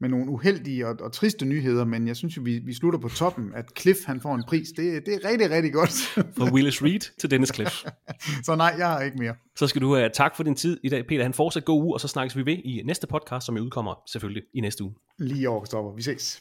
med 0.03 0.11
nogle 0.11 0.31
uheldige 0.31 0.87
og, 0.87 0.97
og 1.01 1.13
triste 1.13 1.45
nyheder, 1.45 1.85
men 1.85 2.07
jeg 2.09 2.17
synes 2.17 2.37
jo, 2.37 2.43
vi, 2.43 2.59
vi 2.59 2.75
slutter 2.75 2.99
på 2.99 3.09
toppen, 3.09 3.51
at 3.55 3.65
Cliff 3.81 3.99
han 4.07 4.21
får 4.21 4.35
en 4.35 4.45
pris. 4.49 4.69
Det, 4.69 5.07
det 5.07 5.15
er 5.15 5.31
rigtig, 5.31 5.51
rigtig 5.51 5.73
godt. 5.73 5.91
Fra 6.39 6.53
Willis 6.53 6.83
Reed 6.83 7.01
til 7.19 7.31
Dennis 7.31 7.55
Cliff. 7.55 7.85
så 8.47 8.55
nej, 8.57 8.75
jeg 8.79 8.89
har 8.89 9.01
ikke 9.01 9.19
mere. 9.19 9.35
Så 9.57 9.67
skal 9.67 9.83
du 9.83 9.95
have 9.95 10.11
tak 10.15 10.37
for 10.37 10.43
din 10.43 10.55
tid 10.55 10.81
i 10.83 10.89
dag, 10.89 11.07
Peter. 11.07 11.23
Han 11.23 11.35
fortsat 11.35 11.65
god 11.65 11.83
uge, 11.83 11.95
og 11.95 12.01
så 12.01 12.09
snakkes 12.09 12.37
vi 12.37 12.47
ved 12.47 12.57
i 12.65 12.83
næste 12.85 13.07
podcast, 13.07 13.47
som 13.47 13.57
udkommer 13.57 14.03
selvfølgelig 14.07 14.43
i 14.55 14.61
næste 14.61 14.85
uge. 14.85 14.95
Lige 15.19 15.49
over, 15.49 15.61
Kristoffer. 15.61 15.95
Vi 15.97 16.03
ses. 16.03 16.41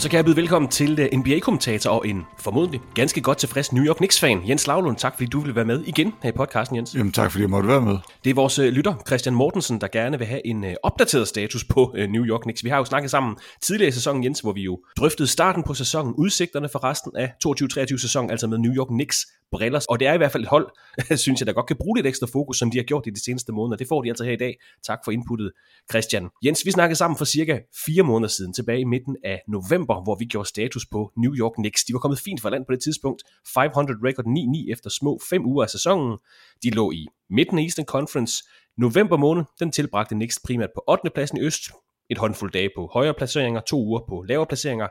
Og 0.00 0.02
så 0.02 0.10
kan 0.10 0.16
jeg 0.16 0.24
byde 0.24 0.36
velkommen 0.36 0.70
til 0.70 1.00
øh, 1.00 1.18
NBA-kommentator 1.18 1.90
og 1.90 2.08
en 2.08 2.26
formodentlig 2.38 2.80
ganske 2.94 3.20
godt 3.20 3.38
tilfreds 3.38 3.72
New 3.72 3.84
York 3.84 3.96
Knicks-fan, 3.96 4.48
Jens 4.48 4.66
Lavlund. 4.66 4.96
Tak 4.96 5.14
fordi 5.14 5.26
du 5.26 5.40
vil 5.40 5.54
være 5.54 5.64
med 5.64 5.84
igen 5.84 6.14
her 6.22 6.30
i 6.30 6.32
podcasten, 6.32 6.76
Jens. 6.76 6.94
Jamen 6.94 7.12
tak 7.12 7.30
fordi 7.30 7.42
jeg 7.42 7.50
måtte 7.50 7.68
være 7.68 7.80
med. 7.80 7.98
Det 8.24 8.30
er 8.30 8.34
vores 8.34 8.58
øh, 8.58 8.72
lytter, 8.72 8.94
Christian 9.06 9.34
Mortensen, 9.34 9.80
der 9.80 9.88
gerne 9.88 10.18
vil 10.18 10.26
have 10.26 10.46
en 10.46 10.64
øh, 10.64 10.74
opdateret 10.82 11.28
status 11.28 11.64
på 11.64 11.94
New 12.08 12.24
York 12.24 12.40
Knicks. 12.40 12.64
Vi 12.64 12.68
har 12.68 12.78
jo 12.78 12.84
snakket 12.84 13.10
sammen 13.10 13.36
tidligere 13.62 13.88
i 13.88 13.92
sæsonen, 13.92 14.24
Jens, 14.24 14.40
hvor 14.40 14.52
vi 14.52 14.62
jo 14.62 14.78
drøftede 14.98 15.28
starten 15.28 15.62
på 15.62 15.74
sæsonen, 15.74 16.14
udsigterne 16.14 16.68
for 16.68 16.84
resten 16.84 17.12
af 17.16 17.32
22-23 17.46 18.00
sæson, 18.00 18.30
altså 18.30 18.46
med 18.46 18.58
New 18.58 18.74
York 18.74 18.88
Knicks 18.88 19.26
briller. 19.52 19.86
Og 19.88 20.00
det 20.00 20.08
er 20.08 20.14
i 20.14 20.16
hvert 20.16 20.32
fald 20.32 20.42
et 20.42 20.48
hold, 20.48 20.70
synes 21.24 21.40
jeg, 21.40 21.46
der 21.46 21.52
godt 21.52 21.66
kan 21.66 21.76
bruge 21.76 21.98
lidt 21.98 22.06
ekstra 22.06 22.26
fokus, 22.32 22.58
som 22.58 22.70
de 22.70 22.78
har 22.78 22.84
gjort 22.84 23.06
i 23.06 23.10
de 23.10 23.24
seneste 23.24 23.52
måneder. 23.52 23.76
Det 23.76 23.88
får 23.88 24.02
de 24.02 24.08
altså 24.08 24.24
her 24.24 24.32
i 24.32 24.36
dag. 24.36 24.54
Tak 24.86 24.98
for 25.04 25.12
inputtet, 25.12 25.52
Christian. 25.90 26.28
Jens, 26.44 26.66
vi 26.66 26.70
snakkede 26.70 26.96
sammen 26.96 27.18
for 27.18 27.24
cirka 27.24 27.58
fire 27.86 28.02
måneder 28.02 28.28
siden, 28.28 28.52
tilbage 28.52 28.80
i 28.80 28.84
midten 28.84 29.16
af 29.24 29.42
november, 29.48 30.02
hvor 30.02 30.16
vi 30.18 30.24
gjorde 30.24 30.48
status 30.48 30.86
på 30.86 31.12
New 31.16 31.34
York 31.34 31.52
Knicks. 31.52 31.84
De 31.84 31.92
var 31.92 31.98
kommet 31.98 32.18
fint 32.18 32.40
fra 32.42 32.50
land 32.50 32.64
på 32.66 32.72
det 32.72 32.82
tidspunkt. 32.82 33.22
500 33.54 33.98
record 34.04 34.24
9-9 34.66 34.72
efter 34.72 34.90
små 34.90 35.20
fem 35.30 35.46
uger 35.46 35.62
af 35.62 35.70
sæsonen. 35.70 36.18
De 36.62 36.70
lå 36.70 36.90
i 36.90 37.06
midten 37.30 37.58
af 37.58 37.62
Eastern 37.62 37.86
Conference. 37.86 38.44
November 38.78 39.16
måned, 39.16 39.44
den 39.60 39.72
tilbragte 39.72 40.14
Knicks 40.14 40.38
primært 40.44 40.70
på 40.74 40.84
8. 40.88 41.10
pladsen 41.14 41.38
i 41.38 41.40
øst. 41.40 41.62
Et 42.10 42.18
håndfuld 42.18 42.52
dage 42.52 42.70
på 42.76 42.90
højere 42.92 43.14
placeringer, 43.14 43.60
to 43.60 43.84
uger 43.84 44.00
på 44.08 44.24
lavere 44.28 44.46
placeringer. 44.46 44.88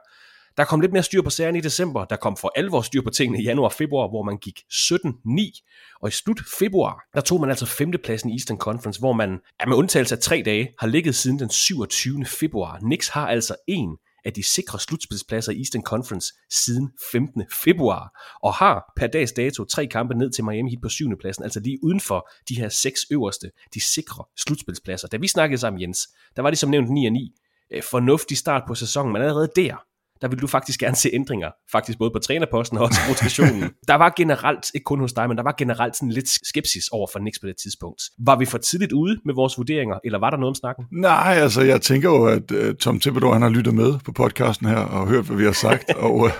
Der 0.60 0.66
kom 0.66 0.82
lidt 0.82 0.94
mere 0.94 1.04
styr 1.04 1.22
på 1.22 1.30
sagerne 1.30 1.58
i 1.58 1.62
december. 1.62 2.06
Der 2.06 2.16
kom 2.16 2.38
for 2.38 2.52
alvor 2.56 2.82
styr 2.82 3.02
på 3.02 3.10
tingene 3.10 3.42
i 3.42 3.44
januar 3.44 3.68
og 3.68 3.74
februar, 3.74 4.08
hvor 4.08 4.24
man 4.24 4.38
gik 4.38 4.60
17-9. 4.74 5.98
Og 6.02 6.10
i 6.10 6.12
slut 6.12 6.40
februar, 6.60 7.04
der 7.14 7.22
tog 7.22 7.40
man 7.42 7.50
altså 7.50 7.66
femtepladsen 7.66 8.30
i 8.30 8.34
Eastern 8.34 8.58
Conference, 8.58 9.00
hvor 9.00 9.14
man, 9.14 9.40
ja, 9.60 9.66
med 9.66 9.78
undtagelse 9.78 10.16
af 10.16 10.22
tre 10.22 10.42
dage, 10.46 10.74
har 10.80 10.88
ligget 10.88 11.16
siden 11.16 11.40
den 11.40 11.50
27. 11.50 12.26
februar. 12.26 12.80
Knicks 12.80 13.08
har 13.08 13.28
altså 13.28 13.56
en 13.68 13.98
af 14.26 14.34
de 14.34 14.44
sikre 14.44 14.80
slutspilspladser 14.80 15.52
i 15.52 15.58
Eastern 15.58 15.84
Conference 15.84 16.34
siden 16.50 16.92
15. 17.12 17.44
februar, 17.64 18.36
og 18.44 18.54
har 18.54 18.94
per 18.98 19.08
dags 19.08 19.32
dato 19.32 19.66
tre 19.66 19.88
kampe 19.88 20.16
ned 20.16 20.32
til 20.32 20.44
Miami 20.44 20.70
Heat 20.70 20.82
på 20.82 20.90
7. 20.90 21.06
pladsen, 21.20 21.44
altså 21.44 21.60
lige 21.60 21.84
uden 21.84 22.00
for 22.00 22.30
de 22.50 22.56
her 22.56 22.70
seks 22.70 23.00
øverste, 23.12 23.52
de 23.74 23.82
sikre 23.82 24.24
slutspilspladser. 24.38 25.08
Da 25.08 25.18
vi 25.18 25.28
snakkede 25.28 25.60
sammen, 25.60 25.82
Jens, 25.82 26.10
der 26.36 26.42
var 26.42 26.50
de 26.50 26.56
som 26.56 26.70
nævnt 26.70 26.90
9 26.90 27.10
9. 27.10 27.32
Øh, 27.74 27.84
fornuftig 27.84 28.38
start 28.38 28.64
på 28.68 28.76
sæsonen, 28.76 29.14
men 29.14 29.22
allerede 29.22 29.50
der, 29.56 29.76
der 30.22 30.28
ville 30.28 30.42
du 30.42 30.48
faktisk 30.48 30.80
gerne 30.80 30.96
se 30.96 31.10
ændringer, 31.14 31.50
faktisk 31.72 31.98
både 31.98 32.12
på 32.12 32.20
trænerposten 32.20 32.78
og 32.78 32.84
også 32.84 33.00
rotationen. 33.10 33.62
der 33.88 33.96
var 33.96 34.14
generelt, 34.18 34.66
ikke 34.74 34.84
kun 34.84 35.00
hos 35.00 35.14
dig, 35.14 35.28
men 35.28 35.38
der 35.38 35.44
var 35.44 35.56
generelt 35.58 35.96
sådan 35.96 36.10
lidt 36.10 36.30
skepsis 36.48 36.88
over 36.92 37.08
for 37.12 37.20
Knicks 37.20 37.40
på 37.40 37.48
det 37.48 37.56
tidspunkt. 37.64 38.02
Var 38.26 38.36
vi 38.36 38.46
for 38.46 38.58
tidligt 38.58 38.92
ude 38.92 39.20
med 39.26 39.34
vores 39.34 39.58
vurderinger, 39.58 40.00
eller 40.04 40.20
var 40.20 40.30
der 40.30 40.38
noget 40.38 40.50
om 40.50 40.56
snakken? 40.56 40.86
Nej, 40.92 41.38
altså 41.42 41.62
jeg 41.62 41.82
tænker 41.82 42.10
jo, 42.10 42.26
at 42.26 42.52
uh, 42.52 42.76
Tom 42.76 43.00
Thibodeau, 43.00 43.32
han 43.32 43.42
har 43.42 43.50
lyttet 43.50 43.74
med 43.74 44.00
på 44.06 44.12
podcasten 44.12 44.68
her 44.68 44.78
og 44.78 45.08
hørt, 45.08 45.26
hvad 45.26 45.38
vi 45.38 45.44
har 45.44 45.52
sagt, 45.52 45.90
og 45.96 46.16
uh, 46.16 46.32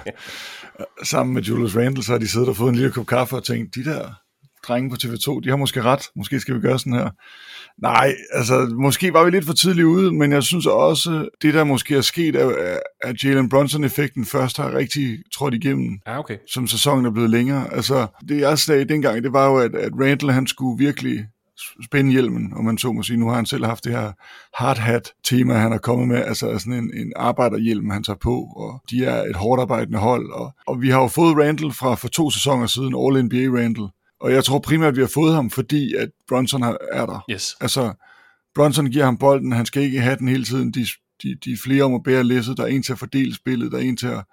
sammen 1.12 1.34
med 1.34 1.42
Julius 1.42 1.76
Randle, 1.76 2.04
så 2.04 2.12
har 2.12 2.20
de 2.20 2.28
siddet 2.28 2.50
og 2.50 2.56
fået 2.56 2.70
en 2.70 2.76
lille 2.76 2.92
kop 2.92 3.06
kaffe 3.06 3.36
og 3.36 3.44
tænkt, 3.44 3.76
de 3.76 3.84
der 3.84 4.10
drenge 4.70 4.90
på 4.90 4.96
TV2, 5.04 5.40
de 5.44 5.50
har 5.50 5.56
måske 5.56 5.82
ret, 5.82 6.02
måske 6.16 6.40
skal 6.40 6.56
vi 6.56 6.60
gøre 6.60 6.80
sådan 6.80 6.94
her. 6.94 7.10
Nej, 7.82 8.16
altså 8.34 8.76
måske 8.80 9.14
var 9.14 9.24
vi 9.24 9.32
lidt 9.32 9.46
for 9.46 9.54
tidligt 9.54 9.86
ude, 9.86 10.14
men 10.14 10.32
jeg 10.32 10.44
synes 10.44 10.66
også, 10.66 11.30
det 11.42 11.54
der 11.54 11.64
måske 11.64 11.96
er 11.96 12.02
sket, 12.02 12.36
er, 12.36 12.80
at 13.02 13.24
Jalen 13.24 13.50
Brunson-effekten 13.50 14.26
først 14.26 14.58
har 14.58 14.76
rigtig 14.76 15.20
trådt 15.34 15.54
igennem, 15.54 16.00
ja, 16.08 16.20
okay. 16.20 16.38
som 16.48 16.68
sæsonen 16.68 17.06
er 17.06 17.12
blevet 17.12 17.30
længere. 17.30 17.74
Altså, 17.74 18.08
det 18.30 18.40
jeg 18.40 18.60
sagde 18.60 18.86
dengang, 18.86 19.24
det 19.24 19.34
var 19.34 19.48
jo, 19.50 19.58
at, 19.58 19.76
at 19.76 19.92
Randall 19.94 20.32
han 20.32 20.48
skulle 20.48 20.86
virkelig 20.86 21.26
spænde 21.84 22.12
hjelmen, 22.12 22.54
om 22.56 22.66
man 22.66 22.78
så 22.78 22.92
må 22.92 23.04
sige. 23.04 23.18
Nu 23.18 23.28
har 23.28 23.36
han 23.36 23.46
selv 23.46 23.66
haft 23.66 23.84
det 23.84 23.92
her 23.92 24.12
hard 24.54 24.78
hat 24.78 25.12
tema, 25.24 25.54
han 25.54 25.72
har 25.72 25.80
kommet 25.80 26.08
med, 26.08 26.18
altså 26.18 26.60
sådan 26.60 26.74
en, 26.74 26.92
en 26.94 27.14
arbejderhjelm, 27.16 27.90
han 27.90 28.04
tager 28.04 28.18
på, 28.18 28.36
og 28.56 28.82
de 28.90 29.06
er 29.06 29.24
et 29.24 29.36
hårdt 29.36 29.62
arbejdende 29.62 30.00
hold, 30.00 30.32
og, 30.32 30.52
og 30.68 30.82
vi 30.82 30.90
har 30.90 31.02
jo 31.02 31.08
fået 31.08 31.38
Randall 31.38 31.74
fra 31.74 31.96
for 31.96 32.08
to 32.08 32.32
sæsoner 32.32 32.66
siden, 32.66 32.96
All-NBA 32.96 33.60
Randall, 33.60 33.88
og 34.20 34.32
jeg 34.32 34.44
tror 34.44 34.60
primært, 34.60 34.88
at 34.88 34.96
vi 34.96 35.02
har 35.02 35.12
fået 35.14 35.36
ham, 35.36 35.50
fordi 35.50 35.96
at 35.96 36.10
Bronson 36.28 36.64
er 36.92 37.06
der. 37.06 37.26
Yes. 37.32 37.56
Altså, 37.62 37.94
Bronson 38.56 38.86
giver 38.86 39.06
ham 39.06 39.18
bolden, 39.18 39.52
han 39.52 39.66
skal 39.66 39.84
ikke 39.84 40.02
have 40.02 40.18
den 40.18 40.28
hele 40.28 40.44
tiden. 40.44 40.72
De, 40.72 40.86
de, 41.24 41.36
de 41.36 41.52
er 41.52 41.58
flere 41.64 41.84
om 41.84 41.94
at 41.94 42.04
bære 42.04 42.24
læsset, 42.24 42.58
der 42.58 42.64
er 42.64 42.68
en 42.68 42.84
til 42.84 42.94
at 42.94 43.00
fordele 43.00 43.36
spillet, 43.36 43.72
der 43.72 43.78
er 43.78 43.82
en 43.82 43.98
til 43.98 44.08
at, 44.08 44.24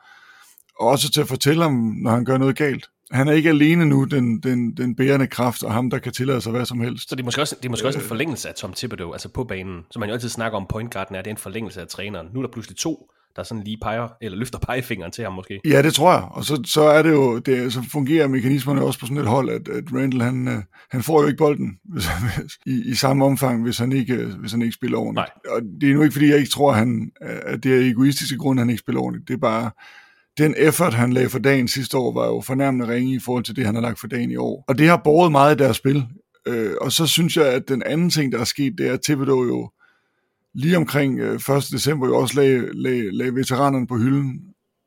og 0.80 0.88
også 0.88 1.10
til 1.10 1.20
at 1.20 1.28
fortælle 1.28 1.62
ham, 1.62 1.72
når 2.02 2.10
han 2.10 2.24
gør 2.24 2.38
noget 2.38 2.56
galt. 2.56 2.86
Han 3.10 3.28
er 3.28 3.32
ikke 3.32 3.48
alene 3.48 3.86
nu, 3.86 4.04
den, 4.04 4.40
den, 4.40 4.76
den 4.76 4.96
bærende 4.96 5.26
kraft, 5.26 5.62
og 5.62 5.72
ham, 5.72 5.90
der 5.90 5.98
kan 5.98 6.12
tillade 6.12 6.40
sig 6.40 6.52
hvad 6.52 6.66
som 6.66 6.80
helst. 6.80 7.08
Så 7.08 7.16
det 7.16 7.22
er 7.22 7.24
måske 7.24 7.40
også, 7.40 7.56
det 7.56 7.64
er 7.64 7.70
måske 7.70 7.86
også 7.86 7.98
en 7.98 8.04
forlængelse 8.04 8.48
af 8.48 8.54
Tom 8.54 8.72
Thibodeau, 8.72 9.12
altså 9.12 9.28
på 9.28 9.44
banen, 9.44 9.82
som 9.90 10.00
man 10.00 10.08
jo 10.08 10.12
altid 10.12 10.28
snakker 10.28 10.58
om 10.58 10.66
point 10.68 10.92
guarden 10.92 11.16
er, 11.16 11.22
det 11.22 11.30
er 11.30 11.34
en 11.34 11.38
forlængelse 11.38 11.80
af 11.80 11.88
træneren. 11.88 12.28
Nu 12.34 12.40
er 12.40 12.46
der 12.46 12.52
pludselig 12.52 12.76
to, 12.76 13.10
der 13.36 13.42
sådan 13.42 13.62
lige 13.64 13.78
peger, 13.82 14.08
eller 14.20 14.38
løfter 14.38 14.58
pegefingeren 14.68 15.12
til 15.12 15.24
ham 15.24 15.32
måske. 15.32 15.60
Ja, 15.64 15.82
det 15.82 15.94
tror 15.94 16.12
jeg. 16.12 16.22
Og 16.30 16.44
så, 16.44 16.62
så 16.66 16.82
er 16.82 17.02
det 17.02 17.10
jo, 17.10 17.38
det, 17.38 17.72
så 17.72 17.82
fungerer 17.92 18.28
mekanismerne 18.28 18.82
også 18.82 19.00
på 19.00 19.06
sådan 19.06 19.18
et 19.18 19.26
hold, 19.26 19.50
at, 19.50 19.68
at 19.68 19.84
Randall, 19.92 20.22
han, 20.22 20.48
øh, 20.48 20.62
han 20.90 21.02
får 21.02 21.20
jo 21.20 21.26
ikke 21.26 21.38
bolden 21.38 21.78
hvis, 21.92 22.06
i, 22.66 22.82
i 22.90 22.94
samme 22.94 23.24
omfang, 23.24 23.62
hvis 23.62 23.78
han 23.78 23.92
ikke, 23.92 24.16
hvis 24.16 24.52
han 24.52 24.62
ikke 24.62 24.74
spiller 24.74 24.98
ordentligt. 24.98 25.30
Nej. 25.44 25.56
Og 25.56 25.62
det 25.80 25.90
er 25.90 25.94
nu 25.94 26.02
ikke, 26.02 26.12
fordi 26.12 26.28
jeg 26.28 26.38
ikke 26.38 26.50
tror, 26.50 26.72
han, 26.72 27.10
at 27.20 27.64
det 27.64 27.76
er 27.76 27.90
egoistiske 27.90 28.38
grund, 28.38 28.58
han 28.58 28.70
ikke 28.70 28.80
spiller 28.80 29.00
ordentligt. 29.00 29.28
Det 29.28 29.34
er 29.34 29.38
bare, 29.38 29.70
den 30.38 30.54
effort, 30.58 30.94
han 30.94 31.12
lagde 31.12 31.28
for 31.28 31.38
dagen 31.38 31.68
sidste 31.68 31.96
år, 31.96 32.14
var 32.14 32.26
jo 32.26 32.40
fornærmende 32.40 32.88
ringe 32.88 33.14
i 33.14 33.18
forhold 33.18 33.44
til 33.44 33.56
det, 33.56 33.66
han 33.66 33.74
har 33.74 33.82
lagt 33.82 34.00
for 34.00 34.06
dagen 34.06 34.30
i 34.30 34.36
år. 34.36 34.64
Og 34.68 34.78
det 34.78 34.88
har 34.88 35.00
båret 35.04 35.32
meget 35.32 35.54
i 35.54 35.58
deres 35.58 35.76
spil. 35.76 36.04
Øh, 36.48 36.74
og 36.80 36.92
så 36.92 37.06
synes 37.06 37.36
jeg, 37.36 37.46
at 37.46 37.68
den 37.68 37.82
anden 37.86 38.10
ting, 38.10 38.32
der 38.32 38.38
er 38.38 38.44
sket, 38.44 38.74
det 38.78 38.88
er, 38.88 38.92
at 38.92 39.00
Thibodeau 39.04 39.44
jo 39.44 39.70
lige 40.56 40.76
omkring 40.76 41.20
øh, 41.20 41.34
1. 41.34 41.40
december 41.72 42.06
jo 42.06 42.16
også 42.16 42.40
lagde, 42.40 42.82
lagde, 42.82 43.10
lagde 43.16 43.34
veteranerne 43.34 43.86
på 43.86 43.96
hylden. 43.96 44.40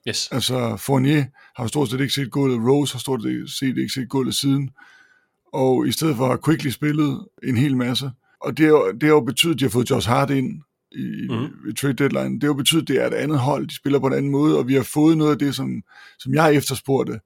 Yes. 0.07 0.29
Altså 0.31 0.77
Fournier 0.77 1.25
har 1.55 1.67
stort 1.67 1.89
set 1.89 2.01
ikke 2.01 2.13
set 2.13 2.31
gulvet, 2.31 2.59
Rose 2.69 2.93
har 2.93 2.99
stort 2.99 3.21
set 3.47 3.77
ikke 3.77 3.93
set 3.93 4.09
gulvet 4.09 4.35
siden. 4.35 4.69
Og 5.53 5.87
i 5.87 5.91
stedet 5.91 6.15
for 6.15 6.27
har 6.27 6.39
Quickly 6.45 6.69
spillet 6.69 7.25
en 7.43 7.57
hel 7.57 7.77
masse. 7.77 8.11
Og 8.41 8.57
det 8.57 8.65
har, 8.65 8.71
jo, 8.71 8.91
det 8.91 9.03
har 9.03 9.09
jo 9.09 9.19
betydet, 9.19 9.53
at 9.53 9.59
de 9.59 9.65
har 9.65 9.69
fået 9.69 9.89
Josh 9.89 10.09
Hart 10.09 10.29
ind 10.29 10.61
i, 10.91 11.27
mm. 11.29 11.69
i 11.69 11.73
trade 11.73 11.93
deadline. 11.93 12.35
Det 12.35 12.43
har 12.43 12.47
jo 12.47 12.53
betydet, 12.53 12.81
at 12.81 12.87
det 12.87 13.01
er 13.01 13.07
et 13.07 13.13
andet 13.13 13.39
hold, 13.39 13.67
de 13.67 13.75
spiller 13.75 13.99
på 13.99 14.07
en 14.07 14.13
anden 14.13 14.31
måde, 14.31 14.57
og 14.57 14.67
vi 14.67 14.73
har 14.73 14.83
fået 14.83 15.17
noget 15.17 15.31
af 15.31 15.39
det, 15.39 15.55
som, 15.55 15.83
som 16.19 16.33
jeg 16.33 16.55
efterspurgte 16.55 17.19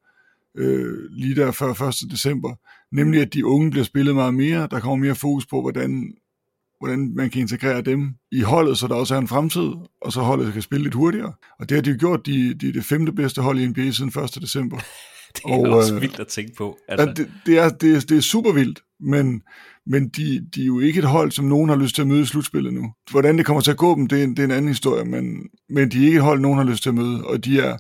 øh, 0.58 0.98
lige 1.12 1.36
der 1.36 1.52
før 1.52 1.88
1. 1.88 2.12
december, 2.12 2.56
nemlig 2.92 3.22
at 3.22 3.34
de 3.34 3.46
unge 3.46 3.72
bliver 3.72 3.84
spillet 3.84 4.16
meget 4.16 4.34
mere, 4.34 4.68
der 4.72 4.80
kommer 4.80 5.06
mere 5.06 5.16
fokus 5.16 5.46
på, 5.46 5.62
hvordan, 5.62 6.14
hvordan 6.84 7.12
man 7.16 7.30
kan 7.30 7.42
integrere 7.42 7.82
dem 7.82 8.14
i 8.32 8.42
holdet, 8.42 8.78
så 8.78 8.88
der 8.88 8.96
også 8.96 9.16
er 9.16 9.20
en 9.20 9.28
fremtid, 9.28 9.72
og 10.02 10.12
så 10.12 10.22
holdet 10.22 10.54
kan 10.54 10.62
spille 10.62 10.84
lidt 10.84 10.94
hurtigere. 10.94 11.34
Og 11.60 11.70
det 11.70 11.78
har 11.78 11.82
de 11.82 11.90
jo 11.90 11.98
gjort, 12.00 12.26
de, 12.26 12.54
de 12.54 12.68
er 12.68 12.74
det 12.74 12.86
femte 12.86 13.12
bedste 13.12 13.42
hold 13.42 13.60
i 13.60 13.68
NBA 13.68 13.92
siden 13.92 14.24
1. 14.24 14.42
december. 14.42 14.78
det 15.36 15.44
er 15.46 15.50
og, 15.50 15.78
også 15.78 15.96
øh, 15.96 16.02
vildt 16.02 16.20
at 16.20 16.28
tænke 16.28 16.54
på. 16.58 16.78
Altså. 16.88 17.08
Ja, 17.08 17.14
det, 17.14 17.32
det, 17.46 17.58
er, 17.58 17.70
det, 17.70 17.96
er, 17.96 18.00
det 18.00 18.18
er 18.18 18.22
super 18.22 18.52
vildt, 18.52 18.80
men, 19.00 19.42
men 19.86 20.10
de, 20.10 20.46
de 20.56 20.62
er 20.62 20.66
jo 20.66 20.80
ikke 20.80 21.00
et 21.00 21.06
hold, 21.06 21.32
som 21.32 21.46
nogen 21.46 21.70
har 21.70 21.76
lyst 21.76 21.96
til 21.96 22.02
at 22.02 22.08
møde 22.08 22.22
i 22.22 22.26
slutspillet 22.26 22.74
nu. 22.74 22.94
Hvordan 23.12 23.38
det 23.38 23.46
kommer 23.46 23.62
til 23.62 23.72
at 23.72 23.78
gå 23.78 23.96
dem, 23.96 24.08
det 24.08 24.20
er 24.20 24.24
en, 24.24 24.30
det 24.30 24.40
er 24.40 24.44
en 24.44 24.52
anden 24.52 24.68
historie, 24.68 25.06
men, 25.06 25.50
men 25.70 25.92
de 25.92 26.02
er 26.02 26.06
ikke 26.06 26.18
et 26.18 26.24
hold, 26.24 26.40
nogen 26.40 26.58
har 26.58 26.66
lyst 26.66 26.84
til 26.84 26.90
at 26.90 26.96
møde, 26.96 27.28
og 27.28 27.46
de 27.46 27.60
er 27.60 27.78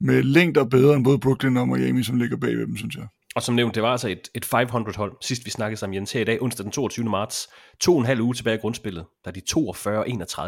med 0.00 0.22
længder 0.22 0.64
bedre 0.64 0.96
end 0.96 1.04
både 1.04 1.18
Brooklyn 1.18 1.56
og 1.56 1.68
Miami, 1.68 2.02
som 2.02 2.16
ligger 2.16 2.36
bag 2.36 2.56
ved 2.56 2.66
dem, 2.66 2.76
synes 2.76 2.96
jeg. 2.96 3.06
Og 3.36 3.42
som 3.42 3.54
nævnt, 3.54 3.74
det 3.74 3.82
var 3.82 3.92
altså 3.92 4.08
et, 4.08 4.28
et 4.34 4.44
500-hold, 4.44 5.16
sidst 5.20 5.44
vi 5.44 5.50
snakkede 5.50 5.80
sammen 5.80 5.94
Jens 5.94 6.12
her 6.12 6.20
i 6.20 6.24
dag, 6.24 6.42
onsdag 6.42 6.64
den 6.64 6.72
22. 6.72 7.08
marts. 7.08 7.48
To 7.80 7.92
og 7.92 7.98
en 7.98 8.06
halv 8.06 8.20
uge 8.20 8.34
tilbage 8.34 8.56
i 8.56 8.60
grundspillet, 8.60 9.06
der 9.24 9.30
er 9.30 9.32
de 9.32 9.42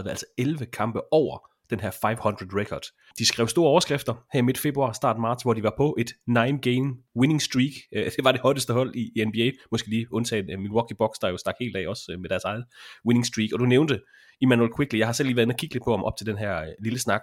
42-31, 0.04 0.08
altså 0.08 0.26
11 0.38 0.66
kampe 0.66 1.00
over 1.12 1.38
den 1.70 1.80
her 1.80 1.90
500 1.90 2.60
record. 2.60 2.82
De 3.18 3.26
skrev 3.26 3.48
store 3.48 3.68
overskrifter 3.68 4.14
her 4.32 4.38
i 4.38 4.42
midt 4.42 4.58
februar, 4.58 4.92
start 4.92 5.18
marts, 5.18 5.42
hvor 5.42 5.54
de 5.54 5.62
var 5.62 5.74
på 5.76 5.96
et 5.98 6.10
9-game 6.30 6.94
winning 7.16 7.42
streak. 7.42 7.72
Øh, 7.94 8.04
det 8.04 8.24
var 8.24 8.32
det 8.32 8.40
hotteste 8.40 8.72
hold 8.72 8.94
i, 8.94 9.12
i 9.16 9.24
NBA, 9.24 9.50
måske 9.70 9.90
lige 9.90 10.06
undtagen 10.12 10.50
øh, 10.50 10.58
Milwaukee 10.58 10.96
Bucks, 10.96 11.18
der 11.18 11.28
jo 11.28 11.36
stak 11.36 11.54
helt 11.60 11.76
af 11.76 11.88
også 11.88 12.12
øh, 12.12 12.20
med 12.20 12.28
deres 12.28 12.44
eget 12.44 12.64
winning 13.06 13.26
streak. 13.26 13.52
Og 13.52 13.58
du 13.58 13.64
nævnte 13.64 14.00
Emmanuel 14.42 14.70
Quickly, 14.76 14.98
jeg 14.98 15.06
har 15.08 15.12
selv 15.12 15.26
lige 15.26 15.36
været 15.36 15.46
inde 15.46 15.52
og 15.52 15.58
kigge 15.58 15.74
lidt 15.74 15.84
på 15.84 15.90
ham 15.90 16.04
op 16.04 16.16
til 16.16 16.26
den 16.26 16.38
her 16.38 16.74
lille 16.82 16.98
snak. 16.98 17.22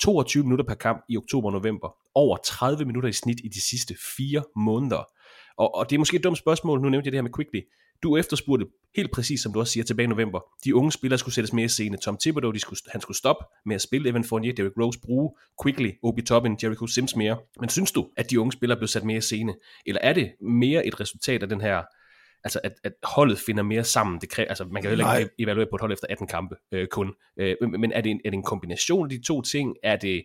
22 0.00 0.42
minutter 0.42 0.64
per 0.64 0.74
kamp 0.74 1.04
i 1.08 1.16
oktober 1.16 1.48
og 1.48 1.52
november. 1.52 1.96
Over 2.14 2.36
30 2.36 2.84
minutter 2.84 3.08
i 3.08 3.12
snit 3.12 3.40
i 3.44 3.48
de 3.48 3.60
sidste 3.60 3.94
fire 4.16 4.42
måneder. 4.56 5.04
Og, 5.58 5.74
og 5.74 5.90
det 5.90 5.96
er 5.96 5.98
måske 5.98 6.16
et 6.16 6.24
dumt 6.24 6.38
spørgsmål, 6.38 6.80
nu 6.80 6.88
nævnte 6.88 7.06
jeg 7.06 7.12
det 7.12 7.18
her 7.18 7.22
med 7.22 7.30
Quickly. 7.36 7.60
Du 8.02 8.16
efterspurgte 8.16 8.66
helt 8.96 9.10
præcis, 9.10 9.40
som 9.40 9.52
du 9.52 9.60
også 9.60 9.72
siger, 9.72 9.84
tilbage 9.84 10.04
i 10.04 10.08
november. 10.08 10.40
De 10.64 10.74
unge 10.74 10.92
spillere 10.92 11.18
skulle 11.18 11.34
sættes 11.34 11.52
mere 11.52 11.64
i 11.64 11.68
scene. 11.68 11.96
Tom 11.96 12.18
Thibodeau, 12.20 12.52
de 12.52 12.58
skulle, 12.60 12.80
han 12.92 13.00
skulle 13.00 13.16
stoppe 13.16 13.44
med 13.66 13.74
at 13.74 13.82
spille 13.82 14.08
Evan 14.08 14.24
Fournier, 14.24 14.52
Derrick 14.52 14.76
Rose, 14.80 15.00
bruge 15.00 15.30
Quickly, 15.62 15.90
Obi 16.02 16.22
Toppin, 16.22 16.58
Jericho 16.62 16.86
Sims 16.86 17.16
mere. 17.16 17.38
Men 17.60 17.68
synes 17.68 17.92
du, 17.92 18.08
at 18.16 18.30
de 18.30 18.40
unge 18.40 18.52
spillere 18.52 18.78
blev 18.78 18.88
sat 18.88 19.04
mere 19.04 19.18
i 19.18 19.20
scene? 19.20 19.54
Eller 19.86 20.00
er 20.02 20.12
det 20.12 20.32
mere 20.40 20.86
et 20.86 21.00
resultat 21.00 21.42
af 21.42 21.48
den 21.48 21.60
her 21.60 21.82
altså 22.44 22.60
at, 22.64 22.72
at 22.84 22.92
holdet 23.02 23.38
finder 23.38 23.62
mere 23.62 23.84
sammen. 23.84 24.20
Det 24.20 24.28
kræver, 24.28 24.48
altså 24.48 24.64
man 24.64 24.82
kan 24.82 24.90
jo 24.90 24.96
heller 24.96 25.14
ikke 25.14 25.30
evaluere 25.38 25.66
på 25.70 25.76
et 25.76 25.80
hold 25.80 25.92
efter 25.92 26.06
18 26.10 26.26
kampe 26.26 26.54
øh, 26.72 26.86
kun. 26.86 27.12
Øh, 27.36 27.56
men 27.62 27.92
er 27.92 28.00
det, 28.00 28.10
en, 28.10 28.20
er 28.24 28.30
det 28.30 28.36
en 28.36 28.42
kombination 28.42 29.06
af 29.06 29.10
de 29.10 29.22
to 29.26 29.42
ting? 29.42 29.76
Er 29.82 29.96
det, 29.96 30.24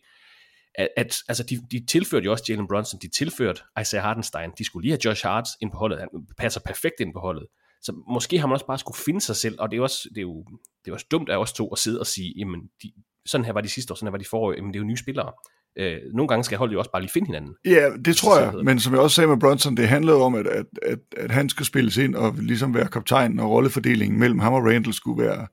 at, 0.76 0.90
at 0.98 1.18
altså 1.28 1.44
de, 1.44 1.60
de 1.72 1.86
tilførte 1.86 2.26
jo 2.26 2.32
også 2.32 2.46
Jalen 2.50 2.68
Brunson, 2.68 3.00
de 3.02 3.10
tilførte 3.10 3.62
Isaiah 3.82 4.04
Hardenstein, 4.04 4.52
de 4.58 4.66
skulle 4.66 4.84
lige 4.84 4.92
have 4.92 5.06
Josh 5.06 5.26
Hart 5.26 5.48
ind 5.62 5.72
på 5.72 5.78
holdet, 5.78 6.00
han 6.00 6.10
passer 6.38 6.62
perfekt 6.66 7.00
ind 7.00 7.14
på 7.14 7.20
holdet. 7.20 7.48
Så 7.82 7.94
måske 8.08 8.40
har 8.40 8.48
man 8.48 8.54
også 8.54 8.68
bare 8.68 8.80
skulle 8.80 8.98
finde 8.98 9.22
sig 9.22 9.36
selv, 9.36 9.56
og 9.60 9.72
det 9.72 9.78
er, 9.78 9.82
også, 9.82 10.10
det 10.10 10.18
er 10.18 10.22
jo 10.22 10.46
det 10.86 10.92
er 10.92 10.94
også 10.94 11.06
dumt 11.12 11.30
af 11.30 11.38
os 11.38 11.54
to 11.54 11.68
at 11.68 11.80
sidde 11.80 12.00
og 12.00 12.08
sige, 12.08 12.34
jamen 12.38 12.62
de, 12.84 12.92
sådan 13.26 13.46
her 13.46 13.54
var 13.54 13.62
de 13.62 13.70
sidste 13.70 13.94
år, 13.94 13.96
sådan 13.96 14.08
her 14.08 14.12
var 14.12 14.18
de 14.18 14.26
forrige, 14.30 14.58
jamen 14.58 14.74
det 14.74 14.80
er 14.80 14.84
jo 14.84 14.88
nye 14.88 14.98
spillere. 14.98 15.32
Øh, 15.78 15.98
nogle 16.14 16.28
gange 16.28 16.44
skal 16.44 16.58
holdet 16.58 16.74
jo 16.74 16.80
også 16.80 16.92
bare 16.92 17.02
lige 17.02 17.12
finde 17.12 17.28
hinanden. 17.28 17.56
Ja, 17.66 17.90
det 18.06 18.16
tror 18.16 18.40
jeg, 18.40 18.54
men 18.64 18.80
som 18.80 18.94
jeg 18.94 19.02
også 19.02 19.16
sagde 19.16 19.28
med 19.28 19.38
Brunson, 19.38 19.78
det 19.78 19.88
handlede 19.88 20.18
om, 20.18 20.36
at, 20.36 20.48
at, 20.48 20.66
at, 20.82 21.00
at 21.18 21.32
han 21.32 21.50
skulle 21.50 21.68
spilles 21.68 21.98
ind 21.98 22.16
og 22.16 22.34
ligesom 22.34 22.74
være 22.74 22.88
kaptajn, 22.88 23.40
og 23.40 23.50
rollefordelingen 23.50 24.20
mellem 24.20 24.40
ham 24.40 24.54
og 24.54 24.64
Randall 24.64 24.94
skulle 24.94 25.24
være, 25.24 25.48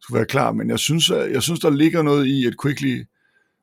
skulle 0.00 0.16
være 0.16 0.26
klar, 0.26 0.52
men 0.52 0.70
jeg 0.70 0.78
synes, 0.78 1.10
jeg 1.10 1.42
synes, 1.42 1.60
der 1.60 1.70
ligger 1.70 2.02
noget 2.02 2.26
i, 2.26 2.46
at 2.46 2.54
Quickly 2.62 3.04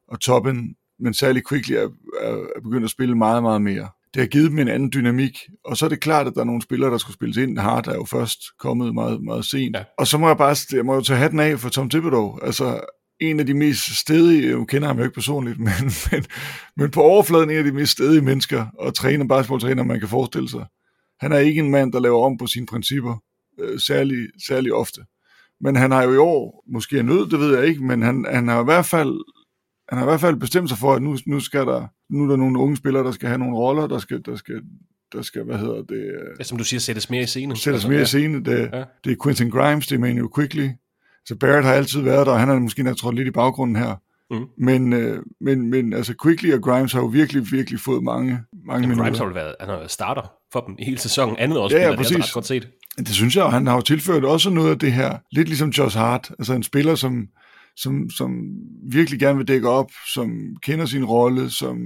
og 0.08 0.20
Toppen, 0.20 0.76
men 1.00 1.14
særligt 1.14 1.50
Quickly 1.50 1.74
er, 1.74 1.90
er, 2.22 2.36
er 2.56 2.62
begyndt 2.64 2.84
at 2.84 2.90
spille 2.90 3.16
meget, 3.16 3.44
meget 3.44 3.62
mere. 3.62 3.90
Det 4.18 4.24
har 4.24 4.28
givet 4.28 4.52
dem 4.52 4.60
en 4.60 4.68
anden 4.68 4.92
dynamik, 4.94 5.40
og 5.66 5.78
så 5.78 5.86
er 5.86 5.90
det 5.90 6.00
klart, 6.00 6.28
at 6.28 6.34
der 6.34 6.42
er 6.42 6.46
nogle 6.46 6.62
spillere, 6.62 6.92
der 6.92 6.98
skulle 6.98 7.14
spilles 7.14 7.38
ind. 7.38 7.58
Hart 7.58 7.88
er 7.88 7.94
jo 7.94 8.04
først 8.04 8.40
kommet 8.60 8.94
meget, 8.94 9.24
meget 9.24 9.46
sent. 9.46 9.76
Ja. 9.76 9.84
Og 9.98 10.08
så 10.08 10.18
må 10.18 10.28
jeg 10.28 10.38
bare 10.38 10.56
jeg 10.74 10.86
må 10.86 10.96
jo 10.96 11.02
tage 11.02 11.20
hatten 11.20 11.40
af 11.40 11.60
for 11.60 11.70
Tom 11.70 11.90
Thibodeau. 11.90 12.40
Altså, 12.42 12.80
en 13.20 13.40
af 13.40 13.46
de 13.46 13.54
mest 13.54 14.00
stedige, 14.00 14.50
jeg 14.50 14.68
kender 14.68 14.88
ham 14.88 14.98
jo 14.98 15.04
ikke 15.04 15.14
personligt, 15.14 15.60
men, 15.68 15.92
men, 16.12 16.26
men 16.78 16.92
på 16.92 17.02
overfladen 17.02 17.50
en 17.50 17.58
af 17.58 17.64
de 17.64 17.72
mest 17.72 17.92
stedige 17.92 18.22
mennesker 18.22 18.66
og 18.80 18.96
træner, 18.96 19.26
basketballtræner, 19.26 19.84
man 19.84 20.00
kan 20.00 20.10
forestille 20.10 20.50
sig. 20.50 20.66
Han 21.20 21.32
er 21.32 21.38
ikke 21.38 21.60
en 21.60 21.72
mand, 21.72 21.94
der 21.94 22.00
laver 22.00 22.26
om 22.26 22.38
på 22.38 22.48
sine 22.48 22.66
principper, 22.66 23.16
øh, 23.60 23.80
særlig, 23.80 24.28
særlig 24.48 24.74
ofte. 24.74 25.02
Men 25.62 25.76
han 25.76 25.92
har 25.92 26.04
jo 26.04 26.14
i 26.14 26.18
år, 26.18 26.64
måske 26.74 26.98
er 26.98 27.04
nød, 27.04 27.30
det 27.30 27.40
ved 27.40 27.58
jeg 27.58 27.68
ikke, 27.68 27.84
men 27.84 28.02
han, 28.02 28.26
han 28.30 28.48
har 28.48 28.62
i 28.62 28.66
hvert 28.66 28.86
fald 28.86 29.14
han 29.90 29.98
har 29.98 30.06
i 30.06 30.10
hvert 30.10 30.22
fald 30.22 30.36
bestemt 30.36 30.70
sig 30.70 30.78
for, 30.78 30.94
at 30.94 31.02
nu, 31.02 31.18
nu 31.28 31.40
skal 31.40 31.66
der, 31.66 31.88
nu 32.10 32.24
er 32.24 32.28
der 32.28 32.36
nogle 32.36 32.60
unge 32.60 32.78
spillere, 32.78 33.04
der 33.04 33.12
skal 33.12 33.28
have 33.28 33.40
nogle 33.40 33.58
roller, 33.58 33.88
der 33.88 33.98
skal, 33.98 34.22
der 34.26 34.36
skal, 34.36 34.62
der 35.14 35.22
skal 35.22 35.44
hvad 35.44 35.58
hedder 35.58 35.82
det? 35.82 36.14
Ja, 36.40 36.44
som 36.44 36.58
du 36.58 36.64
siger, 36.64 36.80
sættes 36.80 37.10
mere 37.10 37.24
i 37.24 37.26
scene. 37.26 37.56
Sættes 37.56 37.68
altså, 37.68 37.88
mere 37.88 37.98
ja. 37.98 38.04
i 38.04 38.08
scene. 38.08 38.44
Det, 38.44 38.70
ja. 38.74 38.84
det 39.04 39.12
er 39.12 39.16
Quentin 39.24 39.50
Grimes, 39.50 39.88
det 39.88 39.96
er 39.96 40.00
Manuel 40.00 40.30
Quickly, 40.36 40.70
så 41.26 41.36
Barrett 41.36 41.66
har 41.66 41.74
altid 41.74 42.02
været 42.02 42.26
der, 42.26 42.34
og 42.34 42.40
han 42.40 42.50
har 42.50 42.60
måske 42.60 42.84
nok 42.84 42.98
trådt 42.98 43.16
lidt 43.16 43.28
i 43.28 43.32
baggrunden 43.32 43.76
her. 43.76 43.96
Mm. 44.32 44.46
Men, 44.58 44.94
øh, 44.94 45.24
men, 45.42 45.70
men 45.70 45.94
altså 45.94 46.14
Quickly 46.24 46.54
og 46.54 46.62
Grimes 46.62 46.94
har 46.94 47.00
jo 47.00 47.06
virkelig, 47.06 47.52
virkelig 47.52 47.80
fået 47.80 48.04
mange, 48.04 48.40
mange 48.66 48.82
ja, 48.82 48.88
minutter. 48.88 49.04
Grimes 49.04 49.18
har 49.18 49.26
jo 49.26 49.32
været, 49.32 49.56
han 49.60 49.70
har 49.70 49.76
været 49.78 49.92
starter 49.92 50.32
for 50.54 50.60
dem 50.60 50.76
hele 50.80 50.98
sæsonen, 50.98 51.38
andet 51.38 51.58
år 51.58 51.70
ja, 51.72 51.90
ja, 51.90 51.96
præcis. 51.96 52.16
det 52.16 52.20
er 52.20 52.24
ret 52.24 52.34
godt 52.34 52.46
set. 52.46 52.70
Det 52.98 53.10
synes 53.10 53.36
jeg, 53.36 53.44
og 53.44 53.52
han 53.52 53.68
har 53.68 53.76
jo 53.76 53.82
tilført 53.82 54.26
også 54.26 54.50
noget 54.50 54.72
af 54.72 54.80
det 54.80 54.94
her, 54.94 55.18
lidt 55.32 55.48
ligesom 55.48 55.70
Josh 55.70 55.98
Hart, 55.98 56.32
altså 56.40 56.54
en 56.54 56.64
spiller, 56.64 56.96
som, 56.96 57.28
som, 57.78 58.10
som 58.10 58.32
virkelig 58.92 59.20
gerne 59.20 59.38
vil 59.38 59.48
dække 59.48 59.70
op, 59.70 59.92
som 60.14 60.56
kender 60.62 60.86
sin 60.86 61.06
rolle, 61.06 61.50
som 61.50 61.78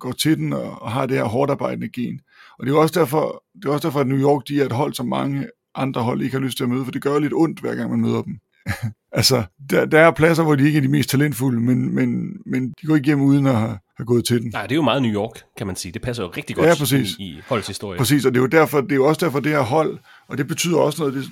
går 0.00 0.12
til 0.12 0.38
den 0.38 0.52
og, 0.52 0.82
og 0.82 0.92
har 0.92 1.06
det 1.06 1.16
her 1.16 1.24
hårdt 1.24 1.50
arbejdende 1.50 1.88
gen. 1.88 2.20
Og 2.58 2.66
det 2.66 2.72
er 2.72 2.76
også 2.78 3.00
derfor, 3.00 3.44
det 3.54 3.64
er 3.64 3.72
også 3.72 3.88
derfor, 3.88 4.00
at 4.00 4.06
New 4.06 4.18
York 4.18 4.48
de 4.48 4.60
er 4.60 4.64
et 4.64 4.72
hold, 4.72 4.94
som 4.94 5.08
mange 5.08 5.46
andre 5.74 6.02
hold 6.02 6.22
ikke 6.22 6.36
har 6.36 6.44
lyst 6.44 6.56
til 6.56 6.64
at 6.64 6.70
møde, 6.70 6.84
for 6.84 6.92
det 6.92 7.02
gør 7.02 7.18
lidt 7.18 7.32
ondt, 7.32 7.60
hver 7.60 7.74
gang 7.74 7.90
man 7.90 8.00
møder 8.00 8.22
dem. 8.22 8.38
altså, 9.12 9.42
der, 9.70 9.84
der 9.84 10.00
er 10.00 10.10
pladser, 10.10 10.42
hvor 10.42 10.54
de 10.54 10.66
ikke 10.66 10.76
er 10.76 10.82
de 10.82 10.88
mest 10.88 11.10
talentfulde, 11.10 11.60
men, 11.60 11.94
men, 11.94 12.32
men 12.46 12.74
de 12.80 12.86
går 12.86 12.96
ikke 12.96 13.06
hjem 13.06 13.20
uden 13.20 13.46
at 13.46 13.54
have, 13.54 13.78
have 13.96 14.06
gået 14.06 14.24
til 14.24 14.42
den. 14.42 14.50
Nej, 14.50 14.62
det 14.62 14.72
er 14.72 14.76
jo 14.76 14.82
meget 14.82 15.02
New 15.02 15.12
York, 15.12 15.42
kan 15.56 15.66
man 15.66 15.76
sige. 15.76 15.92
Det 15.92 16.02
passer 16.02 16.22
jo 16.22 16.32
rigtig 16.36 16.56
godt 16.56 16.68
ja, 16.68 16.74
præcis. 16.78 17.16
i, 17.18 17.22
i 17.22 17.40
holdets 17.48 17.68
historie. 17.68 17.98
Præcis, 17.98 18.24
og 18.24 18.34
det 18.34 18.38
er, 18.38 18.42
jo 18.42 18.46
derfor, 18.46 18.80
det 18.80 18.92
er 18.92 18.96
jo 18.96 19.06
også 19.06 19.26
derfor, 19.26 19.40
det 19.40 19.52
her 19.52 19.60
hold, 19.60 19.98
og 20.28 20.38
det 20.38 20.48
betyder 20.48 20.78
også 20.78 21.02
noget, 21.02 21.14
det, 21.14 21.24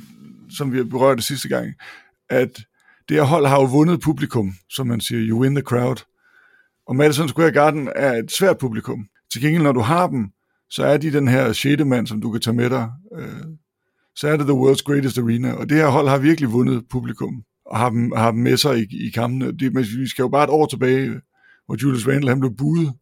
som 0.56 0.72
vi 0.72 0.76
har 0.76 0.84
berørt 0.84 1.16
det 1.16 1.24
sidste 1.24 1.48
gang, 1.48 1.74
at 2.30 2.60
det 3.08 3.16
her 3.16 3.22
hold 3.24 3.46
har 3.46 3.60
jo 3.60 3.64
vundet 3.64 4.00
publikum, 4.00 4.54
som 4.70 4.86
man 4.86 5.00
siger, 5.00 5.28
you 5.28 5.40
win 5.40 5.54
the 5.54 5.62
crowd. 5.62 6.04
Og 6.88 6.96
Madison 6.96 7.28
Square 7.28 7.52
Garden 7.52 7.88
er 7.96 8.12
et 8.12 8.32
svært 8.32 8.58
publikum. 8.58 9.06
Til 9.32 9.42
gengæld, 9.42 9.62
når 9.62 9.72
du 9.72 9.80
har 9.80 10.06
dem, 10.06 10.30
så 10.70 10.84
er 10.84 10.96
de 10.96 11.12
den 11.12 11.28
her 11.28 11.52
sjette 11.52 11.84
mand, 11.84 12.06
som 12.06 12.20
du 12.20 12.30
kan 12.30 12.40
tage 12.40 12.56
med 12.56 12.70
dig. 12.70 12.88
Øh, 13.18 13.44
så 14.16 14.28
er 14.28 14.36
det 14.36 14.46
the 14.46 14.56
world's 14.56 14.82
greatest 14.84 15.18
arena. 15.18 15.52
Og 15.52 15.68
det 15.68 15.76
her 15.76 15.88
hold 15.88 16.08
har 16.08 16.18
virkelig 16.18 16.52
vundet 16.52 16.84
publikum, 16.90 17.42
og 17.66 17.78
har 17.78 17.90
dem, 17.90 18.12
har 18.16 18.30
dem 18.30 18.40
med 18.40 18.56
sig 18.56 18.78
i, 18.78 19.06
i 19.06 19.10
kampene. 19.10 19.52
Det, 19.52 19.74
men 19.74 19.84
vi 19.84 20.08
skal 20.08 20.22
jo 20.22 20.28
bare 20.28 20.44
et 20.44 20.50
år 20.50 20.66
tilbage, 20.66 21.20
hvor 21.66 21.76
Julius 21.82 22.08
Randle 22.08 22.28
han 22.28 22.40
blev 22.40 22.56
budet 22.58 22.92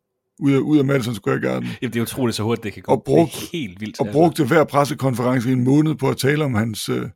ud 0.41 0.53
af, 0.53 0.59
ud 0.59 0.79
af 0.79 0.85
Madison 0.85 1.15
Square 1.15 1.41
Garden. 1.41 1.69
Jamen, 1.83 1.93
det 1.93 1.99
er 1.99 2.03
utroligt 2.03 2.37
så 2.37 2.43
hurtigt, 2.43 2.65
det 2.65 2.73
kan 2.73 2.83
gå. 2.83 2.93
Og 2.93 3.03
brugt, 3.05 3.33
det 3.33 3.43
er 3.43 3.49
helt 3.53 3.81
vildt. 3.81 4.01
Og 4.01 4.07
brugte 4.13 4.45
hver 4.45 4.65
pressekonference 4.65 5.49
i 5.51 5.53
en 5.53 5.65
måned 5.65 5.95
på 5.95 6.09
at 6.09 6.17
tale 6.17 6.45
om 6.45 6.55
hans... 6.55 6.89
Øh, 6.89 7.09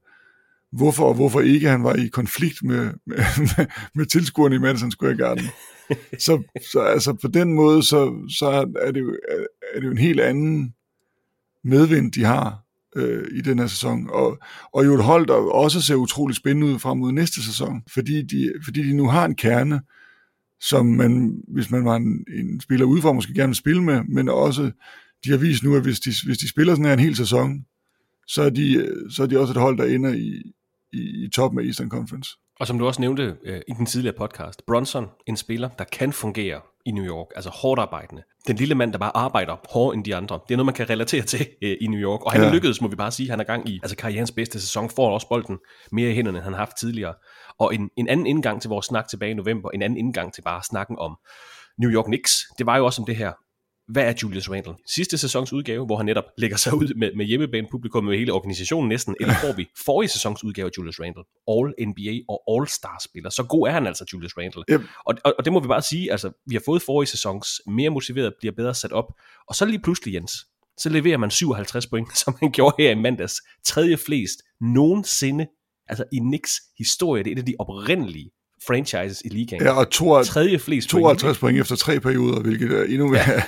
hvorfor 0.73 1.05
og 1.05 1.14
hvorfor 1.14 1.41
ikke 1.41 1.69
han 1.69 1.85
var 1.85 1.95
i 1.95 2.07
konflikt 2.07 2.62
med, 2.62 2.91
med, 3.07 3.16
med, 3.39 3.66
med 3.97 4.07
tilskuerne 4.07 4.55
i 4.55 4.59
Madison 4.59 4.91
Square 4.91 5.16
Garden. 5.16 5.45
så, 6.19 6.43
så 6.73 6.81
altså 6.81 7.12
på 7.12 7.29
den 7.29 7.53
måde, 7.53 7.83
så, 7.83 8.31
så 8.39 8.47
er, 8.81 8.91
det 8.93 9.01
jo, 9.01 9.16
er 9.75 9.81
det 9.81 9.87
jo 9.87 9.91
en 9.91 9.99
helt 9.99 10.21
anden 10.21 10.75
medvind, 11.64 12.12
de 12.12 12.25
har 12.25 12.64
øh, 12.97 13.25
i 13.33 13.41
den 13.41 13.59
her 13.59 13.66
sæson. 13.66 14.11
Og, 14.11 14.39
og 14.73 14.87
jo 14.87 14.95
et 14.95 15.05
hold, 15.05 15.27
der 15.27 15.35
også 15.35 15.83
ser 15.83 15.95
utrolig 15.95 16.37
spændende 16.37 16.66
ud 16.66 16.79
frem 16.79 16.99
mod 16.99 17.12
næste 17.12 17.45
sæson, 17.45 17.83
fordi 17.95 18.23
de, 18.23 18.53
fordi 18.64 18.89
de 18.89 18.97
nu 18.97 19.09
har 19.09 19.25
en 19.25 19.35
kerne, 19.35 19.81
som 20.61 20.87
man, 20.87 21.43
hvis 21.49 21.71
man 21.71 21.85
var 21.85 21.97
en, 21.97 22.25
en 22.35 22.61
spiller 22.61 22.87
udefra, 22.87 23.12
måske 23.12 23.35
gerne 23.35 23.49
vil 23.49 23.57
spille 23.57 23.83
med, 23.83 24.03
men 24.09 24.29
også, 24.29 24.71
de 25.25 25.31
har 25.31 25.37
vist 25.37 25.62
nu, 25.62 25.77
at 25.77 25.83
hvis 25.83 26.01
de, 26.01 26.12
hvis 26.25 26.39
de 26.39 26.49
spiller 26.49 26.75
sådan 26.75 26.85
her 26.85 26.93
en 26.93 26.99
hel 26.99 27.16
sæson, 27.16 27.64
så 28.27 28.43
er, 28.43 28.51
de, 28.51 28.93
så 29.11 29.23
er 29.23 29.27
de 29.27 29.41
også 29.41 29.53
et 29.53 29.61
hold, 29.61 29.79
der 29.79 29.85
ender 29.85 30.12
i, 30.12 30.53
i, 30.93 31.24
i 31.24 31.28
toppen 31.34 31.61
af 31.61 31.64
Eastern 31.64 31.91
Conference. 31.91 32.30
Og 32.61 32.66
som 32.66 32.78
du 32.78 32.86
også 32.86 33.01
nævnte 33.01 33.36
øh, 33.45 33.61
i 33.68 33.72
den 33.72 33.86
tidligere 33.86 34.16
podcast, 34.18 34.66
Bronson, 34.66 35.07
en 35.26 35.36
spiller, 35.36 35.68
der 35.68 35.84
kan 35.84 36.12
fungere 36.12 36.61
i 36.86 36.91
New 36.91 37.05
York, 37.05 37.26
altså 37.34 37.51
hårdt 37.51 37.80
arbejdende. 37.80 38.22
Den 38.47 38.57
lille 38.57 38.74
mand, 38.74 38.93
der 38.93 38.99
bare 38.99 39.16
arbejder 39.16 39.57
hårdere 39.70 39.95
end 39.95 40.05
de 40.05 40.16
andre. 40.16 40.41
Det 40.49 40.55
er 40.55 40.57
noget, 40.57 40.66
man 40.66 40.74
kan 40.74 40.91
relatere 40.91 41.22
til 41.22 41.47
øh, 41.62 41.76
i 41.80 41.86
New 41.86 42.01
York. 42.01 42.24
Og 42.24 42.32
han 42.32 42.41
ja. 42.41 42.49
er 42.49 42.53
lykkedes, 42.53 42.80
må 42.80 42.89
vi 42.89 42.97
bare 42.97 43.11
sige. 43.11 43.30
Han 43.30 43.41
er 43.41 43.45
gang 43.45 43.68
i 43.68 43.80
altså 43.82 43.97
karrierens 43.97 44.30
bedste 44.30 44.61
sæson, 44.61 44.91
får 44.91 45.11
også 45.11 45.28
bolden 45.28 45.59
mere 45.93 46.11
i 46.11 46.14
hænderne, 46.14 46.39
end 46.39 46.45
han 46.45 46.53
har 46.53 46.61
haft 46.61 46.76
tidligere. 46.80 47.14
Og 47.59 47.74
en, 47.74 47.91
en 47.97 48.09
anden 48.09 48.26
indgang 48.26 48.62
til 48.62 48.68
vores 48.68 48.86
snak 48.86 49.09
tilbage 49.09 49.30
i 49.30 49.34
november, 49.34 49.70
en 49.70 49.82
anden 49.82 49.99
indgang 49.99 50.34
til 50.34 50.43
bare 50.43 50.62
snakken 50.62 50.99
om 50.99 51.16
New 51.78 51.91
York 51.91 52.05
Knicks, 52.05 52.32
det 52.59 52.66
var 52.66 52.76
jo 52.76 52.86
også 52.86 53.03
om 53.03 53.07
det 53.07 53.16
her 53.16 53.32
hvad 53.89 54.03
er 54.03 54.12
Julius 54.22 54.51
Randle? 54.51 54.74
Sidste 54.86 55.18
sæsons 55.18 55.53
udgave, 55.53 55.86
hvor 55.86 55.97
han 55.97 56.07
netop 56.07 56.24
lægger 56.39 56.57
sig 56.57 56.74
ud 56.74 56.95
med, 56.95 57.11
med 57.16 57.26
hjemmebane 57.26 57.66
publikum 57.70 58.05
med 58.05 58.18
hele 58.18 58.32
organisationen 58.32 58.89
næsten, 58.89 59.16
eller 59.20 59.34
får 59.34 59.53
vi 59.53 59.68
forrige 59.84 60.09
sæsons 60.09 60.45
udgave 60.45 60.66
af 60.66 60.70
Julius 60.78 61.01
Randle? 61.01 61.22
All 61.49 61.89
NBA 61.89 62.14
og 62.28 62.43
All-Star 62.51 63.05
spiller. 63.05 63.30
Så 63.30 63.43
god 63.43 63.68
er 63.68 63.72
han 63.72 63.86
altså, 63.86 64.05
Julius 64.12 64.32
Randle. 64.39 64.64
Yep. 64.70 64.80
Og, 65.07 65.14
og, 65.24 65.34
og, 65.39 65.45
det 65.45 65.53
må 65.53 65.61
vi 65.61 65.68
bare 65.68 65.82
sige, 65.82 66.12
altså, 66.12 66.30
vi 66.47 66.55
har 66.55 66.62
fået 66.64 66.82
forrige 66.82 67.09
sæsons 67.09 67.61
mere 67.66 67.91
motiveret, 67.91 68.34
bliver 68.41 68.55
bedre 68.57 68.74
sat 68.74 68.93
op, 68.93 69.12
og 69.49 69.55
så 69.55 69.64
lige 69.64 69.80
pludselig, 69.82 70.14
Jens, 70.14 70.32
så 70.78 70.89
leverer 70.89 71.18
man 71.18 71.30
57 71.30 71.86
point, 71.86 72.09
som 72.24 72.36
han 72.41 72.51
gjorde 72.51 72.82
her 72.82 72.91
i 72.91 72.95
mandags. 72.95 73.34
Tredje 73.64 73.97
flest 73.97 74.43
nogensinde, 74.61 75.47
altså 75.89 76.05
i 76.12 76.18
Knicks 76.18 76.53
historie. 76.78 77.24
Det 77.24 77.30
er 77.30 77.34
et 77.34 77.39
af 77.39 77.47
de 77.47 77.55
oprindelige 77.59 78.30
franchises 78.66 79.22
i 79.24 79.28
ligaen. 79.28 79.62
Ja, 79.62 79.70
og 79.70 79.91
to, 79.91 80.22
tredje 80.22 80.59
flest 80.59 80.89
52 80.89 81.22
point, 81.22 81.41
point 81.41 81.61
efter 81.61 81.76
tre 81.76 82.01
perioder, 82.01 82.41
hvilket 82.41 82.72
er 82.72 82.84
endnu 82.84 83.09
mere... 83.09 83.30
Ja. 83.30 83.43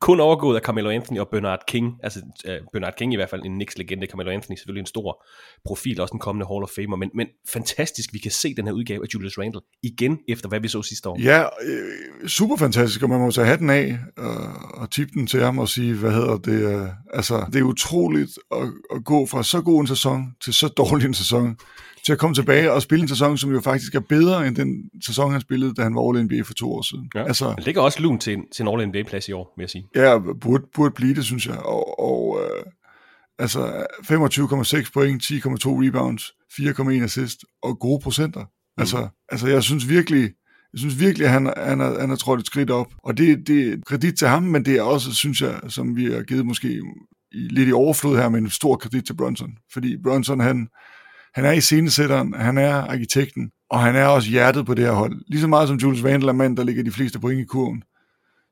Kun 0.00 0.20
overgået 0.20 0.56
af 0.56 0.62
Carmelo 0.62 0.90
Anthony 0.90 1.18
og 1.18 1.28
Bernard 1.28 1.58
King. 1.68 1.94
Altså 2.02 2.20
uh, 2.48 2.54
Bernard 2.72 2.94
King 2.98 3.12
i 3.12 3.16
hvert 3.16 3.30
fald 3.30 3.42
en 3.44 3.52
Knicks-legende. 3.52 4.06
Carmelo 4.06 4.30
Anthony 4.30 4.56
selvfølgelig 4.56 4.80
en 4.80 4.86
stor 4.86 5.24
profil, 5.64 6.00
også 6.00 6.12
en 6.12 6.20
kommende 6.20 6.46
Hall 6.46 6.62
of 6.62 6.70
Famer. 6.76 6.96
Men, 6.96 7.10
men 7.14 7.26
fantastisk, 7.48 8.12
vi 8.12 8.18
kan 8.18 8.30
se 8.30 8.54
den 8.54 8.66
her 8.66 8.72
udgave 8.72 9.02
af 9.02 9.14
Julius 9.14 9.38
Randle 9.38 9.60
igen, 9.82 10.18
efter 10.28 10.48
hvad 10.48 10.60
vi 10.60 10.68
så 10.68 10.82
sidste 10.82 11.08
år. 11.08 11.20
Ja, 11.22 11.42
øh, 11.42 12.28
super 12.28 12.56
fantastisk, 12.56 13.02
og 13.02 13.08
man 13.08 13.20
må 13.20 13.30
tage 13.30 13.46
hatten 13.46 13.70
af 13.70 13.98
og, 14.16 14.36
og 14.74 14.90
tippe 14.90 15.12
den 15.14 15.26
til 15.26 15.42
ham 15.42 15.58
og 15.58 15.68
sige, 15.68 15.94
hvad 15.94 16.12
hedder 16.12 16.38
det? 16.38 16.76
Uh, 16.76 16.88
altså, 17.14 17.46
det 17.52 17.58
er 17.58 17.62
utroligt 17.62 18.38
at, 18.52 18.68
at 18.94 19.04
gå 19.04 19.26
fra 19.26 19.42
så 19.42 19.60
god 19.60 19.80
en 19.80 19.86
sæson 19.86 20.34
til 20.44 20.54
så 20.54 20.68
dårlig 20.68 21.06
en 21.06 21.14
sæson 21.14 21.56
til 22.10 22.14
at 22.14 22.18
komme 22.18 22.34
tilbage 22.34 22.72
og 22.72 22.82
spille 22.82 23.02
en 23.02 23.08
sæson, 23.08 23.38
som 23.38 23.52
jo 23.52 23.60
faktisk 23.60 23.94
er 23.94 24.00
bedre 24.00 24.46
end 24.46 24.56
den 24.56 24.90
sæson, 25.06 25.32
han 25.32 25.40
spillede, 25.40 25.74
da 25.74 25.82
han 25.82 25.94
var 25.94 26.02
All-NBA 26.02 26.40
for 26.42 26.54
to 26.54 26.72
år 26.72 26.82
siden. 26.82 27.10
Ja. 27.14 27.24
Altså, 27.24 27.54
det 27.56 27.64
ligger 27.64 27.80
også 27.80 28.02
lun 28.02 28.18
til, 28.18 28.32
en, 28.32 28.44
til 28.54 28.62
en 28.62 28.68
All-NBA-plads 28.68 29.28
i 29.28 29.32
år, 29.32 29.54
vil 29.56 29.62
jeg 29.62 29.70
sige. 29.70 29.86
Ja, 29.94 30.18
burde, 30.40 30.64
burde 30.74 30.94
blive 30.94 31.14
det, 31.14 31.24
synes 31.24 31.46
jeg. 31.46 31.58
Og, 31.58 32.00
og 32.00 32.40
øh, 32.42 32.62
altså 33.38 33.86
25,6 34.02 34.90
point, 34.92 35.22
10,2 35.22 35.38
rebounds, 35.86 36.22
4,1 36.52 37.04
assist 37.04 37.44
og 37.62 37.78
gode 37.78 38.00
procenter. 38.02 38.40
Mm. 38.40 38.80
Altså, 38.80 39.08
altså 39.28 39.48
jeg 39.48 39.62
synes 39.62 39.88
virkelig, 39.88 40.22
jeg 40.72 40.78
synes 40.78 41.00
virkelig, 41.00 41.26
at 41.26 41.32
han, 41.32 41.52
han, 41.56 41.80
har, 41.80 42.00
han 42.00 42.08
har 42.08 42.16
trådt 42.16 42.40
et 42.40 42.46
skridt 42.46 42.70
op. 42.70 42.92
Og 43.04 43.18
det, 43.18 43.46
det 43.46 43.72
er 43.72 43.76
kredit 43.86 44.14
til 44.14 44.28
ham, 44.28 44.42
men 44.42 44.64
det 44.64 44.76
er 44.76 44.82
også, 44.82 45.14
synes 45.14 45.40
jeg, 45.40 45.60
som 45.68 45.96
vi 45.96 46.12
har 46.12 46.22
givet 46.22 46.46
måske 46.46 46.80
i, 47.32 47.38
lidt 47.38 47.68
i 47.68 47.72
overflod 47.72 48.16
her, 48.16 48.28
med 48.28 48.40
en 48.40 48.50
stor 48.50 48.76
kredit 48.76 49.06
til 49.06 49.16
Brunson. 49.16 49.50
Fordi 49.72 49.96
Brunson, 50.02 50.40
han, 50.40 50.68
han 51.34 51.44
er 51.44 51.52
i 51.52 51.60
scenesætteren, 51.60 52.34
han 52.34 52.58
er 52.58 52.74
arkitekten, 52.74 53.50
og 53.70 53.80
han 53.80 53.96
er 53.96 54.06
også 54.06 54.30
hjertet 54.30 54.66
på 54.66 54.74
det 54.74 54.84
her 54.84 54.92
hold. 54.92 55.22
Lige 55.28 55.40
så 55.40 55.46
meget 55.46 55.68
som 55.68 55.76
Julius 55.76 56.04
Randle 56.04 56.28
er 56.28 56.32
mand, 56.32 56.56
der 56.56 56.64
ligger 56.64 56.82
de 56.82 56.90
fleste 56.90 57.20
point 57.20 57.40
i 57.40 57.44
kurven, 57.44 57.82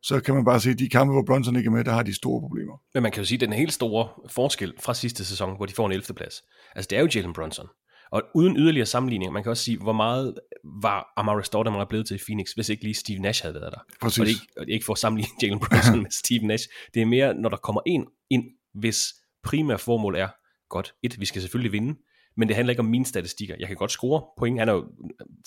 så 0.02 0.20
kan 0.20 0.34
man 0.34 0.44
bare 0.44 0.60
se, 0.60 0.70
at 0.70 0.78
de 0.78 0.88
kampe, 0.88 1.12
hvor 1.12 1.24
Brunson 1.26 1.56
ikke 1.56 1.66
er 1.66 1.70
med, 1.70 1.84
der 1.84 1.92
har 1.92 2.02
de 2.02 2.14
store 2.14 2.40
problemer. 2.40 2.80
Men 2.94 3.02
man 3.02 3.12
kan 3.12 3.22
jo 3.22 3.26
sige, 3.26 3.36
at 3.36 3.40
den 3.40 3.52
helt 3.52 3.72
store 3.72 4.08
forskel 4.28 4.74
fra 4.80 4.94
sidste 4.94 5.24
sæson, 5.24 5.56
hvor 5.56 5.66
de 5.66 5.72
får 5.72 5.86
en 5.86 5.92
11. 5.92 6.14
plads, 6.16 6.42
altså 6.76 6.88
det 6.90 6.96
er 6.98 7.00
jo 7.00 7.08
Jalen 7.14 7.32
Brunson. 7.32 7.66
Og 8.10 8.22
uden 8.34 8.56
yderligere 8.56 8.86
sammenligning, 8.86 9.32
man 9.32 9.42
kan 9.42 9.50
også 9.50 9.64
sige, 9.64 9.78
hvor 9.78 9.92
meget 9.92 10.34
var 10.82 11.12
Amara 11.16 11.42
Stoudemire 11.42 11.86
blevet 11.86 12.06
til 12.06 12.20
Phoenix, 12.26 12.52
hvis 12.52 12.68
ikke 12.68 12.82
lige 12.82 12.94
Steve 12.94 13.18
Nash 13.18 13.44
havde 13.44 13.54
været 13.54 13.72
der. 13.72 13.80
Præcis. 14.02 14.18
Og 14.18 14.26
det 14.26 14.32
ikke, 14.32 14.46
og 14.56 14.66
det 14.66 14.72
ikke 14.72 14.84
for 14.84 14.92
at 14.92 14.98
sammenligne 14.98 15.30
Jalen 15.42 15.60
Brunson 15.60 16.02
med 16.02 16.10
Steve 16.10 16.46
Nash. 16.46 16.68
Det 16.94 17.02
er 17.02 17.06
mere, 17.06 17.34
når 17.34 17.48
der 17.48 17.56
kommer 17.56 17.80
en 17.86 18.06
ind, 18.30 18.44
hvis 18.74 18.98
primære 19.44 19.78
formål 19.78 20.16
er, 20.16 20.28
godt, 20.70 20.94
et, 21.02 21.20
vi 21.20 21.26
skal 21.26 21.42
selvfølgelig 21.42 21.72
vinde, 21.72 21.94
men 22.38 22.48
det 22.48 22.56
handler 22.56 22.70
ikke 22.70 22.80
om 22.80 22.86
mine 22.86 23.06
statistikker. 23.06 23.54
Jeg 23.58 23.68
kan 23.68 23.76
godt 23.76 23.90
score 23.90 24.22
point. 24.38 24.58
Han 24.58 24.68
er 24.68 24.72
jo 24.72 24.84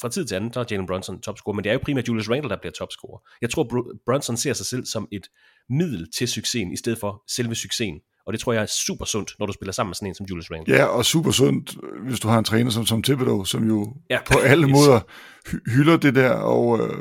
fra 0.02 0.10
tid 0.10 0.26
til 0.26 0.36
anden, 0.36 0.54
så 0.54 0.60
er 0.60 0.66
Jalen 0.72 0.88
Brunson 0.88 1.22
topscorer, 1.22 1.56
men 1.56 1.64
det 1.64 1.70
er 1.70 1.74
jo 1.74 1.80
primært 1.84 2.08
Julius 2.08 2.30
Randle, 2.30 2.50
der 2.50 2.58
bliver 2.62 2.72
topscorer. 2.72 3.20
Jeg 3.42 3.50
tror, 3.50 3.64
Brunson 4.06 4.38
ser 4.38 4.54
sig 4.54 4.66
selv 4.66 4.86
som 4.86 5.08
et 5.12 5.28
middel 5.70 6.12
til 6.12 6.28
succesen, 6.28 6.72
i 6.72 6.78
stedet 6.78 7.00
for 7.00 7.24
selve 7.28 7.56
succesen. 7.56 8.00
Og 8.26 8.34
det 8.34 8.42
tror 8.42 8.54
jeg 8.54 8.62
er 8.62 8.66
super 8.66 9.06
sundt, 9.06 9.36
når 9.40 9.46
du 9.46 9.54
spiller 9.54 9.74
sammen 9.74 9.90
med 9.90 9.96
sådan 9.96 10.08
en 10.08 10.16
som 10.16 10.26
Julius 10.26 10.52
Randle. 10.52 10.76
Ja, 10.76 10.86
og 10.86 11.06
super 11.06 11.32
sundt, 11.32 11.76
hvis 12.08 12.20
du 12.20 12.28
har 12.28 12.40
en 12.40 12.44
træner 12.44 12.72
som, 12.72 12.86
som 12.86 13.04
Thibodeau, 13.04 13.46
som 13.46 13.68
jo 13.68 13.94
ja, 14.10 14.20
på 14.32 14.40
alle 14.40 14.68
måder 14.68 15.00
hylder 15.76 15.98
det 15.98 16.16
der, 16.16 16.32
og 16.32 16.80
øh, 16.80 16.98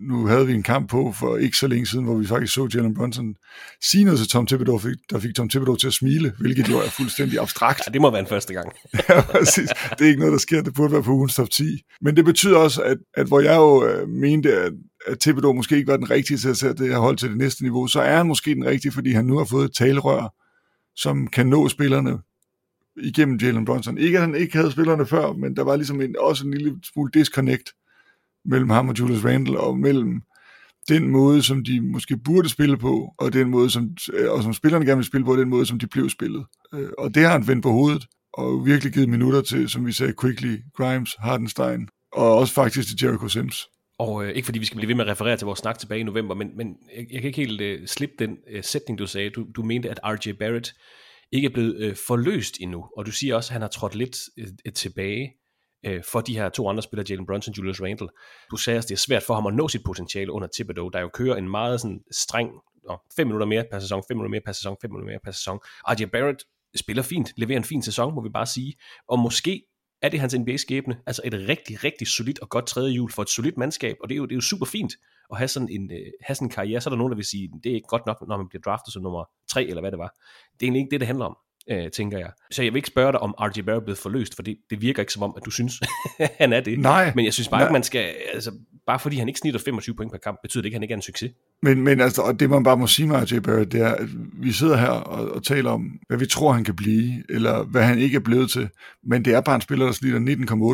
nu 0.00 0.26
havde 0.26 0.46
vi 0.46 0.54
en 0.54 0.62
kamp 0.62 0.90
på 0.90 1.12
for 1.12 1.36
ikke 1.36 1.56
så 1.56 1.66
længe 1.66 1.86
siden, 1.86 2.04
hvor 2.04 2.14
vi 2.14 2.26
faktisk 2.26 2.54
så 2.54 2.68
Jalen 2.74 2.94
Brunson 2.94 3.34
sige 3.82 4.04
noget 4.04 4.18
til 4.18 4.28
Tom 4.28 4.46
Thibodeau, 4.46 4.80
der 5.10 5.18
fik 5.18 5.34
Tom 5.34 5.48
Thibodeau 5.48 5.76
til 5.76 5.86
at 5.86 5.92
smile, 5.92 6.32
hvilket 6.38 6.68
jo 6.68 6.78
er 6.78 6.88
fuldstændig 6.88 7.40
abstrakt. 7.40 7.80
Ja, 7.86 7.92
det 7.92 8.00
må 8.00 8.10
være 8.10 8.20
en 8.20 8.26
første 8.26 8.54
gang. 8.54 8.72
ja, 9.08 9.20
præcis. 9.20 9.68
Det 9.68 10.00
er 10.00 10.06
ikke 10.06 10.18
noget, 10.18 10.32
der 10.32 10.38
sker. 10.38 10.62
Det 10.62 10.74
burde 10.74 10.92
være 10.92 11.02
på 11.02 11.12
ugens 11.12 11.34
top 11.34 11.50
10. 11.50 11.82
Men 12.00 12.16
det 12.16 12.24
betyder 12.24 12.56
også, 12.56 12.82
at, 12.82 12.98
at 13.14 13.26
hvor 13.26 13.40
jeg 13.40 13.56
jo 13.56 13.86
øh, 13.86 14.08
mente, 14.08 14.52
at, 14.52 14.72
at 15.06 15.18
Thibodeau 15.20 15.52
måske 15.52 15.76
ikke 15.76 15.90
var 15.90 15.96
den 15.96 16.10
rigtige 16.10 16.38
til 16.38 16.48
at 16.48 16.56
sætte 16.56 16.84
det 16.84 16.92
her 16.92 16.98
hold 16.98 17.16
til 17.16 17.28
det 17.28 17.38
næste 17.38 17.62
niveau, 17.62 17.86
så 17.86 18.00
er 18.00 18.16
han 18.16 18.26
måske 18.26 18.54
den 18.54 18.66
rigtige, 18.66 18.92
fordi 18.92 19.12
han 19.12 19.24
nu 19.24 19.38
har 19.38 19.44
fået 19.44 19.64
et 19.64 19.74
talerør, 19.74 20.34
som 20.96 21.26
kan 21.26 21.46
nå 21.46 21.68
spillerne 21.68 22.18
igennem 22.96 23.36
Jalen 23.36 23.64
Brunson. 23.64 23.98
Ikke 23.98 24.18
at 24.18 24.24
han 24.24 24.34
ikke 24.34 24.56
havde 24.56 24.72
spillerne 24.72 25.06
før, 25.06 25.32
men 25.32 25.56
der 25.56 25.62
var 25.62 25.76
ligesom 25.76 26.00
en, 26.00 26.14
også 26.18 26.46
en 26.46 26.54
lille 26.54 26.78
smule 26.92 27.10
disconnect 27.14 27.70
mellem 28.44 28.70
ham 28.70 28.88
og 28.88 28.98
Julius 28.98 29.24
Randle, 29.24 29.60
og 29.60 29.78
mellem 29.78 30.22
den 30.88 31.08
måde, 31.08 31.42
som 31.42 31.64
de 31.64 31.80
måske 31.80 32.16
burde 32.16 32.48
spille 32.48 32.76
på, 32.76 33.14
og 33.18 33.32
den 33.32 33.50
måde, 33.50 33.70
som, 33.70 33.96
øh, 34.12 34.32
og 34.32 34.42
som 34.42 34.52
spillerne 34.52 34.86
gerne 34.86 34.96
vil 34.96 35.04
spille 35.04 35.24
på, 35.24 35.32
og 35.32 35.38
den 35.38 35.48
måde, 35.48 35.66
som 35.66 35.78
de 35.78 35.86
blev 35.86 36.10
spillet. 36.10 36.46
Øh, 36.74 36.88
og 36.98 37.14
det 37.14 37.22
har 37.22 37.32
han 37.32 37.48
vendt 37.48 37.62
på 37.62 37.70
hovedet, 37.70 38.06
og 38.32 38.66
virkelig 38.66 38.92
givet 38.92 39.08
minutter 39.08 39.42
til, 39.42 39.68
som 39.68 39.86
vi 39.86 39.92
sagde, 39.92 40.14
Quickly, 40.20 40.56
Grimes, 40.76 41.16
Hardenstein, 41.18 41.88
og 42.12 42.36
også 42.36 42.54
faktisk 42.54 42.88
til 42.88 43.06
Jericho 43.06 43.28
Sims. 43.28 43.66
Og 43.98 44.24
øh, 44.24 44.30
ikke 44.30 44.46
fordi 44.46 44.58
vi 44.58 44.64
skal 44.64 44.76
blive 44.76 44.88
ved 44.88 44.94
med 44.94 45.04
at 45.04 45.10
referere 45.10 45.36
til 45.36 45.44
vores 45.44 45.58
snak 45.58 45.78
tilbage 45.78 46.00
i 46.00 46.04
november, 46.04 46.34
men, 46.34 46.56
men 46.56 46.76
jeg, 46.96 47.06
jeg 47.10 47.20
kan 47.20 47.28
ikke 47.28 47.40
helt 47.40 47.60
øh, 47.60 47.86
slippe 47.86 48.14
den 48.18 48.36
øh, 48.50 48.64
sætning, 48.64 48.98
du 48.98 49.06
sagde. 49.06 49.30
Du, 49.30 49.46
du 49.56 49.62
mente, 49.62 49.90
at 49.90 50.00
R.J. 50.04 50.32
Barrett 50.32 50.74
ikke 51.32 51.46
er 51.46 51.52
blevet 51.52 51.76
øh, 51.76 51.96
forløst 52.06 52.56
endnu, 52.60 52.84
og 52.96 53.06
du 53.06 53.12
siger 53.12 53.34
også, 53.34 53.48
at 53.48 53.52
han 53.52 53.62
har 53.62 53.68
trådt 53.68 53.94
lidt 53.94 54.16
øh, 54.38 54.46
øh 54.66 54.72
tilbage 54.72 55.32
øh, 55.86 56.02
for 56.12 56.20
de 56.20 56.36
her 56.36 56.48
to 56.48 56.68
andre 56.68 56.82
spillere, 56.82 57.06
Jalen 57.10 57.26
Brunson 57.26 57.52
og 57.52 57.58
Julius 57.58 57.82
Randle. 57.82 58.08
Du 58.50 58.56
sagde, 58.56 58.78
at 58.78 58.84
det 58.84 58.92
er 58.94 58.98
svært 58.98 59.22
for 59.22 59.34
ham 59.34 59.46
at 59.46 59.54
nå 59.54 59.68
sit 59.68 59.84
potentiale 59.84 60.32
under 60.32 60.48
Thibodeau, 60.54 60.88
der 60.88 61.00
jo 61.00 61.08
kører 61.14 61.36
en 61.36 61.48
meget 61.48 61.80
sådan 61.80 62.00
streng, 62.10 62.50
5 63.16 63.26
minutter 63.26 63.46
mere 63.46 63.64
per 63.72 63.78
sæson, 63.78 64.02
5 64.08 64.16
minutter 64.16 64.30
mere 64.30 64.40
per 64.46 64.52
sæson, 64.52 64.76
5 64.82 64.90
minutter 64.90 65.12
mere 65.12 65.18
per 65.24 65.30
sæson. 65.30 65.58
RJ 65.88 66.04
Barrett 66.04 66.44
spiller 66.76 67.02
fint, 67.02 67.32
leverer 67.36 67.58
en 67.58 67.64
fin 67.64 67.82
sæson, 67.82 68.14
må 68.14 68.22
vi 68.22 68.28
bare 68.28 68.46
sige. 68.46 68.74
Og 69.08 69.18
måske 69.18 69.62
er 70.02 70.08
det 70.08 70.20
hans 70.20 70.34
NBA-skæbne, 70.38 70.96
altså 71.06 71.22
et 71.24 71.34
rigtig, 71.48 71.84
rigtig 71.84 72.06
solidt 72.06 72.38
og 72.38 72.48
godt 72.48 72.66
tredje 72.66 72.92
hjul 72.92 73.12
for 73.12 73.22
et 73.22 73.28
solidt 73.28 73.56
mandskab, 73.56 73.96
og 74.02 74.08
det 74.08 74.14
er 74.14 74.16
jo, 74.16 74.24
det 74.24 74.32
er 74.32 74.36
jo 74.36 74.40
super 74.40 74.66
fint 74.66 74.92
at 75.32 75.38
have 75.38 75.48
sådan, 75.48 75.68
en, 75.68 75.90
øh, 75.92 76.06
have 76.20 76.34
sådan 76.34 76.46
en 76.46 76.50
karriere. 76.50 76.80
Så 76.80 76.88
er 76.88 76.90
der 76.90 76.98
nogen, 76.98 77.10
der 77.10 77.16
vil 77.16 77.24
sige, 77.24 77.50
det 77.64 77.70
er 77.70 77.74
ikke 77.74 77.88
godt 77.88 78.06
nok, 78.06 78.16
når 78.28 78.36
man 78.36 78.48
bliver 78.48 78.62
draftet 78.62 78.92
som 78.92 79.02
nummer 79.02 79.24
3, 79.50 79.64
eller 79.64 79.80
hvad 79.80 79.90
det 79.90 79.98
var. 79.98 80.10
Det 80.52 80.62
er 80.62 80.66
egentlig 80.66 80.80
ikke 80.80 80.90
det, 80.90 81.00
det 81.00 81.06
handler 81.06 81.24
om 81.24 81.36
øh, 81.70 81.90
tænker 81.90 82.18
jeg. 82.18 82.30
Så 82.50 82.62
jeg 82.62 82.72
vil 82.72 82.78
ikke 82.78 82.88
spørge 82.88 83.12
dig, 83.12 83.20
om 83.20 83.34
RJ 83.40 83.62
Barrett 83.62 83.84
blevet 83.84 83.98
forløst, 83.98 84.36
for 84.36 84.42
det, 84.42 84.56
det 84.70 84.80
virker 84.80 85.02
ikke 85.02 85.12
som 85.12 85.22
om, 85.22 85.34
at 85.36 85.42
du 85.44 85.50
synes, 85.50 85.80
han 86.40 86.52
er 86.52 86.60
det. 86.60 86.78
Nej. 86.78 87.12
Men 87.14 87.24
jeg 87.24 87.32
synes 87.32 87.48
bare 87.48 87.60
Nej. 87.60 87.66
ikke, 87.66 87.72
man 87.72 87.82
skal, 87.82 88.14
altså, 88.34 88.52
bare 88.86 88.98
fordi 88.98 89.16
han 89.16 89.28
ikke 89.28 89.40
snitter 89.40 89.60
25 89.60 89.96
point 89.96 90.12
per 90.12 90.18
kamp, 90.18 90.38
betyder 90.42 90.62
det 90.62 90.66
ikke, 90.66 90.74
at 90.74 90.78
han 90.78 90.82
ikke 90.82 90.92
er 90.92 90.96
en 90.96 91.02
succes. 91.02 91.30
Men, 91.62 91.82
men 91.82 92.00
altså, 92.00 92.22
og 92.22 92.40
det 92.40 92.50
man 92.50 92.64
bare 92.64 92.76
må 92.76 92.86
sige 92.86 93.08
med 93.08 93.32
RJ 93.32 93.38
Barrett, 93.38 93.72
det 93.72 93.80
er, 93.80 93.94
at 93.94 94.08
vi 94.42 94.52
sidder 94.52 94.76
her 94.76 94.88
og, 94.88 95.30
og 95.30 95.44
taler 95.44 95.70
om, 95.70 95.90
hvad 96.08 96.18
vi 96.18 96.26
tror, 96.26 96.52
han 96.52 96.64
kan 96.64 96.76
blive, 96.76 97.22
eller 97.28 97.64
hvad 97.64 97.82
han 97.82 97.98
ikke 97.98 98.16
er 98.16 98.20
blevet 98.20 98.50
til. 98.50 98.68
Men 99.04 99.24
det 99.24 99.34
er 99.34 99.40
bare 99.40 99.54
en 99.54 99.60
spiller, 99.60 99.86
der 99.86 99.92
snitter 99.92 100.20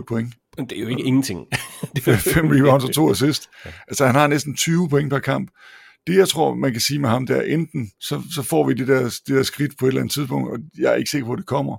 19,8 0.01 0.05
point. 0.09 0.34
Det 0.59 0.72
er 0.72 0.80
jo 0.80 0.88
ikke 0.88 1.03
ingenting. 1.03 1.47
det 1.95 2.09
er 2.09 2.16
fem 2.16 2.49
rebounds 2.49 2.84
og 2.84 2.95
to 2.95 3.11
assist. 3.12 3.51
Altså, 3.88 4.07
han 4.07 4.14
har 4.14 4.26
næsten 4.26 4.57
20 4.57 4.88
point 4.88 5.11
per 5.11 5.18
kamp. 5.18 5.51
Det, 6.07 6.16
jeg 6.16 6.28
tror, 6.28 6.55
man 6.55 6.72
kan 6.72 6.80
sige 6.80 6.98
med 6.98 7.09
ham, 7.09 7.26
det 7.26 7.36
er 7.36 7.42
enten, 7.42 7.90
så, 8.01 8.22
så 8.34 8.42
får 8.42 8.66
vi 8.66 8.74
det 8.74 8.88
der, 8.88 9.03
det 9.03 9.36
der 9.36 9.42
skridt 9.42 9.78
på 9.78 9.86
et 9.86 9.88
eller 9.88 10.01
andet 10.01 10.12
tidspunkt, 10.12 10.51
og 10.51 10.59
jeg 10.78 10.92
er 10.92 10.96
ikke 10.96 11.11
sikker 11.11 11.26
på, 11.26 11.32
at 11.32 11.38
det 11.38 11.46
kommer. 11.46 11.76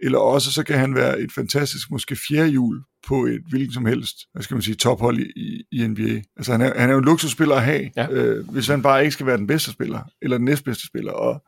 Eller 0.00 0.18
også, 0.18 0.52
så 0.52 0.62
kan 0.62 0.78
han 0.78 0.94
være 0.94 1.20
et 1.20 1.32
fantastisk, 1.32 1.90
måske 1.90 2.16
fjerde 2.28 2.48
hjul 2.48 2.82
på 3.06 3.26
et 3.26 3.42
hvilken 3.48 3.72
som 3.72 3.86
helst, 3.86 4.16
hvad 4.32 4.42
skal 4.42 4.54
man 4.54 4.62
sige, 4.62 4.74
tophold 4.74 5.18
i, 5.18 5.62
i, 5.72 5.86
NBA. 5.86 6.22
Altså, 6.36 6.52
han 6.52 6.60
er, 6.60 6.80
han 6.80 6.88
er 6.88 6.92
jo 6.92 6.98
en 6.98 7.04
luksusspiller 7.04 7.54
at 7.54 7.62
have, 7.62 7.90
ja. 7.96 8.10
øh, 8.10 8.48
hvis 8.48 8.66
han 8.66 8.82
bare 8.82 9.02
ikke 9.02 9.12
skal 9.12 9.26
være 9.26 9.36
den 9.36 9.46
bedste 9.46 9.72
spiller, 9.72 10.00
eller 10.22 10.36
den 10.36 10.44
næstbedste 10.44 10.86
spiller. 10.86 11.12
Og, 11.12 11.42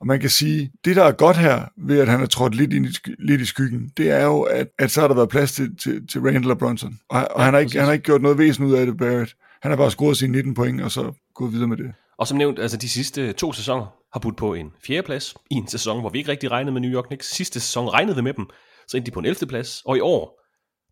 og 0.00 0.06
man 0.06 0.20
kan 0.20 0.30
sige, 0.30 0.72
det 0.84 0.96
der 0.96 1.04
er 1.04 1.12
godt 1.12 1.36
her, 1.36 1.64
ved 1.76 1.98
at 1.98 2.08
han 2.08 2.20
er 2.20 2.26
trådt 2.26 2.54
lidt, 2.54 2.72
ind 2.72 2.86
i, 2.86 2.90
lidt 3.18 3.40
i 3.40 3.44
skyggen, 3.44 3.92
det 3.96 4.10
er 4.10 4.24
jo, 4.24 4.40
at, 4.40 4.68
at 4.78 4.90
så 4.90 5.00
har 5.00 5.08
der 5.08 5.14
været 5.14 5.28
plads 5.28 5.52
til, 5.52 5.76
til, 5.76 6.06
til 6.08 6.20
Randall 6.20 6.50
og 6.50 6.58
Brunson. 6.58 6.98
Og, 7.08 7.18
og 7.20 7.40
ja, 7.40 7.44
han, 7.44 7.54
har 7.54 7.60
ikke, 7.60 7.78
han 7.78 7.86
har 7.86 7.92
ikke 7.92 8.04
gjort 8.04 8.22
noget 8.22 8.38
væsen 8.38 8.64
ud 8.64 8.72
af 8.72 8.86
det, 8.86 8.96
Barrett. 8.96 9.36
Han 9.62 9.70
har 9.70 9.76
bare 9.76 9.90
scoret 9.90 10.16
sine 10.16 10.32
19 10.32 10.54
point, 10.54 10.80
og 10.80 10.90
så 10.90 11.12
gå 11.40 11.46
videre 11.46 11.68
med 11.68 11.76
det. 11.76 11.92
Og 12.18 12.26
som 12.26 12.38
nævnt, 12.38 12.58
altså 12.58 12.76
de 12.76 12.88
sidste 12.88 13.32
to 13.32 13.52
sæsoner 13.52 13.86
har 14.12 14.20
budt 14.20 14.36
på 14.36 14.54
en 14.54 14.70
fjerdeplads 14.86 15.34
i 15.50 15.54
en 15.54 15.68
sæson, 15.68 16.00
hvor 16.00 16.10
vi 16.10 16.18
ikke 16.18 16.30
rigtig 16.30 16.50
regnede 16.50 16.72
med 16.72 16.80
New 16.80 16.90
York 16.90 17.04
Knicks. 17.04 17.30
Sidste 17.30 17.60
sæson 17.60 17.88
regnede 17.88 18.16
vi 18.16 18.22
med 18.22 18.34
dem, 18.34 18.46
så 18.88 18.96
endte 18.96 19.10
de 19.10 19.14
på 19.14 19.20
en 19.20 19.26
11. 19.26 19.46
plads. 19.48 19.82
Og 19.84 19.96
i 19.96 20.00
år, 20.00 20.40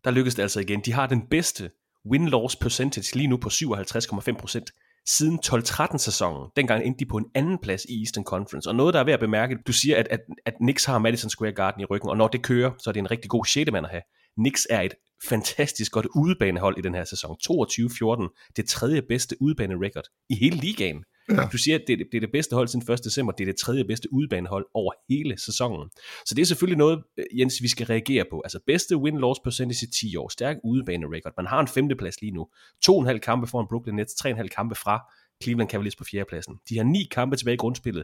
der 0.03 0.11
lykkedes 0.11 0.35
det 0.35 0.41
altså 0.41 0.59
igen. 0.59 0.81
De 0.85 0.93
har 0.93 1.07
den 1.07 1.21
bedste 1.31 1.69
win-loss 2.11 2.57
percentage 2.61 3.15
lige 3.15 3.27
nu 3.27 3.37
på 3.37 3.49
57,5% 3.49 4.65
siden 5.07 5.39
12-13 5.45 5.97
sæsonen. 5.97 6.49
Dengang 6.55 6.85
endte 6.85 6.99
de 6.99 7.09
på 7.09 7.17
en 7.17 7.25
anden 7.35 7.57
plads 7.57 7.85
i 7.89 8.01
Eastern 8.01 8.23
Conference. 8.23 8.69
Og 8.69 8.75
noget, 8.75 8.93
der 8.93 8.99
er 8.99 9.03
værd 9.03 9.13
at 9.13 9.19
bemærke, 9.19 9.57
du 9.67 9.73
siger, 9.73 9.97
at, 9.97 10.07
at, 10.11 10.19
at 10.45 10.53
Knicks 10.59 10.85
har 10.85 10.99
Madison 10.99 11.29
Square 11.29 11.51
Garden 11.51 11.81
i 11.81 11.85
ryggen, 11.85 12.09
og 12.09 12.17
når 12.17 12.27
det 12.27 12.41
kører, 12.41 12.71
så 12.77 12.89
er 12.89 12.91
det 12.91 12.99
en 12.99 13.11
rigtig 13.11 13.29
god 13.29 13.45
sjette 13.45 13.71
mand 13.71 13.85
at 13.85 13.91
have. 13.91 14.03
Knicks 14.39 14.67
er 14.69 14.81
et 14.81 14.93
fantastisk 15.29 15.91
godt 15.91 16.07
udebanehold 16.15 16.77
i 16.77 16.81
den 16.81 16.95
her 16.95 17.03
sæson. 17.03 17.37
22-14, 17.51 18.51
det 18.55 18.65
tredje 18.67 19.01
bedste 19.01 19.35
udebane-record 19.41 20.07
i 20.29 20.35
hele 20.35 20.55
ligaen. 20.55 21.03
Ja. 21.29 21.47
Du 21.51 21.57
siger, 21.57 21.75
at 21.75 21.83
det, 21.87 21.97
det 22.11 22.17
er 22.17 22.19
det 22.19 22.31
bedste 22.31 22.55
hold 22.55 22.67
siden 22.67 22.93
1. 22.93 23.03
december, 23.03 23.31
det 23.31 23.43
er 23.43 23.51
det 23.51 23.59
tredje 23.59 23.85
bedste 23.85 24.13
udebanehold 24.13 24.65
over 24.73 24.93
hele 25.09 25.39
sæsonen. 25.39 25.89
Så 26.25 26.35
det 26.35 26.41
er 26.41 26.45
selvfølgelig 26.45 26.77
noget, 26.77 27.03
øh, 27.17 27.39
Jens, 27.39 27.61
vi 27.61 27.67
skal 27.67 27.85
reagere 27.85 28.25
på. 28.31 28.41
Altså 28.45 28.59
bedste 28.67 28.95
win-loss 28.95 29.41
percentage 29.43 29.87
i 29.87 29.89
10 29.89 30.15
år, 30.15 30.29
stærk 30.29 30.57
udebane-record. 30.63 31.33
Man 31.37 31.45
har 31.45 31.59
en 31.59 31.67
femteplads 31.67 32.21
lige 32.21 32.31
nu. 32.31 32.47
To 32.83 32.95
og 32.95 33.01
en 33.01 33.07
halv 33.07 33.19
kampe 33.19 33.47
foran 33.47 33.67
Brooklyn 33.69 33.95
Nets, 33.95 34.15
tre 34.15 34.29
og 34.29 34.31
en 34.31 34.37
halv 34.37 34.49
kampe 34.49 34.75
fra 34.75 34.99
Cleveland 35.43 35.69
Cavaliers 35.69 35.95
på 35.95 36.03
fjerdepladsen. 36.03 36.55
De 36.69 36.77
har 36.77 36.83
ni 36.83 37.07
kampe 37.11 37.35
tilbage 37.35 37.53
i 37.53 37.57
grundspillet, 37.57 38.03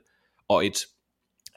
og 0.50 0.66
et 0.66 0.78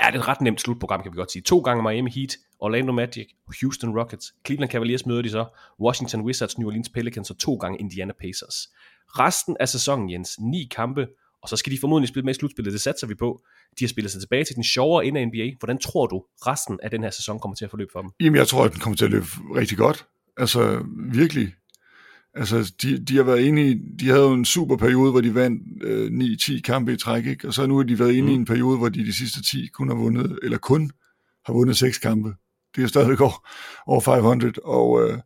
Ja, 0.02 0.06
det 0.06 0.14
er 0.14 0.20
et 0.20 0.28
ret 0.28 0.40
nemt 0.40 0.60
slutprogram, 0.60 1.02
kan 1.02 1.12
vi 1.12 1.16
godt 1.16 1.32
sige. 1.32 1.42
To 1.42 1.58
gange 1.58 1.82
Miami 1.82 2.10
Heat, 2.10 2.36
Orlando 2.58 2.92
Magic, 2.92 3.28
Houston 3.60 3.98
Rockets, 3.98 4.34
Cleveland 4.46 4.70
Cavaliers 4.70 5.06
møder 5.06 5.22
de 5.22 5.30
så, 5.30 5.46
Washington 5.80 6.20
Wizards, 6.20 6.58
New 6.58 6.68
Orleans 6.68 6.88
Pelicans 6.88 7.30
og 7.30 7.38
to 7.38 7.54
gange 7.54 7.78
Indiana 7.78 8.12
Pacers. 8.20 8.68
Resten 9.08 9.56
af 9.60 9.68
sæsonen, 9.68 10.10
Jens, 10.10 10.40
ni 10.40 10.68
kampe, 10.70 11.06
og 11.42 11.48
så 11.48 11.56
skal 11.56 11.72
de 11.72 11.78
formodentlig 11.80 12.08
spille 12.08 12.24
med 12.24 12.34
i 12.34 12.38
slutspillet, 12.38 12.72
det 12.72 12.80
satser 12.80 13.06
vi 13.06 13.14
på. 13.14 13.42
De 13.78 13.84
har 13.84 13.88
spillet 13.88 14.12
sig 14.12 14.20
tilbage 14.20 14.44
til 14.44 14.54
den 14.54 14.64
sjovere 14.64 15.06
ende 15.06 15.20
af 15.20 15.26
NBA. 15.26 15.50
Hvordan 15.58 15.78
tror 15.78 16.06
du, 16.06 16.24
resten 16.46 16.78
af 16.82 16.90
den 16.90 17.02
her 17.02 17.10
sæson 17.10 17.40
kommer 17.40 17.54
til 17.56 17.64
at 17.64 17.70
forløbe 17.70 17.90
for 17.92 18.02
dem? 18.02 18.10
Jamen, 18.20 18.36
jeg 18.36 18.48
tror, 18.48 18.64
at 18.64 18.72
den 18.72 18.80
kommer 18.80 18.96
til 18.96 19.04
at 19.04 19.10
løbe 19.10 19.26
rigtig 19.56 19.78
godt. 19.78 20.06
Altså, 20.36 20.84
virkelig. 21.12 21.54
Altså, 22.34 22.74
de, 22.82 23.04
de 23.04 23.16
har 23.16 23.22
været 23.22 23.40
inde 23.40 23.70
i, 23.70 23.74
de 24.00 24.06
havde 24.06 24.22
jo 24.22 24.32
en 24.32 24.44
super 24.44 24.76
periode, 24.76 25.10
hvor 25.10 25.20
de 25.20 25.34
vandt 25.34 25.62
øh, 25.82 26.06
9-10 26.06 26.60
kampe 26.60 26.92
i 26.92 26.96
træk, 26.96 27.26
ikke? 27.26 27.48
og 27.48 27.54
så 27.54 27.66
nu 27.66 27.76
har 27.76 27.82
de 27.82 27.98
været 27.98 28.12
inde 28.12 28.28
mm. 28.28 28.32
i 28.32 28.34
en 28.34 28.44
periode, 28.44 28.78
hvor 28.78 28.88
de 28.88 29.06
de 29.06 29.12
sidste 29.12 29.42
10 29.42 29.66
kun 29.66 29.88
har 29.88 29.96
vundet, 29.96 30.38
eller 30.42 30.58
kun 30.58 30.90
har 31.46 31.52
vundet 31.52 31.76
6 31.76 31.98
kampe. 31.98 32.34
Det 32.76 32.84
er 32.84 32.88
stadigvæk 32.88 33.20
over, 33.20 33.48
over 33.86 34.00
500, 34.00 34.52
og 34.64 35.02
øh, 35.02 35.18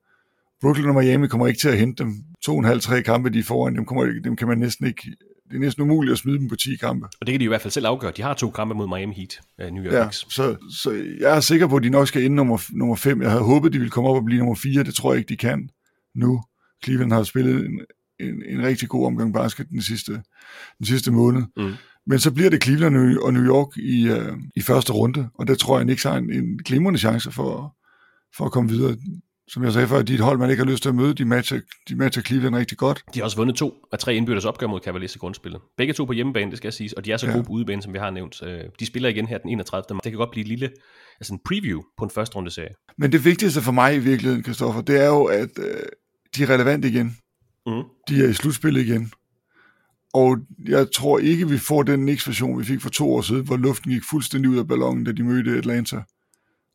Brooklyn 0.61 0.89
og 0.89 0.95
Miami 0.95 1.29
kommer 1.29 1.47
ikke 1.47 1.61
til 1.61 1.69
at 1.69 1.79
hente 1.79 2.05
dem. 2.05 2.15
To 2.43 2.53
og 2.53 2.59
en 2.59 2.65
halv, 2.65 2.81
tre 2.81 3.03
kampe, 3.03 3.31
de 3.31 3.39
er 3.39 3.43
foran, 3.43 3.77
dem, 3.77 3.85
kommer, 3.85 4.21
dem 4.25 4.37
kan 4.37 4.49
man 4.49 4.59
næsten 4.59 4.87
ikke, 4.87 5.03
det 5.51 5.57
er 5.57 5.61
næsten 5.61 5.83
umuligt 5.83 6.13
at 6.13 6.19
smide 6.19 6.39
dem 6.39 6.49
på 6.49 6.57
10 6.57 6.77
kampe. 6.77 7.07
Og 7.21 7.27
det 7.27 7.33
kan 7.33 7.41
de 7.41 7.45
i 7.45 7.49
hvert 7.49 7.61
fald 7.61 7.73
selv 7.73 7.87
afgøre. 7.87 8.13
De 8.17 8.23
har 8.23 8.35
to 8.35 8.51
kampe 8.51 8.75
mod 8.75 8.89
Miami 8.89 9.15
Heat, 9.15 9.41
uh, 9.63 9.75
New 9.75 9.85
York 9.85 9.95
Ja, 9.95 10.03
Knicks. 10.03 10.35
så, 10.35 10.57
så 10.83 10.91
jeg 11.21 11.37
er 11.37 11.41
sikker 11.41 11.67
på, 11.67 11.77
at 11.77 11.83
de 11.83 11.91
nok 11.91 12.09
skal 12.09 12.25
ende 12.25 12.37
nummer, 12.37 12.59
nummer 12.73 12.97
5. 12.97 13.23
Jeg 13.23 13.31
havde 13.31 13.45
håbet, 13.45 13.73
de 13.73 13.79
ville 13.79 13.91
komme 13.91 14.11
op 14.11 14.17
og 14.17 14.25
blive 14.25 14.39
nummer 14.39 14.55
4. 14.55 14.83
Det 14.83 14.95
tror 14.95 15.13
jeg 15.13 15.19
ikke, 15.19 15.29
de 15.29 15.37
kan 15.37 15.69
nu. 16.15 16.43
Cleveland 16.85 17.13
har 17.13 17.23
spillet 17.23 17.67
en, 17.67 17.81
en, 18.21 18.43
en 18.49 18.63
rigtig 18.63 18.89
god 18.89 19.07
omgang 19.07 19.35
basket 19.35 19.69
den 19.69 19.83
sidste, 19.83 20.13
den 20.79 20.87
sidste 20.87 21.13
måned. 21.13 21.43
Mm. 21.57 21.73
Men 22.07 22.19
så 22.19 22.31
bliver 22.33 22.51
det 22.51 22.63
Cleveland 22.65 22.97
og 23.19 23.33
New 23.35 23.45
York 23.45 23.77
i, 23.77 24.11
uh, 24.11 24.39
i 24.57 24.61
første 24.61 24.93
runde, 24.93 25.29
og 25.35 25.47
der 25.47 25.55
tror 25.55 25.79
jeg, 25.79 25.85
Knicks 25.87 26.03
har 26.03 26.17
en, 26.17 26.33
en 26.33 26.59
glimrende 26.59 26.99
chance 26.99 27.31
for, 27.33 27.77
for 28.37 28.45
at 28.45 28.53
komme 28.53 28.71
videre. 28.71 28.97
Som 29.49 29.65
jeg 29.65 29.73
sagde 29.73 29.89
før, 29.89 30.03
de 30.03 30.13
er 30.13 30.17
et 30.19 30.25
hold, 30.25 30.39
man 30.39 30.51
ikke 30.51 30.65
har 30.65 30.71
lyst 30.71 30.83
til 30.83 30.89
at 30.89 30.95
møde, 30.95 31.15
de 31.15 31.25
matcher, 31.25 31.61
de 31.89 31.97
matcher 31.97 32.23
Cleveland 32.23 32.55
rigtig 32.55 32.79
godt. 32.79 33.03
De 33.15 33.19
har 33.19 33.25
også 33.25 33.37
vundet 33.37 33.57
to 33.57 33.75
af 33.93 33.99
tre 33.99 34.15
indbyrdes 34.15 34.45
opgør 34.45 34.67
mod 34.67 34.81
Cavaliers 34.85 35.15
i 35.15 35.19
grundspillet. 35.19 35.61
Begge 35.77 35.93
to 35.95 36.05
på 36.05 36.13
hjemmebane, 36.13 36.51
det 36.51 36.57
skal 36.57 36.67
jeg 36.67 36.73
sige, 36.73 36.91
og 36.97 37.05
de 37.05 37.13
er 37.13 37.17
så 37.17 37.27
Ja. 37.27 37.33
gode 37.33 37.45
på 37.45 37.53
udebane, 37.53 37.83
som 37.83 37.93
vi 37.93 37.99
har 37.99 38.11
nævnt. 38.11 38.43
Øh, 38.43 38.61
De 38.81 38.87
spiller 38.87 39.09
igen 39.09 39.27
her 39.27 39.39
den 39.39 39.51
31. 39.51 39.97
Det 40.05 40.13
kan 40.13 40.19
godt 40.19 40.31
blive 40.31 40.43
et 40.43 40.49
lille 40.49 40.71
altså 41.21 41.35
en 41.35 41.41
preview 41.47 41.81
på 41.99 42.05
en 42.05 42.11
første 42.11 42.37
runde 42.37 42.51
serie. 42.51 42.75
Men 42.99 43.13
det 43.13 43.25
vigtigste 43.25 43.61
for 43.63 43.73
mig 43.73 43.95
i 43.97 43.99
virkeligheden, 43.99 44.43
Kristoffer, 44.43 44.81
det 44.81 45.01
er 45.01 45.07
jo, 45.07 45.25
at 45.25 45.51
øh, 45.59 45.65
de 46.37 46.43
er 46.43 46.51
relevante 46.51 46.89
igen. 46.89 47.17
Mm. 47.67 47.83
De 48.09 48.25
er 48.25 48.29
i 48.29 48.33
slutspillet 48.33 48.87
igen. 48.87 49.13
Og 50.15 50.39
jeg 50.69 50.93
tror 50.93 51.19
ikke, 51.19 51.49
vi 51.49 51.59
får 51.59 51.83
den 51.83 52.01
Knicks-version, 52.01 52.59
vi 52.59 52.65
fik 52.65 52.81
for 52.81 52.91
to 52.91 53.15
år 53.15 53.23
siden, 53.23 53.45
hvor 53.45 53.57
luften 53.57 53.93
gik 53.93 54.03
fuldstændig 54.11 54.51
ud 54.51 54.59
af 54.59 54.69
ballonen, 54.69 55.05
da 55.05 55.13
de 55.13 55.23
mødte 55.23 55.51
Atlanta. 55.51 56.03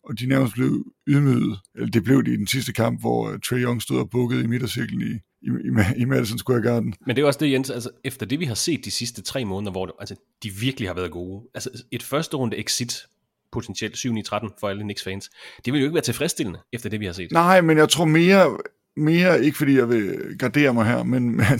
Og 0.03 0.19
de 0.19 0.25
nærmest 0.25 0.53
blev 0.53 0.85
ydmyget. 1.07 1.59
Eller 1.75 1.89
det 1.89 2.03
blev 2.03 2.23
de 2.23 2.33
i 2.33 2.37
den 2.37 2.47
sidste 2.47 2.73
kamp, 2.73 2.99
hvor 2.99 3.29
øh, 3.29 3.39
Trae 3.39 3.59
Young 3.59 3.81
stod 3.81 3.99
og 3.99 4.09
bukkede 4.09 4.43
i 4.43 4.47
midtercirklen 4.47 5.01
i, 5.01 5.13
i, 5.41 5.49
i, 5.49 6.01
i 6.01 6.05
Madison 6.05 6.37
Square 6.37 6.61
Garden. 6.61 6.93
Men 7.05 7.15
det 7.15 7.21
er 7.21 7.25
også 7.25 7.39
det, 7.39 7.51
Jens, 7.51 7.69
altså 7.69 7.89
efter 8.03 8.25
det 8.25 8.39
vi 8.39 8.45
har 8.45 8.55
set 8.55 8.85
de 8.85 8.91
sidste 8.91 9.21
tre 9.21 9.45
måneder, 9.45 9.71
hvor 9.71 9.85
det, 9.85 9.95
altså, 9.99 10.15
de 10.43 10.49
virkelig 10.49 10.89
har 10.89 10.93
været 10.93 11.11
gode. 11.11 11.47
Altså 11.53 11.83
et 11.91 12.03
første 12.03 12.37
runde 12.37 12.57
exit, 12.57 13.05
potentielt 13.51 13.95
7-9-13 13.95 14.59
for 14.59 14.69
alle 14.69 14.83
Knicks 14.83 15.03
fans, 15.03 15.29
det 15.65 15.73
vil 15.73 15.79
jo 15.79 15.85
ikke 15.85 15.93
være 15.93 16.03
tilfredsstillende 16.03 16.59
efter 16.73 16.89
det 16.89 16.99
vi 16.99 17.05
har 17.05 17.13
set. 17.13 17.31
Nej, 17.31 17.61
men 17.61 17.77
jeg 17.77 17.89
tror 17.89 18.05
mere, 18.05 18.57
mere 18.97 19.45
ikke 19.45 19.57
fordi 19.57 19.77
jeg 19.77 19.89
vil 19.89 20.17
gardere 20.39 20.73
mig 20.73 20.85
her, 20.85 21.03
men, 21.03 21.37
men, 21.37 21.59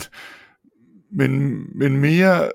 men, 1.12 1.62
men 1.78 1.96
mere, 1.96 2.50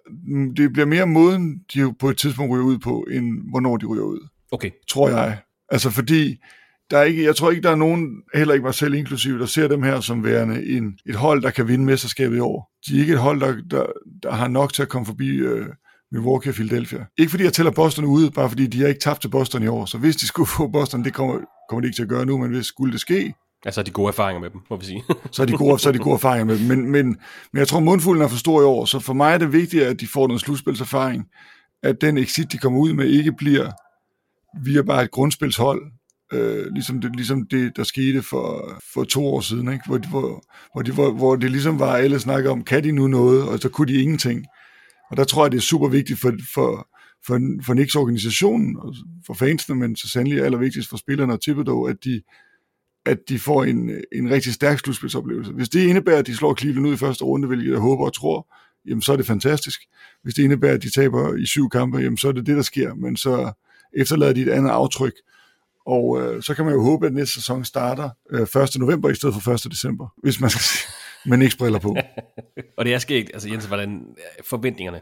det 0.57 0.73
bliver 0.73 0.85
mere 0.85 1.07
måden, 1.07 1.59
de 1.73 1.79
jo 1.79 1.93
på 1.99 2.09
et 2.09 2.17
tidspunkt 2.17 2.51
ryger 2.51 2.65
ud 2.65 2.77
på, 2.77 3.07
end 3.11 3.49
hvornår 3.49 3.77
de 3.77 3.85
ryger 3.85 4.03
ud. 4.03 4.27
Okay. 4.51 4.71
Tror 4.89 5.09
jeg. 5.09 5.37
Altså 5.69 5.89
fordi, 5.89 6.37
der 6.91 6.97
er 6.97 7.03
ikke, 7.03 7.23
jeg 7.23 7.35
tror 7.35 7.51
ikke, 7.51 7.63
der 7.63 7.71
er 7.71 7.75
nogen, 7.75 8.07
heller 8.33 8.53
ikke 8.53 8.63
mig 8.63 8.73
selv 8.73 8.93
inklusiv, 8.93 9.39
der 9.39 9.45
ser 9.45 9.67
dem 9.67 9.83
her 9.83 9.99
som 9.99 10.23
værende 10.23 10.65
en, 10.65 10.97
et 11.05 11.15
hold, 11.15 11.41
der 11.41 11.49
kan 11.49 11.67
vinde 11.67 11.85
mesterskabet 11.85 12.37
i 12.37 12.39
år. 12.39 12.71
De 12.87 12.95
er 12.95 12.99
ikke 12.99 13.13
et 13.13 13.19
hold, 13.19 13.41
der, 13.41 13.55
der, 13.71 13.85
der 14.23 14.31
har 14.31 14.47
nok 14.47 14.73
til 14.73 14.81
at 14.81 14.89
komme 14.89 15.05
forbi 15.05 15.29
øh, 15.29 15.65
Milwaukee 16.11 16.51
og 16.51 16.55
Philadelphia. 16.55 17.05
Ikke 17.17 17.29
fordi 17.29 17.43
jeg 17.43 17.53
tæller 17.53 17.71
Boston 17.71 18.05
ude, 18.05 18.31
bare 18.31 18.49
fordi 18.49 18.67
de 18.67 18.81
har 18.81 18.87
ikke 18.87 18.99
tabt 18.99 19.21
til 19.21 19.29
Boston 19.29 19.63
i 19.63 19.67
år. 19.67 19.85
Så 19.85 19.97
hvis 19.97 20.15
de 20.15 20.27
skulle 20.27 20.47
få 20.47 20.67
Boston, 20.67 21.03
det 21.03 21.13
kommer, 21.13 21.39
kommer 21.69 21.81
de 21.81 21.87
ikke 21.87 21.95
til 21.95 22.03
at 22.03 22.09
gøre 22.09 22.25
nu, 22.25 22.37
men 22.37 22.51
hvis 22.51 22.65
skulle 22.65 22.91
det 22.91 23.01
ske, 23.01 23.33
Altså 23.65 23.83
de 23.83 23.91
gode 23.91 24.07
erfaringer 24.07 24.41
med 24.41 24.49
dem, 24.49 24.61
må 24.69 24.77
vi 24.77 24.85
sige. 24.85 25.03
så 25.31 25.41
er 25.41 25.45
de 25.45 25.57
gode, 25.57 25.79
så 25.79 25.89
er 25.89 25.93
de 25.93 25.99
gode 25.99 26.13
erfaringer 26.13 26.45
med 26.45 26.59
dem. 26.59 26.67
Men, 26.67 26.91
men, 26.91 27.05
men 27.53 27.59
jeg 27.59 27.67
tror, 27.67 27.79
mundfulden 27.79 28.23
er 28.23 28.27
for 28.27 28.37
stor 28.37 28.61
i 28.61 28.65
år, 28.65 28.85
så 28.85 28.99
for 28.99 29.13
mig 29.13 29.33
er 29.33 29.37
det 29.37 29.53
vigtigt, 29.53 29.83
at 29.83 29.99
de 29.99 30.07
får 30.07 30.27
noget 30.27 30.41
slutspilserfaring, 30.41 31.25
at 31.83 32.01
den 32.01 32.17
exit, 32.17 32.51
de 32.51 32.57
kommer 32.57 32.79
ud 32.79 32.93
med, 32.93 33.05
ikke 33.05 33.31
bliver 33.31 33.71
via 34.63 34.81
bare 34.81 35.03
et 35.03 35.11
grundspilshold, 35.11 35.81
øh, 36.33 36.65
ligesom, 36.73 37.01
det, 37.01 37.15
ligesom 37.15 37.47
det, 37.47 37.75
der 37.75 37.83
skete 37.83 38.21
for, 38.21 38.73
for 38.93 39.03
to 39.03 39.25
år 39.25 39.41
siden, 39.41 39.73
ikke? 39.73 39.83
Hvor, 39.85 39.97
hvor, 40.09 40.43
hvor, 40.73 40.81
de, 40.81 40.91
hvor, 40.91 41.11
hvor 41.11 41.35
det 41.35 41.51
ligesom 41.51 41.79
var, 41.79 41.95
alle 41.95 42.19
snakker 42.19 42.51
om, 42.51 42.63
kan 42.63 42.83
de 42.83 42.91
nu 42.91 43.07
noget, 43.07 43.43
og 43.43 43.59
så 43.59 43.69
kunne 43.69 43.93
de 43.93 44.01
ingenting. 44.01 44.45
Og 45.11 45.17
der 45.17 45.23
tror 45.23 45.45
jeg, 45.45 45.51
det 45.51 45.57
er 45.57 45.61
super 45.61 45.87
vigtigt 45.87 46.19
for, 46.19 46.33
for, 46.53 46.87
for, 47.25 47.39
for 47.65 47.73
Knicks 47.73 47.95
organisationen, 47.95 48.77
og 48.79 48.95
for 49.27 49.33
fansene, 49.33 49.75
men 49.75 49.95
så 49.95 50.09
sandelig 50.09 50.43
allervigtigst 50.43 50.89
for 50.89 50.97
spillerne 50.97 51.33
og 51.33 51.41
Thibodeau, 51.41 51.85
at 51.85 51.95
de, 52.03 52.21
at 53.05 53.17
de 53.29 53.39
får 53.39 53.63
en, 53.63 53.91
en 54.11 54.31
rigtig 54.31 54.53
stærk 54.53 54.79
slutspilsoplevelse. 54.79 55.51
Hvis 55.51 55.69
det 55.69 55.87
indebærer, 55.87 56.17
at 56.17 56.27
de 56.27 56.35
slår 56.35 56.55
Cleveland 56.55 56.87
ud 56.87 56.93
i 56.93 56.97
første 56.97 57.23
runde, 57.23 57.47
hvilket 57.47 57.71
jeg 57.71 57.79
håber 57.79 58.05
og 58.05 58.13
tror, 58.13 58.53
jamen 58.85 59.01
så 59.01 59.13
er 59.13 59.17
det 59.17 59.25
fantastisk. 59.25 59.81
Hvis 60.23 60.33
det 60.33 60.43
indebærer, 60.43 60.73
at 60.73 60.83
de 60.83 60.89
taber 60.89 61.35
i 61.35 61.45
syv 61.45 61.69
kampe, 61.69 61.97
jamen 61.97 62.17
så 62.17 62.27
er 62.27 62.31
det 62.31 62.45
det, 62.45 62.55
der 62.55 62.61
sker. 62.61 62.93
Men 62.93 63.17
så 63.17 63.51
efterlader 63.93 64.33
de 64.33 64.41
et 64.41 64.49
andet 64.49 64.69
aftryk. 64.69 65.13
Og 65.85 66.21
øh, 66.21 66.43
så 66.43 66.53
kan 66.53 66.65
man 66.65 66.73
jo 66.73 66.83
håbe, 66.83 67.05
at 67.07 67.13
næste 67.13 67.33
sæson 67.33 67.65
starter 67.65 68.09
øh, 68.31 68.63
1. 68.63 68.79
november 68.79 69.09
i 69.09 69.15
stedet 69.15 69.35
for 69.35 69.51
1. 69.51 69.71
december, 69.71 70.07
hvis 70.23 70.39
man 70.39 70.49
skal 70.49 70.61
men 71.25 71.41
ikke 71.41 71.57
briller 71.57 71.79
på. 71.79 71.95
og 72.77 72.85
det 72.85 72.93
er 72.93 72.99
sket, 72.99 73.29
altså 73.33 73.49
Jens, 73.49 73.65
hvordan 73.65 74.05
øh, 74.09 74.43
forventningerne 74.49 75.01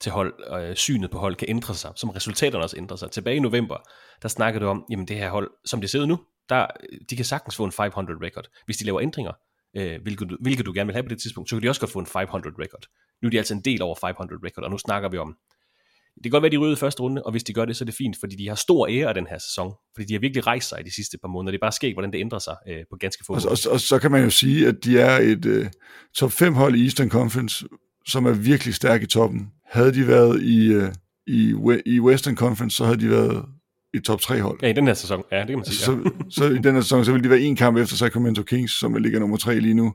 til 0.00 0.12
hold, 0.12 0.42
og 0.46 0.64
øh, 0.64 0.76
synet 0.76 1.10
på 1.10 1.18
hold 1.18 1.34
kan 1.34 1.48
ændre 1.50 1.74
sig, 1.74 1.92
som 1.96 2.10
resultaterne 2.10 2.64
også 2.64 2.76
ændrer 2.76 2.96
sig. 2.96 3.10
Tilbage 3.10 3.36
i 3.36 3.40
november, 3.40 3.76
der 4.22 4.28
snakkede 4.28 4.64
du 4.64 4.68
om, 4.68 4.84
jamen 4.90 5.08
det 5.08 5.16
her 5.16 5.30
hold, 5.30 5.50
som 5.64 5.80
det 5.80 5.90
ser 5.90 6.00
ud 6.00 6.06
nu, 6.06 6.18
der, 6.48 6.66
de 7.10 7.16
kan 7.16 7.24
sagtens 7.24 7.56
få 7.56 7.64
en 7.64 7.72
500 7.72 8.18
record. 8.26 8.46
Hvis 8.64 8.76
de 8.76 8.84
laver 8.84 9.00
ændringer, 9.00 9.32
øh, 9.76 10.02
hvilket, 10.02 10.30
du, 10.30 10.36
hvilket 10.40 10.66
du 10.66 10.72
gerne 10.72 10.86
vil 10.86 10.94
have 10.94 11.02
på 11.02 11.08
det 11.08 11.20
tidspunkt, 11.20 11.50
så 11.50 11.56
kan 11.56 11.62
de 11.62 11.68
også 11.68 11.80
godt 11.80 11.92
få 11.92 11.98
en 11.98 12.06
500 12.06 12.56
record. 12.58 12.86
Nu 13.22 13.26
er 13.26 13.30
de 13.30 13.38
altså 13.38 13.54
en 13.54 13.60
del 13.60 13.82
over 13.82 13.96
500 14.00 14.40
record, 14.46 14.64
og 14.64 14.70
nu 14.70 14.78
snakker 14.78 15.08
vi 15.08 15.18
om, 15.18 15.36
det 16.14 16.22
kan 16.22 16.30
godt 16.30 16.42
være, 16.42 16.52
de 16.52 16.56
ryger 16.56 16.76
i 16.76 16.78
første 16.78 17.02
runde, 17.02 17.22
og 17.22 17.30
hvis 17.30 17.44
de 17.44 17.52
gør 17.52 17.64
det, 17.64 17.76
så 17.76 17.84
er 17.84 17.86
det 17.86 17.94
fint, 17.94 18.16
fordi 18.20 18.36
de 18.36 18.48
har 18.48 18.54
stor 18.54 18.88
ære 18.88 19.08
af 19.08 19.14
den 19.14 19.26
her 19.26 19.38
sæson, 19.38 19.72
fordi 19.94 20.06
de 20.06 20.12
har 20.12 20.20
virkelig 20.20 20.46
rejst 20.46 20.68
sig 20.68 20.80
i 20.80 20.82
de 20.82 20.94
sidste 20.94 21.18
par 21.18 21.28
måneder. 21.28 21.50
Det 21.50 21.58
er 21.58 21.66
bare 21.66 21.72
sket, 21.72 21.94
hvordan 21.94 22.12
det 22.12 22.18
ændrer 22.18 22.38
sig 22.38 22.56
øh, 22.68 22.84
på 22.90 22.96
ganske 22.96 23.24
få 23.26 23.32
og, 23.32 23.42
og, 23.44 23.58
og, 23.70 23.80
så 23.80 23.98
kan 23.98 24.10
man 24.10 24.24
jo 24.24 24.30
sige, 24.30 24.68
at 24.68 24.84
de 24.84 24.98
er 24.98 25.18
et 25.18 25.44
øh, 25.46 25.66
top 26.16 26.32
5 26.32 26.54
hold 26.54 26.74
i 26.74 26.84
Eastern 26.84 27.10
Conference, 27.10 27.66
som 28.06 28.26
er 28.26 28.32
virkelig 28.32 28.74
stærk 28.74 29.02
i 29.02 29.06
toppen. 29.06 29.50
Havde 29.66 29.94
de 29.94 30.08
været 30.08 30.42
i, 30.42 30.72
øh, 30.72 30.92
i, 31.26 31.56
i 31.86 32.00
Western 32.00 32.36
Conference, 32.36 32.76
så 32.76 32.84
havde 32.84 33.00
de 33.00 33.10
været 33.10 33.44
i 33.94 34.00
top 34.00 34.20
3 34.20 34.40
hold. 34.40 34.58
Ja, 34.62 34.68
i 34.68 34.72
den 34.72 34.86
her 34.86 34.94
sæson. 34.94 35.22
Ja, 35.32 35.38
det 35.38 35.46
kan 35.46 35.56
man 35.56 35.64
sige. 35.64 35.76
Så, 35.76 35.92
ja. 35.92 36.10
så 36.30 36.44
i 36.44 36.58
den 36.58 36.74
her 36.74 36.80
sæson, 36.80 37.04
så 37.04 37.12
vil 37.12 37.24
de 37.24 37.30
være 37.30 37.40
en 37.40 37.56
kamp 37.56 37.78
efter 37.78 37.96
Sacramento 37.96 38.42
Kings, 38.42 38.78
som 38.78 38.94
ligger 38.94 39.20
nummer 39.20 39.36
3 39.36 39.60
lige 39.60 39.74
nu. 39.74 39.94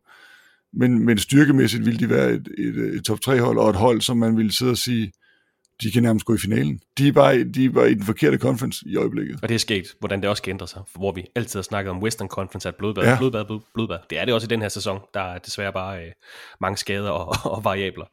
Men, 0.74 1.06
men 1.06 1.18
styrkemæssigt 1.18 1.86
vil 1.86 2.00
de 2.00 2.10
være 2.10 2.32
et, 2.32 2.48
et, 2.58 2.96
et 2.96 3.06
top 3.06 3.22
3 3.22 3.40
hold, 3.40 3.58
og 3.58 3.70
et 3.70 3.76
hold, 3.76 4.02
som 4.02 4.18
man 4.18 4.38
ville 4.38 4.54
sidde 4.54 4.72
og 4.72 4.78
sige, 4.78 5.12
de 5.84 5.92
kan 5.92 6.04
nærmest 6.04 6.26
gå 6.26 6.36
i 6.36 6.38
finalen. 6.38 6.80
De 6.98 7.08
er, 7.08 7.12
bare, 7.12 7.44
de 7.44 7.66
er 7.66 7.70
bare 7.70 7.92
i 7.92 7.94
den 7.94 8.04
forkerte 8.04 8.38
conference 8.38 8.86
i 8.86 8.96
øjeblikket. 8.96 9.40
Og 9.42 9.50
det 9.50 9.56
er 9.56 9.60
sket, 9.60 9.86
hvordan 10.00 10.22
det 10.22 10.30
også 10.30 10.44
kan 10.44 10.52
ændre 10.52 10.68
sig, 10.68 10.82
hvor 10.96 11.12
vi 11.12 11.26
altid 11.36 11.60
har 11.60 11.64
snakket 11.64 11.92
om 11.92 12.04
Western 12.04 12.28
Conference 12.28 12.68
at 12.68 12.76
blodbad, 12.76 13.04
ja. 13.04 13.18
blodbad, 13.18 13.46
blod, 13.46 13.60
blodbad. 13.74 13.98
Det 14.10 14.20
er 14.20 14.26
det 14.26 14.34
også 14.34 14.46
i 14.46 14.48
den 14.48 14.62
her 14.62 14.70
sæson. 14.70 15.00
Der 15.14 15.22
er 15.22 15.38
desværre 15.38 15.74
bare 15.74 16.06
øh, 16.06 16.12
mange 16.62 16.78
skader 16.78 17.10
og, 17.10 17.36
og 17.56 17.64
variabler. 17.64 18.06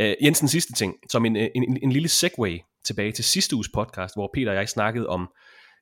Øh, 0.00 0.14
Jensen, 0.22 0.48
sidste 0.48 0.72
ting, 0.72 0.94
som 1.10 1.24
en, 1.24 1.36
en, 1.36 1.50
en, 1.54 1.78
en 1.82 1.92
lille 1.92 2.08
segue 2.08 2.60
tilbage 2.84 3.12
til 3.12 3.24
sidste 3.24 3.56
uges 3.56 3.68
podcast, 3.68 4.14
hvor 4.14 4.30
Peter 4.34 4.50
og 4.50 4.56
jeg 4.56 4.68
snakkede 4.68 5.06
om 5.08 5.28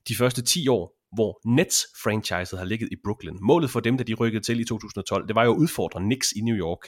de 0.08 0.16
første 0.16 0.42
10 0.42 0.68
år, 0.68 0.96
hvor 1.14 1.40
Nets-franchiset 1.44 2.58
har 2.58 2.64
ligget 2.64 2.88
i 2.92 2.96
Brooklyn. 3.04 3.36
Målet 3.42 3.70
for 3.70 3.80
dem, 3.80 3.98
da 3.98 4.04
de 4.04 4.14
rykkede 4.14 4.44
til 4.44 4.60
i 4.60 4.64
2012, 4.64 5.28
det 5.28 5.34
var 5.34 5.44
jo 5.44 5.52
at 5.52 5.56
udfordre 5.56 6.00
Knicks 6.00 6.32
i 6.32 6.40
New 6.40 6.56
York. 6.56 6.78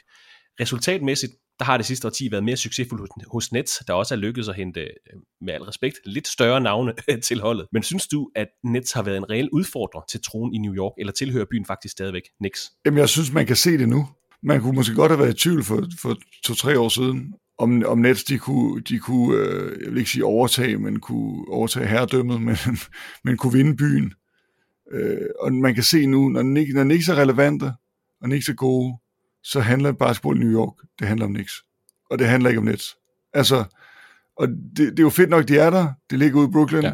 Resultatmæssigt, 0.60 1.32
der 1.58 1.64
har 1.64 1.76
det 1.76 1.86
sidste 1.86 2.06
årti 2.06 2.30
været 2.30 2.44
mere 2.44 2.56
succesfuldt 2.56 3.12
hos 3.32 3.52
Nets, 3.52 3.82
der 3.86 3.94
også 3.94 4.14
er 4.14 4.18
lykkedes 4.18 4.48
at 4.48 4.54
hente, 4.54 4.80
øh, 4.80 5.20
med 5.40 5.54
al 5.54 5.62
respekt, 5.62 5.96
lidt 6.06 6.28
større 6.28 6.60
navne 6.60 6.94
til 7.28 7.40
holdet. 7.40 7.66
Men 7.72 7.82
synes 7.82 8.06
du, 8.06 8.30
at 8.34 8.48
Nets 8.64 8.92
har 8.92 9.02
været 9.02 9.16
en 9.16 9.30
reel 9.30 9.48
udfordrer 9.52 10.00
til 10.10 10.22
tronen 10.22 10.54
i 10.54 10.58
New 10.58 10.74
York, 10.74 10.92
eller 10.98 11.12
tilhører 11.12 11.44
byen 11.50 11.66
faktisk 11.66 11.92
stadigvæk 11.92 12.22
Knicks? 12.40 12.70
Jamen, 12.84 12.98
jeg 12.98 13.08
synes, 13.08 13.32
man 13.32 13.46
kan 13.46 13.56
se 13.56 13.78
det 13.78 13.88
nu. 13.88 14.08
Man 14.42 14.60
kunne 14.60 14.74
måske 14.74 14.94
godt 14.94 15.10
have 15.10 15.18
været 15.18 15.34
i 15.34 15.38
tvivl 15.38 15.64
for, 15.64 15.84
for 15.98 16.16
to-tre 16.44 16.78
år 16.78 16.88
siden, 16.88 17.34
om, 17.62 17.82
om 17.86 17.98
Nets 17.98 18.24
de 18.24 18.38
kunne, 18.38 18.82
de 18.82 18.98
kunne 18.98 19.36
øh, 19.36 19.82
jeg 19.82 19.90
vil 19.90 19.98
ikke 19.98 20.10
sige 20.10 20.24
overtage, 20.24 20.76
men 20.76 21.00
kunne 21.00 21.48
overtage 21.48 21.86
herredømmet, 21.86 22.42
men, 22.42 22.56
men 23.24 23.36
kunne 23.36 23.52
vinde 23.52 23.76
byen. 23.76 24.12
Øh, 24.92 25.28
og 25.40 25.52
man 25.52 25.74
kan 25.74 25.82
se 25.82 26.06
nu, 26.06 26.28
når, 26.28 26.42
når 26.74 26.84
Knicks 26.84 27.08
er 27.08 27.14
relevante, 27.14 27.64
og 28.20 28.24
Knicks 28.24 28.48
er 28.48 28.54
gode, 28.54 28.96
så 29.42 29.60
handler 29.60 29.92
basketball 29.92 30.36
i 30.36 30.44
New 30.44 30.52
York, 30.52 30.74
det 30.98 31.08
handler 31.08 31.26
om 31.26 31.34
Knicks. 31.34 31.52
Og 32.10 32.18
det 32.18 32.26
handler 32.26 32.50
ikke 32.50 32.58
om 32.58 32.64
Nets. 32.64 32.96
Altså, 33.32 33.64
og 34.36 34.48
det, 34.48 34.78
det 34.78 34.98
er 34.98 35.02
jo 35.02 35.10
fedt 35.10 35.30
nok, 35.30 35.48
de 35.48 35.58
er 35.58 35.70
der. 35.70 35.92
Det 36.10 36.18
ligger 36.18 36.38
ude 36.38 36.48
i 36.48 36.52
Brooklyn. 36.52 36.82
Ja. 36.82 36.92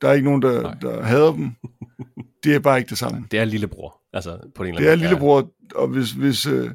Der 0.00 0.08
er 0.08 0.12
ikke 0.12 0.24
nogen, 0.24 0.42
der, 0.42 0.74
der 0.74 1.02
hader 1.02 1.32
dem. 1.32 1.50
Det 2.44 2.54
er 2.54 2.58
bare 2.58 2.78
ikke 2.78 2.90
det 2.90 2.98
samme. 2.98 3.26
Det 3.30 3.38
er 3.38 3.44
lillebror. 3.44 4.00
Altså, 4.12 4.38
på 4.54 4.62
en 4.62 4.68
eller 4.68 4.80
anden 4.80 4.98
det 4.98 5.06
er 5.06 5.08
lillebror, 5.08 5.50
og 5.74 5.88
hvis, 5.88 6.12
hvis, 6.12 6.46
øh, 6.46 6.70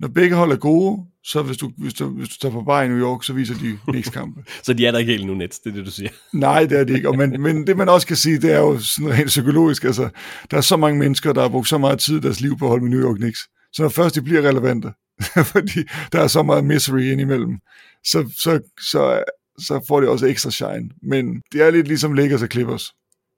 når 0.00 0.08
begge 0.08 0.36
hold 0.36 0.52
er 0.52 0.56
gode, 0.56 1.04
så 1.24 1.42
hvis 1.42 1.56
du, 1.56 1.72
hvis 1.76 1.94
du, 1.94 2.08
hvis 2.08 2.28
du 2.28 2.34
tager 2.38 2.52
på 2.52 2.62
bar 2.62 2.82
i 2.82 2.88
New 2.88 2.98
York, 2.98 3.24
så 3.24 3.32
viser 3.32 3.54
de 3.54 3.78
Knicks 3.88 4.10
kampe. 4.10 4.44
så 4.64 4.72
de 4.72 4.86
er 4.86 4.90
der 4.90 4.98
ikke 4.98 5.12
helt 5.12 5.26
nu 5.26 5.34
net, 5.34 5.58
det 5.64 5.70
er 5.70 5.74
det, 5.74 5.86
du 5.86 5.90
siger? 5.90 6.10
Nej, 6.32 6.64
det 6.66 6.80
er 6.80 6.84
det 6.84 6.96
ikke. 6.96 7.08
Og 7.08 7.16
men, 7.16 7.42
men 7.42 7.66
det 7.66 7.76
man 7.76 7.88
også 7.88 8.06
kan 8.06 8.16
sige, 8.16 8.38
det 8.38 8.52
er 8.52 8.58
jo 8.58 8.78
sådan 8.78 9.12
rent 9.12 9.26
psykologisk. 9.26 9.84
Altså, 9.84 10.08
der 10.50 10.56
er 10.56 10.60
så 10.60 10.76
mange 10.76 10.98
mennesker, 10.98 11.32
der 11.32 11.42
har 11.42 11.48
brugt 11.48 11.68
så 11.68 11.78
meget 11.78 11.98
tid 11.98 12.16
i 12.16 12.20
deres 12.20 12.40
liv 12.40 12.58
på 12.58 12.64
at 12.64 12.68
holde 12.68 12.84
med 12.84 12.90
New 12.90 13.08
York 13.08 13.16
Knicks. 13.16 13.40
Så 13.72 13.82
når 13.82 13.88
først 13.88 14.14
de 14.14 14.22
bliver 14.22 14.42
relevante, 14.42 14.92
fordi 15.52 15.80
der 16.12 16.20
er 16.20 16.26
så 16.26 16.42
meget 16.42 16.64
misery 16.64 17.00
indimellem, 17.00 17.58
så, 18.04 18.32
så, 18.38 18.60
så, 18.90 19.22
så 19.58 19.84
får 19.88 20.00
de 20.00 20.08
også 20.08 20.26
ekstra 20.26 20.50
shine. 20.50 20.90
Men 21.02 21.42
det 21.52 21.62
er 21.62 21.70
lidt 21.70 21.88
ligesom 21.88 22.12
Lakers 22.12 22.42
og 22.42 22.48
Clippers 22.48 22.92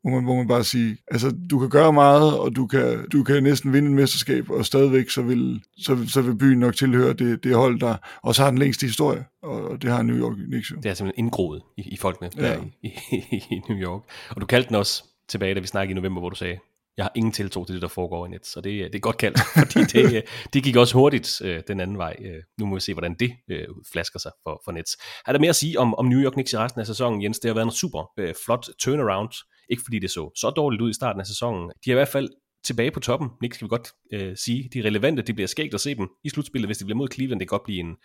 må 0.05 0.11
man, 0.11 0.25
må 0.25 0.37
man 0.37 0.49
bare 0.49 0.65
sige. 0.65 0.97
Altså, 1.11 1.37
du 1.51 1.59
kan 1.59 1.70
gøre 1.70 1.93
meget, 1.93 2.39
og 2.39 2.57
du 2.57 2.66
kan, 2.66 3.09
du 3.09 3.23
kan 3.23 3.43
næsten 3.43 3.73
vinde 3.73 3.89
et 3.89 3.95
mesterskab, 3.95 4.51
og 4.51 4.66
stadigvæk 4.66 5.11
så 5.11 5.23
vil, 5.23 5.62
så, 5.79 6.09
så 6.09 6.23
vil 6.23 6.39
byen 6.39 6.59
nok 6.59 6.77
tilhøre 6.77 7.12
det, 7.12 7.45
det 7.45 7.55
hold, 7.55 7.81
der 7.81 7.97
også 8.23 8.43
har 8.43 8.51
den 8.51 8.59
længste 8.59 8.87
historie, 8.87 9.25
og 9.43 9.83
det 9.83 9.91
har 9.91 10.03
New 10.03 10.16
York 10.16 10.37
Knicks 10.37 10.70
jo. 10.70 10.77
Det 10.77 10.87
er 10.87 10.95
simpelthen 10.95 11.25
indgroet 11.25 11.62
i, 11.77 11.83
i 11.83 11.97
folkene 11.97 12.31
ja. 12.37 12.43
der 12.43 12.61
i, 12.83 12.93
i, 13.12 13.43
i 13.51 13.61
New 13.69 13.79
York. 13.79 14.03
Og 14.31 14.41
du 14.41 14.47
kaldte 14.47 14.69
den 14.69 14.77
også 14.77 15.05
tilbage, 15.29 15.55
da 15.55 15.61
vi 15.61 15.66
snakkede 15.66 15.93
i 15.93 16.01
november, 16.01 16.20
hvor 16.20 16.31
du 16.31 16.37
sagde, 16.37 16.59
jeg 16.97 17.05
har 17.05 17.12
ingen 17.15 17.33
tiltro 17.33 17.65
til 17.65 17.75
det, 17.75 17.83
der 17.83 17.89
foregår 17.89 18.27
i 18.27 18.29
net, 18.29 18.47
så 18.47 18.61
det, 18.61 18.93
det 18.93 18.95
er 18.95 19.01
godt 19.01 19.16
kaldt, 19.16 19.39
fordi 19.59 19.85
det, 19.85 20.25
det 20.53 20.65
gik 20.65 20.77
også 20.77 20.95
hurtigt 20.95 21.41
øh, 21.45 21.62
den 21.69 21.81
anden 21.81 21.99
vej. 21.99 22.16
Øh, 22.20 22.43
nu 22.59 22.66
må 22.66 22.75
vi 22.75 22.81
se, 22.81 22.93
hvordan 22.93 23.15
det 23.15 23.33
øh, 23.51 23.66
flasker 23.93 24.19
sig 24.19 24.33
for, 24.43 24.62
for 24.65 24.73
Nets. 24.73 24.97
Er 25.27 25.33
der 25.33 25.39
mere 25.39 25.49
at 25.49 25.57
sige 25.57 25.79
om, 25.79 25.95
om 25.95 26.07
New 26.07 26.20
York 26.20 26.33
Knicks 26.33 26.53
i 26.53 26.59
resten 26.59 26.81
af 26.81 26.87
sæsonen, 26.87 27.23
Jens? 27.23 27.39
Det 27.39 27.49
har 27.49 27.55
været 27.55 27.66
en 27.66 27.73
super 27.73 28.11
øh, 28.16 28.35
flot 28.45 28.66
turnaround 28.79 29.31
ikke 29.70 29.82
fordi 29.86 29.99
det 29.99 30.11
så 30.11 30.31
så 30.36 30.51
dårligt 30.51 30.82
ud 30.82 30.90
i 30.90 30.95
starten 30.95 31.20
af 31.20 31.27
sæsonen. 31.27 31.70
De 31.85 31.90
er 31.90 31.95
i 31.95 32.01
hvert 32.01 32.09
fald 32.09 32.28
tilbage 32.65 32.90
på 32.90 33.01
toppen. 33.01 33.28
Nick 33.43 33.55
skal 33.55 33.65
vi 33.65 33.69
godt 33.69 33.89
øh, 34.12 34.36
sige. 34.36 34.69
De 34.73 34.78
er 34.78 34.85
relevante. 34.85 35.23
Det 35.23 35.35
bliver 35.35 35.49
skægt 35.49 35.74
at 35.74 35.81
se 35.81 35.95
dem 35.95 36.09
i 36.24 36.28
slutspillet, 36.28 36.69
hvis 36.69 36.78
det 36.78 36.86
bliver 36.86 36.97
mod 36.97 37.09
Cleveland. 37.15 37.40
Det 37.40 37.49
kan 37.49 37.55
godt 37.59 37.65
blive 37.65 37.81
en 37.81 37.97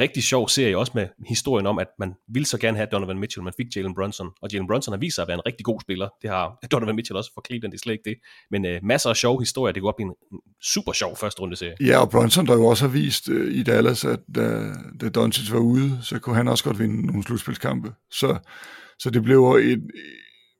rigtig 0.00 0.22
sjov 0.22 0.48
serie, 0.48 0.78
også 0.78 0.92
med 0.94 1.08
historien 1.28 1.66
om, 1.66 1.78
at 1.78 1.86
man 1.98 2.14
ville 2.28 2.46
så 2.46 2.58
gerne 2.58 2.76
have 2.76 2.88
Donovan 2.92 3.18
Mitchell. 3.18 3.44
Man 3.44 3.52
fik 3.56 3.66
Jalen 3.76 3.94
Brunson, 3.94 4.28
og 4.42 4.48
Jalen 4.52 4.66
Brunson 4.66 4.92
har 4.92 4.98
vist 4.98 5.14
sig 5.14 5.22
at 5.22 5.28
være 5.28 5.34
en 5.34 5.46
rigtig 5.46 5.64
god 5.64 5.80
spiller. 5.80 6.08
Det 6.22 6.30
har 6.30 6.58
Donovan 6.72 6.96
Mitchell 6.96 7.16
også 7.16 7.30
for 7.34 7.42
Cleveland, 7.46 7.72
det 7.72 7.78
er 7.78 7.82
slet 7.82 7.92
ikke 7.92 8.10
det. 8.10 8.16
Men 8.50 8.64
øh, 8.66 8.80
masser 8.82 9.10
af 9.10 9.16
sjove 9.16 9.40
historier. 9.40 9.72
Det 9.72 9.80
kan 9.80 9.86
godt 9.86 9.96
blive 9.96 10.10
en 10.10 10.40
super 10.62 10.92
sjov 10.92 11.16
første 11.16 11.40
runde 11.40 11.56
serie. 11.56 11.76
Ja, 11.80 11.98
og 11.98 12.10
Brunson, 12.10 12.46
der 12.46 12.54
jo 12.54 12.66
også 12.66 12.84
har 12.86 12.92
vist 12.92 13.28
øh, 13.28 13.54
i 13.54 13.62
Dallas, 13.62 14.04
at 14.04 14.20
da, 14.34 14.72
da 15.00 15.08
Doncic 15.08 15.52
var 15.52 15.58
ude, 15.58 15.98
så 16.02 16.18
kunne 16.18 16.36
han 16.36 16.48
også 16.48 16.64
godt 16.64 16.78
vinde 16.78 17.06
nogle 17.06 17.22
slutspilskampe. 17.22 17.92
Så, 18.10 18.38
så 18.98 19.10
det 19.10 19.22
blev 19.22 19.40
et, 19.44 19.82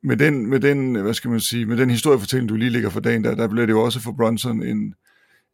med 0.02 0.16
den, 0.16 0.46
med 0.46 0.60
den, 0.60 0.94
hvad 0.94 1.14
skal 1.14 1.30
man 1.30 1.40
sige, 1.40 1.66
med 1.66 1.76
den 1.76 1.90
historiefortælling, 1.90 2.48
du 2.48 2.56
lige 2.56 2.70
ligger 2.70 2.90
for 2.90 3.00
dagen, 3.00 3.24
der, 3.24 3.34
der 3.34 3.48
bliver 3.48 3.66
det 3.66 3.72
jo 3.72 3.82
også 3.82 4.00
for 4.00 4.12
Bronson 4.12 4.62
en, 4.62 4.94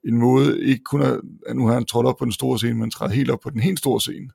en 0.04 0.18
måde, 0.18 0.62
ikke 0.62 0.84
kun 0.84 1.02
at, 1.02 1.20
at 1.46 1.56
nu 1.56 1.66
har 1.66 1.74
han 1.74 1.84
trådt 1.84 2.06
op 2.06 2.16
på 2.18 2.24
den 2.24 2.32
store 2.32 2.58
scene, 2.58 2.74
men 2.74 2.90
træder 2.90 3.12
helt 3.12 3.30
op 3.30 3.40
på 3.40 3.50
den 3.50 3.60
helt 3.60 3.78
store 3.78 4.00
scene. 4.00 4.30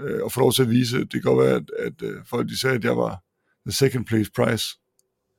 Øh, 0.00 0.22
og 0.22 0.32
får 0.32 0.40
lov 0.40 0.52
til 0.52 0.62
at 0.62 0.70
vise, 0.70 0.98
det 0.98 1.12
kan 1.12 1.22
godt 1.22 1.46
være, 1.46 1.56
at, 1.56 1.70
at, 1.78 2.02
at 2.02 2.26
folk 2.26 2.48
de 2.48 2.60
sagde, 2.60 2.76
at 2.76 2.84
jeg 2.84 2.96
var 2.96 3.22
the 3.66 3.72
second 3.72 4.06
place 4.06 4.30
prize, 4.36 4.64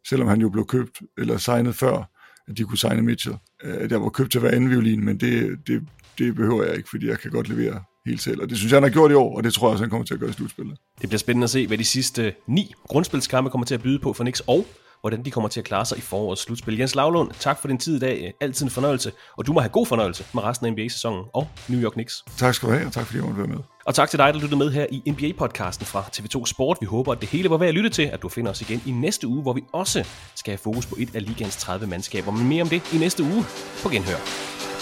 selvom 0.08 0.28
han 0.28 0.42
jo 0.42 0.50
blev 0.50 0.66
købt, 0.66 1.02
eller 1.18 1.38
signet 1.38 1.76
før, 1.76 2.10
at 2.48 2.58
de 2.58 2.64
kunne 2.64 2.78
signe 2.78 3.02
Mitchell. 3.02 3.38
Øh, 3.64 3.76
at 3.80 3.92
jeg 3.92 4.02
var 4.02 4.10
købt 4.10 4.32
til 4.32 4.40
hver 4.40 4.52
anden 4.52 4.70
violin, 4.70 5.06
men 5.06 5.18
det, 5.20 5.60
det, 5.68 5.88
det 6.18 6.36
behøver 6.36 6.64
jeg 6.64 6.76
ikke, 6.76 6.90
fordi 6.90 7.08
jeg 7.08 7.20
kan 7.20 7.32
godt 7.32 7.50
levere 7.50 7.84
helt 8.06 8.22
selv. 8.22 8.42
Og 8.42 8.50
det 8.50 8.58
synes 8.58 8.72
jeg, 8.72 8.76
han 8.78 8.84
har 8.84 8.90
gjort 8.90 9.12
i 9.12 9.14
år, 9.14 9.38
og 9.38 9.44
det 9.44 9.54
tror 9.54 9.68
jeg 9.68 9.72
også, 9.72 9.84
han 9.84 9.90
kommer 9.90 10.06
til 10.06 10.14
at 10.14 10.20
gøre 10.20 10.30
i 10.30 10.34
slutspillet. 10.34 10.78
Det 11.02 11.10
bliver 11.10 11.20
spændende 11.20 11.44
at 11.44 11.50
se, 11.50 11.68
hvad 11.68 11.78
de 11.78 11.84
sidste 11.84 12.34
ni 12.48 12.74
grundspilskampe 12.88 13.50
kommer 13.50 13.66
til 13.66 13.76
at 13.76 13.82
byde 13.82 14.00
på 14.00 14.14
for 14.14 14.24
Knicks, 14.24 14.40
og 14.48 14.66
hvordan 15.02 15.26
de 15.26 15.32
kommer 15.32 15.48
til 15.48 15.60
at 15.60 15.66
klare 15.66 15.86
sig 15.86 15.98
i 15.98 16.02
forårets 16.02 16.42
slutspil. 16.42 16.78
Jens 16.78 16.96
Lavlund, 16.96 17.32
tak 17.40 17.62
for 17.62 17.68
din 17.68 17.78
tid 17.78 17.96
i 17.96 18.00
dag. 18.00 18.34
Altid 18.42 18.66
en 18.66 18.72
fornøjelse, 18.72 19.12
og 19.38 19.48
du 19.48 19.54
må 19.54 19.60
have 19.60 19.70
god 19.70 19.86
fornøjelse 19.86 20.26
med 20.34 20.44
resten 20.44 20.68
af 20.68 20.72
NBA-sæsonen 20.72 21.24
og 21.34 21.48
New 21.68 21.82
York 21.82 21.92
Knicks. 21.92 22.24
Tak 22.38 22.56
skal 22.56 22.70
du 22.70 22.74
have, 22.74 22.86
og 22.86 22.92
tak 22.92 23.06
fordi 23.06 23.18
jeg 23.18 23.26
måtte 23.26 23.38
være 23.38 23.48
med. 23.48 23.58
Og 23.86 23.96
tak 23.96 24.10
til 24.10 24.20
dig, 24.20 24.34
der 24.34 24.40
lyttede 24.40 24.56
med 24.56 24.72
her 24.72 24.86
i 24.92 25.02
NBA-podcasten 25.08 25.86
fra 25.86 26.02
TV2 26.02 26.46
Sport. 26.46 26.78
Vi 26.82 26.86
håber, 26.86 27.12
at 27.12 27.22
det 27.22 27.30
hele 27.30 27.50
var 27.50 27.58
værd 27.58 27.70
at 27.70 27.76
lytte 27.76 27.90
til, 27.90 28.04
at 28.04 28.22
du 28.22 28.30
finder 28.30 28.52
os 28.52 28.62
igen 28.62 28.82
i 28.86 28.92
næste 28.92 29.28
uge, 29.28 29.42
hvor 29.42 29.54
vi 29.54 29.62
også 29.74 30.06
skal 30.36 30.52
have 30.52 30.58
fokus 30.58 30.86
på 30.86 30.96
et 31.00 31.16
af 31.16 31.26
ligands 31.26 31.58
30 31.58 31.88
mandskaber. 31.88 32.32
Men 32.32 32.48
mere 32.48 32.62
om 32.62 32.70
det 32.70 32.94
i 32.94 32.98
næste 32.98 33.24
uge 33.24 33.44
på 33.84 33.90
Genhør. 33.90 34.73